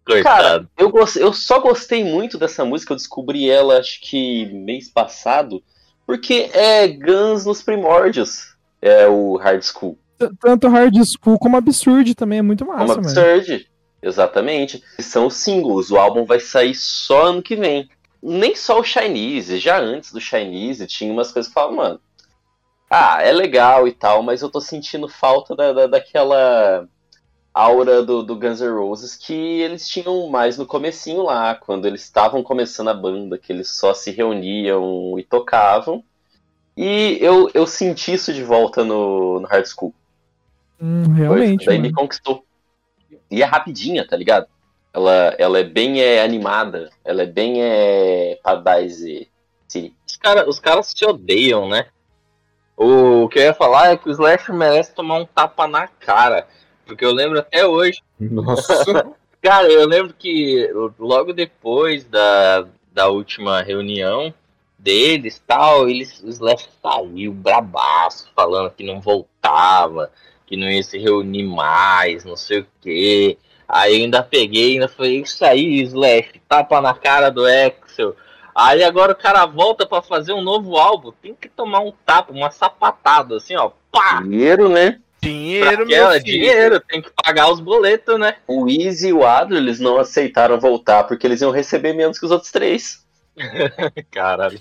Cara, 0.06 0.60
Coitado. 0.60 0.70
eu, 0.78 0.90
gos- 0.90 1.16
eu 1.16 1.32
só 1.32 1.58
gostei 1.62 2.04
muito 2.04 2.38
dessa 2.38 2.66
música, 2.66 2.92
eu 2.92 2.98
descobri 2.98 3.50
ela 3.50 3.80
acho 3.80 4.02
que 4.02 4.46
mês 4.48 4.90
passado, 4.90 5.64
porque 6.06 6.50
é 6.54 6.90
Guns 6.90 7.46
nos 7.46 7.64
primórdios, 7.64 8.58
é 8.82 9.08
o 9.08 9.38
Hard 9.38 9.64
School. 9.64 9.98
Tanto 10.42 10.68
Hard 10.68 10.96
School 11.06 11.40
como 11.40 11.56
Absurd 11.56 12.16
também 12.16 12.40
é 12.40 12.42
muito 12.42 12.66
massa, 12.66 12.96
Como 12.96 13.06
mano. 13.06 13.28
Absurd. 13.28 13.70
Exatamente. 14.02 14.84
São 15.00 15.28
os 15.28 15.36
singles. 15.36 15.90
O 15.90 15.98
álbum 15.98 16.26
vai 16.26 16.42
sair 16.42 16.76
só 16.76 17.28
ano 17.28 17.42
que 17.42 17.56
vem. 17.56 17.90
Nem 18.22 18.58
só 18.58 18.80
o 18.82 18.84
Chinese. 18.84 19.58
Já 19.58 19.80
antes 19.80 20.12
do 20.12 20.20
Chinese 20.20 20.86
tinha 20.86 21.14
umas 21.14 21.32
coisas 21.32 21.48
que 21.48 21.54
falavam, 21.54 21.78
mano. 21.78 22.02
Ah, 22.90 23.22
é 23.22 23.32
legal 23.32 23.88
e 23.88 23.92
tal, 23.92 24.24
mas 24.24 24.42
eu 24.42 24.50
tô 24.50 24.62
sentindo 24.62 25.08
falta 25.10 25.56
da, 25.56 25.74
da- 25.74 25.88
daquela 25.88 26.88
aura 27.54 28.04
do, 28.04 28.24
do 28.24 28.36
Guns 28.38 28.62
N' 28.62 28.70
Roses 28.70 29.16
que 29.16 29.34
eles 29.34 29.88
tinham 29.88 30.30
mais 30.30 30.58
no 30.58 30.66
comecinho 30.66 31.24
lá, 31.24 31.56
quando 31.56 31.86
eles 31.86 32.04
estavam 32.04 32.44
começando 32.44 32.90
a 32.90 32.94
banda, 32.94 33.38
que 33.38 33.52
eles 33.52 33.70
só 33.70 33.94
se 33.94 34.12
reuniam 34.12 35.18
e 35.20 35.24
tocavam. 35.24 36.04
E 36.78 37.18
eu, 37.20 37.50
eu 37.54 37.66
senti 37.66 38.14
isso 38.14 38.32
de 38.32 38.44
volta 38.44 38.84
no, 38.84 39.40
no 39.40 39.48
Hard 39.48 39.66
School. 39.66 39.94
Hum, 40.80 41.04
realmente, 41.14 41.66
Daí 41.66 41.78
mano. 41.78 41.90
me 41.90 41.94
conquistou. 41.94 42.46
E 43.32 43.42
é 43.42 43.46
rapidinha, 43.46 44.08
tá 44.08 44.16
ligado? 44.16 44.48
Ela, 44.94 45.36
ela 45.38 45.60
é 45.60 45.64
bem 45.64 46.00
é, 46.02 46.22
animada. 46.24 46.90
Ela 47.04 47.24
é 47.24 47.26
bem 47.26 47.62
é, 47.62 48.40
Paradise 48.44 49.28
City. 49.68 49.96
Os 50.08 50.16
caras 50.18 50.48
os 50.48 50.60
caras 50.60 50.94
se 50.96 51.06
odeiam, 51.06 51.68
né? 51.68 51.88
O 52.78 53.28
que 53.28 53.40
eu 53.40 53.44
ia 53.44 53.54
falar 53.56 53.92
é 53.92 53.98
que 53.98 54.08
o 54.08 54.12
Slash 54.12 54.52
merece 54.52 54.94
tomar 54.94 55.16
um 55.16 55.26
tapa 55.26 55.68
na 55.68 55.88
cara. 55.88 56.48
Porque 56.86 57.04
eu 57.04 57.12
lembro 57.12 57.40
até 57.40 57.66
hoje. 57.66 58.04
Nossa. 58.20 59.12
Cara, 59.42 59.68
eu 59.68 59.88
lembro 59.88 60.14
que 60.14 60.70
logo 61.00 61.34
depois 61.34 62.04
da, 62.06 62.68
da 62.92 63.08
última 63.08 63.62
reunião 63.62 64.34
deles 64.78 65.42
tal, 65.46 65.90
eles, 65.90 66.22
o 66.24 66.30
Slash 66.30 66.70
saiu 66.82 67.34
brabaço, 67.34 68.30
falando 68.36 68.72
que 68.72 68.86
não 68.86 69.02
voltava, 69.02 70.12
que 70.46 70.56
não 70.56 70.70
ia 70.70 70.84
se 70.84 70.98
reunir 70.98 71.44
mais, 71.44 72.24
não 72.24 72.36
sei 72.36 72.60
o 72.60 72.68
quê. 72.82 73.38
Aí 73.68 73.98
eu 73.98 74.06
ainda 74.06 74.24
peguei 74.24 74.74
ainda 74.74 74.88
falei, 74.88 75.22
isso 75.22 75.44
aí, 75.44 75.82
Slash, 75.82 76.42
tapa 76.48 76.80
na 76.80 76.94
cara 76.94 77.30
do 77.30 77.46
Axel. 77.46 78.16
Aí 78.58 78.84
agora 78.84 79.12
o 79.12 79.16
cara 79.16 79.46
volta 79.46 79.86
pra 79.86 80.02
fazer 80.02 80.34
um 80.34 80.42
novo 80.42 80.78
álbum, 80.78 81.14
tem 81.22 81.36
que 81.36 81.48
tomar 81.48 81.82
um 81.82 81.94
tapa, 82.04 82.34
uma 82.34 82.50
sapatada, 82.50 83.36
assim, 83.38 83.56
ó, 83.56 83.70
pá! 83.92 84.20
Dinheiro, 84.24 84.68
né? 84.68 85.00
Dinheiro, 85.22 85.84
é 85.84 85.86
meu 85.86 86.12
filho. 86.14 86.24
dinheiro, 86.24 86.80
tem 86.80 87.00
que 87.00 87.12
pagar 87.24 87.52
os 87.52 87.60
boletos, 87.60 88.20
né? 88.20 88.38
O 88.48 88.68
Easy 88.68 89.10
e 89.10 89.14
o 89.14 89.24
Adler, 89.24 89.62
eles 89.62 89.80
não 89.80 90.00
aceitaram 90.00 90.60
voltar 90.60 91.04
porque 91.04 91.28
eles 91.28 91.42
iam 91.42 91.52
receber 91.52 91.94
menos 91.94 92.18
que 92.18 92.26
os 92.26 92.32
outros 92.32 92.52
três. 92.52 93.06
Caralho, 94.10 94.60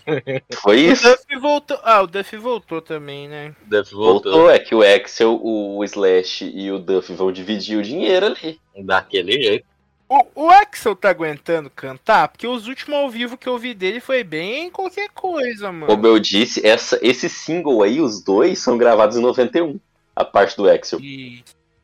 Foi 0.62 0.76
O 0.76 0.92
isso. 0.92 1.08
Duff 1.08 1.40
voltou. 1.40 1.78
Ah, 1.82 2.02
o 2.02 2.06
Duff 2.06 2.36
voltou 2.36 2.82
também, 2.82 3.26
né? 3.26 3.54
Duff 3.64 3.94
voltou. 3.94 4.32
Voltou, 4.32 4.50
é 4.50 4.58
que 4.58 4.74
o 4.74 4.82
Axel, 4.82 5.40
o 5.42 5.82
Slash 5.84 6.44
e 6.54 6.70
o 6.70 6.78
Duff 6.78 7.10
vão 7.14 7.32
dividir 7.32 7.78
o 7.78 7.82
dinheiro 7.82 8.26
ali. 8.26 8.60
Daquele 8.76 9.40
jeito. 9.40 9.64
O, 10.08 10.44
o 10.44 10.50
Axel 10.50 10.94
tá 10.94 11.10
aguentando 11.10 11.68
cantar? 11.68 12.28
Porque 12.28 12.46
os 12.46 12.68
últimos 12.68 12.96
ao 12.96 13.10
vivo 13.10 13.36
que 13.36 13.48
eu 13.48 13.58
vi 13.58 13.74
dele 13.74 13.98
foi 14.00 14.22
bem 14.22 14.70
qualquer 14.70 15.08
coisa, 15.10 15.72
mano. 15.72 15.86
Como 15.86 16.06
eu 16.06 16.18
disse, 16.20 16.64
essa, 16.64 16.98
esse 17.02 17.28
single 17.28 17.82
aí, 17.82 18.00
os 18.00 18.22
dois, 18.22 18.58
são 18.60 18.78
gravados 18.78 19.16
em 19.16 19.20
91. 19.20 19.80
A 20.14 20.24
parte 20.24 20.56
do 20.56 20.68
Axel. 20.70 21.00
E- 21.00 21.42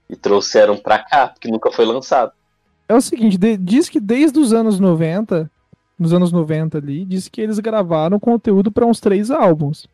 E 0.08 0.14
trouxeram 0.16 0.76
pra 0.76 0.98
cá, 0.98 1.28
porque 1.28 1.50
nunca 1.50 1.70
foi 1.72 1.84
lançado. 1.84 2.32
É 2.88 2.94
o 2.94 3.00
seguinte, 3.00 3.36
de- 3.38 3.56
diz 3.56 3.88
que 3.88 3.98
desde 3.98 4.38
os 4.38 4.52
anos 4.52 4.78
90, 4.78 5.50
nos 5.98 6.12
anos 6.12 6.30
90 6.30 6.78
ali, 6.78 7.04
diz 7.04 7.28
que 7.28 7.40
eles 7.40 7.58
gravaram 7.58 8.20
conteúdo 8.20 8.70
pra 8.70 8.84
uns 8.86 9.00
três 9.00 9.30
álbuns. 9.30 9.86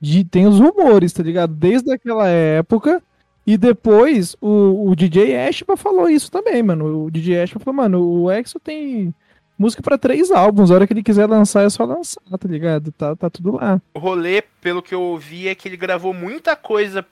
De, 0.00 0.24
tem 0.24 0.46
os 0.46 0.60
rumores, 0.60 1.12
tá 1.12 1.22
ligado? 1.22 1.52
Desde 1.52 1.90
aquela 1.92 2.28
época. 2.28 3.02
E 3.46 3.56
depois 3.56 4.36
o, 4.40 4.90
o 4.90 4.96
DJ 4.96 5.36
Ashba 5.36 5.76
falou 5.76 6.08
isso 6.08 6.30
também, 6.30 6.62
mano. 6.62 7.04
O 7.04 7.10
DJ 7.10 7.42
Ashba 7.42 7.60
falou, 7.60 7.76
mano, 7.76 8.02
o 8.02 8.30
Exo 8.30 8.58
tem 8.58 9.14
música 9.56 9.82
pra 9.82 9.96
três 9.96 10.32
álbuns. 10.32 10.70
A 10.70 10.74
hora 10.74 10.86
que 10.86 10.92
ele 10.92 11.02
quiser 11.02 11.26
lançar 11.26 11.64
é 11.64 11.70
só 11.70 11.84
lançar, 11.84 12.20
tá 12.38 12.48
ligado? 12.48 12.90
Tá, 12.92 13.14
tá 13.14 13.30
tudo 13.30 13.52
lá. 13.56 13.80
O 13.94 14.00
rolê, 14.00 14.42
pelo 14.60 14.82
que 14.82 14.94
eu 14.94 15.00
ouvi, 15.00 15.46
é 15.46 15.54
que 15.54 15.68
ele 15.68 15.76
gravou 15.76 16.12
muita 16.12 16.56
coisa 16.56 17.06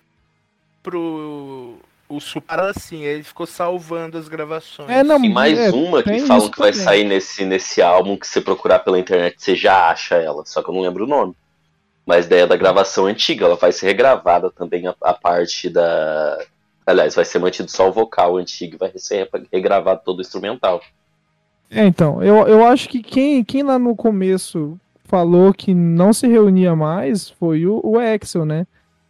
pro. 0.83 1.77
O 2.07 2.21
Super 2.21 2.61
assim, 2.61 3.03
ele 3.03 3.23
ficou 3.23 3.47
salvando 3.47 4.19
as 4.19 4.29
gravações. 4.29 4.91
É, 4.91 5.03
não, 5.03 5.25
E 5.25 5.29
mais 5.29 5.59
é, 5.59 5.71
uma 5.71 6.03
que 6.03 6.21
falam 6.21 6.51
que 6.51 6.59
vai 6.59 6.71
também. 6.71 6.85
sair 6.85 7.05
nesse, 7.05 7.45
nesse 7.47 7.81
álbum, 7.81 8.17
que 8.17 8.27
você 8.27 8.41
procurar 8.43 8.81
pela 8.81 8.99
internet, 8.99 9.37
você 9.39 9.57
já 9.57 9.89
acha 9.89 10.17
ela, 10.17 10.45
só 10.45 10.63
que 10.63 10.69
eu 10.69 10.75
não 10.75 10.83
lembro 10.83 11.05
o 11.05 11.09
nome. 11.09 11.35
Mas 12.07 12.27
daí 12.27 12.41
é 12.41 12.47
da 12.47 12.57
gravação 12.57 13.07
antiga, 13.07 13.47
ela 13.47 13.57
vai 13.57 13.73
ser 13.73 13.87
regravada 13.87 14.51
também 14.51 14.87
a, 14.87 14.95
a 15.01 15.15
parte 15.15 15.71
da. 15.71 16.39
Aliás, 16.87 17.15
vai 17.15 17.25
ser 17.25 17.39
mantido 17.39 17.71
só 17.71 17.89
o 17.89 17.93
vocal 17.93 18.37
antigo 18.37 18.75
e 18.75 18.79
vai 18.79 18.93
ser 18.97 19.29
regravado 19.51 20.03
todo 20.05 20.19
o 20.19 20.21
instrumental. 20.21 20.83
É, 21.71 21.87
então, 21.87 22.23
eu, 22.23 22.47
eu 22.47 22.65
acho 22.65 22.89
que 22.89 23.03
quem, 23.03 23.43
quem 23.43 23.63
lá 23.63 23.79
no 23.79 23.97
começo 23.97 24.79
falou 25.05 25.55
que 25.55 25.73
não 25.73 26.13
se 26.13 26.27
reunia 26.27 26.77
mais 26.77 27.31
foi 27.31 27.67
o, 27.67 27.81
o 27.83 27.99
Axel, 27.99 28.45
né? 28.45 28.67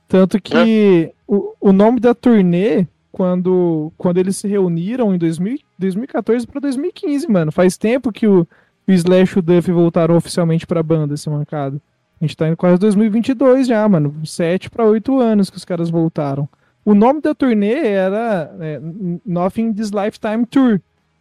Tanto 0.07 0.41
que 0.41 1.13
o, 1.27 1.55
o 1.61 1.73
nome 1.73 1.99
da 1.99 2.15
turnê, 2.15 2.87
quando, 3.11 3.93
quando 3.99 4.19
eles 4.19 4.37
se 4.37 4.47
reuniram 4.47 5.15
em 5.15 5.19
2000, 5.19 5.59
2014 5.79 6.47
para 6.47 6.61
2015, 6.61 7.29
mano. 7.29 7.51
Faz 7.51 7.77
tempo 7.77 8.13
que 8.13 8.27
o, 8.27 8.47
o 8.87 8.93
Slash 8.93 9.37
e 9.37 9.39
o 9.39 9.43
Duff 9.43 9.73
voltaram 9.73 10.17
oficialmente 10.17 10.67
pra 10.67 10.83
banda, 10.83 11.15
esse 11.15 11.29
mancado. 11.29 11.81
A 12.25 12.27
gente 12.27 12.37
tá 12.39 12.49
em 12.49 12.57
quase 12.57 12.79
2022 12.79 13.67
já, 13.67 13.87
mano. 13.87 14.15
7 14.25 14.71
para 14.71 14.85
8 14.85 15.21
anos 15.21 15.51
que 15.51 15.59
os 15.59 15.65
caras 15.65 15.91
voltaram. 15.91 16.49
O 16.83 16.95
nome 16.95 17.21
da 17.21 17.35
turnê 17.35 17.87
era 17.87 18.51
é, 18.61 18.81
Nothing 19.25 19.75
This 19.75 19.91
Lifetime 19.91 20.47
Tour. 20.47 20.81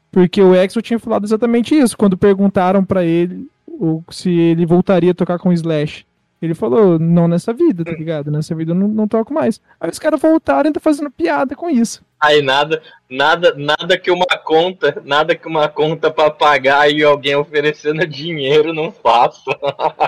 Porque 0.10 0.42
o 0.42 0.58
Axel 0.60 0.82
tinha 0.82 1.00
falado 1.00 1.26
exatamente 1.26 1.76
isso 1.76 1.98
quando 1.98 2.18
perguntaram 2.18 2.86
pra 2.86 3.04
ele 3.04 3.48
o, 3.68 4.02
se 4.12 4.30
ele 4.30 4.66
voltaria 4.66 5.12
a 5.12 5.16
tocar 5.16 5.40
com 5.40 5.50
o 5.50 5.54
Slash. 5.54 6.06
Ele 6.42 6.54
falou, 6.54 7.00
não 7.00 7.28
nessa 7.28 7.54
vida, 7.54 7.84
tá 7.86 7.92
ligado? 7.92 8.30
Nessa 8.30 8.54
vida 8.54 8.72
eu 8.72 8.76
não, 8.76 8.88
não 8.88 9.08
toco 9.08 9.34
mais. 9.34 9.62
Aí 9.80 9.90
os 9.90 10.00
caras 10.00 10.22
voltaram 10.22 10.70
e 10.70 10.74
tá 10.74 10.80
fazendo 10.80 11.10
piada 11.10 11.56
com 11.56 11.70
isso. 11.70 12.04
Aí 12.20 12.42
nada, 12.42 12.82
nada, 13.10 13.54
nada 13.58 13.98
que 13.98 14.12
uma 14.12 14.26
conta, 14.44 15.02
nada 15.06 15.36
que 15.36 15.48
uma 15.48 15.68
conta 15.68 16.12
pra 16.12 16.30
pagar 16.30 16.92
e 16.92 17.04
alguém 17.04 17.36
oferecendo 17.36 18.06
dinheiro 18.08 18.74
não 18.74 18.92
faça. 18.92 19.52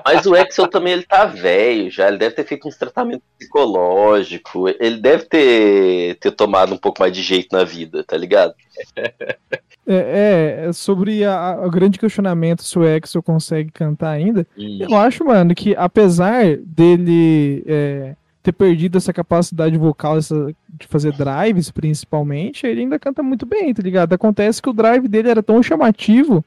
Mas 0.05 0.25
o 0.25 0.35
Axel 0.35 0.67
também 0.67 0.93
ele 0.93 1.03
tá 1.03 1.25
velho 1.25 1.89
já, 1.89 2.07
ele 2.07 2.17
deve 2.17 2.35
ter 2.35 2.45
feito 2.45 2.67
uns 2.67 2.77
tratamentos 2.77 3.25
psicológicos, 3.37 4.73
ele 4.79 4.97
deve 4.97 5.25
ter, 5.25 6.15
ter 6.15 6.31
tomado 6.31 6.73
um 6.73 6.77
pouco 6.77 7.01
mais 7.01 7.13
de 7.13 7.21
jeito 7.21 7.55
na 7.55 7.63
vida, 7.63 8.03
tá 8.03 8.17
ligado? 8.17 8.53
É, 9.87 10.65
é, 10.67 10.73
sobre 10.73 11.23
a, 11.23 11.61
o 11.63 11.69
grande 11.69 11.99
questionamento 11.99 12.63
se 12.63 12.79
o 12.79 12.81
Axel 12.83 13.21
consegue 13.21 13.71
cantar 13.71 14.09
ainda. 14.09 14.47
E 14.57 14.81
Eu 14.81 14.95
acho, 14.95 15.23
mano, 15.23 15.53
que 15.53 15.75
apesar 15.75 16.57
dele 16.57 17.63
é, 17.67 18.15
ter 18.45 18.51
perdido 18.51 18.97
essa 18.97 19.11
capacidade 19.11 19.75
vocal 19.75 20.17
essa- 20.19 20.53
de 20.69 20.85
fazer 20.87 21.11
drives, 21.13 21.71
principalmente, 21.71 22.67
ele 22.67 22.81
ainda 22.81 22.99
canta 22.99 23.23
muito 23.23 23.43
bem, 23.45 23.73
tá 23.73 23.81
ligado? 23.81 24.13
Acontece 24.13 24.61
que 24.61 24.69
o 24.69 24.73
drive 24.73 25.07
dele 25.07 25.29
era 25.29 25.41
tão 25.41 25.63
chamativo 25.63 26.45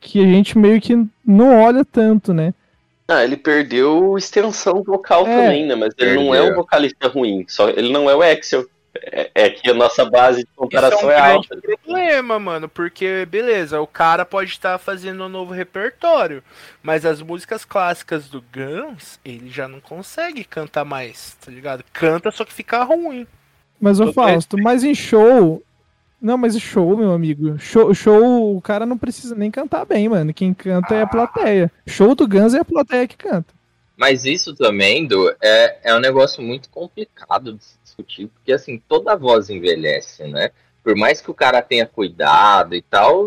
que 0.00 0.20
a 0.20 0.26
gente 0.26 0.58
meio 0.58 0.80
que 0.80 0.96
não 1.24 1.60
olha 1.62 1.84
tanto, 1.84 2.32
né? 2.32 2.52
Ah, 3.06 3.22
ele 3.24 3.36
perdeu 3.36 4.18
extensão 4.18 4.82
vocal 4.82 5.26
É. 5.26 5.42
também, 5.44 5.66
né? 5.66 5.74
Mas 5.76 5.94
ele 5.96 6.14
não 6.16 6.34
é 6.34 6.40
um 6.40 6.46
Perdeu. 6.46 6.56
vocalista 6.56 7.08
ruim, 7.08 7.44
só 7.48 7.68
ele 7.70 7.90
não 7.92 8.10
é 8.10 8.14
o 8.16 8.20
Axel. 8.20 8.66
É, 8.94 9.30
é 9.34 9.50
que 9.50 9.70
a 9.70 9.74
nossa 9.74 10.04
base 10.04 10.44
de 10.44 10.48
Isso 10.48 10.50
é 10.58 10.62
um 10.62 10.64
comparação 10.64 11.10
é, 11.10 11.18
alta. 11.20 11.56
problema, 11.56 12.38
mano, 12.38 12.68
porque, 12.68 13.26
beleza, 13.26 13.80
o 13.80 13.86
cara 13.86 14.24
pode 14.24 14.50
estar 14.50 14.78
fazendo 14.78 15.24
um 15.24 15.28
novo 15.28 15.52
repertório, 15.52 16.42
mas 16.82 17.04
as 17.04 17.20
músicas 17.22 17.64
clássicas 17.64 18.28
do 18.28 18.42
Guns, 18.52 19.20
ele 19.24 19.50
já 19.50 19.68
não 19.68 19.80
consegue 19.80 20.44
cantar 20.44 20.84
mais, 20.84 21.36
tá 21.44 21.50
ligado? 21.50 21.84
Canta, 21.92 22.30
só 22.30 22.44
que 22.44 22.52
fica 22.52 22.82
ruim. 22.82 23.26
Mas, 23.80 24.00
ô 24.00 24.06
Tô 24.06 24.12
Fausto, 24.14 24.58
mas 24.58 24.82
em 24.82 24.94
show. 24.94 25.62
Não, 26.20 26.36
mas 26.36 26.56
em 26.56 26.60
show, 26.60 26.96
meu 26.96 27.12
amigo. 27.12 27.56
Show, 27.58 27.94
show, 27.94 28.56
o 28.56 28.60
cara 28.60 28.84
não 28.84 28.98
precisa 28.98 29.36
nem 29.36 29.50
cantar 29.52 29.84
bem, 29.84 30.08
mano. 30.08 30.34
Quem 30.34 30.52
canta 30.52 30.96
é 30.96 31.02
a 31.02 31.06
plateia. 31.06 31.70
Show 31.86 32.14
do 32.14 32.26
Guns 32.26 32.54
é 32.54 32.60
a 32.60 32.64
plateia 32.64 33.06
que 33.06 33.16
canta. 33.16 33.54
Mas 33.96 34.24
isso 34.24 34.54
também, 34.54 35.06
Du, 35.06 35.28
é, 35.42 35.78
é 35.90 35.94
um 35.94 36.00
negócio 36.00 36.42
muito 36.42 36.68
complicado 36.70 37.54
de 37.54 37.64
se 37.64 37.77
discutir, 37.98 38.28
porque 38.28 38.52
assim, 38.52 38.80
toda 38.88 39.16
voz 39.16 39.50
envelhece, 39.50 40.24
né? 40.28 40.50
Por 40.82 40.96
mais 40.96 41.20
que 41.20 41.30
o 41.30 41.34
cara 41.34 41.60
tenha 41.60 41.86
cuidado 41.86 42.74
e 42.74 42.82
tal, 42.82 43.26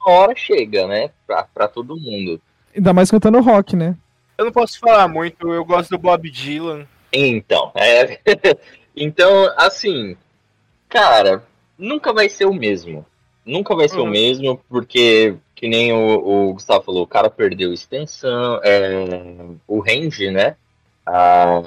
uma 0.00 0.10
hora 0.12 0.34
chega, 0.34 0.86
né? 0.86 1.10
Pra, 1.26 1.44
pra 1.44 1.68
todo 1.68 1.96
mundo. 1.96 2.40
Ainda 2.74 2.92
mais 2.92 3.10
cantando 3.10 3.40
rock, 3.40 3.76
né? 3.76 3.96
Eu 4.38 4.46
não 4.46 4.52
posso 4.52 4.78
falar 4.78 5.08
muito, 5.08 5.52
eu 5.52 5.64
gosto 5.64 5.90
do 5.90 5.98
Bob 5.98 6.28
Dylan. 6.30 6.86
Então, 7.12 7.70
é. 7.74 8.20
então, 8.96 9.52
assim, 9.56 10.16
cara, 10.88 11.42
nunca 11.78 12.12
vai 12.12 12.28
ser 12.28 12.46
o 12.46 12.52
mesmo. 12.52 13.04
Nunca 13.44 13.74
vai 13.76 13.88
ser 13.88 14.00
o 14.00 14.04
Uhum. 14.04 14.10
mesmo, 14.10 14.60
porque, 14.68 15.36
que 15.54 15.68
nem 15.68 15.92
o, 15.92 16.48
o 16.48 16.52
Gustavo 16.54 16.84
falou, 16.84 17.02
o 17.04 17.06
cara 17.06 17.30
perdeu 17.30 17.72
extensão, 17.72 18.60
é, 18.62 18.90
o 19.68 19.78
range, 19.78 20.30
né? 20.30 20.56
Ah, 21.06 21.62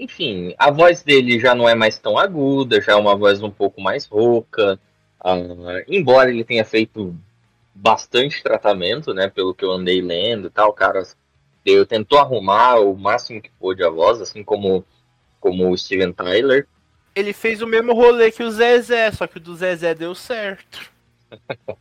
enfim, 0.00 0.54
a 0.58 0.70
voz 0.70 1.02
dele 1.02 1.38
já 1.38 1.54
não 1.54 1.68
é 1.68 1.74
mais 1.74 1.98
tão 1.98 2.18
aguda, 2.18 2.80
já 2.80 2.92
é 2.92 2.96
uma 2.96 3.14
voz 3.14 3.42
um 3.42 3.50
pouco 3.50 3.82
mais 3.82 4.06
rouca. 4.06 4.80
Uh, 5.22 5.84
embora 5.86 6.30
ele 6.30 6.42
tenha 6.42 6.64
feito 6.64 7.14
bastante 7.74 8.42
tratamento, 8.42 9.12
né? 9.12 9.28
Pelo 9.28 9.54
que 9.54 9.62
eu 9.62 9.70
andei 9.70 10.00
lendo 10.00 10.48
e 10.48 10.50
tal, 10.50 10.70
o 10.70 10.72
cara 10.72 11.02
deu, 11.62 11.84
tentou 11.84 12.18
arrumar 12.18 12.76
o 12.76 12.96
máximo 12.96 13.42
que 13.42 13.50
pôde 13.60 13.84
a 13.84 13.90
voz, 13.90 14.22
assim 14.22 14.42
como, 14.42 14.82
como 15.38 15.70
o 15.70 15.76
Steven 15.76 16.12
Tyler. 16.12 16.66
Ele 17.14 17.34
fez 17.34 17.60
o 17.60 17.66
mesmo 17.66 17.92
rolê 17.92 18.30
que 18.30 18.42
o 18.42 18.50
Zezé, 18.50 19.12
só 19.12 19.26
que 19.26 19.36
o 19.36 19.40
do 19.40 19.54
Zezé 19.54 19.94
deu 19.94 20.14
certo. 20.14 20.90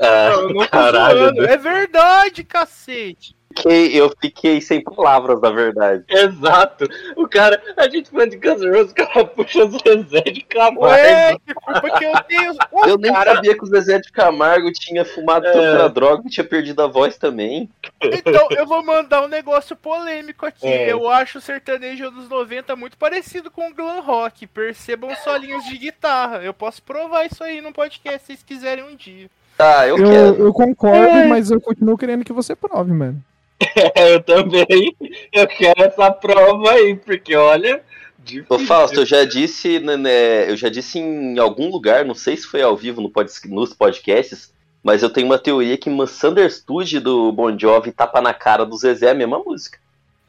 ah, 0.00 0.48
não, 0.52 0.66
caralho, 0.66 1.44
é 1.44 1.56
verdade, 1.56 2.42
cacete 2.42 3.37
fiquei, 3.58 4.00
eu 4.00 4.12
fiquei 4.20 4.60
sem 4.60 4.82
palavras, 4.82 5.40
na 5.40 5.50
verdade. 5.50 6.04
Exato. 6.08 6.88
O 7.16 7.28
cara, 7.28 7.60
a 7.76 7.88
gente 7.88 8.10
falando 8.10 8.30
de 8.30 8.36
Guns 8.38 8.60
N' 8.60 8.70
Roses, 8.70 8.92
o 8.92 8.94
cara 8.94 9.24
puxa 9.24 9.64
o 9.64 9.70
Zezé 9.70 10.20
de 10.22 10.40
Camargo. 10.42 10.86
Ué, 10.86 11.36
que 11.46 11.54
culpa 11.54 11.98
que 11.98 12.04
eu 12.04 12.12
tenho. 12.26 12.52
eu 12.86 12.98
nem 12.98 13.12
cara... 13.12 13.34
sabia 13.34 13.56
que 13.56 13.64
o 13.64 13.66
Zezé 13.66 13.98
de 13.98 14.10
Camargo 14.10 14.72
tinha 14.72 15.04
fumado 15.04 15.46
é... 15.46 15.52
tanta 15.52 15.88
droga 15.88 16.22
e 16.26 16.30
tinha 16.30 16.44
perdido 16.44 16.82
a 16.82 16.86
voz 16.86 17.16
também. 17.16 17.68
Então, 18.02 18.48
eu 18.50 18.66
vou 18.66 18.84
mandar 18.84 19.22
um 19.22 19.28
negócio 19.28 19.76
polêmico 19.76 20.46
aqui. 20.46 20.66
É. 20.66 20.90
Eu 20.90 21.08
acho 21.08 21.38
o 21.38 21.42
sertanejo 21.42 22.10
dos 22.10 22.28
90 22.28 22.74
muito 22.76 22.96
parecido 22.96 23.50
com 23.50 23.68
o 23.68 23.74
glam 23.74 24.00
rock. 24.00 24.46
Percebam 24.46 25.14
solinhos 25.16 25.64
de 25.64 25.76
guitarra. 25.76 26.38
Eu 26.38 26.54
posso 26.54 26.82
provar 26.82 27.26
isso 27.26 27.42
aí 27.42 27.60
no 27.60 27.72
podcast 27.72 28.20
se 28.20 28.26
vocês 28.26 28.42
quiserem 28.42 28.84
um 28.84 28.96
dia. 28.96 29.28
Tá, 29.56 29.88
eu, 29.88 29.98
eu 29.98 30.04
quero. 30.04 30.42
Eu 30.46 30.52
concordo, 30.52 31.18
é. 31.18 31.26
mas 31.26 31.50
eu 31.50 31.60
continuo 31.60 31.98
querendo 31.98 32.24
que 32.24 32.32
você 32.32 32.54
prove, 32.54 32.92
mano. 32.92 33.22
eu 33.96 34.22
também. 34.22 34.96
Eu 35.32 35.46
quero 35.46 35.82
essa 35.82 36.10
prova 36.10 36.72
aí, 36.72 36.96
porque 36.96 37.34
olha. 37.34 37.82
Difícil. 38.18 38.46
Ô 38.48 38.58
Fausto, 38.58 39.00
eu 39.00 39.06
já 39.06 39.24
disse, 39.24 39.78
né, 39.78 39.96
né, 39.96 40.50
eu 40.50 40.56
já 40.56 40.68
disse 40.68 40.98
em 40.98 41.38
algum 41.38 41.70
lugar, 41.70 42.04
não 42.04 42.14
sei 42.14 42.36
se 42.36 42.46
foi 42.46 42.60
ao 42.60 42.76
vivo 42.76 43.00
no 43.00 43.08
pod, 43.08 43.30
nos 43.46 43.72
podcasts, 43.72 44.52
mas 44.82 45.02
eu 45.02 45.08
tenho 45.08 45.26
uma 45.26 45.38
teoria 45.38 45.78
que 45.78 45.88
Misunderstood 45.88 47.00
do 47.00 47.32
Bon 47.32 47.58
Jovi 47.58 47.90
tapa 47.90 48.20
na 48.20 48.34
cara 48.34 48.66
do 48.66 48.76
Zezé 48.76 49.06
é 49.06 49.10
a 49.12 49.14
mesma 49.14 49.38
música. 49.38 49.78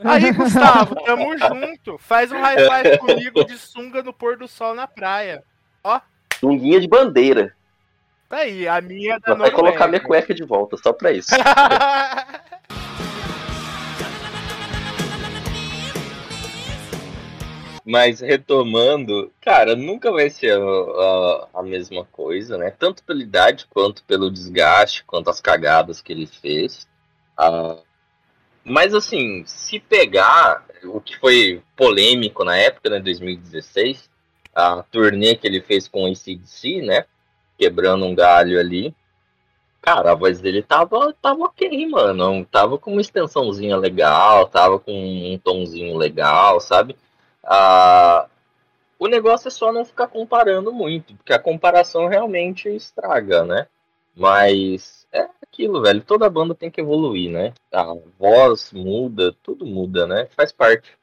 Aí, 0.01 0.31
Gustavo, 0.31 0.95
tamo 0.95 1.35
junto. 1.37 1.97
Faz 1.97 2.31
um 2.31 2.39
high 2.39 2.57
five 2.57 2.97
comigo 2.99 3.43
de 3.43 3.57
sunga 3.57 4.01
no 4.01 4.13
pôr 4.13 4.37
do 4.37 4.47
sol 4.47 4.73
na 4.73 4.87
praia. 4.87 5.43
Ó. 5.83 5.99
Sunguinha 6.39 6.79
de 6.79 6.87
bandeira. 6.87 7.53
Tá 8.29 8.37
aí, 8.37 8.67
a 8.67 8.79
minha 8.79 9.15
é 9.15 9.19
da 9.19 9.33
Vai 9.33 9.51
colocar 9.51 9.87
minha 9.87 9.99
cueca 9.99 10.33
de 10.33 10.43
volta, 10.43 10.77
só 10.77 10.93
pra 10.93 11.11
isso. 11.11 11.31
Mas 17.89 18.19
retomando, 18.19 19.31
cara, 19.41 19.75
nunca 19.75 20.11
vai 20.11 20.29
ser 20.29 20.51
a, 20.51 20.59
a, 20.61 21.47
a, 21.55 21.63
mesma 21.63 22.05
coisa, 22.05 22.55
né? 22.55 22.69
Tanto 22.69 23.03
pela 23.03 23.19
idade, 23.19 23.65
quanto 23.67 24.03
pelo 24.03 24.29
desgaste, 24.29 25.03
quanto 25.05 25.27
as 25.27 25.41
cagadas 25.41 25.99
que 25.99 26.13
ele 26.13 26.27
fez. 26.27 26.87
Uh, 27.35 27.81
mas 28.63 28.93
assim, 28.93 29.43
se 29.47 29.79
pegar 29.79 30.63
o 30.83 31.01
que 31.01 31.17
foi 31.17 31.63
polêmico 31.75 32.43
na 32.43 32.55
época, 32.57 32.91
né, 32.91 32.99
2016, 32.99 34.07
a 34.53 34.83
turnê 34.83 35.33
que 35.33 35.47
ele 35.47 35.59
fez 35.59 35.87
com 35.87 36.03
o 36.03 36.11
ACDC, 36.11 36.83
né? 36.83 37.05
Quebrando 37.57 38.05
um 38.05 38.13
galho 38.13 38.59
ali. 38.59 38.93
Cara, 39.81 40.11
a 40.11 40.15
voz 40.15 40.39
dele 40.39 40.61
tava, 40.61 41.11
tava 41.19 41.45
ok, 41.45 41.87
mano. 41.87 42.45
Tava 42.45 42.77
com 42.77 42.91
uma 42.91 43.01
extensãozinha 43.01 43.75
legal, 43.77 44.45
tava 44.47 44.77
com 44.77 44.93
um 44.93 45.39
tomzinho 45.39 45.97
legal, 45.97 46.59
sabe? 46.59 46.95
Ah, 47.43 48.27
o 48.97 49.07
negócio 49.07 49.47
é 49.47 49.51
só 49.51 49.71
não 49.71 49.85
ficar 49.85 50.07
comparando 50.07 50.73
muito, 50.73 51.15
porque 51.15 51.33
a 51.33 51.39
comparação 51.39 52.07
realmente 52.07 52.67
estraga, 52.69 53.43
né? 53.43 53.67
Mas 54.15 55.07
é 55.13 55.27
aquilo, 55.41 55.81
velho. 55.81 56.01
Toda 56.01 56.29
banda 56.29 56.53
tem 56.53 56.69
que 56.69 56.81
evoluir, 56.81 57.31
né? 57.31 57.53
A 57.73 57.95
voz 58.17 58.73
muda, 58.73 59.33
tudo 59.41 59.65
muda, 59.65 60.05
né? 60.05 60.27
Faz 60.35 60.51
parte. 60.51 60.97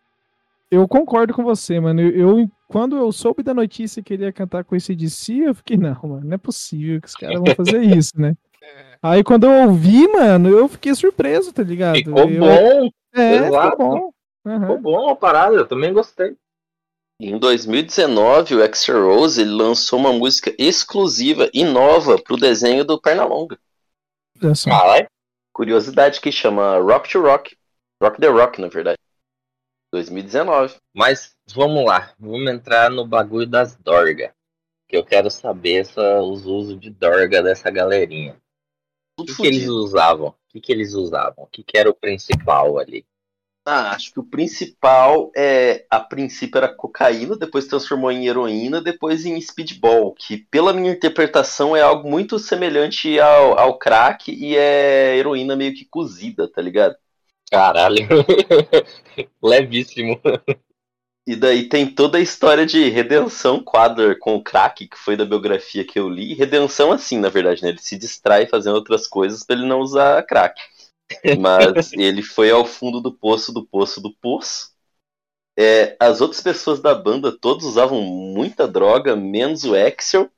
Eu 0.71 0.87
concordo 0.87 1.33
com 1.33 1.43
você, 1.43 1.81
mano. 1.81 2.01
Eu, 2.01 2.39
eu 2.41 2.51
quando 2.69 2.97
eu 2.97 3.11
soube 3.13 3.43
da 3.43 3.55
notícia 3.55 4.03
que 4.03 4.13
ele 4.13 4.25
ia 4.25 4.33
cantar 4.33 4.65
com 4.65 4.75
esse 4.75 4.95
DC, 4.95 5.33
eu 5.35 5.55
fiquei, 5.55 5.77
não, 5.77 5.97
mano, 6.03 6.23
não 6.25 6.35
é 6.35 6.39
possível 6.39 7.01
que 7.01 7.07
os 7.07 7.15
caras 7.15 7.41
vão 7.41 7.55
fazer 7.55 7.81
isso, 7.97 8.13
né? 8.17 8.37
Aí 9.01 9.23
quando 9.23 9.45
eu 9.45 9.69
ouvi, 9.69 10.09
mano, 10.09 10.49
eu 10.49 10.69
fiquei 10.69 10.95
surpreso, 10.95 11.53
tá 11.53 11.63
ligado? 11.63 11.97
Ficou 11.97 12.29
eu... 12.29 12.41
bom. 12.41 12.91
É, 13.15 13.37
Exato. 13.47 13.71
ficou 13.71 13.89
bom. 13.89 14.11
Uhum. 14.47 14.61
Ficou 14.61 14.79
bom 14.79 15.11
a 15.11 15.17
parada, 15.17 15.57
eu 15.57 15.67
também 15.67 15.93
gostei. 15.93 16.37
Em 17.19 17.37
2019, 17.37 18.55
o 18.55 18.63
Axel 18.63 19.05
Rose 19.05 19.41
ele 19.41 19.51
lançou 19.51 19.99
uma 19.99 20.13
música 20.13 20.55
exclusiva 20.57 21.51
e 21.53 21.65
nova 21.65 22.17
pro 22.23 22.37
desenho 22.37 22.85
do 22.85 23.01
Pernalonga. 23.01 23.59
Ah, 24.71 25.09
Curiosidade 25.53 26.21
que 26.21 26.31
chama 26.31 26.79
Rock 26.79 27.11
to 27.11 27.21
Rock. 27.21 27.57
Rock 28.01 28.21
the 28.21 28.29
Rock, 28.29 28.61
na 28.61 28.69
verdade. 28.69 28.99
2019. 29.93 30.77
Mas 30.95 31.35
vamos 31.53 31.85
lá, 31.85 32.15
vamos 32.19 32.49
entrar 32.49 32.91
no 32.91 33.05
bagulho 33.05 33.47
das 33.47 33.75
Dorga. 33.75 34.33
Que 34.87 34.97
eu 34.97 35.05
quero 35.05 35.29
saber 35.29 35.81
essa, 35.81 36.21
os 36.21 36.47
usos 36.47 36.79
de 36.79 36.91
Dorga 36.91 37.43
dessa 37.43 37.69
galerinha. 37.71 38.37
O 39.19 39.25
que, 39.25 39.35
que, 39.35 39.47
eles 39.47 39.67
usavam? 39.67 40.29
O 40.29 40.35
que, 40.51 40.61
que 40.61 40.71
eles 40.71 40.93
usavam? 40.93 41.45
O 41.45 41.47
que, 41.47 41.65
que 41.65 41.79
era 41.79 41.91
o 41.91 41.95
principal 41.95 42.79
ali? 42.79 43.05
Ah, 43.69 43.91
acho 43.97 44.13
que 44.13 44.21
o 44.21 44.23
principal 44.23 45.33
é, 45.37 45.85
a 45.91 45.99
princípio 45.99 46.57
era 46.57 46.73
cocaína, 46.73 47.37
depois 47.37 47.67
transformou 47.67 48.13
em 48.13 48.29
heroína, 48.29 48.81
depois 48.81 49.27
em 49.27 49.41
speedball, 49.41 50.15
que 50.15 50.37
pela 50.37 50.73
minha 50.73 50.93
interpretação 50.93 51.77
é 51.77 51.83
algo 51.83 52.09
muito 52.09 52.39
semelhante 52.39 53.19
ao, 53.19 53.59
ao 53.59 53.77
crack 53.77 54.31
e 54.33 54.57
é 54.57 55.17
heroína 55.17 55.57
meio 55.57 55.75
que 55.75 55.85
cozida, 55.85 56.47
tá 56.49 56.63
ligado? 56.63 56.95
Caralho, 57.51 58.07
levíssimo. 59.43 60.21
E 61.27 61.35
daí 61.35 61.69
tem 61.69 61.93
toda 61.93 62.19
a 62.19 62.21
história 62.21 62.65
de 62.65 62.89
redenção 62.89 63.61
quadra 63.61 64.17
com 64.17 64.37
o 64.37 64.45
crack, 64.45 64.87
que 64.87 64.97
foi 64.97 65.17
da 65.17 65.25
biografia 65.25 65.85
que 65.85 65.99
eu 65.99 66.09
li. 66.09 66.35
Redenção 66.35 66.93
assim, 66.93 67.19
na 67.19 67.29
verdade, 67.29 67.65
né? 67.65 67.71
Ele 67.71 67.79
se 67.79 67.99
distrai 67.99 68.47
fazendo 68.47 68.77
outras 68.77 69.09
coisas 69.09 69.43
para 69.43 69.57
ele 69.57 69.67
não 69.67 69.81
usar 69.81 70.23
crack. 70.23 70.61
Mas 71.39 71.93
ele 71.93 72.23
foi 72.23 72.51
ao 72.51 72.65
fundo 72.65 73.01
do 73.01 73.13
poço, 73.13 73.53
do 73.53 73.65
poço, 73.65 74.01
do 74.01 74.13
poço. 74.15 74.75
É, 75.59 75.97
as 75.99 76.21
outras 76.21 76.41
pessoas 76.41 76.81
da 76.81 76.95
banda 76.95 77.33
todos 77.33 77.65
usavam 77.65 78.03
muita 78.03 78.69
droga, 78.69 79.17
menos 79.17 79.65
o 79.65 79.75
Axel 79.75 80.31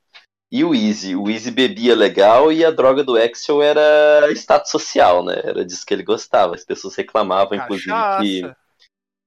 e 0.50 0.64
o 0.64 0.74
Easy. 0.74 1.16
O 1.16 1.28
Easy 1.28 1.50
bebia 1.50 1.94
legal 1.94 2.52
e 2.52 2.64
a 2.64 2.70
droga 2.70 3.02
do 3.02 3.16
Axel 3.16 3.62
era 3.62 4.30
status 4.32 4.70
social, 4.70 5.24
né? 5.24 5.40
Era 5.42 5.64
disso 5.64 5.84
que 5.84 5.92
ele 5.92 6.04
gostava. 6.04 6.54
As 6.54 6.64
pessoas 6.64 6.94
reclamavam, 6.94 7.58
inclusive, 7.58 7.92
que, 8.20 8.54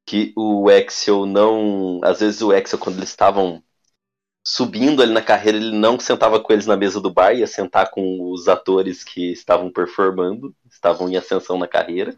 que 0.05 0.33
o 0.35 0.69
Axel 0.69 1.25
não. 1.25 1.99
Às 2.03 2.21
vezes 2.21 2.41
o 2.41 2.51
Axel, 2.51 2.79
quando 2.79 2.97
eles 2.97 3.09
estavam 3.09 3.61
subindo 4.43 5.01
ali 5.01 5.13
na 5.13 5.21
carreira, 5.21 5.57
ele 5.57 5.75
não 5.75 5.99
sentava 5.99 6.39
com 6.39 6.51
eles 6.51 6.65
na 6.65 6.75
mesa 6.75 6.99
do 6.99 7.11
bar, 7.11 7.33
ia 7.33 7.47
sentar 7.47 7.91
com 7.91 8.31
os 8.31 8.47
atores 8.47 9.03
que 9.03 9.31
estavam 9.31 9.71
performando, 9.71 10.55
estavam 10.69 11.09
em 11.09 11.15
ascensão 11.15 11.57
na 11.57 11.67
carreira, 11.67 12.15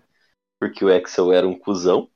porque 0.59 0.85
o 0.85 0.93
Axel 0.93 1.31
era 1.31 1.47
um 1.47 1.57
cuzão. 1.57 2.09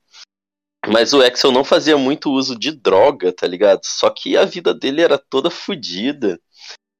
Mas 0.87 1.11
o 1.11 1.21
Axel 1.21 1.51
não 1.51 1.65
fazia 1.65 1.97
muito 1.97 2.31
uso 2.31 2.57
de 2.57 2.71
droga, 2.71 3.33
tá 3.33 3.45
ligado? 3.45 3.81
Só 3.83 4.09
que 4.09 4.37
a 4.37 4.45
vida 4.45 4.73
dele 4.73 5.01
era 5.01 5.17
toda 5.17 5.49
fodida. 5.49 6.39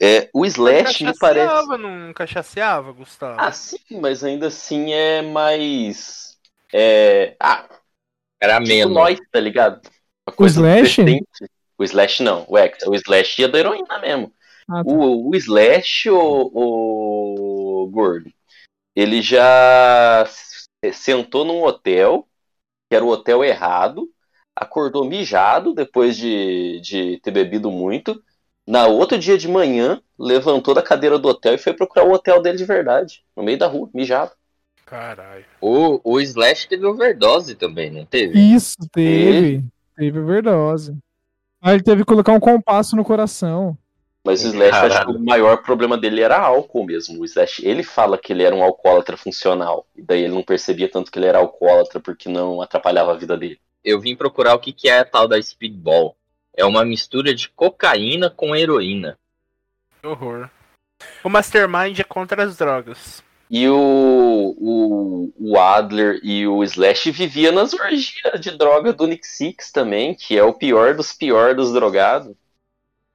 É, 0.02 0.30
o 0.34 0.46
Slash 0.46 1.04
me 1.04 1.18
parece. 1.18 1.78
Não 1.78 2.14
cachaceava, 2.14 2.92
Gustavo? 2.92 3.40
Ah, 3.40 3.52
sim, 3.52 3.80
mas 4.00 4.24
ainda 4.24 4.48
assim 4.48 4.92
é 4.92 5.22
mais. 5.22 6.38
É. 6.74 7.36
Ah, 7.40 7.68
era 8.40 8.58
tipo 8.58 8.68
menos. 8.68 8.94
nós, 8.94 9.20
tá 9.32 9.40
ligado? 9.40 9.82
o 10.38 10.46
Slash? 10.46 11.02
O 11.78 11.84
Slash 11.84 12.24
não, 12.24 12.46
o 12.48 12.58
Axel. 12.58 12.90
O 12.90 12.96
Slash 12.96 13.42
ia 13.42 13.48
da 13.48 13.60
heroína 13.60 14.00
mesmo. 14.00 14.34
Ah, 14.70 14.84
tá. 14.84 14.92
o, 14.92 15.30
o 15.30 15.36
Slash, 15.36 16.10
o, 16.10 16.52
o 16.54 17.90
Gordo, 17.92 18.30
ele 18.96 19.22
já 19.22 20.28
sentou 20.92 21.46
num 21.46 21.64
hotel, 21.64 22.28
que 22.90 22.96
era 22.96 23.06
o 23.06 23.10
hotel 23.10 23.44
errado, 23.44 24.10
acordou 24.56 25.06
mijado 25.06 25.74
depois 25.74 26.18
de, 26.18 26.82
de 26.82 27.20
ter 27.22 27.32
bebido 27.32 27.70
muito. 27.70 28.22
Na 28.66 28.88
outro 28.88 29.18
dia 29.18 29.38
de 29.38 29.48
manhã, 29.48 30.02
levantou 30.20 30.74
da 30.74 30.82
cadeira 30.82 31.18
do 31.18 31.30
hotel 31.30 31.54
e 31.54 31.60
foi 31.60 31.74
procurar 31.74 32.06
o 32.06 32.12
hotel 32.12 32.42
dele 32.42 32.58
de 32.58 32.66
verdade, 32.66 33.24
no 33.36 33.44
meio 33.44 33.58
da 33.58 33.68
rua, 33.68 33.90
mijado. 33.94 34.32
Caralho. 34.86 35.46
O, 35.62 36.02
o 36.04 36.20
Slash 36.20 36.68
teve 36.68 36.86
overdose 36.86 37.56
também, 37.56 37.92
não 37.92 38.06
teve? 38.06 38.40
Isso, 38.40 38.76
teve. 38.92 39.64
Teve 39.96 40.20
overdose. 40.20 40.98
Ah, 41.62 41.74
ele 41.74 41.84
teve 41.84 42.02
que 42.02 42.08
colocar 42.08 42.34
um 42.34 42.40
compasso 42.40 42.96
no 42.96 43.04
coração. 43.04 43.78
Mas 44.24 44.44
o 44.44 44.50
Slash, 44.50 44.76
acho 44.78 45.06
que 45.06 45.12
o 45.12 45.26
maior 45.26 45.64
problema 45.64 45.98
dele 45.98 46.22
era 46.22 46.38
álcool 46.38 46.86
mesmo. 46.86 47.22
O 47.22 47.26
Slash, 47.26 47.66
ele 47.66 47.82
fala 47.82 48.18
que 48.18 48.34
ele 48.34 48.44
era 48.44 48.54
um 48.54 48.62
alcoólatra 48.62 49.16
funcional. 49.16 49.88
E 49.96 50.02
daí 50.02 50.24
ele 50.24 50.34
não 50.34 50.44
percebia 50.44 50.90
tanto 50.92 51.10
que 51.10 51.18
ele 51.18 51.28
era 51.28 51.38
alcoólatra 51.38 52.00
porque 52.00 52.28
não 52.28 52.62
atrapalhava 52.62 53.14
a 53.14 53.18
vida 53.18 53.38
dele. 53.38 53.60
eu 53.84 54.00
vim 54.02 54.18
procurar 54.18 54.54
o 54.54 54.60
que, 54.60 54.74
que 54.74 54.90
é 54.90 55.00
a 55.00 55.06
tal 55.06 55.30
da 55.30 55.42
Speedball. 55.42 56.16
É 56.54 56.66
uma 56.66 56.84
mistura 56.84 57.34
de 57.34 57.48
cocaína 57.48 58.30
com 58.30 58.54
heroína. 58.54 59.18
Que 60.02 60.08
horror. 60.08 60.50
O 61.24 61.30
Mastermind 61.30 61.98
é 62.00 62.04
contra 62.04 62.44
as 62.44 62.58
drogas. 62.58 63.24
E 63.50 63.68
o, 63.70 64.56
o, 64.60 65.34
o 65.38 65.60
Adler 65.60 66.20
e 66.24 66.46
o 66.48 66.64
Slash 66.64 67.12
viviam 67.12 67.54
nas 67.54 67.74
orgias 67.74 68.40
de 68.42 68.52
droga 68.52 68.92
do 68.94 69.08
Nick 69.08 69.26
Six 69.26 69.72
também, 69.72 70.14
que 70.16 70.38
é 70.38 70.44
o 70.44 70.54
pior 70.54 70.96
dos 70.96 71.14
pior 71.14 71.56
dos 71.56 71.72
drogados. 71.72 72.36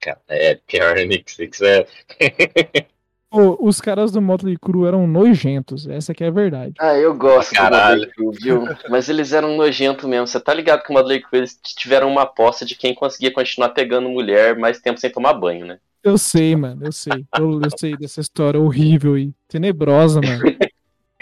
Cara, 0.00 0.20
é 0.28 0.54
pior 0.56 0.96
Nick 1.06 1.30
Six, 1.30 1.60
é. 1.62 1.86
Pô, 3.30 3.56
os 3.60 3.80
caras 3.80 4.12
do 4.12 4.20
Motley 4.20 4.58
Crue 4.58 4.86
eram 4.86 5.06
nojentos, 5.06 5.86
essa 5.88 6.14
que 6.14 6.22
é 6.22 6.28
a 6.28 6.30
verdade. 6.30 6.74
Ah, 6.78 6.94
eu 6.96 7.14
gosto 7.16 7.52
Ah, 7.56 7.70
do 7.70 7.70
caralho. 7.70 8.00
Motley 8.00 8.10
Crue, 8.14 8.38
viu? 8.40 8.74
Mas 8.88 9.08
eles 9.08 9.32
eram 9.32 9.56
nojentos 9.56 10.04
mesmo. 10.08 10.26
Você 10.26 10.40
tá 10.40 10.52
ligado 10.52 10.82
que 10.82 10.90
o 10.90 10.94
Motley 10.94 11.20
Crue 11.22 11.38
eles 11.40 11.58
tiveram 11.62 12.10
uma 12.10 12.22
aposta 12.22 12.64
de 12.64 12.74
quem 12.74 12.94
conseguia 12.94 13.32
continuar 13.32 13.70
pegando 13.70 14.08
mulher 14.08 14.56
mais 14.58 14.80
tempo 14.80 14.98
sem 15.00 15.10
tomar 15.10 15.34
banho, 15.34 15.64
né? 15.66 15.80
Eu 16.02 16.18
sei, 16.18 16.56
mano, 16.56 16.84
eu 16.86 16.92
sei. 16.92 17.24
Eu, 17.38 17.60
eu 17.62 17.70
sei 17.78 17.96
dessa 17.96 18.20
história 18.20 18.58
horrível 18.60 19.16
e 19.16 19.32
tenebrosa, 19.48 20.20
mano. 20.20 20.42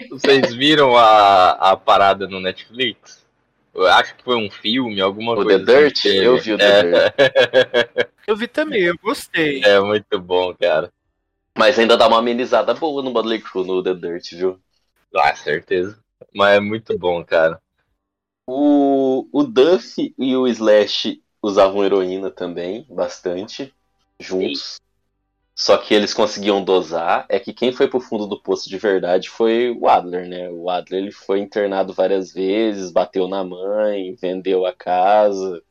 Vocês 0.09 0.55
viram 0.55 0.97
a, 0.97 1.51
a 1.73 1.77
parada 1.77 2.27
no 2.27 2.41
Netflix? 2.41 3.27
Eu 3.75 3.87
acho 3.87 4.17
que 4.17 4.25
foi 4.25 4.37
um 4.37 4.51
filme, 4.51 5.01
alguma 5.01 5.33
O 5.35 5.43
coisa. 5.43 5.65
The 5.65 5.81
Dirt? 5.81 5.99
assim 5.99 6.09
que 6.09 6.15
teve. 6.15 6.27
Eu 6.27 6.39
vi 6.39 6.53
o 6.55 6.59
The 6.59 6.65
é, 6.65 6.83
Dirt. 6.83 8.11
Eu 8.27 8.37
vi 8.37 8.47
também, 8.47 8.83
eu 8.83 8.97
gostei. 9.03 9.61
é 9.65 9.81
muito 9.81 10.17
bom, 10.21 10.55
cara. 10.55 10.93
Mas 11.59 11.77
ainda 11.79 11.97
dá 11.97 12.07
uma 12.07 12.19
amenizada 12.19 12.73
boa 12.75 13.03
no 13.03 13.11
Motley 13.11 13.41
Crue, 13.41 13.67
no 13.67 13.83
The 13.83 13.93
Dirt, 13.95 14.33
viu? 14.35 14.61
Ah, 15.17 15.35
certeza. 15.35 15.99
Mas 16.33 16.57
é 16.57 16.61
muito 16.61 16.97
bom, 16.97 17.25
cara. 17.25 17.61
O, 18.47 19.27
o 19.33 19.43
Duff 19.43 20.15
e 20.17 20.37
o 20.37 20.47
Slash 20.47 21.21
usavam 21.43 21.85
heroína 21.85 22.31
também, 22.31 22.87
bastante, 22.89 23.75
juntos. 24.21 24.79
Só 25.55 25.77
que 25.77 25.93
eles 25.93 26.15
conseguiam 26.15 26.65
dosar. 26.65 27.27
É 27.29 27.39
que 27.39 27.53
quem 27.53 27.73
foi 27.73 27.89
pro 27.89 28.01
fundo 28.01 28.27
do 28.27 28.41
poço 28.41 28.69
de 28.69 28.79
verdade 28.79 29.29
foi 29.29 29.71
o 29.71 29.89
Adler, 29.89 30.29
né? 30.29 30.49
O 30.49 30.71
Adler 30.71 31.03
ele 31.03 31.13
foi 31.13 31.41
internado 31.41 31.93
várias 31.93 32.33
vezes, 32.33 32.91
bateu 32.91 33.29
na 33.29 33.45
mãe, 33.45 34.15
vendeu 34.15 34.65
a 34.65 34.73
casa, 34.73 35.63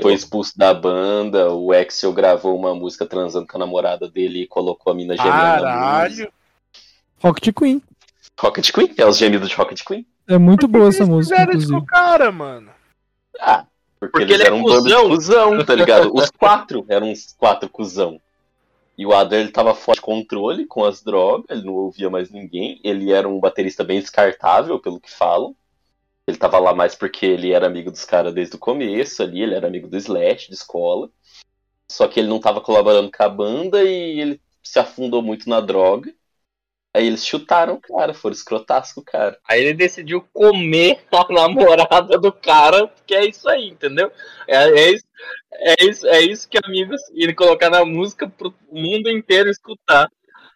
foi 0.00 0.14
expulso 0.14 0.56
da 0.56 0.72
banda. 0.72 1.52
O 1.52 1.72
Axel 1.72 2.12
gravou 2.12 2.56
uma 2.56 2.74
música 2.74 3.06
transando 3.06 3.46
com 3.46 3.56
a 3.56 3.60
namorada 3.60 4.08
dele 4.08 4.42
e 4.42 4.46
colocou 4.46 4.92
a 4.92 4.96
mina 4.96 5.16
gemendo. 5.16 5.32
Caralho. 5.32 6.32
Rocket 7.22 7.54
Queen. 7.54 7.82
Rocket 8.38 8.70
Queen, 8.70 8.94
é 8.96 9.06
os 9.06 9.16
gemidos 9.16 9.48
de 9.48 9.54
Rocket 9.54 9.82
Queen. 9.82 10.06
É 10.28 10.38
muito 10.38 10.66
boa 10.66 10.88
essa 10.88 11.04
música, 11.04 11.36
fizeram 11.36 11.58
isso 11.58 11.70
com 11.70 11.78
o 11.78 11.86
cara, 11.86 12.32
mano. 12.32 12.70
Ah, 13.40 13.66
porque, 14.10 14.24
Porque 14.24 14.32
eles 14.34 14.34
ele 14.34 14.42
é 14.44 14.46
eram 14.46 14.58
um 14.58 14.64
de 14.64 14.72
cuzão. 14.72 15.08
cuzão, 15.08 15.64
tá 15.64 15.74
ligado? 15.74 16.14
Os 16.14 16.30
quatro 16.38 16.84
eram 16.88 17.10
uns 17.10 17.32
quatro 17.38 17.68
cuzão. 17.68 18.20
E 18.96 19.04
o 19.04 19.12
Adler, 19.12 19.40
ele 19.40 19.50
tava 19.50 19.74
fora 19.74 19.96
de 19.96 20.02
controle 20.02 20.66
com 20.66 20.84
as 20.84 21.02
drogas, 21.02 21.46
ele 21.50 21.66
não 21.66 21.74
ouvia 21.74 22.08
mais 22.08 22.30
ninguém. 22.30 22.80
Ele 22.84 23.12
era 23.12 23.28
um 23.28 23.40
baterista 23.40 23.82
bem 23.82 23.98
descartável, 24.00 24.78
pelo 24.78 25.00
que 25.00 25.10
falam. 25.10 25.54
Ele 26.26 26.36
tava 26.36 26.58
lá 26.58 26.72
mais 26.74 26.94
porque 26.94 27.26
ele 27.26 27.52
era 27.52 27.66
amigo 27.66 27.90
dos 27.90 28.04
caras 28.04 28.32
desde 28.32 28.56
o 28.56 28.58
começo 28.58 29.22
ali, 29.22 29.42
ele 29.42 29.54
era 29.54 29.66
amigo 29.66 29.88
do 29.88 29.96
Slash, 29.96 30.48
de 30.48 30.54
escola. 30.54 31.10
Só 31.90 32.06
que 32.08 32.20
ele 32.20 32.28
não 32.28 32.40
tava 32.40 32.60
colaborando 32.60 33.10
com 33.10 33.22
a 33.22 33.28
banda 33.28 33.82
e 33.82 34.20
ele 34.20 34.40
se 34.62 34.78
afundou 34.78 35.20
muito 35.20 35.48
na 35.48 35.60
droga. 35.60 36.14
Aí 36.94 37.08
eles 37.08 37.26
chutaram 37.26 37.74
o 37.74 37.80
cara, 37.80 38.14
foram 38.14 38.34
escrotasco 38.34 39.00
o 39.00 39.04
cara. 39.04 39.36
Aí 39.48 39.60
ele 39.60 39.74
decidiu 39.74 40.24
comer 40.32 41.00
a 41.10 41.32
namorada 41.32 42.16
do 42.16 42.32
cara, 42.32 42.88
que 43.04 43.12
é 43.14 43.26
isso 43.26 43.48
aí, 43.48 43.68
entendeu? 43.68 44.12
É, 44.46 44.56
é 44.56 44.90
isso, 44.92 45.04
é, 45.52 45.74
isso, 45.84 46.06
é 46.06 46.20
isso 46.20 46.48
que 46.48 46.58
amigos 46.64 47.00
ele 47.12 47.34
colocar 47.34 47.68
na 47.68 47.84
música 47.84 48.28
pro 48.28 48.54
mundo 48.70 49.10
inteiro 49.10 49.50
escutar. 49.50 50.08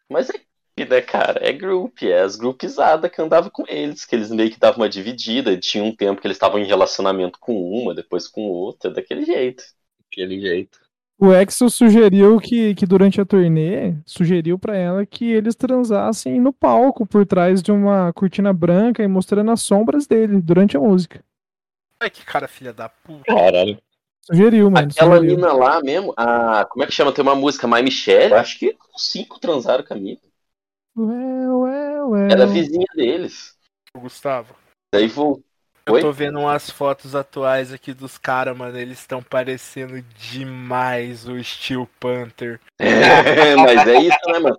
Mas 0.08 0.30
é, 0.30 0.84
né, 0.84 1.00
cara? 1.00 1.40
É 1.42 1.52
group, 1.52 2.02
é 2.04 2.20
as 2.20 2.36
groupizadas 2.36 3.10
que 3.10 3.20
andava 3.20 3.50
com 3.50 3.64
eles, 3.66 4.04
que 4.04 4.14
eles 4.14 4.30
meio 4.30 4.50
que 4.50 4.60
davam 4.60 4.82
uma 4.82 4.88
dividida. 4.88 5.58
Tinha 5.58 5.82
um 5.82 5.94
tempo 5.94 6.20
que 6.20 6.26
eles 6.28 6.36
estavam 6.36 6.60
em 6.60 6.66
relacionamento 6.66 7.40
com 7.40 7.52
uma, 7.52 7.94
depois 7.94 8.28
com 8.28 8.42
outra, 8.42 8.92
daquele 8.92 9.24
jeito. 9.24 9.64
Daquele 10.04 10.40
jeito. 10.40 10.78
O 11.20 11.32
Axel 11.32 11.68
sugeriu 11.68 12.38
que, 12.38 12.76
que 12.76 12.86
durante 12.86 13.20
a 13.20 13.24
turnê, 13.24 13.96
sugeriu 14.06 14.56
pra 14.56 14.76
ela 14.76 15.04
que 15.04 15.24
eles 15.24 15.56
transassem 15.56 16.40
no 16.40 16.52
palco, 16.52 17.04
por 17.04 17.26
trás 17.26 17.60
de 17.60 17.72
uma 17.72 18.12
cortina 18.12 18.52
branca 18.52 19.02
e 19.02 19.08
mostrando 19.08 19.50
as 19.50 19.60
sombras 19.60 20.06
dele 20.06 20.40
durante 20.40 20.76
a 20.76 20.80
música. 20.80 21.24
Ai, 22.00 22.08
que 22.08 22.24
cara 22.24 22.46
filha 22.46 22.72
da 22.72 22.88
puta. 22.88 23.24
Caralho. 23.26 23.76
Sugeriu, 24.22 24.70
mano. 24.70 24.88
Aquela 24.88 25.16
sugeriu. 25.16 25.36
mina 25.36 25.52
lá 25.52 25.82
mesmo, 25.82 26.14
a. 26.16 26.64
Como 26.66 26.84
é 26.84 26.86
que 26.86 26.92
chama? 26.92 27.12
Tem 27.12 27.24
uma 27.24 27.34
música 27.34 27.66
My 27.66 27.82
Michelle. 27.82 28.34
Eu 28.34 28.38
acho 28.38 28.56
que 28.56 28.76
os 28.94 29.10
cinco 29.10 29.40
transaram 29.40 29.82
com 29.82 29.94
a 29.94 29.96
mina. 29.96 30.20
Ué, 30.96 31.48
ué, 31.48 32.04
ué. 32.04 32.28
Era 32.30 32.46
vizinha 32.46 32.86
deles. 32.94 33.56
Gustavo. 33.96 34.54
Daí 34.94 35.08
voltou. 35.08 35.47
Eu 35.88 35.94
Oi? 35.94 36.02
tô 36.02 36.12
vendo 36.12 36.38
umas 36.38 36.68
fotos 36.68 37.14
atuais 37.14 37.72
aqui 37.72 37.94
dos 37.94 38.18
caras, 38.18 38.54
mano. 38.54 38.78
Eles 38.78 38.98
estão 38.98 39.22
parecendo 39.22 40.02
demais 40.18 41.26
o 41.26 41.42
Steel 41.42 41.88
Panther. 41.98 42.60
Mas 42.78 43.88
é 43.88 43.96
isso, 43.96 44.18
né, 44.26 44.38
mano? 44.38 44.56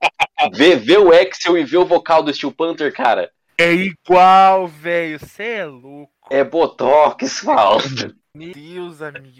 Vê, 0.53 0.75
vê 0.75 0.97
o 0.97 1.13
Axel 1.13 1.55
e 1.55 1.63
vê 1.63 1.77
o 1.77 1.85
vocal 1.85 2.23
do 2.23 2.33
Steel 2.33 2.51
Panther, 2.51 2.91
cara. 2.91 3.29
É 3.59 3.71
igual, 3.71 4.67
velho. 4.67 5.19
Você 5.19 5.43
é 5.43 5.65
louco. 5.65 6.11
É 6.31 6.43
botox 6.43 7.41
falso. 7.41 8.15
Meu 8.33 8.51
Deus, 8.51 8.99
amigo. 8.99 9.37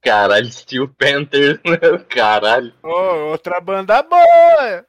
Caralho, 0.00 0.52
Steel 0.52 0.88
Panther, 0.96 1.60
né? 1.66 1.98
Caralho. 2.08 2.72
Ô, 2.80 3.30
outra 3.30 3.60
banda 3.60 4.02
boa. 4.04 4.86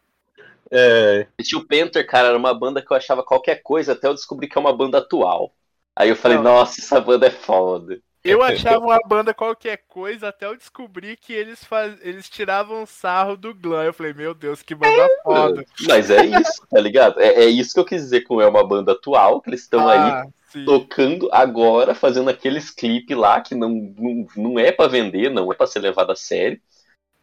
É, 0.72 1.28
Steel 1.42 1.66
Panther, 1.68 2.06
cara, 2.08 2.30
era 2.30 2.38
uma 2.38 2.54
banda 2.54 2.82
que 2.82 2.92
eu 2.92 2.98
achava 2.98 3.24
qualquer 3.24 3.62
coisa 3.62 3.94
até 3.94 4.08
eu 4.08 4.14
descobrir 4.14 4.48
que 4.48 4.58
é 4.58 4.62
uma 4.62 4.76
banda 4.76 4.98
atual. 4.98 5.54
Aí 5.96 6.10
eu 6.10 6.16
falei, 6.16 6.38
Não. 6.38 6.44
nossa, 6.44 6.82
essa 6.82 7.00
banda 7.00 7.28
é 7.28 7.32
foda. 7.32 8.00
Eu 8.26 8.42
achava 8.42 8.84
uma 8.84 9.00
banda 9.08 9.36
qualquer 9.36 9.84
coisa 9.88 10.30
até 10.30 10.48
eu 10.48 10.58
descobrir 10.58 11.16
que 11.16 11.32
eles, 11.32 11.64
faz... 11.64 11.96
eles 12.02 12.28
tiravam 12.28 12.84
sarro 12.86 13.38
do 13.38 13.54
Glam. 13.54 13.84
Eu 13.84 13.94
falei, 13.94 14.14
meu 14.14 14.34
Deus, 14.34 14.64
que 14.64 14.74
banda 14.74 15.08
foda. 15.24 15.64
Mas 15.88 16.10
é 16.10 16.26
isso, 16.26 16.66
tá 16.68 16.80
ligado? 16.82 17.22
É, 17.22 17.44
é 17.44 17.46
isso 17.46 17.74
que 17.76 17.80
eu 17.80 17.86
quis 17.86 18.02
dizer 18.02 18.22
com 18.22 18.42
é 18.42 18.48
uma 18.48 18.68
banda 18.68 18.94
atual, 18.94 19.40
que 19.40 19.52
eles 19.52 19.62
estão 19.62 19.88
aí 19.88 20.00
Ah, 20.00 20.26
sim. 20.52 20.66
tocando 20.66 21.30
agora, 21.32 21.94
fazendo 21.94 22.30
aqueles 22.32 22.72
clipes 22.72 23.16
lá 23.16 23.40
que 23.42 23.54
não, 23.54 23.70
não, 23.70 24.28
não 24.36 24.60
é 24.60 24.72
pra 24.72 24.88
vender, 24.88 25.30
não 25.30 25.54
é 25.54 25.56
pra 25.56 25.68
ser 25.68 25.80
levado 25.80 26.12
a 26.12 26.16
sério. 26.16 26.60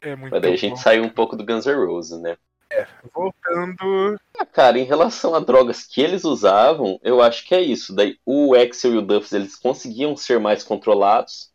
É 0.01 0.15
muito 0.15 0.33
Mas 0.33 0.41
daí 0.41 0.51
a 0.53 0.55
bom. 0.55 0.61
gente 0.61 0.81
saiu 0.81 1.03
um 1.03 1.11
pouco 1.11 1.35
do 1.35 1.45
Guns 1.45 1.67
N' 1.67 1.85
Roses, 1.85 2.21
né? 2.23 2.37
Voltando. 3.15 4.17
Ah, 4.39 4.47
Cara, 4.47 4.79
em 4.79 4.85
relação 4.85 5.35
a 5.35 5.41
drogas 5.41 5.85
que 5.85 6.01
eles 6.01 6.25
usavam, 6.25 6.99
eu 7.03 7.21
acho 7.21 7.47
que 7.47 7.55
é 7.55 7.61
isso. 7.61 7.95
Daí 7.95 8.19
o 8.25 8.55
Axel 8.55 8.95
e 8.95 8.99
o 8.99 9.03
Duffs, 9.03 9.33
eles 9.33 9.57
conseguiam 9.57 10.17
ser 10.17 10.39
mais 10.41 10.63
controlados. 10.63 11.51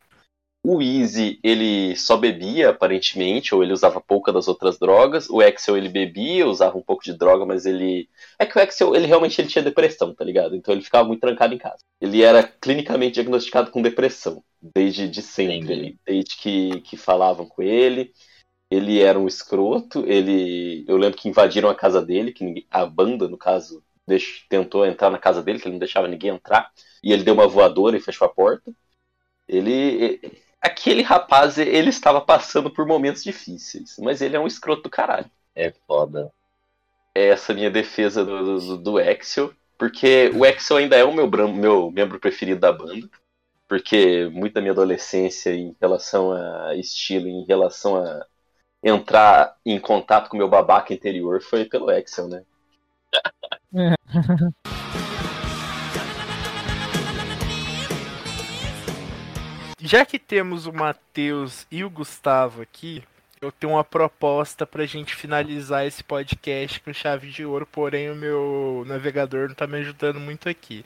O 0.64 0.81
Easy, 0.81 1.39
ele 1.44 1.95
só 1.95 2.18
bebia, 2.18 2.72
aparentemente, 2.72 3.56
ou 3.56 3.64
ele 3.64 3.72
usava 3.72 4.02
pouca 4.02 4.34
das 4.34 4.49
outras 4.49 4.77
drogas. 4.77 5.30
O 5.30 5.39
Axel, 5.39 5.77
ele 5.77 5.88
bebia, 5.88 6.45
usava 6.45 6.77
um 6.77 6.81
pouco 6.81 7.03
de 7.03 7.14
droga, 7.14 7.45
mas 7.45 7.65
ele... 7.65 8.10
É 8.38 8.45
que 8.45 8.57
o 8.57 8.61
Axel, 8.61 8.94
ele 8.94 9.07
realmente 9.07 9.39
ele 9.39 9.48
tinha 9.48 9.64
depressão, 9.64 10.14
tá 10.14 10.26
ligado? 10.26 10.56
Então 10.56 10.73
ele 10.73 10.84
ficava 10.84 11.07
muito 11.07 11.22
trancado 11.22 11.53
em 11.53 11.57
casa. 11.57 11.77
Ele 12.02 12.22
era 12.22 12.44
clinicamente 12.44 13.14
diagnosticado 13.14 13.72
com 13.72 13.81
depressão, 13.81 14.44
desde 14.61 15.07
de 15.07 15.22
sempre, 15.22 15.73
ali, 15.73 15.99
desde 16.06 16.35
que, 16.35 16.81
que 16.81 16.98
falavam 16.98 17.45
com 17.48 17.61
ele. 17.61 18.11
Ele 18.69 19.02
era 19.02 19.18
um 19.18 19.27
escroto, 19.27 20.03
ele... 20.06 20.84
Eu 20.88 20.98
lembro 20.98 21.18
que 21.18 21.30
invadiram 21.30 21.69
a 21.69 21.76
casa 21.76 22.02
dele, 22.02 22.34
que 22.34 22.44
ninguém- 22.44 22.68
a 22.69 22.85
banda, 22.85 23.27
no 23.27 23.38
caso, 23.38 23.84
deix- 24.06 24.45
tentou 24.49 24.85
entrar 24.85 25.10
na 25.10 25.18
casa 25.18 25.41
dele, 25.41 25.60
que 25.60 25.68
ele 25.68 25.73
não 25.73 25.80
deixava 25.80 26.07
ninguém 26.07 26.31
entrar, 26.31 26.72
e 27.03 27.14
ele 27.14 27.23
deu 27.23 27.34
uma 27.34 27.48
voadora 27.48 27.95
e 27.95 28.02
fechou 28.02 28.26
a 28.26 28.30
porta. 28.30 28.73
Ele... 29.48 30.19
Aquele 30.61 31.02
rapaz, 31.02 31.57
ele 31.57 31.89
estava 31.89 32.19
passando 32.19 32.69
por 32.69 32.85
momentos 32.85 33.23
difíceis, 33.23 33.95
mas 33.99 34.22
ele 34.22 34.35
é 34.35 34.39
um 34.39 34.48
escroto 34.48 34.84
do 34.84 34.89
caralho. 34.89 35.30
é 35.56 35.72
foda. 35.88 36.31
É 37.15 37.27
essa 37.27 37.53
minha 37.53 37.69
defesa 37.72 38.26
do, 38.26 38.60
do, 38.60 38.77
do 38.77 38.98
Axel, 38.98 39.53
porque 39.77 40.31
o 40.35 40.44
Axel 40.44 40.77
ainda 40.77 40.95
é 40.95 41.03
o 41.03 41.14
meu, 41.14 41.30
meu 41.48 41.91
membro 41.91 42.19
preferido 42.19 42.60
da 42.60 42.72
banda, 42.72 43.10
porque 43.68 44.27
muito 44.30 44.53
da 44.53 44.61
minha 44.61 44.73
adolescência 44.73 45.53
em 45.53 45.76
relação 45.80 46.31
a 46.31 46.76
estilo, 46.76 47.27
em 47.27 47.45
relação 47.45 47.95
a 47.98 48.26
entrar 48.88 49.55
em 49.65 49.80
contato 49.80 50.30
com 50.30 50.38
meu 50.38 50.47
babaca 50.47 50.93
interior 50.93 51.41
foi 51.41 51.65
pelo 51.65 51.89
Axel, 51.89 52.27
né? 52.27 52.43
Já 59.80 60.05
que 60.05 60.18
temos 60.18 60.65
o 60.65 60.73
Matheus 60.73 61.68
e 61.72 61.84
o 61.84 61.89
Gustavo 61.89 62.61
aqui, 62.61 63.03
eu 63.48 63.52
tenho 63.52 63.74
uma 63.74 63.84
proposta 63.84 64.65
pra 64.65 64.86
gente 64.86 65.15
finalizar 65.15 65.86
esse 65.86 66.03
podcast 66.03 66.80
com 66.82 66.94
chave 66.94 67.30
de 67.30 67.45
ouro, 67.45 67.65
porém 67.65 68.11
o 68.11 68.15
meu 68.15 68.84
navegador 68.86 69.48
não 69.48 69.56
tá 69.56 69.65
me 69.65 69.78
ajudando 69.78 70.19
muito 70.19 70.49
aqui. 70.49 70.84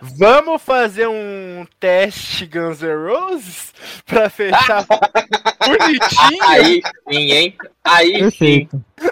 Vamos 0.00 0.60
fazer 0.60 1.08
um 1.08 1.66
teste 1.78 2.46
Guns 2.46 2.82
N' 2.82 3.08
Roses 3.08 3.72
pra 4.04 4.28
fechar 4.28 4.84
bonitinho? 5.64 6.42
Aí 6.42 6.82
sim, 7.08 7.32
hein? 7.32 7.56
Aí 7.84 8.30
sim. 8.30 8.68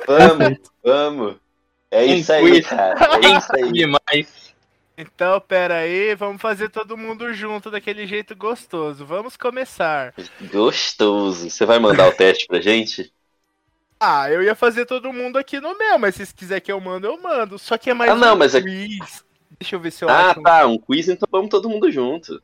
Vamos, 0.07 0.59
vamos. 0.85 1.37
É 1.91 2.05
isso 2.05 2.33
aí, 2.33 2.63
cara. 2.63 2.99
É 3.23 3.39
isso 3.39 3.55
aí. 3.55 3.71
demais. 3.73 4.46
Então, 4.99 5.39
pera 5.41 5.77
aí, 5.77 6.15
vamos 6.15 6.41
fazer 6.41 6.71
todo 6.71 6.97
mundo 6.97 7.33
junto 7.35 7.71
daquele 7.71 8.07
jeito 8.07 8.35
gostoso. 8.35 9.05
Vamos 9.05 9.37
começar. 9.37 10.15
Gostoso. 10.51 11.51
Você 11.51 11.67
vai 11.67 11.79
mandar 11.79 12.09
o 12.09 12.13
teste 12.13 12.47
pra 12.47 12.61
gente? 12.61 13.13
Ah, 14.01 14.31
eu 14.31 14.43
ia 14.43 14.55
fazer 14.55 14.87
todo 14.87 15.13
mundo 15.13 15.39
aqui 15.39 15.61
no 15.61 15.77
meu, 15.77 15.99
mas 15.99 16.15
se 16.15 16.19
vocês 16.19 16.33
quiserem 16.33 16.63
que 16.63 16.73
eu 16.73 16.81
mando, 16.81 17.07
eu 17.07 17.21
mando. 17.21 17.59
Só 17.59 17.77
que 17.77 17.91
é 17.91 17.95
mais 17.95 18.11
Ah, 18.11 18.15
não, 18.15 18.35
um 18.35 18.39
mas 18.39 18.55
é- 18.55 18.63
quiz. 18.63 19.25
Deixa 19.61 19.77
eu 19.77 19.81
ver 19.81 19.91
se 19.91 20.05
eu 20.05 20.09
Ah, 20.09 20.31
acho. 20.31 20.41
um- 20.41 20.43
tá. 20.43 20.67
Um 20.67 20.79
quiz, 20.79 21.09
então 21.09 21.29
vamos 21.31 21.51
todo 21.51 21.69
mundo 21.69 21.91
junto. 21.91 22.43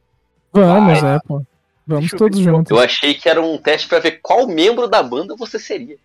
Vamos, 0.53 1.03
é, 1.03 1.19
pô. 1.27 1.43
Vamos 1.87 2.11
todos 2.11 2.39
juntos. 2.39 2.71
Eu 2.71 2.79
achei 2.83 3.15
que 3.15 3.29
era 3.29 3.41
um 3.41 3.57
teste 3.59 3.89
pra 3.89 3.99
ver 3.99 4.21
qual 4.23 4.47
membro 4.47 4.87
da 4.87 5.03
banda 5.03 5.35
você 5.37 5.59
seria. 5.59 5.97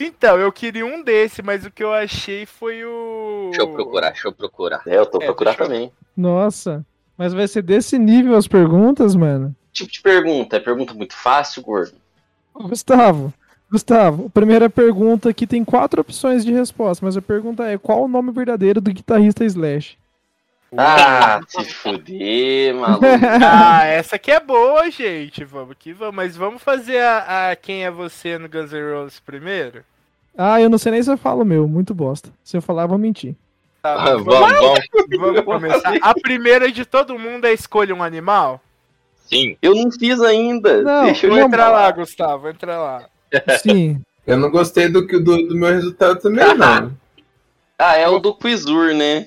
Então, 0.00 0.38
eu 0.38 0.50
queria 0.52 0.84
um 0.86 1.02
desse, 1.02 1.42
mas 1.42 1.64
o 1.64 1.70
que 1.70 1.82
eu 1.82 1.92
achei 1.92 2.46
foi 2.46 2.84
o. 2.84 3.48
Deixa 3.50 3.62
eu 3.62 3.72
procurar, 3.72 4.10
deixa 4.10 4.28
eu 4.28 4.32
procurar. 4.32 4.82
É, 4.86 4.96
eu 4.98 5.06
tô 5.06 5.20
É, 5.20 5.26
procurando 5.26 5.54
eu- 5.60 5.64
também. 5.66 5.92
Nossa. 6.16 6.84
Mas 7.16 7.32
vai 7.32 7.48
ser 7.48 7.62
desse 7.62 7.98
nível 7.98 8.36
as 8.36 8.46
perguntas, 8.46 9.14
mano? 9.14 9.54
Tipo 9.72 9.90
de 9.90 10.00
pergunta. 10.02 10.56
É 10.56 10.60
pergunta 10.60 10.92
muito 10.94 11.14
fácil, 11.16 11.62
gordo? 11.62 11.92
Gustavo, 12.54 13.32
Gustavo, 13.70 14.26
a 14.26 14.30
primeira 14.30 14.70
pergunta 14.70 15.28
aqui 15.30 15.46
tem 15.46 15.64
quatro 15.64 16.00
opções 16.00 16.44
de 16.44 16.52
resposta, 16.52 17.04
mas 17.04 17.16
a 17.16 17.22
pergunta 17.22 17.64
é 17.64 17.76
qual 17.76 18.02
o 18.04 18.08
nome 18.08 18.30
verdadeiro 18.32 18.80
do 18.80 18.90
guitarrista 18.92 19.44
Slash? 19.44 19.98
Ah, 20.76 21.40
se 21.48 21.64
fuder, 21.64 22.74
maluco. 22.74 23.04
Ah, 23.44 23.84
essa 23.84 24.16
aqui 24.16 24.30
é 24.30 24.40
boa, 24.40 24.90
gente. 24.90 25.44
Vamos 25.44 25.76
que 25.78 25.92
vamos. 25.92 26.14
Mas 26.14 26.36
vamos 26.36 26.62
fazer 26.62 26.98
a, 27.00 27.50
a 27.50 27.56
Quem 27.56 27.84
é 27.84 27.90
Você 27.90 28.38
no 28.38 28.48
Guns 28.48 28.72
N' 28.72 28.92
Roses 28.94 29.20
primeiro? 29.20 29.82
Ah, 30.36 30.60
eu 30.60 30.68
não 30.68 30.76
sei 30.78 30.92
nem 30.92 31.02
se 31.02 31.10
eu 31.10 31.16
falo 31.16 31.42
o 31.42 31.46
meu, 31.46 31.66
muito 31.66 31.94
bosta. 31.94 32.30
Se 32.44 32.56
eu 32.56 32.62
falar, 32.62 32.82
eu 32.84 32.88
vou 32.88 32.98
mentir. 32.98 33.34
Tá, 33.82 33.94
Ah, 33.94 34.16
vamos, 34.16 34.24
vamos, 34.26 34.80
vamos. 35.18 35.40
começar. 35.42 35.94
A 36.02 36.14
primeira 36.14 36.70
de 36.70 36.84
todo 36.84 37.18
mundo 37.18 37.46
é 37.46 37.52
Escolha 37.52 37.94
um 37.94 38.02
Animal? 38.02 38.60
Sim. 39.28 39.56
Eu 39.62 39.74
não 39.74 39.90
fiz 39.90 40.20
ainda. 40.20 40.82
Não, 40.82 41.04
Deixa 41.04 41.26
eu 41.26 41.30
Vou 41.30 41.38
entrar 41.40 41.70
lá, 41.70 41.90
Gustavo, 41.90 42.48
entra 42.48 42.76
lá. 42.78 43.06
Sim. 43.62 44.00
Eu 44.26 44.36
não 44.36 44.50
gostei 44.50 44.88
do, 44.88 45.06
que- 45.06 45.18
do, 45.18 45.46
do 45.48 45.54
meu 45.54 45.68
resultado 45.70 46.20
também, 46.20 46.54
não. 46.56 46.92
Ah, 47.78 47.94
é 47.96 48.08
o 48.08 48.18
do 48.18 48.34
Quizur, 48.34 48.94
né? 48.94 49.26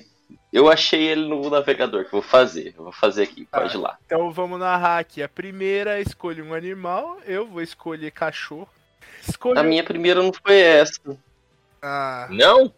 Eu 0.52 0.68
achei 0.68 1.00
ele 1.02 1.28
no 1.28 1.48
navegador, 1.48 2.00
que 2.02 2.08
eu 2.08 2.20
vou 2.20 2.22
fazer. 2.22 2.74
Eu 2.76 2.84
vou 2.84 2.92
fazer 2.92 3.22
aqui, 3.22 3.46
pode 3.46 3.76
ir 3.76 3.78
lá. 3.80 3.96
Então 4.06 4.32
vamos 4.32 4.58
narrar 4.58 4.98
aqui. 4.98 5.22
A 5.22 5.28
primeira 5.28 6.00
escolha 6.00 6.42
um 6.42 6.52
animal. 6.54 7.18
Eu 7.24 7.46
vou 7.46 7.62
escolher 7.62 8.10
cachorro. 8.10 8.68
Escolha. 9.26 9.60
A 9.60 9.62
minha 9.62 9.84
primeira 9.84 10.20
não 10.22 10.32
foi 10.32 10.58
essa. 10.58 11.00
Ah, 11.80 12.26
Não? 12.30 12.72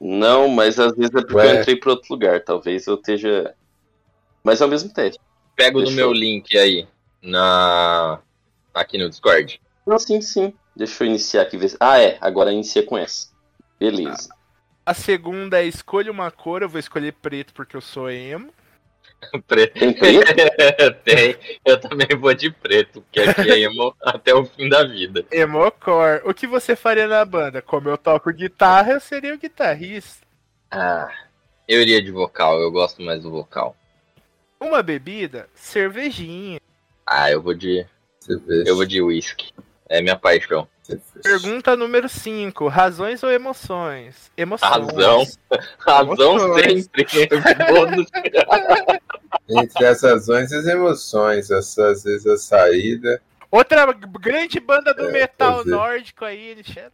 Não, 0.00 0.48
mas 0.48 0.78
às 0.78 0.94
vezes 0.94 1.10
é 1.14 1.20
porque 1.22 1.34
Ué. 1.34 1.56
eu 1.56 1.60
entrei 1.60 1.76
pra 1.76 1.90
outro 1.90 2.06
lugar. 2.12 2.40
Talvez 2.44 2.86
eu 2.86 2.94
esteja. 2.94 3.54
Mas 4.44 4.60
é 4.60 4.64
o 4.64 4.68
mesmo 4.68 4.92
teste. 4.92 5.18
Pega 5.56 5.76
o 5.76 5.80
do 5.80 5.86
Deixa 5.86 5.96
meu 5.96 6.08
eu- 6.08 6.12
link 6.12 6.56
aí. 6.56 6.86
Na. 7.22 8.20
Aqui 8.72 8.96
no 8.98 9.08
Discord. 9.08 9.60
Não, 9.86 9.98
sim, 9.98 10.20
sim. 10.20 10.52
Deixa 10.76 11.02
eu 11.02 11.08
iniciar 11.08 11.42
aqui. 11.42 11.56
Ver... 11.56 11.74
Ah, 11.80 11.98
é. 11.98 12.16
Agora 12.20 12.52
inicia 12.52 12.82
com 12.84 12.96
essa. 12.96 13.28
Beleza. 13.80 14.28
A 14.88 14.94
segunda 14.94 15.62
é 15.62 15.66
escolha 15.66 16.10
uma 16.10 16.30
cor. 16.30 16.62
Eu 16.62 16.68
vou 16.68 16.80
escolher 16.80 17.12
preto 17.12 17.52
porque 17.52 17.76
eu 17.76 17.80
sou 17.80 18.10
emo. 18.10 18.50
Preto. 19.46 19.78
Tem 19.78 19.92
preto? 19.92 20.24
Tem. 21.04 21.36
Eu 21.62 21.78
também 21.78 22.08
vou 22.18 22.32
de 22.32 22.50
preto, 22.50 23.02
porque 23.02 23.20
aqui 23.20 23.50
é 23.50 23.60
emo 23.60 23.94
até 24.00 24.32
o 24.32 24.46
fim 24.46 24.66
da 24.66 24.84
vida. 24.84 25.26
Emocor. 25.30 26.22
O 26.24 26.32
que 26.32 26.46
você 26.46 26.74
faria 26.74 27.06
na 27.06 27.22
banda? 27.22 27.60
Como 27.60 27.88
eu 27.88 27.98
toco 27.98 28.32
guitarra, 28.32 28.92
eu 28.92 29.00
seria 29.00 29.34
o 29.34 29.38
guitarrista. 29.38 30.26
Ah, 30.70 31.12
eu 31.66 31.82
iria 31.82 32.00
de 32.00 32.10
vocal, 32.10 32.58
eu 32.58 32.70
gosto 32.70 33.02
mais 33.02 33.22
do 33.22 33.30
vocal. 33.30 33.76
Uma 34.58 34.82
bebida? 34.82 35.50
Cervejinha. 35.54 36.60
Ah, 37.06 37.30
eu 37.30 37.42
vou 37.42 37.52
de. 37.52 37.84
Vê. 38.26 38.64
Eu 38.66 38.76
vou 38.76 38.86
de 38.86 39.02
whisky. 39.02 39.52
É 39.86 40.00
minha 40.00 40.16
paixão. 40.16 40.66
Pergunta 41.22 41.76
número 41.76 42.08
5. 42.08 42.68
Razões 42.68 43.22
ou 43.22 43.30
emoções? 43.30 44.30
Emoções. 44.36 44.70
Razão. 44.70 45.26
Razão 45.78 46.36
Emoções. 46.36 46.84
sempre. 46.84 47.06
Entre 49.48 49.86
as 49.86 50.02
razões 50.02 50.50
e 50.52 50.56
as 50.56 50.66
emoções, 50.66 51.50
às 51.50 51.78
às 51.78 52.02
vezes 52.02 52.26
a 52.26 52.36
saída, 52.36 53.20
Outra 53.50 53.90
grande 53.92 54.60
banda 54.60 54.92
do 54.92 55.08
É, 55.08 55.12
metal 55.12 55.64
nórdico 55.64 56.22
aí, 56.24 56.52
Alexandre. 56.52 56.92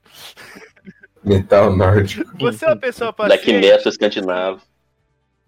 metal 1.25 1.75
nórdico. 1.77 2.31
Você 2.39 2.65
é 2.65 2.69
uma 2.69 2.77
pessoa 2.77 3.11
Black 3.13 3.39
paciente? 3.45 3.61
metal 3.67 3.89
escandinavo. 3.89 4.63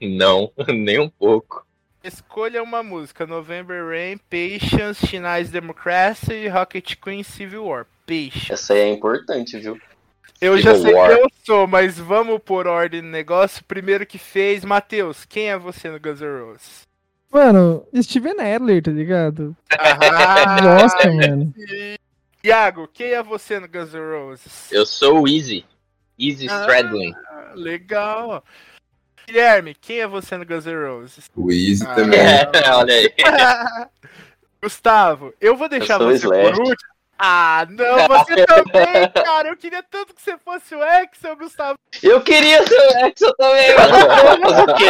Não, 0.00 0.52
nem 0.68 0.98
um 1.00 1.08
pouco. 1.08 1.64
Escolha 2.02 2.60
uma 2.62 2.82
música: 2.82 3.24
November 3.26 3.86
Rain, 3.88 4.18
Patience, 4.18 5.06
Chinese 5.06 5.50
Democracy, 5.52 6.48
Rocket 6.48 6.96
Queen, 6.96 7.22
Civil 7.22 7.64
War. 7.66 7.86
Patience. 8.06 8.52
Essa 8.52 8.74
aí 8.74 8.80
é 8.80 8.88
importante, 8.88 9.58
viu? 9.58 9.78
Eu 10.40 10.58
já 10.58 10.74
Civil 10.74 10.86
sei 10.90 10.94
War. 10.94 11.10
quem 11.14 11.22
eu 11.22 11.28
sou, 11.44 11.66
mas 11.66 11.98
vamos 11.98 12.40
por 12.44 12.66
ordem 12.66 13.00
no 13.02 13.08
negócio. 13.08 13.64
Primeiro 13.64 14.06
que 14.06 14.18
fez, 14.18 14.64
Matheus, 14.64 15.24
quem 15.24 15.48
é 15.50 15.58
você 15.58 15.88
no 15.90 15.98
Guns 15.98 16.20
N' 16.20 16.40
Roses? 16.40 16.86
Mano, 17.32 17.86
Steven 18.02 18.36
Adler, 18.40 18.82
tá 18.82 18.90
ligado? 18.90 19.56
Ah, 19.70 20.60
Nossa, 20.62 21.10
mano. 21.10 21.52
Iago, 22.44 22.88
quem 22.92 23.08
é 23.08 23.22
você 23.22 23.58
no 23.58 23.66
Guns 23.66 23.92
N' 23.94 23.98
Roses? 24.00 24.70
Eu 24.70 24.84
sou 24.86 25.22
o 25.22 25.28
Easy. 25.28 25.64
Easy 26.18 26.46
Ah. 26.48 26.60
Stradlin. 26.60 27.12
Ah, 27.14 27.52
Legal. 27.54 28.44
Guilherme, 29.26 29.74
quem 29.74 30.00
é 30.00 30.06
você 30.06 30.36
no 30.36 30.46
Guns 30.46 30.66
N' 30.66 30.74
Roses? 30.86 31.30
O 31.34 31.50
Easy 31.50 31.84
Ah. 31.86 31.94
também. 31.94 32.20
É, 32.20 32.50
olha 32.76 32.94
aí. 32.94 33.12
Gustavo, 34.62 35.32
eu 35.40 35.56
vou 35.56 35.68
deixar 35.68 36.00
o 36.00 36.04
você 36.06 36.26
por 36.28 36.58
último. 36.60 36.95
Ah, 37.18 37.66
não, 37.70 38.08
você 38.08 38.44
também, 38.46 39.10
cara. 39.12 39.48
Eu 39.48 39.56
queria 39.56 39.82
tanto 39.82 40.14
que 40.14 40.20
você 40.20 40.36
fosse 40.38 40.74
o 40.74 40.82
Axel, 40.82 41.36
Gustavo. 41.36 41.78
Eu 42.02 42.20
queria 42.20 42.66
ser 42.66 42.78
o 42.78 43.06
Axel 43.06 43.34
também, 43.36 43.74
mas 43.74 43.90
não 43.90 44.00
vou 44.40 44.50
fazer 44.50 44.62
o 44.62 44.74
quê? 44.76 44.86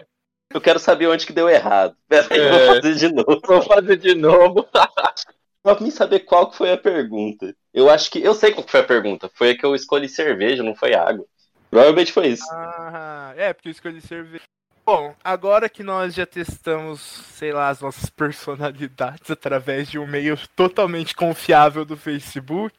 Eu 0.52 0.60
quero 0.60 0.80
saber 0.80 1.06
onde 1.06 1.24
que 1.26 1.32
deu 1.32 1.48
errado. 1.48 1.96
Pera 2.08 2.26
aí, 2.28 2.38
eu 2.40 2.50
vou 2.50 2.58
É. 2.58 2.66
fazer 2.74 2.94
de 2.96 3.08
novo. 3.12 3.40
Vou 3.46 3.62
fazer 3.62 3.96
de 3.96 4.14
novo. 4.16 4.68
Pra 5.62 5.78
mim 5.78 5.90
saber 5.92 6.20
qual 6.20 6.50
que 6.50 6.56
foi 6.56 6.72
a 6.72 6.76
pergunta. 6.76 7.54
Eu 7.72 7.88
acho 7.88 8.10
que. 8.10 8.20
Eu 8.20 8.34
sei 8.34 8.50
qual 8.50 8.64
que 8.64 8.70
foi 8.72 8.80
a 8.80 8.84
pergunta. 8.84 9.30
Foi 9.34 9.50
a 9.50 9.56
que 9.56 9.64
eu 9.64 9.74
escolhi 9.76 10.08
cerveja, 10.08 10.62
não 10.64 10.74
foi 10.74 10.92
água. 10.94 11.24
Provavelmente 11.70 12.10
foi 12.12 12.28
isso. 12.28 12.44
Ah, 12.50 13.32
é, 13.36 13.52
porque 13.52 13.68
eu 13.68 13.72
escolhi 13.72 14.00
cerveja. 14.00 14.42
Bom, 14.84 15.14
agora 15.22 15.68
que 15.68 15.82
nós 15.82 16.14
já 16.14 16.26
testamos, 16.26 17.00
sei 17.34 17.52
lá, 17.52 17.68
as 17.68 17.80
nossas 17.80 18.08
personalidades 18.10 19.30
através 19.30 19.88
de 19.88 19.98
um 19.98 20.06
meio 20.06 20.38
totalmente 20.56 21.14
confiável 21.14 21.84
do 21.84 21.96
Facebook, 21.96 22.74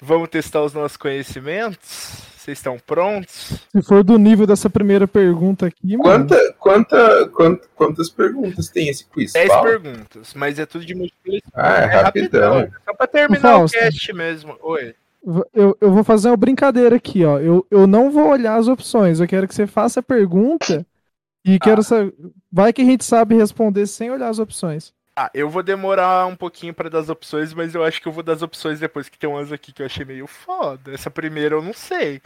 vamos 0.00 0.28
testar 0.28 0.62
os 0.62 0.72
nossos 0.72 0.96
conhecimentos? 0.96 2.34
Vocês 2.44 2.58
estão 2.58 2.78
prontos? 2.78 3.66
Se 3.74 3.82
for 3.82 4.04
do 4.04 4.18
nível 4.18 4.46
dessa 4.46 4.68
primeira 4.68 5.08
pergunta 5.08 5.66
aqui, 5.66 5.96
mano. 5.96 6.28
Quanta, 6.28 6.54
quanta, 6.58 7.28
quanta, 7.30 7.68
quantas 7.74 8.10
perguntas 8.10 8.68
tem 8.68 8.88
esse 8.88 9.06
quiz? 9.06 9.32
10 9.32 9.48
Fala. 9.48 9.62
perguntas, 9.62 10.34
mas 10.34 10.58
é 10.58 10.66
tudo 10.66 10.84
de 10.84 10.94
múltipla 10.94 11.38
Ah, 11.54 11.76
é 11.76 11.86
rapidão. 11.86 12.70
Só 12.84 12.94
pra 12.94 13.06
terminar 13.06 13.64
o 13.64 13.66
cast 13.66 14.12
mesmo. 14.12 14.58
Oi. 14.60 14.94
Eu, 15.54 15.74
eu 15.80 15.90
vou 15.90 16.04
fazer 16.04 16.28
uma 16.28 16.36
brincadeira 16.36 16.96
aqui, 16.96 17.24
ó. 17.24 17.38
Eu, 17.38 17.66
eu 17.70 17.86
não 17.86 18.10
vou 18.10 18.28
olhar 18.28 18.56
as 18.56 18.68
opções. 18.68 19.20
Eu 19.20 19.26
quero 19.26 19.48
que 19.48 19.54
você 19.54 19.66
faça 19.66 20.00
a 20.00 20.02
pergunta 20.02 20.86
e 21.44 21.58
quero 21.58 21.82
saber. 21.82 22.14
Vai 22.50 22.72
que 22.72 22.82
a 22.82 22.84
gente 22.84 23.04
sabe 23.04 23.34
responder 23.34 23.86
sem 23.86 24.10
olhar 24.10 24.28
as 24.28 24.38
opções. 24.38 24.92
Ah, 25.16 25.30
eu 25.32 25.48
vou 25.48 25.62
demorar 25.62 26.26
um 26.26 26.34
pouquinho 26.34 26.74
pra 26.74 26.88
dar 26.88 26.98
as 26.98 27.08
opções, 27.08 27.54
mas 27.54 27.74
eu 27.74 27.84
acho 27.84 28.02
que 28.02 28.08
eu 28.08 28.12
vou 28.12 28.22
dar 28.22 28.32
as 28.32 28.42
opções 28.42 28.80
depois, 28.80 29.08
que 29.08 29.18
tem 29.18 29.30
umas 29.30 29.52
aqui 29.52 29.72
que 29.72 29.80
eu 29.80 29.86
achei 29.86 30.04
meio 30.04 30.26
foda. 30.26 30.92
Essa 30.92 31.08
primeira 31.10 31.54
eu 31.54 31.62
não 31.62 31.72
sei. 31.72 32.20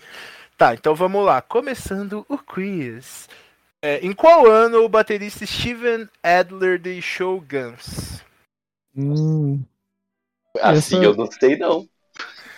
Tá, 0.56 0.72
então 0.74 0.94
vamos 0.94 1.24
lá. 1.24 1.42
Começando 1.42 2.24
o 2.28 2.38
quiz. 2.38 3.28
É, 3.82 3.98
em 4.04 4.12
qual 4.12 4.46
ano 4.46 4.82
o 4.84 4.88
baterista 4.88 5.44
Steven 5.46 6.08
Adler 6.22 6.80
deixou 6.80 7.40
Guns? 7.40 8.22
Hum. 8.96 9.62
Assim 10.60 10.96
Essa- 10.96 11.04
eu 11.04 11.14
não 11.14 11.26
sei, 11.30 11.56
não. 11.56 11.86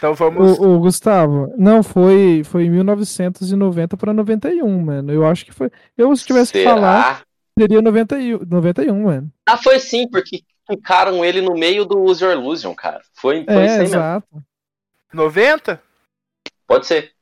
Então 0.01 0.14
vamos. 0.14 0.59
O, 0.59 0.77
o 0.77 0.78
Gustavo, 0.81 1.52
não, 1.59 1.82
foi, 1.82 2.43
foi 2.43 2.64
em 2.64 2.70
1990 2.70 3.98
pra 3.98 4.14
91, 4.14 4.81
mano. 4.82 5.12
Eu 5.12 5.27
acho 5.27 5.44
que 5.44 5.52
foi. 5.52 5.70
Eu, 5.97 6.16
se 6.16 6.24
tivesse 6.24 6.51
que 6.52 6.62
Será? 6.62 6.74
falar, 6.74 7.22
seria 7.59 7.82
91, 7.82 8.39
91, 8.47 9.02
mano. 9.02 9.31
Ah, 9.47 9.59
foi 9.59 9.78
sim, 9.78 10.09
porque. 10.09 10.40
ficaram 10.66 11.22
ele 11.22 11.43
no 11.43 11.52
meio 11.55 11.85
do 11.85 11.98
Use 12.01 12.24
Your 12.24 12.32
Illusion, 12.32 12.74
cara. 12.74 13.02
Foi, 13.12 13.44
foi 13.44 13.62
É, 13.62 13.66
isso 13.66 13.74
aí 13.74 13.78
mesmo. 13.81 13.85
exato. 13.89 14.43
90? 15.12 15.82
Pode 16.66 16.86
ser. 16.86 17.12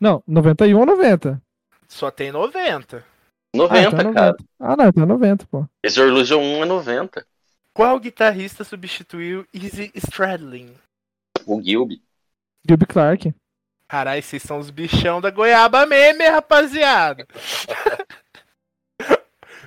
Não, 0.00 0.22
91 0.26 0.78
ou 0.80 0.86
90? 0.86 1.40
Só 1.86 2.10
tem 2.10 2.32
90. 2.32 3.04
90, 3.54 3.74
ah, 3.74 3.82
então 3.82 4.00
é 4.00 4.04
90. 4.04 4.14
cara. 4.14 4.36
Ah, 4.58 4.76
não, 4.76 4.86
então 4.88 5.02
é 5.04 5.06
90, 5.06 5.46
pô. 5.46 5.66
Use 5.86 6.00
Your 6.00 6.08
Illusion 6.08 6.40
1 6.40 6.62
é 6.62 6.64
90. 6.66 7.26
Qual 7.72 8.00
guitarrista 8.00 8.64
substituiu 8.64 9.46
Izzy 9.54 9.92
Stradlin? 9.94 10.70
O 11.46 11.62
Gilby. 11.62 12.02
Gilby 12.66 12.86
Clark. 12.86 13.34
Caralho, 13.88 14.22
vocês 14.22 14.42
são 14.42 14.58
os 14.58 14.70
bichão 14.70 15.20
da 15.20 15.30
goiaba 15.30 15.84
meme, 15.84 16.26
rapaziada. 16.26 17.26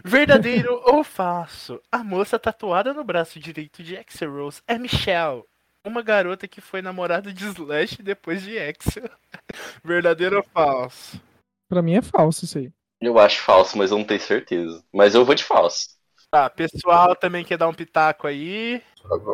Verdadeiro 0.03 0.81
ou 0.85 1.03
falso? 1.03 1.81
A 1.91 2.03
moça 2.03 2.38
tatuada 2.38 2.93
no 2.93 3.03
braço 3.03 3.39
direito 3.39 3.84
de 3.84 3.97
Axel 3.97 4.31
Rose 4.31 4.61
é 4.68 4.77
Michelle, 4.77 5.43
uma 5.84 6.02
garota 6.02 6.47
que 6.47 6.61
foi 6.61 6.81
namorada 6.81 7.31
de 7.31 7.45
Slash 7.45 8.02
depois 8.02 8.41
de 8.43 8.57
Axel. 8.57 9.10
Verdadeiro 9.84 10.38
ou 10.38 10.43
falso? 10.43 11.22
Pra 11.68 11.81
mim 11.81 11.95
é 11.95 12.02
falso 12.02 12.45
isso 12.45 12.57
aí. 12.57 12.72
Eu 13.02 13.19
acho 13.19 13.41
falso, 13.41 13.77
mas 13.77 13.91
eu 13.91 13.97
não 13.97 14.06
tenho 14.06 14.19
certeza. 14.19 14.84
Mas 14.91 15.15
eu 15.15 15.26
vou 15.26 15.35
de 15.35 15.43
falso. 15.43 15.89
Tá, 16.31 16.49
pessoal 16.49 17.15
também 17.15 17.45
quer 17.45 17.57
dar 17.57 17.68
um 17.68 17.73
pitaco 17.73 18.27
aí. 18.27 18.81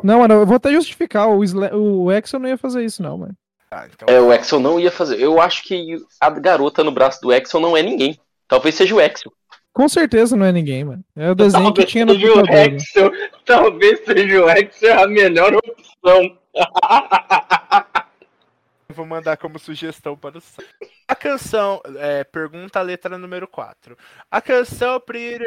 Não, 0.03 0.19
mano, 0.19 0.33
eu 0.35 0.45
vou 0.45 0.55
até 0.57 0.71
justificar. 0.71 1.27
O, 1.29 1.43
Sla- 1.43 1.73
o 1.75 2.11
Exo 2.11 2.37
não 2.39 2.49
ia 2.49 2.57
fazer 2.57 2.83
isso, 2.83 3.01
não, 3.01 3.17
mano. 3.17 3.35
Tá, 3.69 3.87
então. 3.93 4.13
É, 4.13 4.19
o 4.19 4.31
Axel 4.31 4.59
não 4.59 4.79
ia 4.79 4.91
fazer. 4.91 5.19
Eu 5.21 5.39
acho 5.39 5.63
que 5.63 5.97
a 6.19 6.29
garota 6.29 6.83
no 6.83 6.91
braço 6.91 7.21
do 7.21 7.31
Axel 7.31 7.59
não 7.61 7.77
é 7.77 7.81
ninguém. 7.81 8.19
Talvez 8.47 8.75
seja 8.75 8.93
o 8.93 8.99
Axel. 8.99 9.31
Com 9.73 9.87
certeza 9.87 10.35
não 10.35 10.45
é 10.45 10.51
ninguém, 10.51 10.83
mano. 10.83 11.01
É 11.15 11.31
o 11.31 11.35
desenho 11.35 11.73
que 11.73 11.85
tinha 11.85 12.05
no 12.05 12.13
seja 12.13 12.27
o 12.31 12.33
computador. 12.33 12.69
né? 12.69 12.75
Axel, 12.75 13.11
talvez 13.45 14.03
seja 14.03 14.43
o 14.43 14.49
Axel 14.49 14.99
a 15.01 15.07
melhor 15.07 15.53
opção. 15.55 16.37
Vou 18.93 19.05
mandar 19.05 19.37
como 19.37 19.57
sugestão 19.57 20.17
para 20.17 20.37
o 20.37 20.41
site. 20.41 20.69
A 21.07 21.15
canção, 21.15 21.81
é, 21.97 22.25
pergunta 22.25 22.77
a 22.77 22.81
letra 22.81 23.17
número 23.17 23.47
4. 23.47 23.97
A 24.29 24.41
canção 24.41 24.99
Pretty, 24.99 25.45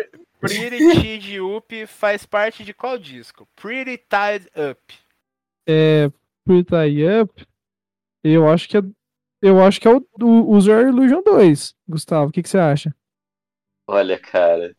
Pretty 0.49 0.79
Tied 0.79 1.41
Up 1.41 1.87
faz 1.87 2.27
parte 2.27 2.65
de 2.65 2.75
qual 2.75 2.99
disco? 2.99 3.49
Pretty 3.57 3.99
Tied 3.99 4.49
Up. 4.57 4.81
É. 5.67 6.11
Pretty 6.45 6.65
Tie 6.65 7.21
Up. 7.21 7.47
Eu 8.23 8.49
acho 8.49 8.69
que 8.69 8.77
é. 8.79 8.83
Eu 9.43 9.63
acho 9.63 9.81
que 9.81 9.87
é 9.87 9.91
o, 9.91 10.03
o 10.21 10.57
User 10.57 10.89
Illusion 10.89 11.23
2. 11.23 11.75
Gustavo, 11.89 12.29
o 12.29 12.33
que, 12.33 12.43
que 12.43 12.49
você 12.49 12.59
acha? 12.59 12.95
Olha, 13.87 14.19
cara. 14.19 14.75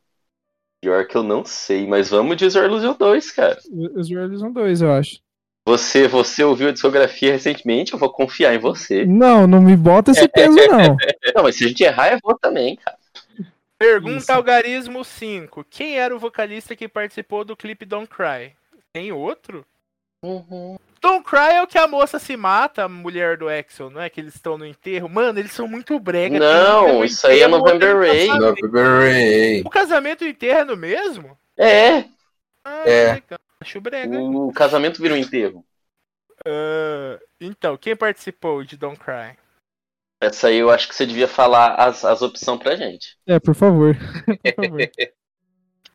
Pior 0.82 1.08
que 1.08 1.16
eu 1.16 1.24
não 1.24 1.44
sei, 1.46 1.88
mas 1.88 2.10
vamos 2.10 2.38
de 2.38 2.46
Use 2.46 2.58
Your 2.58 2.68
Illusion 2.68 2.94
2, 2.94 3.32
cara. 3.32 3.60
User 3.96 4.24
Illusion 4.24 4.52
2, 4.52 4.82
eu 4.82 4.92
acho. 4.92 5.20
Você, 5.68 6.08
você 6.08 6.44
ouviu 6.44 6.70
a 6.70 6.72
discografia 6.72 7.32
recentemente, 7.32 7.94
eu 7.94 8.00
vou 8.00 8.12
confiar 8.12 8.54
em 8.54 8.60
você. 8.60 9.04
Não, 9.04 9.48
não 9.48 9.62
me 9.62 9.76
bota 9.76 10.12
esse 10.12 10.28
peso, 10.28 10.56
não. 10.56 10.96
Não, 11.36 11.44
mas 11.44 11.56
se 11.56 11.66
a 11.66 11.68
gente 11.68 11.84
errar, 11.84 12.14
eu 12.14 12.20
vou 12.24 12.38
também, 12.38 12.76
cara. 12.76 12.98
Pergunta 13.86 14.18
Isso. 14.18 14.32
Algarismo 14.32 15.04
5. 15.04 15.64
Quem 15.70 15.98
era 16.00 16.16
o 16.16 16.20
vocalista 16.20 16.76
que 16.76 16.88
participou 16.88 17.46
do 17.46 17.56
clipe 17.56 17.86
Don't 17.86 18.08
Cry? 18.08 18.56
Tem 18.92 19.12
outro? 19.12 19.66
Don't 21.02 21.24
Cry 21.24 21.54
é 21.54 21.62
o 21.62 21.68
que 21.68 21.78
a 21.78 21.88
moça 21.88 22.18
se 22.18 22.36
mata, 22.36 22.84
a 22.86 22.90
mulher 22.90 23.38
do 23.38 23.48
Axel, 23.48 23.92
não 23.92 24.02
é? 24.02 24.10
Que 24.10 24.20
eles 24.20 24.34
estão 24.34 24.58
no 24.58 24.66
enterro. 24.66 25.08
Mano, 25.08 25.38
eles 25.38 25.52
são 25.52 25.68
muito 25.68 26.00
brega. 26.00 26.36
um 26.36 26.40
Não, 26.40 26.94
no 27.00 27.06
isso 27.06 27.28
aí 27.28 27.42
é 27.42 27.48
November 27.48 27.94
no 27.94 28.00
Rain. 28.02 28.28
casamento. 28.28 28.62
November 28.62 29.00
Rain. 29.02 29.62
O 29.64 29.70
casamento 29.70 30.24
e 30.24 30.28
o 30.28 30.30
enterro 30.32 30.60
é 30.60 30.64
no 30.64 30.76
mesmo? 30.76 31.38
É, 31.58 32.06
Ah, 32.64 32.84
É. 32.90 33.14
legal. 33.14 33.40
Acho 33.62 33.80
brega. 33.80 34.20
o 34.20 34.52
casamento 34.52 35.00
vira 35.02 35.14
um 35.14 35.18
enterro. 35.18 35.64
Ah, 36.46 37.20
então, 37.40 37.78
quem 37.78 37.96
participou 37.96 38.64
de 38.64 38.76
Don't 38.78 39.00
Cry? 39.00 39.38
Essa 40.22 40.48
aí 40.48 40.58
eu 40.58 40.70
acho 40.70 40.88
que 40.88 40.96
você 40.96 41.06
devia 41.06 41.28
falar 41.28 41.76
as, 41.76 42.04
as 42.06 42.22
opções 42.22 42.60
pra 42.60 42.76
gente. 42.76 43.18
É, 43.28 43.40
por 43.40 43.54
favor. 43.54 43.96
por 44.56 44.66
favor. 44.66 44.92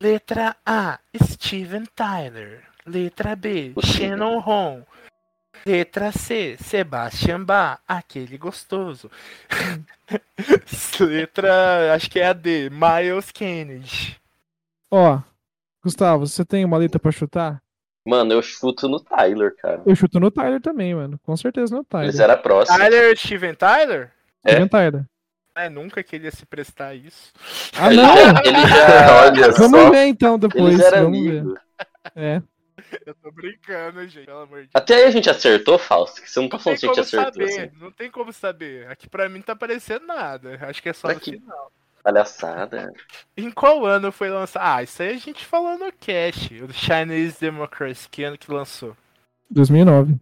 Letra 0.01 0.56
A, 0.64 0.98
Steven 1.22 1.84
Tyler. 1.94 2.64
Letra 2.86 3.36
B, 3.36 3.72
O 3.76 3.82
Steven. 3.82 4.10
Shannon 4.10 4.38
Hon. 4.38 4.82
Letra 5.66 6.10
C, 6.10 6.56
Sebastian 6.59 7.44
Bach, 7.44 7.80
aquele 7.86 8.38
gostoso. 8.38 9.10
Letra, 11.01 11.94
acho 11.94 12.10
que 12.10 12.18
é 12.18 12.26
a 12.26 12.32
D, 12.32 12.70
Miles 12.70 13.30
Kennedy. 13.30 14.18
Ó, 14.90 15.20
Gustavo, 15.82 16.26
você 16.26 16.44
tem 16.44 16.64
uma 16.64 16.78
letra 16.78 16.98
pra 16.98 17.12
chutar? 17.12 17.62
Mano, 18.11 18.32
eu 18.32 18.43
chuto 18.43 18.89
no 18.89 18.99
Tyler, 19.01 19.55
cara. 19.57 19.82
Eu 19.87 19.95
chuto 19.95 20.19
no 20.19 20.31
Tyler 20.31 20.61
também, 20.61 20.95
mano. 20.95 21.19
Com 21.24 21.37
certeza 21.37 21.74
no 21.74 21.85
Tyler. 21.85 22.09
Eles 22.09 22.19
eram 22.20 22.37
próximos. 22.39 22.78
Tyler, 22.81 23.16
Steven 23.19 23.55
Tyler? 23.55 24.11
É. 24.45 24.51
Steven 24.51 24.69
Tyler. 24.69 25.05
É, 25.55 25.69
nunca 25.69 26.03
que 26.03 26.16
ele 26.16 26.24
ia 26.24 26.31
se 26.31 26.47
prestar 26.47 26.89
a 26.89 26.95
isso. 26.95 27.32
Ah, 27.78 27.89
Ele 27.93 27.97
não! 28.03 28.16
já- 28.16 28.43
ele 28.45 28.66
já. 28.69 29.23
Olha 29.27 29.53
Vamos 29.53 29.81
só. 29.81 29.91
ver 29.91 30.05
então 30.07 30.39
depois. 30.39 30.74
Eles 30.74 30.81
eram 30.81 31.03
Vamos 31.05 31.20
ver. 31.24 31.39
amigos. 31.41 31.61
É. 32.16 32.43
Eu 33.07 33.15
tô 33.15 33.31
brincando, 33.31 34.07
gente, 34.09 34.24
pelo 34.27 34.39
amor 34.41 34.59
de 34.62 34.65
Deus. 34.65 34.70
Até 34.74 34.95
aí 34.97 35.05
a 35.05 35.11
gente 35.11 35.28
acertou, 35.28 35.78
Fausto? 35.78 36.23
Que 36.23 36.31
você 36.31 36.41
não 36.41 36.49
tá 36.49 36.57
Não 36.57 36.62
falando 36.65 36.81
tem 36.81 36.91
que 36.93 37.01
a 37.01 37.03
gente 37.03 37.11
como 37.11 37.23
acertou 37.23 37.49
saber, 37.49 37.62
assim. 37.69 37.78
não 37.85 37.91
tem 37.93 38.11
como 38.11 38.32
saber. 38.32 38.89
Aqui 38.89 39.09
pra 39.09 39.28
mim 39.28 39.37
não 39.37 39.43
tá 39.43 39.53
aparecendo 39.53 40.07
nada. 40.07 40.59
Acho 40.62 40.82
que 40.82 40.89
é 40.89 40.93
só 40.93 41.09
Pra 41.09 41.15
no 41.15 41.20
quê? 41.20 41.32
final. 41.32 41.73
Palhaçada. 42.02 42.93
Em 43.36 43.51
qual 43.51 43.85
ano 43.85 44.10
foi 44.10 44.31
lançado? 44.31 44.62
Ah, 44.64 44.82
isso 44.82 45.02
aí 45.02 45.10
a 45.14 45.18
gente 45.18 45.44
falou 45.44 45.78
no 45.78 45.93
cast. 45.93 46.55
O 46.62 46.72
Chinese 46.72 47.39
Democracy, 47.40 48.09
que 48.09 48.22
ano 48.24 48.39
que 48.39 48.51
lançou? 48.51 48.97
2009. 49.51 50.16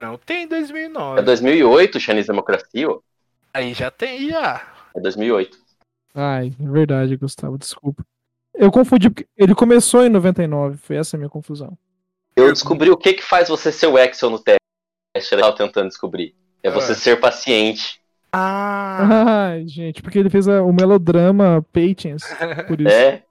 Não 0.00 0.16
tem 0.16 0.44
É 0.44 0.46
2009. 0.46 1.22
2008, 1.22 2.00
Chinese 2.00 2.28
Democracia? 2.28 2.88
ó. 2.90 3.00
Aí 3.52 3.74
já 3.74 3.90
tem, 3.90 4.30
já. 4.30 4.66
É 4.94 5.00
2008. 5.00 5.58
Ai, 6.14 6.52
é 6.60 6.68
verdade, 6.70 7.16
Gustavo, 7.16 7.58
desculpa. 7.58 8.04
Eu 8.54 8.70
confundi, 8.72 9.10
porque 9.10 9.26
ele 9.36 9.54
começou 9.54 10.04
em 10.04 10.08
99, 10.08 10.76
foi 10.78 10.96
essa 10.96 11.16
a 11.16 11.18
minha 11.18 11.30
confusão. 11.30 11.76
Eu 12.34 12.52
descobri 12.52 12.90
o 12.90 12.96
que 12.96 13.14
que 13.14 13.22
faz 13.22 13.48
você 13.48 13.70
ser 13.72 13.88
o 13.88 13.96
Axel 13.96 14.30
no 14.30 14.38
teste. 14.38 14.58
Eu 15.34 15.40
tava 15.40 15.56
tentando 15.56 15.88
descobrir. 15.88 16.34
É 16.62 16.70
você 16.70 16.92
Ah. 16.92 16.94
ser 16.94 17.20
paciente. 17.20 18.00
Ah, 18.32 19.48
Ai, 19.50 19.66
gente, 19.66 20.02
porque 20.02 20.18
ele 20.18 20.30
fez 20.30 20.46
a- 20.48 20.62
o 20.62 20.72
melodrama 20.72 21.64
Patience, 21.72 22.26
por 22.66 22.80
isso. 22.80 22.90
É. 22.94 23.22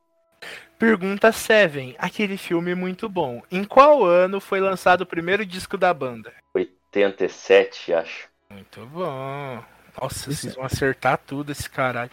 pergunta 0.80 1.32
7. 1.32 1.96
Aquele 2.00 2.38
filme 2.38 2.74
muito 2.76 3.08
bom. 3.08 3.42
Em 3.52 3.64
qual 3.64 4.04
ano 4.06 4.40
foi 4.40 4.60
lançado 4.60 5.02
o 5.02 5.06
primeiro 5.06 5.46
disco 5.46 5.78
da 5.78 5.94
banda? 5.94 6.34
87, 6.56 7.94
acho. 7.94 8.28
Muito 8.50 8.86
bom. 8.88 9.64
Nossa, 10.00 10.30
Isso 10.30 10.42
vocês 10.42 10.56
vão 10.56 10.64
acertar 10.64 11.20
tudo 11.26 11.52
esse 11.52 11.68
caralho. 11.70 12.12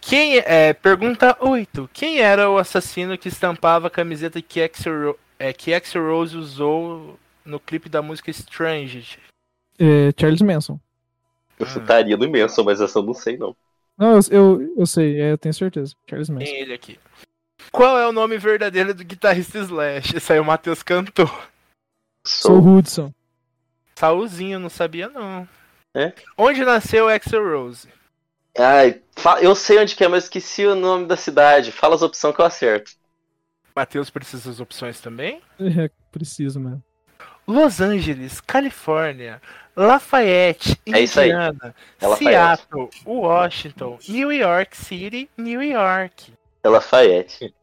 Quem 0.00 0.38
é, 0.38 0.72
pergunta 0.72 1.36
8. 1.40 1.88
Quem 1.92 2.18
era 2.20 2.48
o 2.50 2.56
assassino 2.56 3.16
que 3.18 3.28
estampava 3.28 3.88
a 3.88 3.90
camiseta 3.90 4.40
que 4.40 4.58
Ro- 4.88 5.18
é, 5.38 5.52
que 5.52 5.72
Axl 5.74 5.98
Rose 6.00 6.36
usou 6.36 7.18
no 7.44 7.60
clipe 7.60 7.88
da 7.90 8.00
música 8.00 8.30
Strange? 8.30 9.18
É, 9.78 10.10
Charles 10.18 10.40
Manson. 10.40 10.80
Eu 11.60 11.66
Ah. 11.66 11.68
chutaria 11.70 12.16
do 12.16 12.24
imenso, 12.24 12.64
mas 12.64 12.80
essa 12.80 12.98
eu 12.98 13.02
não 13.02 13.14
sei, 13.14 13.36
não. 13.36 13.54
Não, 13.96 14.14
eu, 14.14 14.22
eu, 14.30 14.74
eu 14.78 14.86
sei, 14.86 15.20
é, 15.20 15.32
eu 15.32 15.38
tenho 15.38 15.52
certeza. 15.54 15.94
Charles 16.08 16.30
Manson. 16.30 16.44
Tem 16.46 16.60
ele 16.60 16.72
aqui. 16.72 16.98
Qual 17.70 17.98
é 17.98 18.08
o 18.08 18.12
nome 18.12 18.38
verdadeiro 18.38 18.94
do 18.94 19.04
guitarrista 19.04 19.58
Slash? 19.58 20.16
Esse 20.16 20.32
aí 20.32 20.40
o 20.40 20.44
Matheus 20.44 20.82
cantou. 20.82 21.30
Sou. 22.26 22.58
Hudson. 22.58 23.12
Saulzinho, 23.94 24.58
não 24.58 24.70
sabia 24.70 25.08
não. 25.08 25.46
É? 25.94 26.12
Onde 26.36 26.64
nasceu 26.64 27.08
Axl 27.08 27.36
Rose? 27.36 27.88
Ai, 28.58 29.00
eu 29.42 29.54
sei 29.54 29.78
onde 29.78 29.94
que 29.94 30.02
é, 30.02 30.08
mas 30.08 30.24
esqueci 30.24 30.64
o 30.66 30.74
nome 30.74 31.06
da 31.06 31.16
cidade. 31.16 31.70
Fala 31.70 31.94
as 31.94 32.02
opções 32.02 32.34
que 32.34 32.40
eu 32.40 32.44
acerto. 32.46 32.92
Matheus 33.76 34.10
precisa 34.10 34.48
das 34.50 34.60
opções 34.60 35.00
também? 35.00 35.40
É, 35.58 35.90
preciso, 36.10 36.58
mano. 36.58 36.82
Los 37.46 37.80
Angeles, 37.80 38.40
Califórnia, 38.40 39.40
Lafayette, 39.86 40.78
É 40.92 41.00
isso 41.00 41.18
aí. 41.20 41.30
Indiana, 41.30 41.74
É 42.00 42.06
Lafayette. 42.06 42.62
Seattle, 42.62 42.90
Washington, 43.06 43.98
New 44.08 44.32
York 44.32 44.76
City, 44.76 45.30
New 45.38 45.62
York. 45.62 46.32
É 46.62 46.68
Lafayette. 46.68 47.54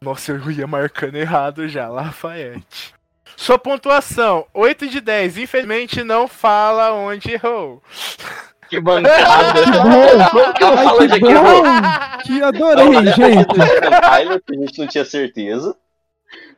Nossa, 0.00 0.32
eu 0.32 0.50
ia 0.50 0.66
marcando 0.66 1.16
errado 1.16 1.66
já, 1.68 1.88
Lafayette. 1.88 2.94
Sua 3.36 3.58
pontuação, 3.58 4.46
8 4.54 4.86
de 4.88 5.00
10. 5.00 5.38
Infelizmente 5.38 6.02
não 6.04 6.26
fala 6.28 6.92
onde 6.92 7.32
errou. 7.32 7.82
Que 8.68 8.80
bancada. 8.80 9.62
Como 10.30 10.54
que 10.54 10.62
eu 10.62 10.68
Ai, 10.68 10.84
falo 10.84 10.98
que 10.98 11.08
de 11.08 11.20
bom! 11.20 11.64
aqui? 11.66 12.26
Que 12.26 12.42
adorei, 12.42 12.92
gente! 13.12 13.46
Que 14.44 14.54
a 14.54 14.58
gente 14.66 14.78
não 14.78 14.86
tinha 14.86 15.04
certeza. 15.04 15.76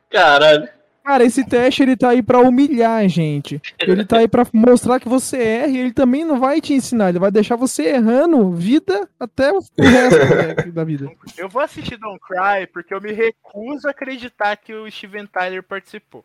Caralho. 0.09 0.69
Cara, 1.09 1.23
esse 1.25 1.43
teste 1.43 1.81
ele 1.81 1.97
tá 1.97 2.09
aí 2.09 2.21
pra 2.21 2.39
humilhar 2.39 2.99
a 3.03 3.07
gente. 3.07 3.59
Ele 3.79 4.05
tá 4.05 4.19
aí 4.19 4.27
pra 4.27 4.45
mostrar 4.53 4.99
que 4.99 5.09
você 5.09 5.37
erra 5.37 5.67
e 5.69 5.77
ele 5.79 5.91
também 5.91 6.23
não 6.23 6.39
vai 6.39 6.61
te 6.61 6.71
ensinar, 6.71 7.09
ele 7.09 7.17
vai 7.17 7.31
deixar 7.31 7.55
você 7.55 7.87
errando 7.95 8.51
vida 8.51 9.09
até 9.19 9.51
o 9.51 9.59
resto 9.79 10.19
da- 10.19 10.71
da 10.71 10.83
vida. 10.83 11.11
Eu 11.35 11.49
vou 11.49 11.63
assistir 11.63 11.97
Don't 11.97 12.19
Cry 12.19 12.67
porque 12.71 12.93
eu 12.93 13.01
me 13.01 13.11
recuso 13.11 13.87
a 13.87 13.89
acreditar 13.91 14.55
que 14.57 14.71
o 14.71 14.87
Steven 14.91 15.25
Tyler 15.25 15.63
participou. 15.63 16.23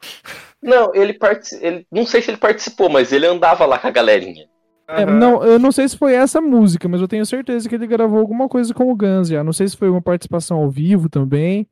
Não, 0.62 0.94
ele, 0.94 1.14
partici- 1.14 1.58
ele 1.62 1.86
Não 1.90 2.04
sei 2.04 2.20
se 2.20 2.30
ele 2.30 2.36
participou, 2.36 2.90
mas 2.90 3.10
ele 3.10 3.24
andava 3.26 3.64
lá 3.64 3.78
com 3.78 3.86
a 3.88 3.90
galerinha. 3.90 4.44
É, 4.86 5.04
Aham. 5.04 5.12
não, 5.18 5.42
eu 5.42 5.58
não 5.58 5.72
sei 5.72 5.88
se 5.88 5.96
foi 5.96 6.12
essa 6.12 6.42
música, 6.42 6.86
mas 6.88 7.00
eu 7.00 7.08
tenho 7.08 7.24
certeza 7.24 7.66
que 7.70 7.74
ele 7.74 7.86
gravou 7.86 8.18
alguma 8.18 8.50
coisa 8.50 8.74
com 8.74 8.92
o 8.92 8.94
Guns 8.94 9.28
já. 9.28 9.42
Não 9.42 9.54
sei 9.54 9.66
se 9.66 9.78
foi 9.78 9.88
uma 9.88 10.02
participação 10.02 10.58
ao 10.58 10.68
vivo 10.70 11.08
também, 11.08 11.66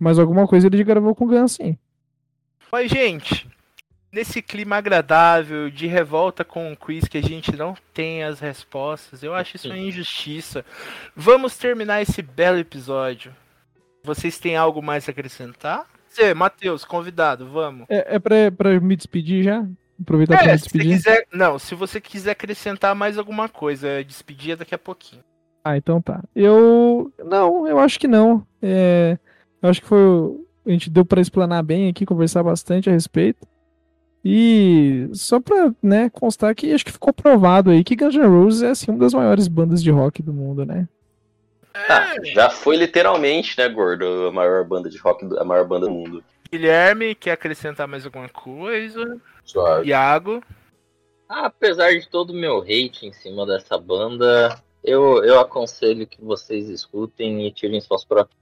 mas 0.00 0.18
alguma 0.18 0.48
coisa 0.48 0.66
ele 0.66 0.82
gravou 0.82 1.14
com 1.14 1.26
o 1.26 1.28
Guns 1.28 1.52
sim. 1.52 1.78
Mas, 2.70 2.90
gente, 2.90 3.48
nesse 4.12 4.40
clima 4.42 4.76
agradável 4.76 5.70
de 5.70 5.86
revolta 5.86 6.44
com 6.44 6.72
o 6.72 6.76
quiz 6.76 7.06
que 7.08 7.18
a 7.18 7.22
gente 7.22 7.54
não 7.56 7.74
tem 7.92 8.22
as 8.24 8.40
respostas, 8.40 9.22
eu 9.22 9.34
acho 9.34 9.56
isso 9.56 9.68
uma 9.68 9.78
injustiça. 9.78 10.64
Vamos 11.14 11.56
terminar 11.56 12.02
esse 12.02 12.22
belo 12.22 12.58
episódio. 12.58 13.34
Vocês 14.02 14.38
têm 14.38 14.56
algo 14.56 14.82
mais 14.82 15.08
a 15.08 15.10
acrescentar? 15.12 15.86
Você, 16.08 16.32
Matheus, 16.32 16.84
convidado, 16.84 17.48
vamos. 17.50 17.86
É, 17.88 18.16
é 18.16 18.18
pra, 18.18 18.50
pra 18.56 18.80
me 18.80 18.96
despedir 18.96 19.42
já? 19.44 19.66
Aproveitar 20.00 20.38
pra 20.38 20.46
É, 20.48 20.52
me 20.52 20.58
se 20.58 20.64
você 20.64 20.78
despedir? 20.78 20.96
quiser. 20.96 21.26
Não, 21.32 21.58
se 21.58 21.74
você 21.74 22.00
quiser 22.00 22.30
acrescentar 22.32 22.94
mais 22.94 23.18
alguma 23.18 23.48
coisa, 23.48 24.02
despedir 24.04 24.52
é 24.52 24.56
daqui 24.56 24.74
a 24.74 24.78
pouquinho. 24.78 25.22
Ah, 25.64 25.76
então 25.76 26.00
tá. 26.00 26.22
Eu. 26.34 27.12
Não, 27.24 27.66
eu 27.66 27.78
acho 27.78 27.98
que 27.98 28.06
não. 28.06 28.46
É, 28.62 29.18
eu 29.60 29.68
acho 29.68 29.82
que 29.82 29.88
foi. 29.88 29.98
A 30.66 30.70
gente 30.70 30.90
deu 30.90 31.04
pra 31.04 31.20
explanar 31.20 31.62
bem 31.62 31.88
aqui, 31.88 32.04
conversar 32.04 32.42
bastante 32.42 32.88
a 32.90 32.92
respeito. 32.92 33.46
E 34.24 35.08
só 35.12 35.38
pra 35.38 35.72
né, 35.80 36.10
constar 36.10 36.52
que 36.54 36.72
acho 36.72 36.84
que 36.84 36.90
ficou 36.90 37.12
provado 37.12 37.70
aí 37.70 37.84
que 37.84 37.94
Guns 37.94 38.16
N' 38.16 38.26
Roses 38.26 38.62
é 38.62 38.70
assim, 38.70 38.90
uma 38.90 38.98
das 38.98 39.14
maiores 39.14 39.46
bandas 39.46 39.80
de 39.80 39.90
rock 39.90 40.20
do 40.20 40.32
mundo, 40.32 40.66
né? 40.66 40.88
Ah, 41.72 42.14
já 42.34 42.50
foi 42.50 42.74
literalmente, 42.76 43.56
né, 43.56 43.68
gordo? 43.68 44.04
A 44.26 44.32
maior 44.32 44.64
banda 44.64 44.90
de 44.90 44.98
rock, 44.98 45.24
do- 45.24 45.38
a 45.38 45.44
maior 45.44 45.64
banda 45.68 45.86
do 45.86 45.92
mundo. 45.92 46.24
Guilherme, 46.50 47.14
quer 47.14 47.32
acrescentar 47.32 47.86
mais 47.86 48.04
alguma 48.04 48.28
coisa? 48.28 49.20
Suave. 49.44 49.88
Iago? 49.88 50.42
Apesar 51.28 51.92
de 51.92 52.08
todo 52.08 52.30
o 52.30 52.34
meu 52.36 52.60
hate 52.62 53.06
em 53.06 53.12
cima 53.12 53.44
dessa 53.46 53.76
banda, 53.78 54.60
eu, 54.82 55.22
eu 55.24 55.38
aconselho 55.38 56.06
que 56.06 56.20
vocês 56.20 56.68
escutem 56.68 57.46
e 57.46 57.52
tirem 57.52 57.80
suas 57.80 58.04
próprias. 58.04 58.36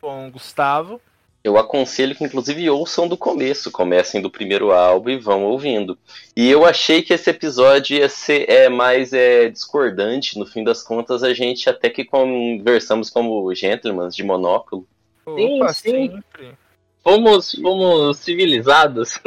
Bom, 0.00 0.30
Gustavo. 0.30 1.00
Eu 1.42 1.56
aconselho 1.56 2.14
que, 2.14 2.22
inclusive, 2.22 2.68
ouçam 2.68 3.08
do 3.08 3.16
começo. 3.16 3.70
Comecem 3.70 4.20
do 4.20 4.30
primeiro 4.30 4.72
álbum 4.72 5.10
e 5.10 5.18
vão 5.18 5.44
ouvindo. 5.44 5.98
E 6.36 6.50
eu 6.50 6.66
achei 6.66 7.02
que 7.02 7.14
esse 7.14 7.30
episódio 7.30 7.96
ia 7.96 8.08
ser 8.08 8.48
é, 8.48 8.68
mais 8.68 9.12
é, 9.12 9.48
discordante. 9.48 10.38
No 10.38 10.44
fim 10.44 10.62
das 10.62 10.82
contas, 10.82 11.22
a 11.22 11.32
gente 11.32 11.68
até 11.68 11.88
que 11.88 12.04
conversamos 12.04 13.08
como 13.08 13.54
gentlemen 13.54 14.08
de 14.08 14.22
monóculo. 14.22 14.86
Sim, 15.24 15.62
Opa, 15.62 15.72
sim. 15.72 15.90
sempre. 15.90 16.58
Fomos, 17.02 17.52
fomos 17.54 18.18
civilizados. 18.18 19.18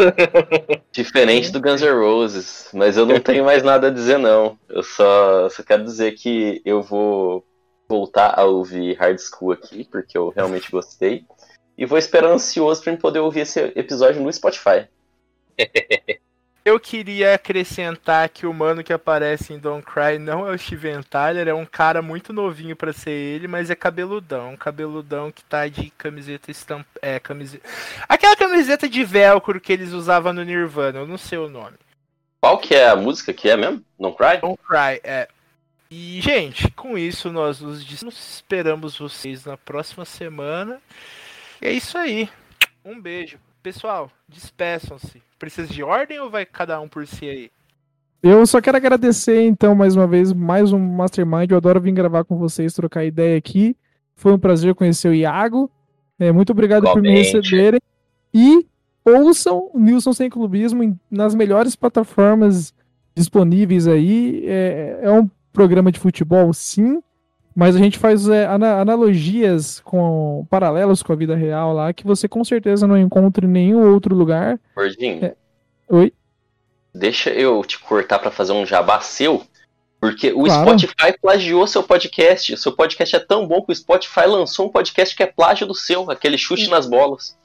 Diferente 0.93 1.51
do 1.51 1.59
Guns 1.59 1.81
N' 1.81 1.91
Roses. 1.91 2.69
Mas 2.73 2.95
eu 2.95 3.05
não 3.05 3.19
tenho 3.19 3.43
mais 3.43 3.63
nada 3.63 3.87
a 3.87 3.91
dizer, 3.91 4.19
não. 4.19 4.57
Eu 4.69 4.83
só, 4.83 5.49
só 5.49 5.63
quero 5.63 5.83
dizer 5.83 6.11
que 6.11 6.61
eu 6.63 6.83
vou 6.83 7.43
voltar 7.89 8.39
a 8.39 8.43
ouvir 8.43 8.93
Hard 8.93 9.17
School 9.19 9.51
aqui, 9.51 9.83
porque 9.83 10.15
eu 10.17 10.29
realmente 10.29 10.69
gostei. 10.69 11.25
E 11.77 11.85
vou 11.85 11.97
esperar 11.97 12.29
ansioso 12.31 12.83
para 12.83 12.95
poder 12.97 13.19
ouvir 13.19 13.41
esse 13.41 13.59
episódio 13.75 14.21
no 14.21 14.31
Spotify. 14.31 14.87
Eu 16.65 16.79
queria 16.79 17.33
acrescentar 17.33 18.29
que 18.29 18.45
o 18.45 18.53
mano 18.53 18.85
que 18.85 18.93
aparece 18.93 19.51
em 19.51 19.59
Don't 19.59 19.85
Cry 19.85 20.17
não 20.17 20.47
é 20.47 20.51
o 20.51 20.57
Steven 20.57 21.03
Tyler, 21.03 21.49
é 21.49 21.53
um 21.53 21.65
cara 21.65 22.01
muito 22.01 22.31
novinho 22.31 22.73
pra 22.73 22.93
ser 22.93 23.11
ele, 23.11 23.49
mas 23.49 23.69
é 23.69 23.75
cabeludão, 23.75 24.51
um 24.51 24.55
cabeludão 24.55 25.29
que 25.29 25.43
tá 25.43 25.67
de 25.67 25.89
camiseta 25.89 26.49
estamp... 26.49 26.87
é 27.01 27.19
camiseta. 27.19 27.67
Aquela 28.07 28.37
camiseta 28.37 28.87
de 28.87 29.03
velcro 29.03 29.59
que 29.59 29.73
eles 29.73 29.91
usavam 29.91 30.31
no 30.31 30.41
Nirvana, 30.41 30.99
eu 30.99 31.07
não 31.07 31.17
sei 31.17 31.37
o 31.37 31.49
nome. 31.49 31.75
Qual 32.39 32.57
que 32.57 32.73
é 32.73 32.87
a 32.87 32.95
música 32.95 33.33
que 33.33 33.49
é 33.49 33.57
mesmo? 33.57 33.83
Don't 33.99 34.15
Cry? 34.15 34.37
Don't 34.39 34.59
Cry, 34.65 35.01
é. 35.03 35.27
E, 35.91 36.21
gente, 36.21 36.71
com 36.71 36.97
isso 36.97 37.29
nós 37.29 37.59
nos 37.59 37.83
despedimos. 37.83 38.35
esperamos 38.35 38.97
vocês 38.97 39.43
na 39.43 39.57
próxima 39.57 40.05
semana. 40.05 40.81
E 41.63 41.67
é 41.67 41.71
isso 41.71 41.97
aí. 41.97 42.27
Um 42.83 42.99
beijo. 42.99 43.37
Pessoal, 43.61 44.11
despeçam-se. 44.27 45.23
Precisa 45.39 45.73
de 45.73 45.81
ordem 45.81 46.19
ou 46.19 46.29
vai 46.29 46.45
cada 46.45 46.81
um 46.81 46.89
por 46.89 47.07
si 47.07 47.25
aí? 47.25 47.51
Eu 48.21 48.45
só 48.45 48.59
quero 48.59 48.75
agradecer, 48.75 49.41
então, 49.43 49.73
mais 49.73 49.95
uma 49.95 50.05
vez, 50.05 50.33
mais 50.33 50.73
um 50.73 50.79
Mastermind. 50.79 51.49
Eu 51.49 51.55
adoro 51.55 51.79
vir 51.79 51.93
gravar 51.93 52.25
com 52.25 52.37
vocês, 52.37 52.73
trocar 52.73 53.05
ideia 53.05 53.37
aqui. 53.37 53.77
Foi 54.13 54.33
um 54.33 54.37
prazer 54.37 54.75
conhecer 54.75 55.07
o 55.07 55.13
Iago. 55.13 55.71
É, 56.19 56.33
muito 56.33 56.49
obrigado 56.49 56.83
por 56.91 57.01
me 57.01 57.11
receberem. 57.11 57.79
E 58.33 58.65
ouçam 59.05 59.69
o 59.73 59.79
Nilson 59.79 60.11
Sem 60.11 60.29
Clubismo 60.29 60.99
nas 61.09 61.33
melhores 61.33 61.77
plataformas 61.77 62.73
disponíveis 63.15 63.87
aí. 63.87 64.43
É, 64.45 64.99
é 65.03 65.11
um 65.11 65.29
programa 65.53 65.93
de 65.93 65.99
futebol, 65.99 66.51
sim, 66.51 67.01
mas 67.55 67.75
a 67.75 67.79
gente 67.79 67.97
faz 67.99 68.27
é, 68.27 68.45
ana- 68.45 68.79
analogias 68.81 69.79
com 69.81 70.45
paralelos 70.49 71.03
com 71.03 71.13
a 71.13 71.15
vida 71.15 71.35
real 71.35 71.73
lá 71.73 71.91
que 71.93 72.05
você 72.05 72.27
com 72.27 72.43
certeza 72.43 72.87
não 72.87 72.97
encontra 72.97 73.45
em 73.45 73.49
nenhum 73.49 73.93
outro 73.93 74.15
lugar. 74.15 74.59
Gordinho, 74.75 75.25
É. 75.25 75.35
Oi? 75.89 76.13
deixa 76.93 77.29
eu 77.31 77.63
te 77.63 77.79
cortar 77.79 78.19
pra 78.19 78.31
fazer 78.31 78.53
um 78.53 78.65
jabá 78.65 78.99
seu. 79.01 79.43
Porque 79.99 80.33
o 80.33 80.43
Claro. 80.43 80.77
Spotify 80.77 81.17
plagiou 81.21 81.65
seu 81.65 81.81
podcast. 81.81 82.57
Seu 82.57 82.73
podcast 82.73 83.15
é 83.15 83.19
tão 83.19 83.47
bom 83.47 83.61
que 83.61 83.71
o 83.71 83.75
Spotify 83.75 84.25
lançou 84.27 84.65
um 84.67 84.69
podcast 84.69 85.15
que 85.15 85.23
é 85.23 85.25
plágio 85.25 85.65
do 85.65 85.73
seu, 85.73 86.11
aquele 86.11 86.37
chute 86.37 86.69
nas 86.69 86.85
bolas. 86.85 87.37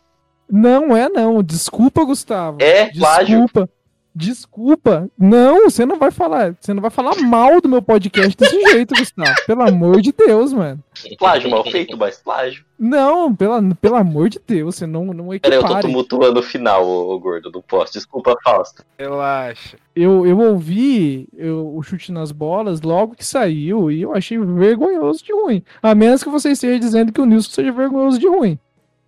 Não 0.51 0.97
é, 0.97 1.09
não. 1.09 1.41
Desculpa, 1.43 2.05
Gustavo. 2.05 2.59
É, 2.61 2.87
plágio. 2.93 3.43
Desculpa. 3.45 3.71
Desculpa. 4.15 5.09
Não, 5.17 5.65
você 5.71 5.87
não 5.87 5.99
vai 5.99 6.11
falar. 6.11 6.55
Você 6.61 6.75
não 6.75 6.81
vai 6.83 6.91
falar 6.91 7.15
mal 7.23 7.61
do 7.61 7.69
meu 7.69 7.81
podcast 7.81 8.37
desse 8.37 8.61
jeito, 8.73 8.95
Gustavo. 8.95 9.35
Pelo 9.47 9.63
amor 9.63 10.01
de 10.01 10.13
Deus, 10.13 10.53
mano. 10.53 10.83
Plágio 11.19 11.49
mal 11.51 11.65
feito, 11.65 11.97
mas 11.97 12.19
plágio. 12.19 12.65
Não, 12.79 13.35
pela, 13.35 13.63
pelo 13.81 13.95
amor 13.97 14.29
de 14.29 14.41
Deus, 14.45 14.75
você 14.77 14.87
não, 14.87 15.05
não 15.07 15.29
Peraí, 15.39 15.57
eu 15.57 15.61
tô 15.61 15.67
equipare. 15.67 15.87
tumultuando 15.87 16.41
o 16.41 16.43
final, 16.43 16.85
ô, 16.85 17.15
ô 17.15 17.19
gordo. 17.21 17.51
Não 17.53 17.63
posso. 17.63 17.93
Desculpa, 17.93 18.37
Fausto. 18.43 18.85
Relaxa. 18.99 19.77
Eu, 19.95 20.27
eu 20.27 20.39
ouvi 20.39 21.29
eu- 21.37 21.75
o 21.77 21.83
chute 21.83 22.11
nas 22.11 22.33
bolas 22.33 22.81
logo 22.83 23.15
que 23.15 23.25
saiu 23.25 23.91
e 23.91 24.03
eu 24.03 24.15
achei 24.15 24.39
vergonhoso 24.39 25.25
de 25.25 25.33
ruim. 25.33 25.63
A 25.83 25.95
menos 25.95 26.23
que 26.25 26.29
você 26.29 26.51
esteja 26.51 26.79
dizendo 26.79 27.13
que 27.13 27.21
o 27.21 27.27
Nilson 27.27 27.51
seja 27.51 27.71
vergonhoso 27.73 28.19
de 28.19 28.27
ruim. 28.29 28.59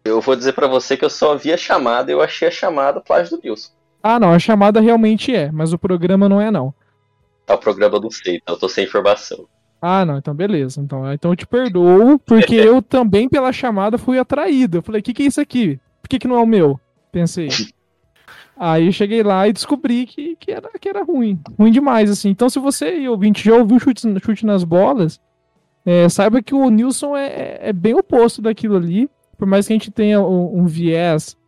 Eu 0.05 0.21
vou 0.21 0.35
dizer 0.35 0.53
pra 0.53 0.67
você 0.67 0.97
que 0.97 1.05
eu 1.05 1.11
só 1.11 1.37
vi 1.37 1.53
a 1.53 1.57
chamada 1.57 2.11
e 2.11 2.15
eu 2.15 2.23
achei 2.23 2.49
a 2.49 2.51
chamada 2.51 3.01
plágio 3.01 3.37
do 3.37 3.43
Nilson. 3.43 3.71
Ah, 4.03 4.19
não, 4.19 4.33
a 4.33 4.39
chamada 4.39 4.81
realmente 4.81 5.35
é, 5.35 5.51
mas 5.53 5.73
o 5.73 5.79
programa 5.79 6.29
não 6.29 6.41
é, 6.41 6.51
não. 6.51 6.75
Tá 7.47 7.55
o 7.55 7.59
programa 7.59 7.97
eu 7.97 8.01
não 8.01 8.11
sei, 8.11 8.37
então 8.37 8.55
eu 8.55 8.59
tô 8.59 8.69
sem 8.69 8.85
informação. 8.85 9.47
Ah, 9.81 10.05
não, 10.05 10.19
então 10.19 10.35
beleza. 10.35 10.81
Então, 10.81 11.11
então 11.13 11.33
eu 11.33 11.37
te 11.37 11.47
perdoo, 11.47 12.19
porque 12.19 12.55
eu 12.57 12.83
também, 12.83 13.29
pela 13.29 13.53
chamada, 13.53 13.99
fui 13.99 14.19
atraído. 14.19 14.79
Eu 14.79 14.83
falei, 14.83 15.01
o 15.01 15.03
que, 15.03 15.15
que 15.15 15.23
é 15.23 15.27
isso 15.27 15.41
aqui? 15.41 15.81
Por 16.03 16.09
que, 16.09 16.19
que 16.19 16.29
não 16.29 16.37
é 16.37 16.43
o 16.43 16.47
meu? 16.47 16.79
Pensei. 17.11 17.49
Aí 18.57 18.87
eu 18.87 18.93
cheguei 18.93 19.23
lá 19.23 19.49
e 19.49 19.55
descobri 19.55 20.05
que, 20.05 20.37
que, 20.37 20.53
era, 20.53 20.69
que 20.79 20.87
era 20.87 21.03
ruim. 21.03 21.41
Ruim 21.59 21.71
demais, 21.71 22.11
assim. 22.11 22.29
Então, 22.29 22.51
se 22.51 22.59
você, 22.59 23.09
ouvinte, 23.09 23.43
já 23.43 23.55
ouviu 23.55 23.81
chute, 23.81 24.03
chute 24.21 24.45
nas 24.45 24.65
bolas, 24.65 25.19
é, 25.85 26.07
saiba 26.11 26.43
que 26.43 26.55
o 26.55 26.69
Nilson 26.69 27.17
é, 27.17 27.59
é 27.63 27.73
bem 27.73 27.95
oposto 27.95 28.43
daquilo 28.43 28.77
ali. 28.77 29.09
Por 29.39 29.47
mais 29.47 29.67
que 29.67 29.73
a 29.73 29.77
gente 29.77 29.91
tenha 29.91 30.21
um, 30.21 30.61
um 30.61 30.67
viés 30.67 31.39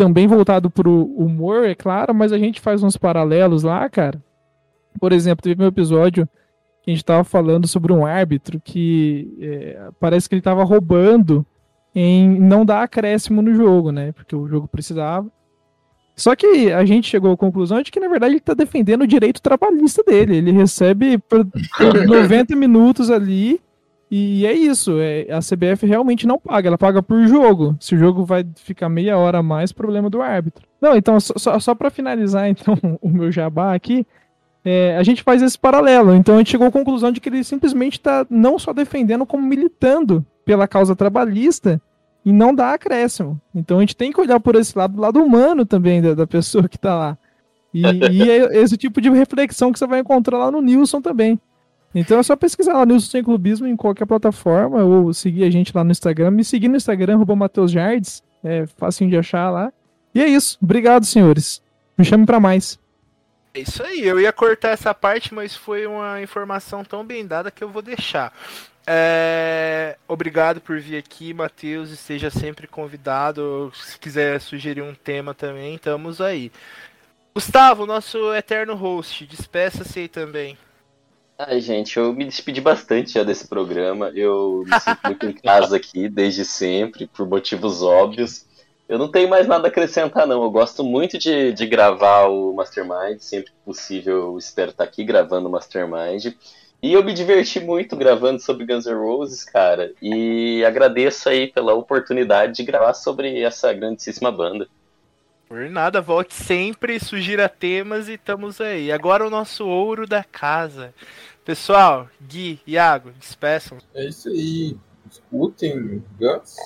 também 0.00 0.26
voltado 0.26 0.70
pro 0.70 1.04
humor, 1.14 1.66
é 1.66 1.74
claro, 1.74 2.14
mas 2.14 2.32
a 2.32 2.38
gente 2.38 2.58
faz 2.58 2.82
uns 2.82 2.96
paralelos 2.96 3.62
lá, 3.62 3.86
cara. 3.90 4.18
Por 4.98 5.12
exemplo, 5.12 5.42
teve 5.42 5.62
um 5.62 5.66
episódio 5.66 6.26
que 6.82 6.90
a 6.90 6.94
gente 6.94 7.04
tava 7.04 7.22
falando 7.22 7.68
sobre 7.68 7.92
um 7.92 8.06
árbitro 8.06 8.58
que 8.58 9.36
é, 9.38 9.90
parece 10.00 10.26
que 10.26 10.34
ele 10.34 10.40
tava 10.40 10.64
roubando 10.64 11.44
em 11.94 12.30
não 12.40 12.64
dar 12.64 12.82
acréscimo 12.82 13.42
no 13.42 13.52
jogo, 13.54 13.92
né? 13.92 14.12
Porque 14.12 14.34
o 14.34 14.48
jogo 14.48 14.66
precisava. 14.66 15.30
Só 16.16 16.34
que 16.34 16.72
a 16.72 16.82
gente 16.86 17.06
chegou 17.06 17.32
à 17.32 17.36
conclusão 17.36 17.82
de 17.82 17.90
que, 17.90 18.00
na 18.00 18.08
verdade, 18.08 18.32
ele 18.32 18.40
tá 18.40 18.54
defendendo 18.54 19.02
o 19.02 19.06
direito 19.06 19.42
trabalhista 19.42 20.02
dele. 20.02 20.38
Ele 20.38 20.50
recebe 20.50 21.18
por, 21.18 21.44
por 21.76 22.06
90 22.06 22.56
minutos 22.56 23.10
ali 23.10 23.60
e 24.10 24.44
é 24.44 24.52
isso. 24.52 24.98
É, 24.98 25.26
a 25.30 25.38
CBF 25.38 25.86
realmente 25.86 26.26
não 26.26 26.38
paga, 26.38 26.68
ela 26.68 26.78
paga 26.78 27.02
por 27.02 27.24
jogo. 27.28 27.76
Se 27.78 27.94
o 27.94 27.98
jogo 27.98 28.24
vai 28.24 28.44
ficar 28.56 28.88
meia 28.88 29.16
hora 29.16 29.38
a 29.38 29.42
mais, 29.42 29.70
problema 29.70 30.10
do 30.10 30.20
árbitro. 30.20 30.66
Não, 30.80 30.96
então, 30.96 31.20
só, 31.20 31.58
só, 31.60 31.74
para 31.74 31.90
finalizar 31.90 32.48
então 32.50 32.76
o 33.00 33.08
meu 33.08 33.30
jabá 33.30 33.74
aqui, 33.74 34.04
é, 34.64 34.96
a 34.96 35.02
gente 35.02 35.22
faz 35.22 35.42
esse 35.42 35.58
paralelo. 35.58 36.14
Então 36.14 36.34
a 36.34 36.38
gente 36.38 36.50
chegou 36.50 36.66
à 36.66 36.72
conclusão 36.72 37.12
de 37.12 37.20
que 37.20 37.28
ele 37.28 37.44
simplesmente 37.44 37.98
está 37.98 38.26
não 38.28 38.58
só 38.58 38.72
defendendo, 38.72 39.24
como 39.24 39.46
militando 39.46 40.26
pela 40.44 40.66
causa 40.66 40.96
trabalhista 40.96 41.80
e 42.24 42.32
não 42.32 42.52
dá 42.52 42.74
acréscimo. 42.74 43.40
Então 43.54 43.78
a 43.78 43.80
gente 43.80 43.96
tem 43.96 44.12
que 44.12 44.20
olhar 44.20 44.40
por 44.40 44.56
esse 44.56 44.76
lado, 44.76 44.94
do 44.94 45.00
lado 45.00 45.22
humano 45.22 45.64
também 45.64 46.02
da, 46.02 46.14
da 46.14 46.26
pessoa 46.26 46.68
que 46.68 46.78
tá 46.78 46.94
lá. 46.94 47.18
E, 47.72 47.82
e, 47.82 48.28
é 48.28 48.60
esse 48.60 48.76
tipo 48.76 49.00
de 49.00 49.08
reflexão 49.08 49.72
que 49.72 49.78
você 49.78 49.86
vai 49.86 50.00
encontrar 50.00 50.36
lá 50.38 50.50
no 50.50 50.60
Nilson 50.60 51.00
também. 51.00 51.40
Então 51.94 52.18
é 52.18 52.22
só 52.22 52.36
pesquisar 52.36 52.74
lá 52.74 52.86
Nilson 52.86 53.10
Sem 53.10 53.22
Clubismo 53.22 53.66
em 53.66 53.76
qualquer 53.76 54.06
plataforma 54.06 54.84
ou 54.84 55.12
seguir 55.12 55.44
a 55.44 55.50
gente 55.50 55.74
lá 55.74 55.82
no 55.82 55.90
Instagram. 55.90 56.30
Me 56.30 56.44
seguir 56.44 56.68
no 56.68 56.76
Instagram, 56.76 57.14
arroba 57.14 57.34
Matheus 57.34 57.70
Jardes. 57.70 58.22
É 58.42 58.66
facinho 58.66 59.10
de 59.10 59.16
achar 59.16 59.50
lá. 59.50 59.72
E 60.14 60.22
é 60.22 60.28
isso. 60.28 60.56
Obrigado, 60.62 61.04
senhores. 61.04 61.62
Me 61.98 62.04
chame 62.04 62.24
para 62.24 62.40
mais. 62.40 62.78
É 63.52 63.60
isso 63.60 63.82
aí. 63.82 64.06
Eu 64.06 64.20
ia 64.20 64.32
cortar 64.32 64.70
essa 64.70 64.94
parte, 64.94 65.34
mas 65.34 65.54
foi 65.54 65.86
uma 65.86 66.22
informação 66.22 66.84
tão 66.84 67.04
bem 67.04 67.26
dada 67.26 67.50
que 67.50 67.62
eu 67.62 67.68
vou 67.68 67.82
deixar. 67.82 68.32
É... 68.86 69.96
Obrigado 70.08 70.60
por 70.60 70.80
vir 70.80 70.96
aqui, 70.96 71.34
Matheus. 71.34 71.90
Esteja 71.90 72.30
sempre 72.30 72.66
convidado. 72.66 73.72
Se 73.74 73.98
quiser 73.98 74.40
sugerir 74.40 74.82
um 74.82 74.94
tema 74.94 75.34
também, 75.34 75.74
estamos 75.74 76.20
aí. 76.20 76.50
Gustavo, 77.34 77.86
nosso 77.86 78.34
eterno 78.34 78.74
host, 78.74 79.26
despeça-se 79.26 80.00
aí 80.00 80.08
também. 80.08 80.56
Ai, 81.42 81.58
gente, 81.58 81.96
eu 81.96 82.12
me 82.12 82.26
despedi 82.26 82.60
bastante 82.60 83.14
já 83.14 83.22
desse 83.22 83.48
programa. 83.48 84.10
Eu 84.14 84.62
me 84.66 84.78
sinto 84.78 85.00
muito 85.06 85.26
em 85.26 85.32
casa 85.32 85.74
aqui 85.74 86.06
desde 86.06 86.44
sempre, 86.44 87.06
por 87.06 87.26
motivos 87.26 87.82
óbvios. 87.82 88.44
Eu 88.86 88.98
não 88.98 89.10
tenho 89.10 89.26
mais 89.26 89.48
nada 89.48 89.66
a 89.66 89.70
acrescentar, 89.70 90.26
não. 90.26 90.42
Eu 90.42 90.50
gosto 90.50 90.84
muito 90.84 91.16
de, 91.16 91.50
de 91.54 91.66
gravar 91.66 92.26
o 92.26 92.52
Mastermind. 92.52 93.20
Sempre 93.20 93.52
que 93.52 93.58
possível, 93.64 94.16
eu 94.18 94.38
espero 94.38 94.70
estar 94.72 94.84
aqui 94.84 95.02
gravando 95.02 95.48
o 95.48 95.50
Mastermind. 95.50 96.26
E 96.82 96.92
eu 96.92 97.02
me 97.02 97.14
diverti 97.14 97.58
muito 97.58 97.96
gravando 97.96 98.38
sobre 98.38 98.66
Guns 98.66 98.84
N' 98.84 98.92
Roses, 98.92 99.42
cara. 99.42 99.94
E 100.02 100.62
agradeço 100.66 101.26
aí 101.30 101.50
pela 101.50 101.72
oportunidade 101.72 102.52
de 102.52 102.64
gravar 102.64 102.92
sobre 102.92 103.40
essa 103.40 103.72
grandíssima 103.72 104.30
banda. 104.30 104.68
Por 105.50 105.68
nada, 105.68 106.00
volte 106.00 106.32
sempre, 106.32 107.00
sugira 107.00 107.48
temas 107.48 108.08
e 108.08 108.12
estamos 108.12 108.60
aí. 108.60 108.92
Agora 108.92 109.26
o 109.26 109.30
nosso 109.30 109.66
ouro 109.66 110.06
da 110.06 110.22
casa. 110.22 110.94
Pessoal, 111.44 112.08
Gui, 112.22 112.60
Iago, 112.64 113.10
despeçam. 113.18 113.78
É 113.92 114.06
isso 114.06 114.28
aí. 114.28 114.76
Escutem 115.10 116.04
Guns. 116.16 116.56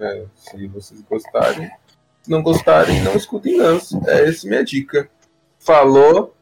É, 0.00 0.24
se 0.34 0.66
vocês 0.68 1.02
gostarem. 1.02 1.70
Se 2.22 2.30
não 2.30 2.42
gostarem, 2.42 3.02
não 3.02 3.14
escutem 3.14 3.58
Guns. 3.58 3.92
É 4.06 4.26
essa 4.26 4.48
minha 4.48 4.64
dica. 4.64 5.10
Falou. 5.58 6.34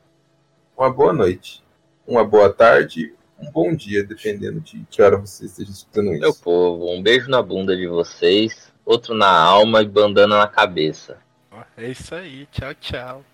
Uma 0.78 0.92
boa 0.92 1.12
noite 1.12 1.66
uma 2.06 2.24
boa 2.24 2.52
tarde, 2.52 3.12
um 3.40 3.50
bom 3.50 3.74
dia, 3.74 4.04
dependendo 4.04 4.60
de 4.60 4.86
que 4.88 5.02
hora 5.02 5.16
você 5.16 5.46
esteja 5.46 5.70
escutando 5.70 6.12
isso. 6.12 6.20
Meu 6.20 6.34
povo, 6.34 6.92
um 6.92 7.02
beijo 7.02 7.28
na 7.28 7.42
bunda 7.42 7.76
de 7.76 7.86
vocês, 7.86 8.72
outro 8.84 9.14
na 9.14 9.28
alma 9.28 9.82
e 9.82 9.88
bandana 9.88 10.38
na 10.38 10.46
cabeça. 10.46 11.18
É 11.76 11.90
isso 11.90 12.14
aí, 12.14 12.46
tchau, 12.46 12.74
tchau. 12.74 13.24